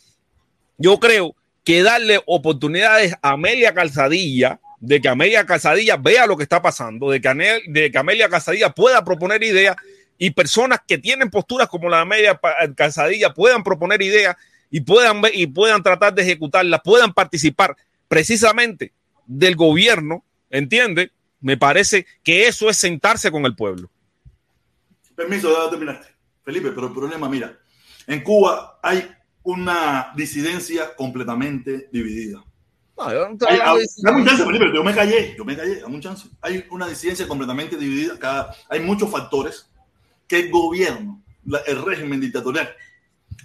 yo 0.77 0.99
creo 0.99 1.35
que 1.63 1.83
darle 1.83 2.21
oportunidades 2.25 3.13
a 3.21 3.31
Amelia 3.31 3.73
Calzadilla, 3.73 4.59
de 4.79 5.01
que 5.01 5.09
Amelia 5.09 5.45
Calzadilla 5.45 5.97
vea 5.97 6.27
lo 6.27 6.37
que 6.37 6.43
está 6.43 6.61
pasando, 6.61 7.09
de 7.09 7.19
que, 7.19 7.27
Anel, 7.27 7.61
Amelia 7.95 8.29
Calzadilla 8.29 8.69
pueda 8.69 9.03
proponer 9.03 9.43
ideas 9.43 9.75
y 10.17 10.31
personas 10.31 10.79
que 10.87 10.97
tienen 10.97 11.29
posturas 11.29 11.67
como 11.67 11.89
la 11.89 11.97
de 11.97 12.01
Amelia 12.03 12.39
Calzadilla 12.75 13.33
puedan 13.33 13.63
proponer 13.63 14.01
ideas 14.01 14.35
y 14.69 14.81
puedan 14.81 15.21
y 15.33 15.47
puedan 15.47 15.83
tratar 15.83 16.13
de 16.13 16.23
ejecutarla, 16.23 16.79
puedan 16.79 17.13
participar 17.13 17.75
precisamente 18.07 18.93
del 19.25 19.55
gobierno, 19.55 20.23
¿entiende? 20.49 21.11
Me 21.39 21.57
parece 21.57 22.05
que 22.23 22.47
eso 22.47 22.69
es 22.69 22.77
sentarse 22.77 23.31
con 23.31 23.45
el 23.45 23.55
pueblo. 23.55 23.89
Permiso, 25.15 25.51
ya 25.51 25.69
terminaste. 25.69 26.07
Felipe, 26.43 26.71
pero 26.71 26.87
el 26.87 26.93
problema, 26.93 27.29
mira, 27.29 27.57
en 28.07 28.21
Cuba 28.21 28.79
hay 28.81 29.09
una 29.43 30.11
disidencia 30.15 30.95
completamente 30.95 31.89
dividida. 31.91 32.43
No, 32.97 33.11
yo 33.11 33.29
no 33.29 33.37
hay, 33.47 33.59
dame 33.97 34.21
un 34.21 34.25
chance, 34.25 34.43
Felipe, 34.43 34.71
yo 34.73 34.83
me 34.83 34.95
callé, 34.95 35.35
yo 35.37 35.45
me 35.45 35.55
callé, 35.55 35.81
dame 35.81 35.95
un 35.95 36.01
chance. 36.01 36.27
Hay 36.41 36.65
una 36.71 36.87
disidencia 36.87 37.27
completamente 37.27 37.77
dividida, 37.77 38.17
cada, 38.17 38.55
hay 38.69 38.79
muchos 38.79 39.11
factores 39.11 39.69
que 40.27 40.39
el 40.39 40.51
gobierno, 40.51 41.21
la, 41.45 41.59
el 41.59 41.81
régimen 41.83 42.19
dictatorial, 42.19 42.75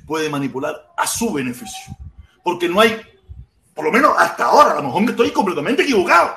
puede 0.07 0.31
manipular 0.31 0.93
a 0.97 1.07
su 1.07 1.33
beneficio. 1.33 1.95
Porque 2.43 2.69
no 2.69 2.81
hay, 2.81 3.01
por 3.75 3.85
lo 3.85 3.93
menos 3.93 4.15
hasta 4.19 4.47
ahora, 4.47 4.73
a 4.73 4.77
lo 4.77 4.85
mejor 4.85 5.03
me 5.03 5.11
estoy 5.11 5.31
completamente 5.31 5.83
equivocado 5.83 6.35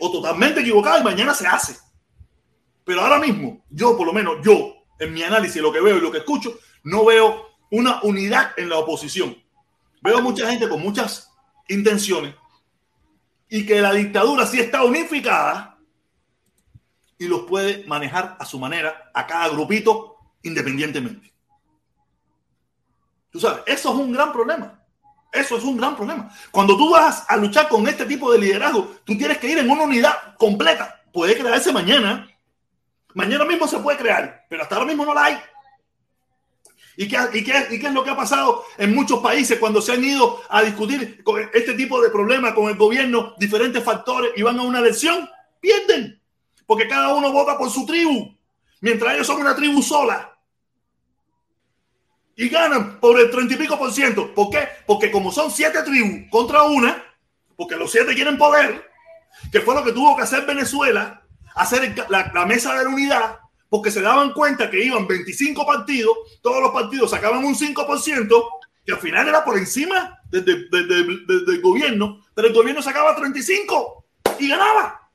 o 0.00 0.10
totalmente 0.10 0.60
equivocado 0.60 1.00
y 1.00 1.04
mañana 1.04 1.34
se 1.34 1.46
hace. 1.46 1.76
Pero 2.84 3.02
ahora 3.02 3.18
mismo, 3.18 3.64
yo 3.70 3.96
por 3.96 4.06
lo 4.06 4.12
menos, 4.12 4.36
yo, 4.42 4.74
en 4.98 5.12
mi 5.12 5.22
análisis, 5.22 5.60
lo 5.60 5.72
que 5.72 5.80
veo 5.80 5.98
y 5.98 6.00
lo 6.00 6.10
que 6.10 6.18
escucho, 6.18 6.58
no 6.84 7.04
veo 7.04 7.48
una 7.70 8.00
unidad 8.02 8.52
en 8.56 8.68
la 8.68 8.78
oposición. 8.78 9.36
Veo 10.02 10.20
mucha 10.20 10.48
gente 10.50 10.68
con 10.68 10.80
muchas 10.80 11.33
intenciones 11.68 12.34
y 13.48 13.66
que 13.66 13.80
la 13.80 13.92
dictadura 13.92 14.46
sí 14.46 14.60
está 14.60 14.82
unificada 14.84 15.78
y 17.18 17.28
los 17.28 17.42
puede 17.42 17.84
manejar 17.86 18.36
a 18.38 18.44
su 18.44 18.58
manera 18.58 19.10
a 19.14 19.26
cada 19.26 19.48
grupito 19.48 20.16
independientemente. 20.42 21.32
Tú 23.30 23.40
sabes, 23.40 23.62
eso 23.66 23.92
es 23.92 23.96
un 23.96 24.12
gran 24.12 24.32
problema. 24.32 24.80
Eso 25.32 25.56
es 25.56 25.64
un 25.64 25.76
gran 25.76 25.96
problema. 25.96 26.30
Cuando 26.52 26.76
tú 26.76 26.90
vas 26.90 27.24
a 27.28 27.36
luchar 27.36 27.68
con 27.68 27.88
este 27.88 28.06
tipo 28.06 28.30
de 28.30 28.38
liderazgo, 28.38 28.94
tú 29.04 29.18
tienes 29.18 29.38
que 29.38 29.48
ir 29.48 29.58
en 29.58 29.68
una 29.68 29.82
unidad 29.82 30.36
completa. 30.38 31.02
Puede 31.12 31.36
crearse 31.36 31.72
mañana. 31.72 32.28
Mañana 33.14 33.44
mismo 33.44 33.66
se 33.66 33.78
puede 33.78 33.98
crear, 33.98 34.46
pero 34.48 34.62
hasta 34.62 34.76
ahora 34.76 34.86
mismo 34.86 35.04
no 35.04 35.12
la 35.12 35.24
hay. 35.24 35.38
¿Y 36.96 37.08
qué, 37.08 37.18
y, 37.32 37.42
qué, 37.42 37.66
¿Y 37.70 37.80
qué, 37.80 37.88
es 37.88 37.92
lo 37.92 38.04
que 38.04 38.10
ha 38.10 38.16
pasado 38.16 38.64
en 38.78 38.94
muchos 38.94 39.18
países 39.20 39.58
cuando 39.58 39.82
se 39.82 39.92
han 39.92 40.04
ido 40.04 40.40
a 40.48 40.62
discutir 40.62 41.24
con 41.24 41.40
este 41.52 41.74
tipo 41.74 42.00
de 42.00 42.10
problemas 42.10 42.52
con 42.54 42.68
el 42.68 42.76
gobierno, 42.76 43.34
diferentes 43.36 43.82
factores, 43.82 44.32
y 44.36 44.42
van 44.42 44.58
a 44.58 44.62
una 44.62 44.78
elección? 44.78 45.28
Pierden, 45.60 46.20
porque 46.66 46.86
cada 46.86 47.14
uno 47.14 47.32
vota 47.32 47.58
por 47.58 47.70
su 47.70 47.84
tribu, 47.84 48.36
mientras 48.80 49.14
ellos 49.14 49.26
son 49.26 49.40
una 49.40 49.56
tribu 49.56 49.82
sola. 49.82 50.30
y 52.36 52.48
ganan 52.48 52.98
por 53.00 53.18
el 53.18 53.30
treinta 53.30 53.54
y 53.54 53.56
pico 53.56 53.78
por 53.78 53.92
ciento. 53.92 54.34
¿Por 54.34 54.50
qué? 54.50 54.68
Porque 54.86 55.10
como 55.10 55.30
son 55.30 55.50
siete 55.50 55.82
tribus 55.82 56.28
contra 56.30 56.64
una, 56.64 57.02
porque 57.56 57.76
los 57.76 57.90
siete 57.90 58.14
quieren 58.14 58.36
poder, 58.36 58.90
que 59.52 59.60
fue 59.60 59.74
lo 59.74 59.84
que 59.84 59.92
tuvo 59.92 60.16
que 60.16 60.22
hacer 60.22 60.44
Venezuela, 60.44 61.22
hacer 61.54 61.94
la, 62.08 62.32
la 62.34 62.46
mesa 62.46 62.74
de 62.74 62.84
la 62.84 62.90
unidad, 62.90 63.38
porque 63.74 63.90
se 63.90 64.02
daban 64.02 64.32
cuenta 64.32 64.70
que 64.70 64.84
iban 64.84 65.04
25 65.04 65.66
partidos, 65.66 66.16
todos 66.40 66.62
los 66.62 66.70
partidos 66.70 67.10
sacaban 67.10 67.44
un 67.44 67.56
5%, 67.56 68.48
que 68.86 68.92
al 68.92 69.00
final 69.00 69.26
era 69.26 69.44
por 69.44 69.58
encima 69.58 70.20
del 70.30 70.44
de, 70.44 71.44
de, 71.44 71.58
gobierno, 71.58 72.24
pero 72.36 72.46
el 72.46 72.54
gobierno 72.54 72.80
sacaba 72.80 73.16
35 73.16 74.04
y 74.38 74.46
ganaba. 74.46 75.10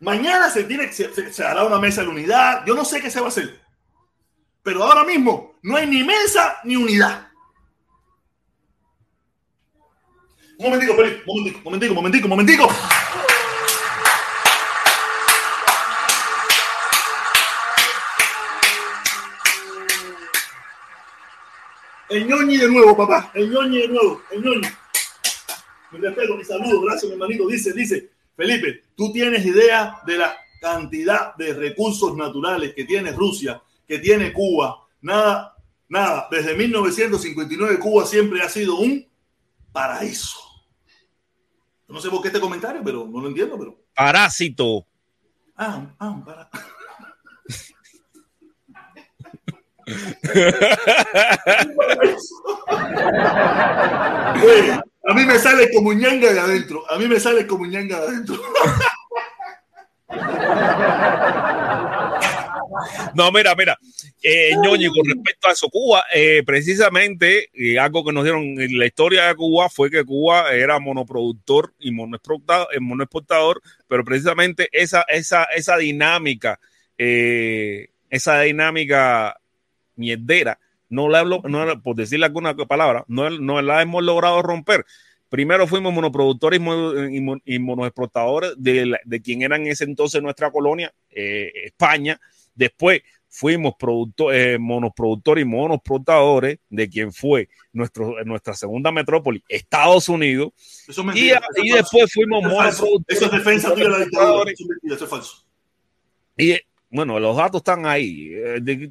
Mañana 0.00 0.50
se, 0.50 0.64
tiene, 0.64 0.92
se, 0.92 1.32
se, 1.32 1.44
hará 1.44 1.62
una 1.62 1.78
mesa 1.78 2.02
de 2.02 2.08
unidad, 2.08 2.66
yo 2.66 2.74
no 2.74 2.84
sé 2.84 3.00
qué 3.00 3.12
se 3.12 3.20
va 3.20 3.26
a 3.26 3.28
hacer, 3.28 3.60
pero 4.64 4.82
ahora 4.82 5.04
mismo 5.04 5.54
no 5.62 5.76
hay 5.76 5.86
ni 5.86 6.02
mesa 6.02 6.58
ni 6.64 6.74
unidad. 6.74 7.28
Un 10.58 10.64
momentico, 10.64 10.94
un 10.94 10.98
momentico, 10.98 11.60
momentico, 11.62 11.94
momentico, 11.94 12.28
momentico. 12.28 12.68
El 22.08 22.26
ñoñi 22.26 22.56
de 22.56 22.68
nuevo, 22.68 22.96
papá. 22.96 23.30
El 23.34 23.50
ñoñi 23.50 23.78
de 23.82 23.88
nuevo. 23.88 24.22
El 24.30 24.42
ñoñi. 24.42 24.68
Mi 25.92 25.98
respeto, 25.98 26.36
mi 26.36 26.44
saludo. 26.44 26.80
Gracias, 26.82 27.04
mi 27.04 27.12
hermanito. 27.12 27.46
Dice, 27.46 27.72
dice, 27.72 28.10
Felipe, 28.36 28.84
tú 28.96 29.12
tienes 29.12 29.44
idea 29.44 29.98
de 30.06 30.18
la 30.18 30.36
cantidad 30.60 31.34
de 31.36 31.54
recursos 31.54 32.16
naturales 32.16 32.74
que 32.74 32.84
tiene 32.84 33.12
Rusia, 33.12 33.62
que 33.86 33.98
tiene 33.98 34.32
Cuba. 34.32 34.86
Nada, 35.02 35.56
nada. 35.88 36.28
Desde 36.30 36.54
1959 36.56 37.78
Cuba 37.78 38.06
siempre 38.06 38.42
ha 38.42 38.48
sido 38.48 38.76
un 38.76 39.06
paraíso. 39.72 40.38
No 41.88 42.00
sé 42.00 42.10
por 42.10 42.20
qué 42.20 42.28
este 42.28 42.40
comentario, 42.40 42.82
pero 42.84 43.06
no 43.06 43.20
lo 43.20 43.28
entiendo, 43.28 43.58
pero. 43.58 43.78
Parásito. 43.94 44.86
Ah, 45.56 45.94
ah, 45.98 46.50
a 55.04 55.14
mí 55.14 55.24
me 55.24 55.38
sale 55.38 55.70
como 55.72 55.92
ñanga 55.92 56.32
de 56.32 56.40
adentro. 56.40 56.82
A 56.90 56.98
mí 56.98 57.06
me 57.06 57.20
sale 57.20 57.46
como 57.46 57.66
ñanga 57.66 58.00
de 58.00 58.06
adentro. 58.06 58.40
No, 63.14 63.32
mira, 63.32 63.54
mira, 63.54 63.78
eh, 64.22 64.52
con 64.54 65.04
respecto 65.06 65.48
a 65.48 65.52
eso, 65.52 65.68
Cuba, 65.68 66.04
eh, 66.14 66.42
precisamente, 66.44 67.50
eh, 67.52 67.78
algo 67.78 68.04
que 68.04 68.12
nos 68.12 68.24
dieron 68.24 68.60
en 68.60 68.78
la 68.78 68.86
historia 68.86 69.26
de 69.26 69.34
Cuba 69.34 69.68
fue 69.68 69.90
que 69.90 70.04
Cuba 70.04 70.52
era 70.52 70.78
monoproductor 70.78 71.74
y 71.78 71.88
eh, 71.88 72.80
monoexportador 72.80 73.62
pero 73.86 74.04
precisamente 74.04 74.68
esa, 74.72 75.02
esa, 75.08 75.44
esa 75.44 75.76
dinámica, 75.76 76.60
esa 76.96 78.40
dinámica 78.40 79.36
mierdera, 79.98 80.58
no 80.88 81.08
la 81.08 81.20
hablo, 81.20 81.42
no, 81.44 81.82
por 81.82 81.96
decirle 81.96 82.26
alguna 82.26 82.56
palabra, 82.56 83.04
no, 83.08 83.28
no 83.30 83.60
la 83.60 83.82
hemos 83.82 84.02
logrado 84.02 84.40
romper. 84.42 84.86
Primero 85.28 85.66
fuimos 85.66 85.92
monoproductores 85.92 86.58
y, 86.58 87.58
monoexportadores 87.58 88.54
de, 88.56 88.96
de, 89.04 89.20
quien 89.20 89.42
era 89.42 89.56
en 89.56 89.66
ese 89.66 89.84
entonces 89.84 90.22
nuestra 90.22 90.50
colonia, 90.50 90.92
eh, 91.10 91.52
España. 91.66 92.18
Después 92.54 93.02
fuimos 93.28 93.74
eh, 94.32 94.56
monoproductores 94.58 95.42
y 95.42 95.44
monoexportadores 95.44 96.58
de 96.70 96.88
quien 96.88 97.12
fue 97.12 97.50
nuestro, 97.74 98.24
nuestra 98.24 98.54
segunda 98.54 98.90
metrópoli, 98.90 99.44
Estados 99.48 100.08
Unidos. 100.08 100.52
Eso 100.88 101.04
mentira, 101.04 101.42
y, 101.62 101.72
y 101.72 101.74
después 101.74 102.10
fuimos 102.10 102.42
monoproductores. 102.42 103.04
Eso 103.08 103.26
es 103.26 103.32
defensa 103.32 103.74
de 103.74 103.86
la 103.86 103.98
dictadura. 103.98 104.50
Eso 104.50 104.62
es, 104.62 104.68
mentira, 104.70 104.94
eso 104.94 105.04
es 105.04 105.10
falso. 105.10 105.44
Y 106.38 106.56
bueno, 106.90 107.20
los 107.20 107.36
datos 107.36 107.60
están 107.60 107.84
ahí. 107.86 108.30
Eh, 108.32 108.58
de, 108.62 108.90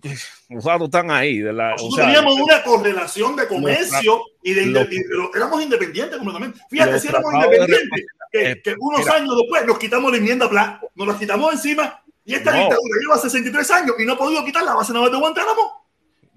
los 0.49 0.63
datos 0.63 0.85
están 0.85 1.09
ahí. 1.09 1.39
De 1.39 1.51
la, 1.51 1.71
Nosotros 1.71 1.93
o 1.93 1.95
sea, 1.95 2.05
teníamos 2.05 2.39
una 2.39 2.63
correlación 2.63 3.35
de 3.35 3.47
comercio 3.47 4.21
y 4.43 4.53
de, 4.53 4.65
los, 4.67 4.87
éramos 5.35 5.63
independientes 5.63 6.17
completamente. 6.17 6.59
Fíjate, 6.69 6.99
si 6.99 7.07
éramos 7.07 7.33
independientes, 7.33 8.05
que, 8.31 8.61
que, 8.63 8.75
unos 8.79 8.99
mira, 8.99 9.15
años 9.15 9.35
después 9.37 9.65
nos 9.65 9.79
quitamos 9.79 10.11
la 10.11 10.17
enmienda 10.17 10.49
plan, 10.49 10.79
nos 10.95 11.07
la 11.07 11.17
quitamos 11.17 11.53
encima 11.53 12.03
y 12.23 12.35
esta 12.35 12.51
no. 12.51 12.59
dictadura 12.59 12.99
lleva 13.01 13.17
63 13.17 13.71
años 13.71 13.95
y 13.97 14.05
no 14.05 14.13
ha 14.13 14.17
podido 14.17 14.43
quitar 14.43 14.63
la 14.63 14.75
base 14.75 14.93
naval 14.93 15.11
de 15.11 15.17
Guantánamo. 15.17 15.87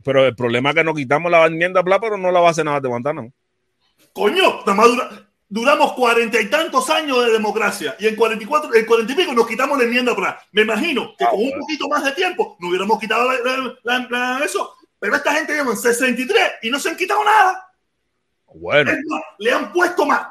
Pero 0.03 0.25
el 0.25 0.35
problema 0.37 0.71
es 0.71 0.77
que 0.77 0.85
nos 0.85 0.95
quitamos 0.95 1.31
la 1.31 1.47
enmienda 1.47 1.83
plan, 1.83 1.99
pero 2.01 2.17
no 2.17 2.31
la 2.31 2.41
base 2.41 2.65
naval 2.65 2.81
de 2.81 2.89
Guantánamo. 2.89 3.33
Coño, 4.13 4.61
nada 4.61 4.75
más 4.75 4.87
dura, 4.87 5.30
duramos 5.51 5.93
cuarenta 5.95 6.41
y 6.41 6.49
tantos 6.49 6.89
años 6.91 7.27
de 7.27 7.33
democracia 7.33 7.97
y 7.99 8.07
en 8.07 8.15
cuarenta 8.15 8.45
y 8.45 8.47
cuatro, 8.47 8.73
en 8.73 8.87
cuarenta 8.87 9.13
y 9.13 9.17
pico 9.17 9.35
nos 9.35 9.47
quitamos 9.47 9.77
la 9.77 9.85
enmienda 9.85 10.15
para. 10.15 10.41
Me 10.53 10.63
imagino 10.63 11.15
que 11.19 11.25
ah, 11.25 11.31
con 11.31 11.41
un 11.41 11.59
poquito 11.59 11.89
más 11.89 12.05
de 12.05 12.13
tiempo 12.13 12.57
no 12.61 12.69
hubiéramos 12.69 12.99
quitado 12.99 13.31
la, 13.31 13.77
la, 13.83 14.07
la, 14.09 14.45
eso. 14.45 14.75
Pero 14.99 15.17
esta 15.17 15.35
gente 15.35 15.55
lleva 15.55 15.75
63 15.75 16.43
y 16.63 16.71
no 16.71 16.79
se 16.79 16.91
han 16.91 16.97
quitado 16.97 17.25
nada. 17.25 17.69
Bueno. 18.55 18.93
Más, 19.09 19.23
le 19.39 19.53
han 19.53 19.73
puesto 19.73 20.07
más. 20.07 20.29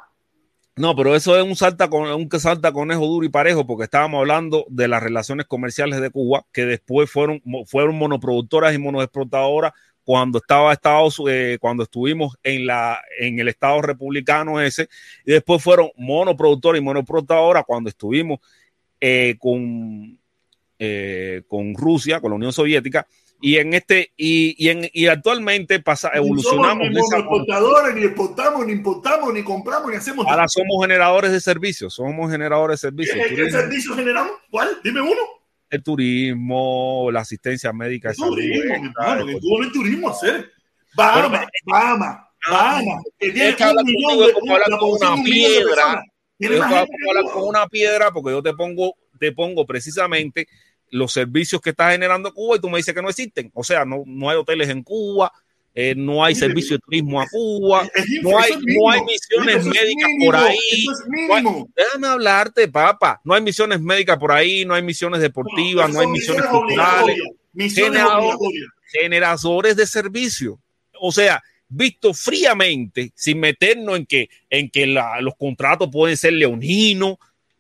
No, 0.75 0.95
pero 0.95 1.13
eso 1.13 1.35
es 1.35 1.43
un 1.43 1.57
salta 1.57 1.89
con 1.89 2.09
un 2.09 2.29
que 2.29 2.39
salta 2.39 2.71
conejo 2.71 3.05
duro 3.05 3.25
y 3.25 3.29
parejo, 3.29 3.67
porque 3.67 3.83
estábamos 3.83 4.19
hablando 4.19 4.65
de 4.69 4.87
las 4.87 5.03
relaciones 5.03 5.45
comerciales 5.45 5.99
de 5.99 6.09
Cuba, 6.09 6.45
que 6.53 6.65
después 6.65 7.11
fueron, 7.11 7.41
fueron 7.65 7.97
monoproductoras 7.97 8.73
y 8.73 8.77
monoexportadoras 8.77 9.73
cuando 10.09 10.39
estaba 10.39 10.73
Estados, 10.73 11.21
eh, 11.29 11.59
cuando 11.61 11.83
estuvimos 11.83 12.35
en 12.41 12.65
la 12.65 12.99
en 13.19 13.37
el 13.37 13.47
Estado 13.47 13.79
republicano 13.79 14.59
ese, 14.59 14.89
y 15.23 15.33
después 15.33 15.61
fueron 15.61 15.91
monoproductores 15.97 16.81
y 16.81 16.83
monoproductoras 16.83 17.63
cuando 17.63 17.91
estuvimos 17.91 18.39
eh, 18.99 19.35
con, 19.37 20.17
eh, 20.79 21.43
con 21.47 21.75
Rusia, 21.75 22.19
con 22.21 22.31
la 22.31 22.37
Unión 22.37 22.51
Soviética, 22.51 23.05
y 23.39 23.57
en 23.57 23.75
este, 23.75 24.11
y, 24.17 24.55
y, 24.57 24.69
en, 24.69 24.89
y 24.91 25.05
actualmente 25.05 25.79
pasa, 25.79 26.09
evolucionamos. 26.15 26.89
Ni 26.89 26.95
somos 26.95 27.11
ni 27.11 27.19
exportadores, 27.19 27.95
ni 27.95 28.03
exportamos, 28.05 28.65
ni 28.65 28.71
importamos, 28.73 29.31
ni 29.31 29.43
compramos, 29.43 29.91
ni 29.91 29.97
hacemos 29.97 30.25
Ahora 30.27 30.47
somos 30.47 30.81
generadores 30.81 31.31
de 31.31 31.39
servicios, 31.39 31.93
somos 31.93 32.31
generadores 32.31 32.81
de 32.81 32.87
servicios. 32.87 33.27
¿Qué, 33.29 33.35
¿qué 33.35 33.51
servicios 33.51 33.95
generamos? 33.95 34.31
¿Cuál? 34.49 34.69
Dime 34.83 35.01
uno 35.01 35.38
el 35.69 35.83
turismo, 35.83 37.09
la 37.11 37.21
asistencia 37.21 37.71
médica. 37.71 38.09
El 38.09 38.15
turismo, 38.15 38.73
hermano, 38.73 39.25
que 39.25 39.39
tuvo 39.39 39.63
el 39.63 39.71
turismo 39.71 40.09
hacer. 40.09 40.51
Bahama, 40.95 41.47
Bahama, 41.65 42.29
Bahama, 42.49 43.01
que 43.17 43.31
tiene 43.31 43.55
que 43.55 43.65
millón 43.65 44.27
de 44.27 44.33
como 44.33 44.53
hablar 44.53 44.79
con 44.79 44.91
una 44.91 45.23
piedra. 45.23 46.03
Yo 46.39 46.63
hablar 46.63 46.85
con 47.33 47.47
una 47.47 47.67
piedra 47.67 48.11
porque 48.11 48.31
yo 48.31 48.41
te 48.41 48.53
pongo, 48.53 48.95
te 49.19 49.31
pongo 49.31 49.65
precisamente 49.65 50.47
los 50.91 51.11
servicios 51.11 51.61
que 51.61 51.71
está 51.71 51.91
generando 51.91 52.33
Cuba 52.33 52.55
y 52.55 52.59
tú 52.59 52.69
me 52.69 52.77
dices 52.77 52.95
que 52.95 53.01
no 53.01 53.09
existen. 53.09 53.51
O 53.53 53.63
sea, 53.63 53.85
no, 53.85 54.03
no 54.05 54.29
hay 54.29 54.37
hoteles 54.37 54.69
en 54.69 54.81
Cuba, 54.81 55.31
eh, 55.75 55.93
no 55.95 56.23
hay 56.23 56.35
servicio 56.35 56.75
de 56.75 56.79
turismo 56.79 57.21
a 57.21 57.27
Cuba, 57.27 57.87
no 58.21 58.39
hay, 58.39 58.51
no 58.65 58.89
hay 58.89 59.01
misiones 59.03 59.65
médicas 59.65 60.09
por 60.25 60.35
ahí. 60.35 60.85
No 61.27 61.35
hay, 61.35 61.65
déjame 61.75 62.07
hablarte, 62.07 62.67
papá. 62.67 63.21
No 63.23 63.33
hay 63.33 63.41
misiones 63.41 63.79
médicas 63.79 64.17
por 64.17 64.31
ahí, 64.31 64.65
no 64.65 64.73
hay 64.73 64.81
misiones 64.81 65.21
deportivas, 65.21 65.91
no, 65.93 65.99
hay 65.99 66.07
misiones 66.07 66.45
culturales. 66.47 67.17
generadores 68.91 69.75
de 69.75 69.85
servicio. 69.85 70.59
O 70.99 71.11
sea, 71.11 71.41
visto 71.67 72.13
fríamente, 72.13 73.11
sin 73.15 73.39
meternos 73.39 73.97
en 73.97 74.05
que, 74.05 74.29
en 74.49 74.69
que 74.69 74.87
la, 74.87 75.21
los 75.21 75.35
contratos 75.37 75.89
pueden 75.91 76.17
ser 76.17 76.33
leoninos, 76.33 77.17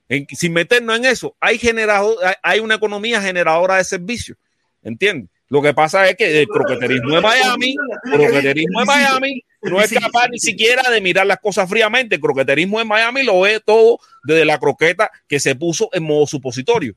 en, 0.09 0.25
sin 0.31 0.51
meternos 0.51 0.97
en 0.97 1.05
eso, 1.05 1.35
hay, 1.39 1.59
generado, 1.59 2.17
hay 2.41 2.59
una 2.59 2.75
economía 2.75 3.21
generadora 3.21 3.77
de 3.77 3.83
servicios. 3.83 4.37
¿Entiendes? 4.81 5.29
Lo 5.49 5.63
que 5.63 5.73
pasa 5.73 6.07
es 6.07 6.15
que 6.15 6.41
el 6.41 6.47
croqueterismo 6.47 7.15
de 7.15 7.21
Miami, 7.21 7.75
croqueterismo 8.03 8.79
de 8.81 8.85
Miami, 8.85 9.43
no 9.63 9.81
es 9.81 9.91
capaz 9.91 10.29
ni 10.29 10.39
siquiera 10.39 10.89
de 10.91 11.01
mirar 11.01 11.25
las 11.25 11.39
cosas 11.39 11.67
fríamente. 11.67 12.15
El 12.15 12.21
croqueterismo 12.21 12.77
de 12.77 12.85
Miami 12.85 13.23
lo 13.23 13.41
ve 13.41 13.59
todo 13.59 13.99
desde 14.23 14.45
la 14.45 14.59
croqueta 14.59 15.09
que 15.27 15.39
se 15.39 15.55
puso 15.55 15.89
en 15.91 16.03
modo 16.03 16.27
supositorio. 16.27 16.93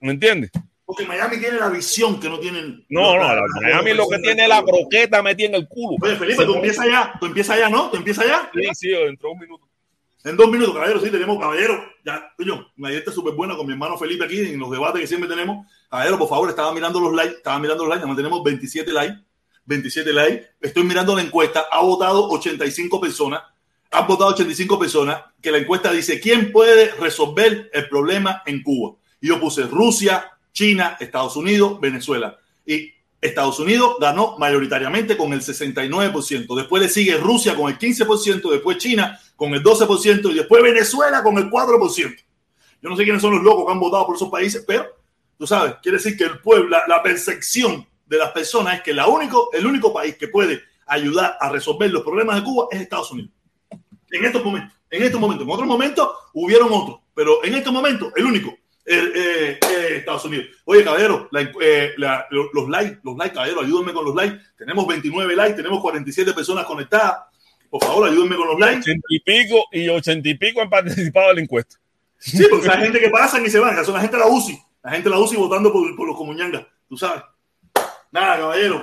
¿Me 0.00 0.10
entiendes? 0.10 0.50
Porque 0.84 1.06
Miami 1.06 1.38
tiene 1.38 1.58
la 1.58 1.70
visión 1.70 2.20
que 2.20 2.28
no 2.28 2.38
tienen. 2.40 2.84
No, 2.88 3.16
no, 3.16 3.42
Miami 3.62 3.94
lo 3.94 4.08
que 4.08 4.18
tiene 4.18 4.42
es 4.42 4.48
la 4.48 4.62
croqueta 4.62 5.22
metida 5.22 5.48
en 5.48 5.54
el 5.54 5.68
culo. 5.68 5.96
Oye, 6.02 6.16
Felipe, 6.16 6.44
tú 6.44 6.56
empiezas 6.56 6.86
ya, 6.86 7.14
tú 7.18 7.26
empiezas 7.26 7.58
ya, 7.58 7.68
¿no? 7.68 7.88
Tú 7.90 7.96
empiezas 7.96 8.26
ya. 8.26 8.50
Sí, 8.52 8.68
sí, 8.74 8.88
dentro 8.88 9.28
de 9.28 9.32
un 9.32 9.38
minuto. 9.38 9.68
En 10.24 10.36
dos 10.36 10.50
minutos, 10.50 10.74
caballero, 10.74 11.00
sí, 11.00 11.10
tenemos 11.10 11.38
caballero. 11.38 11.84
Ya, 12.04 12.32
coño, 12.36 12.66
una 12.78 12.88
dieta 12.88 13.12
súper 13.12 13.34
buena 13.34 13.56
con 13.56 13.66
mi 13.66 13.72
hermano 13.72 13.98
Felipe 13.98 14.24
aquí 14.24 14.40
en 14.40 14.58
los 14.58 14.70
debates 14.70 15.00
que 15.00 15.06
siempre 15.06 15.28
tenemos. 15.28 15.66
Caballero, 15.94 16.18
por 16.18 16.28
favor, 16.28 16.50
estaba 16.50 16.74
mirando 16.74 16.98
los 16.98 17.14
likes, 17.14 17.36
estaba 17.36 17.56
mirando 17.60 17.86
los 17.86 17.96
likes, 17.96 18.16
tenemos 18.16 18.42
27 18.42 18.90
likes, 18.90 19.16
27 19.64 20.12
likes. 20.12 20.50
Estoy 20.60 20.82
mirando 20.82 21.14
la 21.14 21.22
encuesta, 21.22 21.66
ha 21.70 21.82
votado 21.82 22.30
85 22.30 23.00
personas, 23.00 23.42
han 23.92 24.04
votado 24.08 24.30
85 24.30 24.76
personas, 24.76 25.22
que 25.40 25.52
la 25.52 25.58
encuesta 25.58 25.92
dice, 25.92 26.18
¿quién 26.18 26.50
puede 26.50 26.90
resolver 26.96 27.70
el 27.72 27.88
problema 27.88 28.42
en 28.44 28.64
Cuba? 28.64 28.96
Y 29.20 29.28
yo 29.28 29.38
puse 29.38 29.62
Rusia, 29.68 30.32
China, 30.52 30.96
Estados 30.98 31.36
Unidos, 31.36 31.78
Venezuela. 31.80 32.40
Y 32.66 32.92
Estados 33.20 33.60
Unidos 33.60 33.94
ganó 34.00 34.36
mayoritariamente 34.36 35.16
con 35.16 35.32
el 35.32 35.42
69%. 35.42 36.56
Después 36.56 36.82
le 36.82 36.88
sigue 36.88 37.18
Rusia 37.18 37.54
con 37.54 37.70
el 37.70 37.78
15%, 37.78 38.50
después 38.50 38.78
China 38.78 39.16
con 39.36 39.54
el 39.54 39.62
12% 39.62 40.32
y 40.32 40.34
después 40.34 40.60
Venezuela 40.60 41.22
con 41.22 41.38
el 41.38 41.48
4%. 41.48 42.16
Yo 42.82 42.90
no 42.90 42.96
sé 42.96 43.04
quiénes 43.04 43.22
son 43.22 43.36
los 43.36 43.44
locos 43.44 43.64
que 43.64 43.72
han 43.72 43.78
votado 43.78 44.04
por 44.06 44.16
esos 44.16 44.28
países, 44.28 44.64
pero 44.66 45.03
tú 45.38 45.46
sabes, 45.46 45.76
quiere 45.82 45.98
decir 45.98 46.16
que 46.16 46.24
el 46.24 46.38
pueblo, 46.40 46.68
la, 46.68 46.84
la 46.86 47.02
percepción 47.02 47.86
de 48.06 48.18
las 48.18 48.30
personas 48.30 48.76
es 48.76 48.82
que 48.82 48.94
la 48.94 49.06
único, 49.06 49.50
el 49.52 49.66
único 49.66 49.92
país 49.92 50.16
que 50.16 50.28
puede 50.28 50.62
ayudar 50.86 51.36
a 51.40 51.50
resolver 51.50 51.90
los 51.90 52.02
problemas 52.02 52.36
de 52.36 52.44
Cuba 52.44 52.66
es 52.70 52.80
Estados 52.80 53.10
Unidos. 53.10 53.30
En 54.10 54.24
estos 54.24 54.44
momentos, 54.44 54.72
en 54.90 55.02
estos 55.02 55.20
momentos, 55.20 55.46
en 55.46 55.52
otros 55.52 55.66
momentos 55.66 56.08
hubieron 56.34 56.68
otros, 56.70 57.00
pero 57.14 57.44
en 57.44 57.54
estos 57.54 57.72
momentos 57.72 58.12
el 58.14 58.24
único 58.26 58.54
eh, 58.86 59.58
eh, 59.60 59.96
Estados 59.96 60.24
Unidos. 60.26 60.46
Oye, 60.64 60.84
caballero, 60.84 61.28
la, 61.32 61.40
eh, 61.60 61.94
la, 61.96 62.26
los 62.30 62.68
likes, 62.68 62.98
los 63.02 63.16
likes, 63.16 63.34
caballero, 63.34 63.62
ayúdenme 63.62 63.92
con 63.92 64.04
los 64.04 64.14
likes. 64.14 64.38
Tenemos 64.56 64.86
29 64.86 65.34
likes, 65.34 65.56
tenemos 65.56 65.80
47 65.80 66.32
personas 66.32 66.66
conectadas. 66.66 67.16
Por 67.70 67.82
favor, 67.82 68.08
ayúdenme 68.08 68.36
con 68.36 68.46
los 68.46 68.60
likes. 68.60 68.80
80 68.80 69.06
y 69.08 69.20
pico 69.20 69.64
y 69.72 69.88
80 69.88 70.28
y 70.28 70.34
pico 70.34 70.60
han 70.60 70.70
participado 70.70 71.30
en 71.30 71.36
la 71.36 71.42
encuesta. 71.42 71.76
Sí, 72.18 72.44
porque 72.48 72.68
hay 72.68 72.82
gente 72.82 73.00
que 73.00 73.10
pasan 73.10 73.44
y 73.44 73.50
se 73.50 73.58
van. 73.58 73.82
Son 73.84 73.94
la 73.94 74.00
gente 74.00 74.16
de 74.16 74.22
la 74.22 74.28
UCI. 74.28 74.62
La 74.84 74.92
gente 74.92 75.10
la 75.10 75.18
UCI 75.18 75.36
votando 75.36 75.72
por, 75.72 75.96
por 75.96 76.06
los 76.06 76.16
comuñangas. 76.16 76.64
Tú 76.88 76.96
sabes. 76.96 77.22
Nada, 78.12 78.36
caballero. 78.36 78.80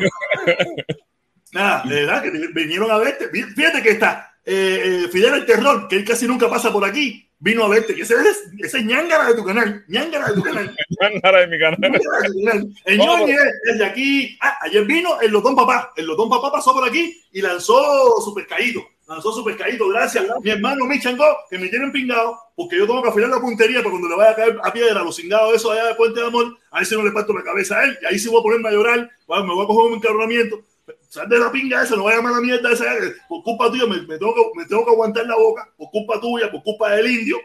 Nada, 1.54 1.84
de 1.86 1.96
verdad 1.96 2.24
que 2.24 2.32
vinieron 2.54 2.92
a 2.92 2.98
verte. 2.98 3.30
Fíjate 3.30 3.82
que 3.82 3.92
está 3.92 4.36
eh, 4.44 5.08
Fidel 5.12 5.36
el 5.36 5.46
Terror, 5.46 5.88
que 5.88 5.96
él 5.96 6.06
casi 6.06 6.28
nunca 6.28 6.50
pasa 6.50 6.72
por 6.72 6.84
aquí 6.84 7.32
vino 7.42 7.64
a 7.66 7.70
verte, 7.70 7.96
que 7.96 8.04
ese 8.04 8.14
es, 8.14 8.50
ese 8.60 8.78
es 8.78 8.86
ñangara 8.86 9.26
de 9.26 9.34
tu 9.34 9.44
canal, 9.44 9.84
ñangara 9.88 10.28
de 10.28 10.34
tu 10.36 10.44
canal. 10.44 10.76
ñangara 11.02 11.40
de 11.42 11.48
mi 11.48 11.60
canal. 11.60 12.74
El 12.86 13.02
es 13.02 13.78
de 13.80 13.86
aquí. 13.86 14.38
Ah, 14.40 14.60
ayer 14.62 14.86
vino 14.86 15.20
el 15.20 15.32
Lotón 15.32 15.56
Papá. 15.56 15.92
El 15.98 16.06
Lotón 16.06 16.30
Papá 16.30 16.52
pasó 16.52 16.72
por 16.72 16.88
aquí 16.88 17.20
y 17.32 17.42
lanzó 17.42 18.22
su 18.24 18.34
pescadito. 18.34 18.82
Lanzó 19.12 19.34
su 19.34 19.44
pescadito, 19.44 19.90
gracias. 19.90 20.26
Mi 20.42 20.52
hermano 20.52 20.86
Michango, 20.86 21.26
que 21.50 21.58
me 21.58 21.68
tienen 21.68 21.92
pingado, 21.92 22.40
porque 22.56 22.78
yo 22.78 22.88
tengo 22.88 23.04
que 23.04 23.10
afilar 23.10 23.30
la 23.30 23.42
puntería 23.42 23.80
para 23.80 23.90
cuando 23.90 24.08
le 24.08 24.16
vaya 24.16 24.32
a 24.32 24.36
caer 24.36 24.58
a 24.64 24.72
piedra 24.72 25.04
los 25.04 25.18
cingados 25.18 25.54
eso 25.54 25.70
allá 25.70 25.88
de 25.88 25.96
Puente 25.96 26.22
de 26.22 26.28
Amor, 26.28 26.58
a 26.72 26.78
ver 26.78 26.86
si 26.86 26.96
no 26.96 27.04
le 27.04 27.12
parto 27.12 27.34
la 27.34 27.44
cabeza 27.44 27.78
a 27.78 27.84
él. 27.84 27.98
Y 28.02 28.06
ahí 28.06 28.18
sí 28.18 28.30
voy 28.30 28.40
a 28.40 28.44
ponerme 28.44 28.70
a 28.70 28.72
llorar, 28.72 29.12
bueno, 29.28 29.48
me 29.48 29.54
voy 29.54 29.66
a 29.66 29.68
coger 29.68 29.92
un 29.92 29.98
encarronamiento 29.98 30.64
sal 31.10 31.28
de 31.28 31.40
la 31.40 31.52
pinga 31.52 31.84
esa, 31.84 31.98
no 31.98 32.06
vaya 32.06 32.18
a 32.18 32.22
llamar 32.22 32.36
la 32.36 32.42
mierda 32.42 32.72
esa, 32.72 32.86
por 33.28 33.44
culpa 33.44 33.70
tuya 33.70 33.86
me, 33.86 34.18
tengo 34.18 34.34
que, 34.34 34.42
me 34.56 34.66
tengo 34.66 34.86
que 34.86 34.92
aguantar 34.92 35.26
la 35.26 35.36
boca, 35.36 35.70
por 35.76 35.90
culpa 35.92 36.22
tuya, 36.22 36.50
por 36.50 36.64
culpa 36.64 36.92
del 36.92 37.12
indio, 37.12 37.38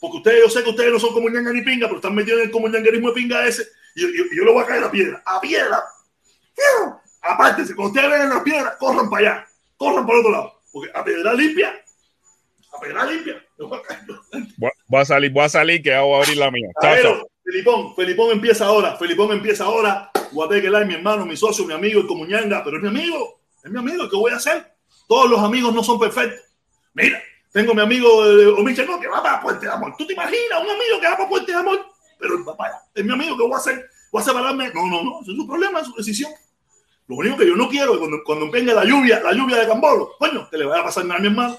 porque 0.00 0.16
ustedes, 0.16 0.40
yo 0.42 0.48
sé 0.48 0.64
que 0.64 0.70
ustedes 0.70 0.90
no 0.90 0.98
son 0.98 1.12
como 1.12 1.28
ñanga 1.28 1.52
ni 1.52 1.60
pinga, 1.60 1.86
pero 1.86 1.96
están 1.96 2.14
metidos 2.14 2.40
en 2.40 2.46
el 2.46 2.50
comunangarismo 2.50 3.08
de 3.08 3.14
pinga 3.14 3.46
ese, 3.46 3.66
y, 3.94 4.04
y, 4.04 4.08
y, 4.08 4.36
yo 4.36 4.44
le 4.44 4.52
voy 4.52 4.62
a 4.62 4.66
caer 4.66 4.84
a 4.84 4.90
piedra, 4.90 5.22
a 5.24 5.38
piedra, 5.38 5.84
apártense, 7.20 7.74
cuando 7.74 7.92
ustedes 7.92 8.18
ven 8.18 8.28
la 8.30 8.42
piedra, 8.42 8.78
corran 8.78 9.10
para 9.10 9.32
allá, 9.32 9.46
corran 9.76 10.06
para 10.06 10.18
el 10.18 10.24
otro 10.24 10.32
lado, 10.32 10.53
porque 10.74 10.90
a 10.92 11.04
piedra 11.04 11.32
limpia, 11.34 11.72
a 12.72 12.80
piedra 12.80 13.06
limpia, 13.06 13.40
voy 13.56 13.78
a, 13.78 14.72
voy 14.88 15.00
a 15.00 15.04
salir, 15.04 15.30
voy 15.30 15.44
a 15.44 15.48
salir, 15.48 15.80
que 15.80 15.94
hago 15.94 16.16
abrir 16.16 16.36
la 16.36 16.50
mía. 16.50 16.68
Chao. 16.82 17.28
Felipón, 17.44 17.94
Felipón 17.94 18.32
empieza 18.32 18.66
ahora, 18.66 18.96
Felipón 18.96 19.30
empieza 19.30 19.64
ahora. 19.64 20.10
Guateque 20.32 20.68
Lai, 20.68 20.84
mi 20.84 20.94
hermano, 20.94 21.24
mi 21.24 21.36
socio, 21.36 21.64
mi 21.64 21.74
amigo, 21.74 22.00
el 22.00 22.08
comuñanga, 22.08 22.64
pero 22.64 22.78
es 22.78 22.82
mi 22.82 22.88
amigo, 22.88 23.40
es 23.62 23.70
mi 23.70 23.78
amigo, 23.78 24.10
¿qué 24.10 24.16
voy 24.16 24.32
a 24.32 24.36
hacer? 24.36 24.74
Todos 25.06 25.30
los 25.30 25.38
amigos 25.38 25.72
no 25.72 25.84
son 25.84 26.00
perfectos. 26.00 26.40
Mira, 26.92 27.22
tengo 27.52 27.72
mi 27.72 27.82
amigo 27.82 28.26
eh, 28.26 28.46
Omiche, 28.48 28.84
no, 28.84 28.98
que 28.98 29.06
va 29.06 29.22
para 29.22 29.40
Puente 29.40 29.66
de 29.66 29.72
Amor. 29.72 29.94
¿Tú 29.96 30.04
te 30.04 30.14
imaginas 30.14 30.60
un 30.60 30.70
amigo 30.70 31.00
que 31.00 31.06
va 31.06 31.16
para 31.16 31.28
Puente 31.28 31.52
de 31.52 31.58
Amor? 31.58 31.86
Pero 32.18 32.38
el 32.38 32.44
papá 32.44 32.82
es 32.92 33.04
mi 33.04 33.12
amigo, 33.12 33.36
¿qué 33.36 33.42
voy 33.44 33.52
a 33.52 33.58
hacer? 33.58 33.88
¿Voy 34.10 34.22
a 34.22 34.24
separarme? 34.24 34.72
No, 34.74 34.86
no, 34.88 35.04
no, 35.04 35.20
es 35.20 35.26
su 35.26 35.46
problema, 35.46 35.78
es 35.78 35.86
su 35.86 35.94
decisión. 35.94 36.32
Lo 37.06 37.16
único 37.16 37.36
que 37.36 37.46
yo 37.46 37.54
no 37.54 37.68
quiero 37.68 37.94
es 37.94 37.98
cuando, 37.98 38.24
cuando 38.24 38.50
venga 38.50 38.72
la 38.72 38.84
lluvia, 38.84 39.20
la 39.20 39.32
lluvia 39.32 39.58
de 39.58 39.66
Cambolo, 39.66 40.12
coño, 40.18 40.48
que 40.50 40.56
le 40.56 40.64
vaya 40.64 40.82
a 40.82 40.84
pasar 40.84 41.04
nada 41.04 41.18
a 41.18 41.22
mi 41.22 41.28
hermano. 41.28 41.54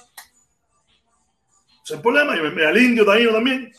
Ese 1.84 1.84
es 1.84 1.92
el 1.92 2.02
problema, 2.02 2.36
y 2.36 2.42
me, 2.42 2.66
al 2.66 2.78
indio 2.78 3.06
también. 3.06 3.72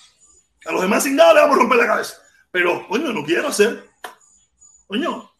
A 0.64 0.72
los 0.72 0.82
demás 0.82 1.02
sin 1.02 1.16
nada 1.16 1.34
le 1.34 1.40
vamos 1.40 1.56
a 1.56 1.60
romper 1.60 1.78
la 1.78 1.86
cabeza. 1.86 2.14
Pero, 2.50 2.86
coño, 2.86 3.12
no 3.12 3.24
quiero 3.24 3.48
hacer. 3.48 3.84
Coño. 4.86 5.30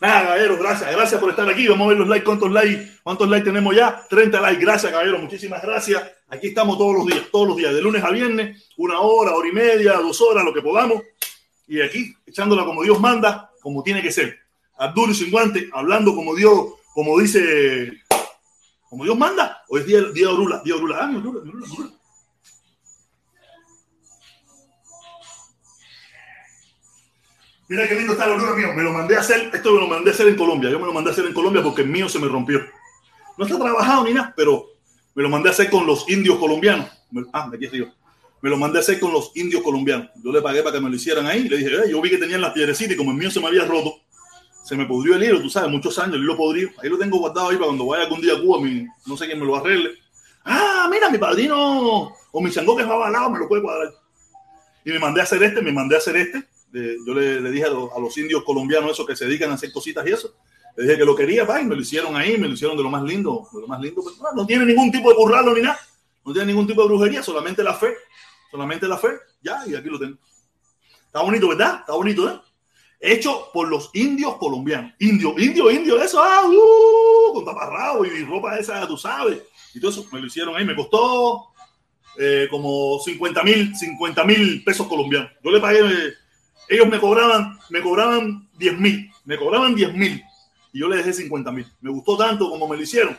Nada, 0.00 0.22
caballero, 0.22 0.58
gracias. 0.58 0.90
Gracias 0.92 1.20
por 1.20 1.30
estar 1.30 1.48
aquí. 1.48 1.66
Vamos 1.68 1.86
a 1.86 1.88
ver 1.88 1.98
los 1.98 2.08
likes. 2.08 2.24
¿Cuántos 2.24 2.50
likes? 2.50 2.98
¿Cuántos 3.02 3.28
likes 3.28 3.44
tenemos 3.44 3.74
ya? 3.74 4.06
30 4.08 4.40
likes. 4.40 4.60
Gracias, 4.60 4.92
caballero. 4.92 5.18
Muchísimas 5.18 5.62
gracias. 5.62 6.02
Aquí 6.28 6.48
estamos 6.48 6.78
todos 6.78 6.94
los 6.94 7.06
días, 7.06 7.24
todos 7.32 7.48
los 7.48 7.56
días, 7.56 7.74
de 7.74 7.82
lunes 7.82 8.04
a 8.04 8.10
viernes, 8.10 8.70
una 8.76 9.00
hora, 9.00 9.34
hora 9.34 9.48
y 9.48 9.52
media, 9.52 9.94
dos 9.94 10.20
horas, 10.20 10.44
lo 10.44 10.54
que 10.54 10.62
podamos. 10.62 11.02
Y 11.66 11.80
aquí, 11.80 12.14
echándola 12.24 12.64
como 12.64 12.82
Dios 12.82 13.00
manda, 13.00 13.50
como 13.60 13.82
tiene 13.82 14.00
que 14.00 14.12
ser. 14.12 14.38
Abdul 14.80 15.14
sin 15.14 15.30
guante, 15.30 15.68
hablando 15.74 16.14
como 16.14 16.34
Dios, 16.34 16.72
como 16.94 17.20
dice, 17.20 17.92
como 18.88 19.04
Dios 19.04 19.16
manda. 19.16 19.62
Hoy 19.68 19.80
es 19.80 19.86
día, 19.86 20.00
día 20.00 20.26
de 20.26 20.32
Orula, 20.32 20.62
día 20.64 20.74
de 20.74 20.80
Orula. 20.80 20.98
Ah, 21.02 21.06
mi 21.06 21.18
Orula, 21.18 21.44
mi 21.44 21.50
Orula, 21.50 21.66
mi 21.66 21.74
Orula. 21.74 21.90
Mira 27.68 27.86
qué 27.86 27.94
lindo 27.94 28.14
está 28.14 28.24
el 28.24 28.32
olor 28.32 28.56
mío. 28.56 28.72
Me 28.74 28.82
lo 28.82 28.92
mandé 28.92 29.16
a 29.16 29.20
hacer, 29.20 29.50
esto 29.52 29.72
me 29.72 29.80
lo 29.80 29.86
mandé 29.86 30.10
a 30.10 30.14
hacer 30.14 30.28
en 30.28 30.36
Colombia. 30.36 30.70
Yo 30.70 30.80
me 30.80 30.86
lo 30.86 30.94
mandé 30.94 31.10
a 31.10 31.12
hacer 31.12 31.26
en 31.26 31.34
Colombia 31.34 31.62
porque 31.62 31.82
el 31.82 31.88
mío 31.88 32.08
se 32.08 32.18
me 32.18 32.26
rompió. 32.26 32.60
No 33.36 33.44
está 33.44 33.58
trabajado 33.58 34.04
ni 34.04 34.14
nada, 34.14 34.32
pero 34.34 34.66
me 35.14 35.22
lo 35.22 35.28
mandé 35.28 35.50
a 35.50 35.52
hacer 35.52 35.68
con 35.68 35.86
los 35.86 36.08
indios 36.08 36.38
colombianos. 36.38 36.90
Ah, 37.34 37.50
aquí 37.52 37.68
yo. 37.70 37.84
Me 38.40 38.48
lo 38.48 38.56
mandé 38.56 38.78
a 38.78 38.80
hacer 38.80 38.98
con 38.98 39.12
los 39.12 39.30
indios 39.36 39.62
colombianos. 39.62 40.08
Yo 40.24 40.32
le 40.32 40.40
pagué 40.40 40.62
para 40.62 40.76
que 40.76 40.80
me 40.80 40.88
lo 40.88 40.96
hicieran 40.96 41.26
ahí. 41.26 41.46
Le 41.46 41.58
dije, 41.58 41.70
yo 41.90 42.00
vi 42.00 42.08
que 42.08 42.16
tenían 42.16 42.40
las 42.40 42.54
piedrecitas 42.54 42.94
y 42.94 42.96
como 42.96 43.10
el 43.10 43.18
mío 43.18 43.30
se 43.30 43.40
me 43.40 43.46
había 43.46 43.66
roto, 43.66 44.00
se 44.70 44.76
me 44.76 44.86
pudrió 44.86 45.16
el 45.16 45.24
hilo, 45.24 45.42
tú 45.42 45.50
sabes, 45.50 45.68
muchos 45.68 45.98
años, 45.98 46.14
el 46.14 46.22
hilo 46.22 46.36
podrido. 46.36 46.70
Ahí 46.82 46.88
lo 46.88 46.96
tengo 46.96 47.18
guardado 47.18 47.48
ahí 47.48 47.56
para 47.56 47.66
cuando 47.66 47.86
vaya 47.86 48.04
algún 48.04 48.20
día 48.20 48.34
a 48.34 48.40
Cuba, 48.40 48.60
mi, 48.60 48.86
no 49.04 49.16
sé 49.16 49.26
quién 49.26 49.40
me 49.40 49.44
lo 49.44 49.56
arregle. 49.56 49.90
Ah, 50.44 50.88
mira, 50.90 51.10
mi 51.10 51.18
padrino 51.18 52.14
o 52.32 52.40
mi 52.40 52.50
chango 52.50 52.76
que 52.76 52.84
va 52.84 53.06
al 53.06 53.12
lado 53.12 53.30
me 53.30 53.40
lo 53.40 53.48
puede 53.48 53.62
cuadrar. 53.62 53.92
Y 54.84 54.90
me 54.90 54.98
mandé 54.98 55.20
a 55.20 55.24
hacer 55.24 55.42
este, 55.42 55.60
me 55.60 55.72
mandé 55.72 55.96
a 55.96 55.98
hacer 55.98 56.16
este 56.16 56.46
yo 56.72 57.14
le, 57.14 57.50
dije 57.50 57.64
a, 57.64 57.70
lo, 57.70 57.96
a, 57.96 58.00
los 58.00 58.16
indios 58.18 58.44
colombianos 58.44 58.92
esos 58.92 59.06
que 59.06 59.16
se 59.16 59.26
dedican 59.26 59.50
a 59.50 59.54
hacer 59.54 59.72
cositas 59.72 60.06
y 60.06 60.12
eso, 60.12 60.34
le 60.76 60.84
dije 60.84 60.98
que 60.98 61.04
lo 61.04 61.16
quería, 61.16 61.46
pa, 61.46 61.60
y 61.60 61.64
me 61.64 61.74
lo 61.74 61.80
hicieron 61.80 62.16
ahí, 62.16 62.38
me 62.38 62.46
lo 62.46 62.54
hicieron 62.54 62.76
de 62.76 62.82
lo 62.82 62.90
más 62.90 63.02
lindo, 63.02 63.48
de 63.52 63.60
lo 63.60 63.66
más 63.66 63.80
lindo. 63.80 64.02
Pero, 64.04 64.16
no, 64.22 64.42
no, 64.42 64.46
tiene 64.46 64.64
ningún 64.64 64.90
tipo 64.90 65.10
de 65.10 65.16
burralo 65.16 65.54
ni 65.54 65.62
nada, 65.62 65.78
no 66.24 66.32
tiene 66.32 66.46
ningún 66.46 66.66
tipo 66.66 66.82
de 66.82 66.88
brujería, 66.88 67.22
solamente 67.22 67.62
la 67.62 67.74
fe, 67.74 67.94
solamente 68.50 68.86
la 68.86 68.98
fe, 68.98 69.08
ya, 69.42 69.64
y 69.66 69.74
aquí 69.74 69.88
lo 69.88 69.98
tengo. 69.98 70.16
Está 71.06 71.22
bonito, 71.22 71.48
¿verdad? 71.48 71.80
Está 71.80 71.94
bonito, 71.94 72.30
¿eh? 72.30 72.40
Hecho 73.02 73.48
por 73.54 73.68
los 73.68 73.90
indios 73.94 74.36
colombianos. 74.36 74.92
Indio, 74.98 75.34
indio, 75.38 75.70
indio, 75.70 76.02
eso, 76.02 76.22
ah, 76.22 76.42
uh, 76.46 77.32
con 77.32 77.44
taparrabo 77.46 78.04
y 78.04 78.24
ropa 78.24 78.58
esa, 78.58 78.86
tú 78.86 78.98
sabes. 78.98 79.40
Y 79.74 79.80
todo 79.80 79.90
eso 79.90 80.06
me 80.12 80.20
lo 80.20 80.26
hicieron 80.26 80.54
ahí, 80.54 80.66
me 80.66 80.76
costó 80.76 81.46
eh, 82.18 82.46
como 82.50 82.98
50 82.98 83.42
mil 83.42 83.74
50 83.74 84.24
mil 84.24 84.62
pesos 84.64 84.86
colombianos. 84.86 85.30
Yo 85.42 85.50
le 85.50 85.60
pagué 85.60 85.80
eh, 85.80 86.14
ellos 86.68 86.86
me 86.88 87.00
cobraban, 87.00 87.58
me 87.70 87.80
cobraban 87.80 88.48
10 88.58 88.78
mil, 88.78 89.10
me 89.24 89.36
cobraban 89.36 89.74
10 89.74 89.94
mil 89.94 90.22
y 90.72 90.80
yo 90.80 90.88
le 90.88 90.98
dejé 90.98 91.12
50 91.12 91.50
mil. 91.50 91.66
Me 91.80 91.90
gustó 91.90 92.16
tanto 92.16 92.48
como 92.48 92.68
me 92.68 92.76
lo 92.76 92.82
hicieron 92.82 93.16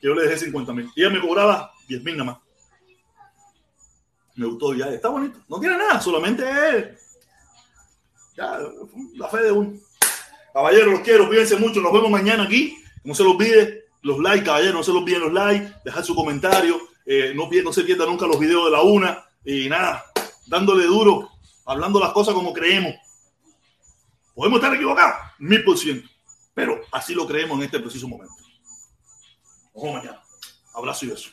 que 0.00 0.06
yo 0.06 0.14
le 0.14 0.24
dejé 0.24 0.38
50 0.44 0.72
mil. 0.72 0.90
Y 0.94 1.02
ella 1.02 1.10
me 1.10 1.20
cobraba 1.20 1.72
10 1.88 2.04
mil 2.04 2.16
nada 2.16 2.32
más. 2.32 2.38
Me 4.36 4.46
gustó 4.46 4.74
ya, 4.74 4.90
está 4.90 5.08
bonito. 5.08 5.40
No 5.48 5.58
tiene 5.58 5.78
nada, 5.78 6.00
solamente 6.00 6.44
ya, 8.36 8.58
la 9.14 9.28
fe 9.28 9.42
de 9.42 9.52
uno. 9.52 9.78
Caballeros, 10.52 10.92
los 10.92 11.00
quiero, 11.00 11.26
cuídense 11.26 11.56
mucho. 11.56 11.80
Nos 11.80 11.92
vemos 11.92 12.10
mañana 12.10 12.44
aquí. 12.44 12.78
No 13.02 13.14
se 13.14 13.24
los 13.24 13.34
olvide 13.34 13.84
los 14.02 14.18
likes, 14.18 14.44
caballeros, 14.44 14.74
no 14.74 14.82
se 14.82 14.92
los 14.92 15.02
olviden 15.02 15.20
los 15.22 15.32
likes, 15.32 15.72
dejar 15.84 16.04
su 16.04 16.14
comentario. 16.14 16.80
Eh, 17.06 17.32
no, 17.34 17.48
no 17.50 17.72
se 17.72 17.82
pierda 17.82 18.06
nunca 18.06 18.26
los 18.26 18.38
videos 18.38 18.66
de 18.66 18.70
la 18.70 18.82
una. 18.82 19.24
Y 19.44 19.68
nada, 19.68 20.04
dándole 20.46 20.84
duro 20.84 21.30
hablando 21.66 22.00
las 22.00 22.12
cosas 22.12 22.34
como 22.34 22.52
creemos. 22.52 22.94
Podemos 24.34 24.58
estar 24.58 24.74
equivocados, 24.74 25.14
mil 25.38 25.64
por 25.64 25.78
ciento, 25.78 26.08
pero 26.54 26.80
así 26.92 27.14
lo 27.14 27.26
creemos 27.26 27.58
en 27.58 27.64
este 27.64 27.78
preciso 27.78 28.08
momento. 28.08 28.34
Nos 29.74 29.82
vemos 29.82 30.02
mañana. 30.02 30.22
Abrazo 30.74 31.06
y 31.06 31.10
beso. 31.10 31.30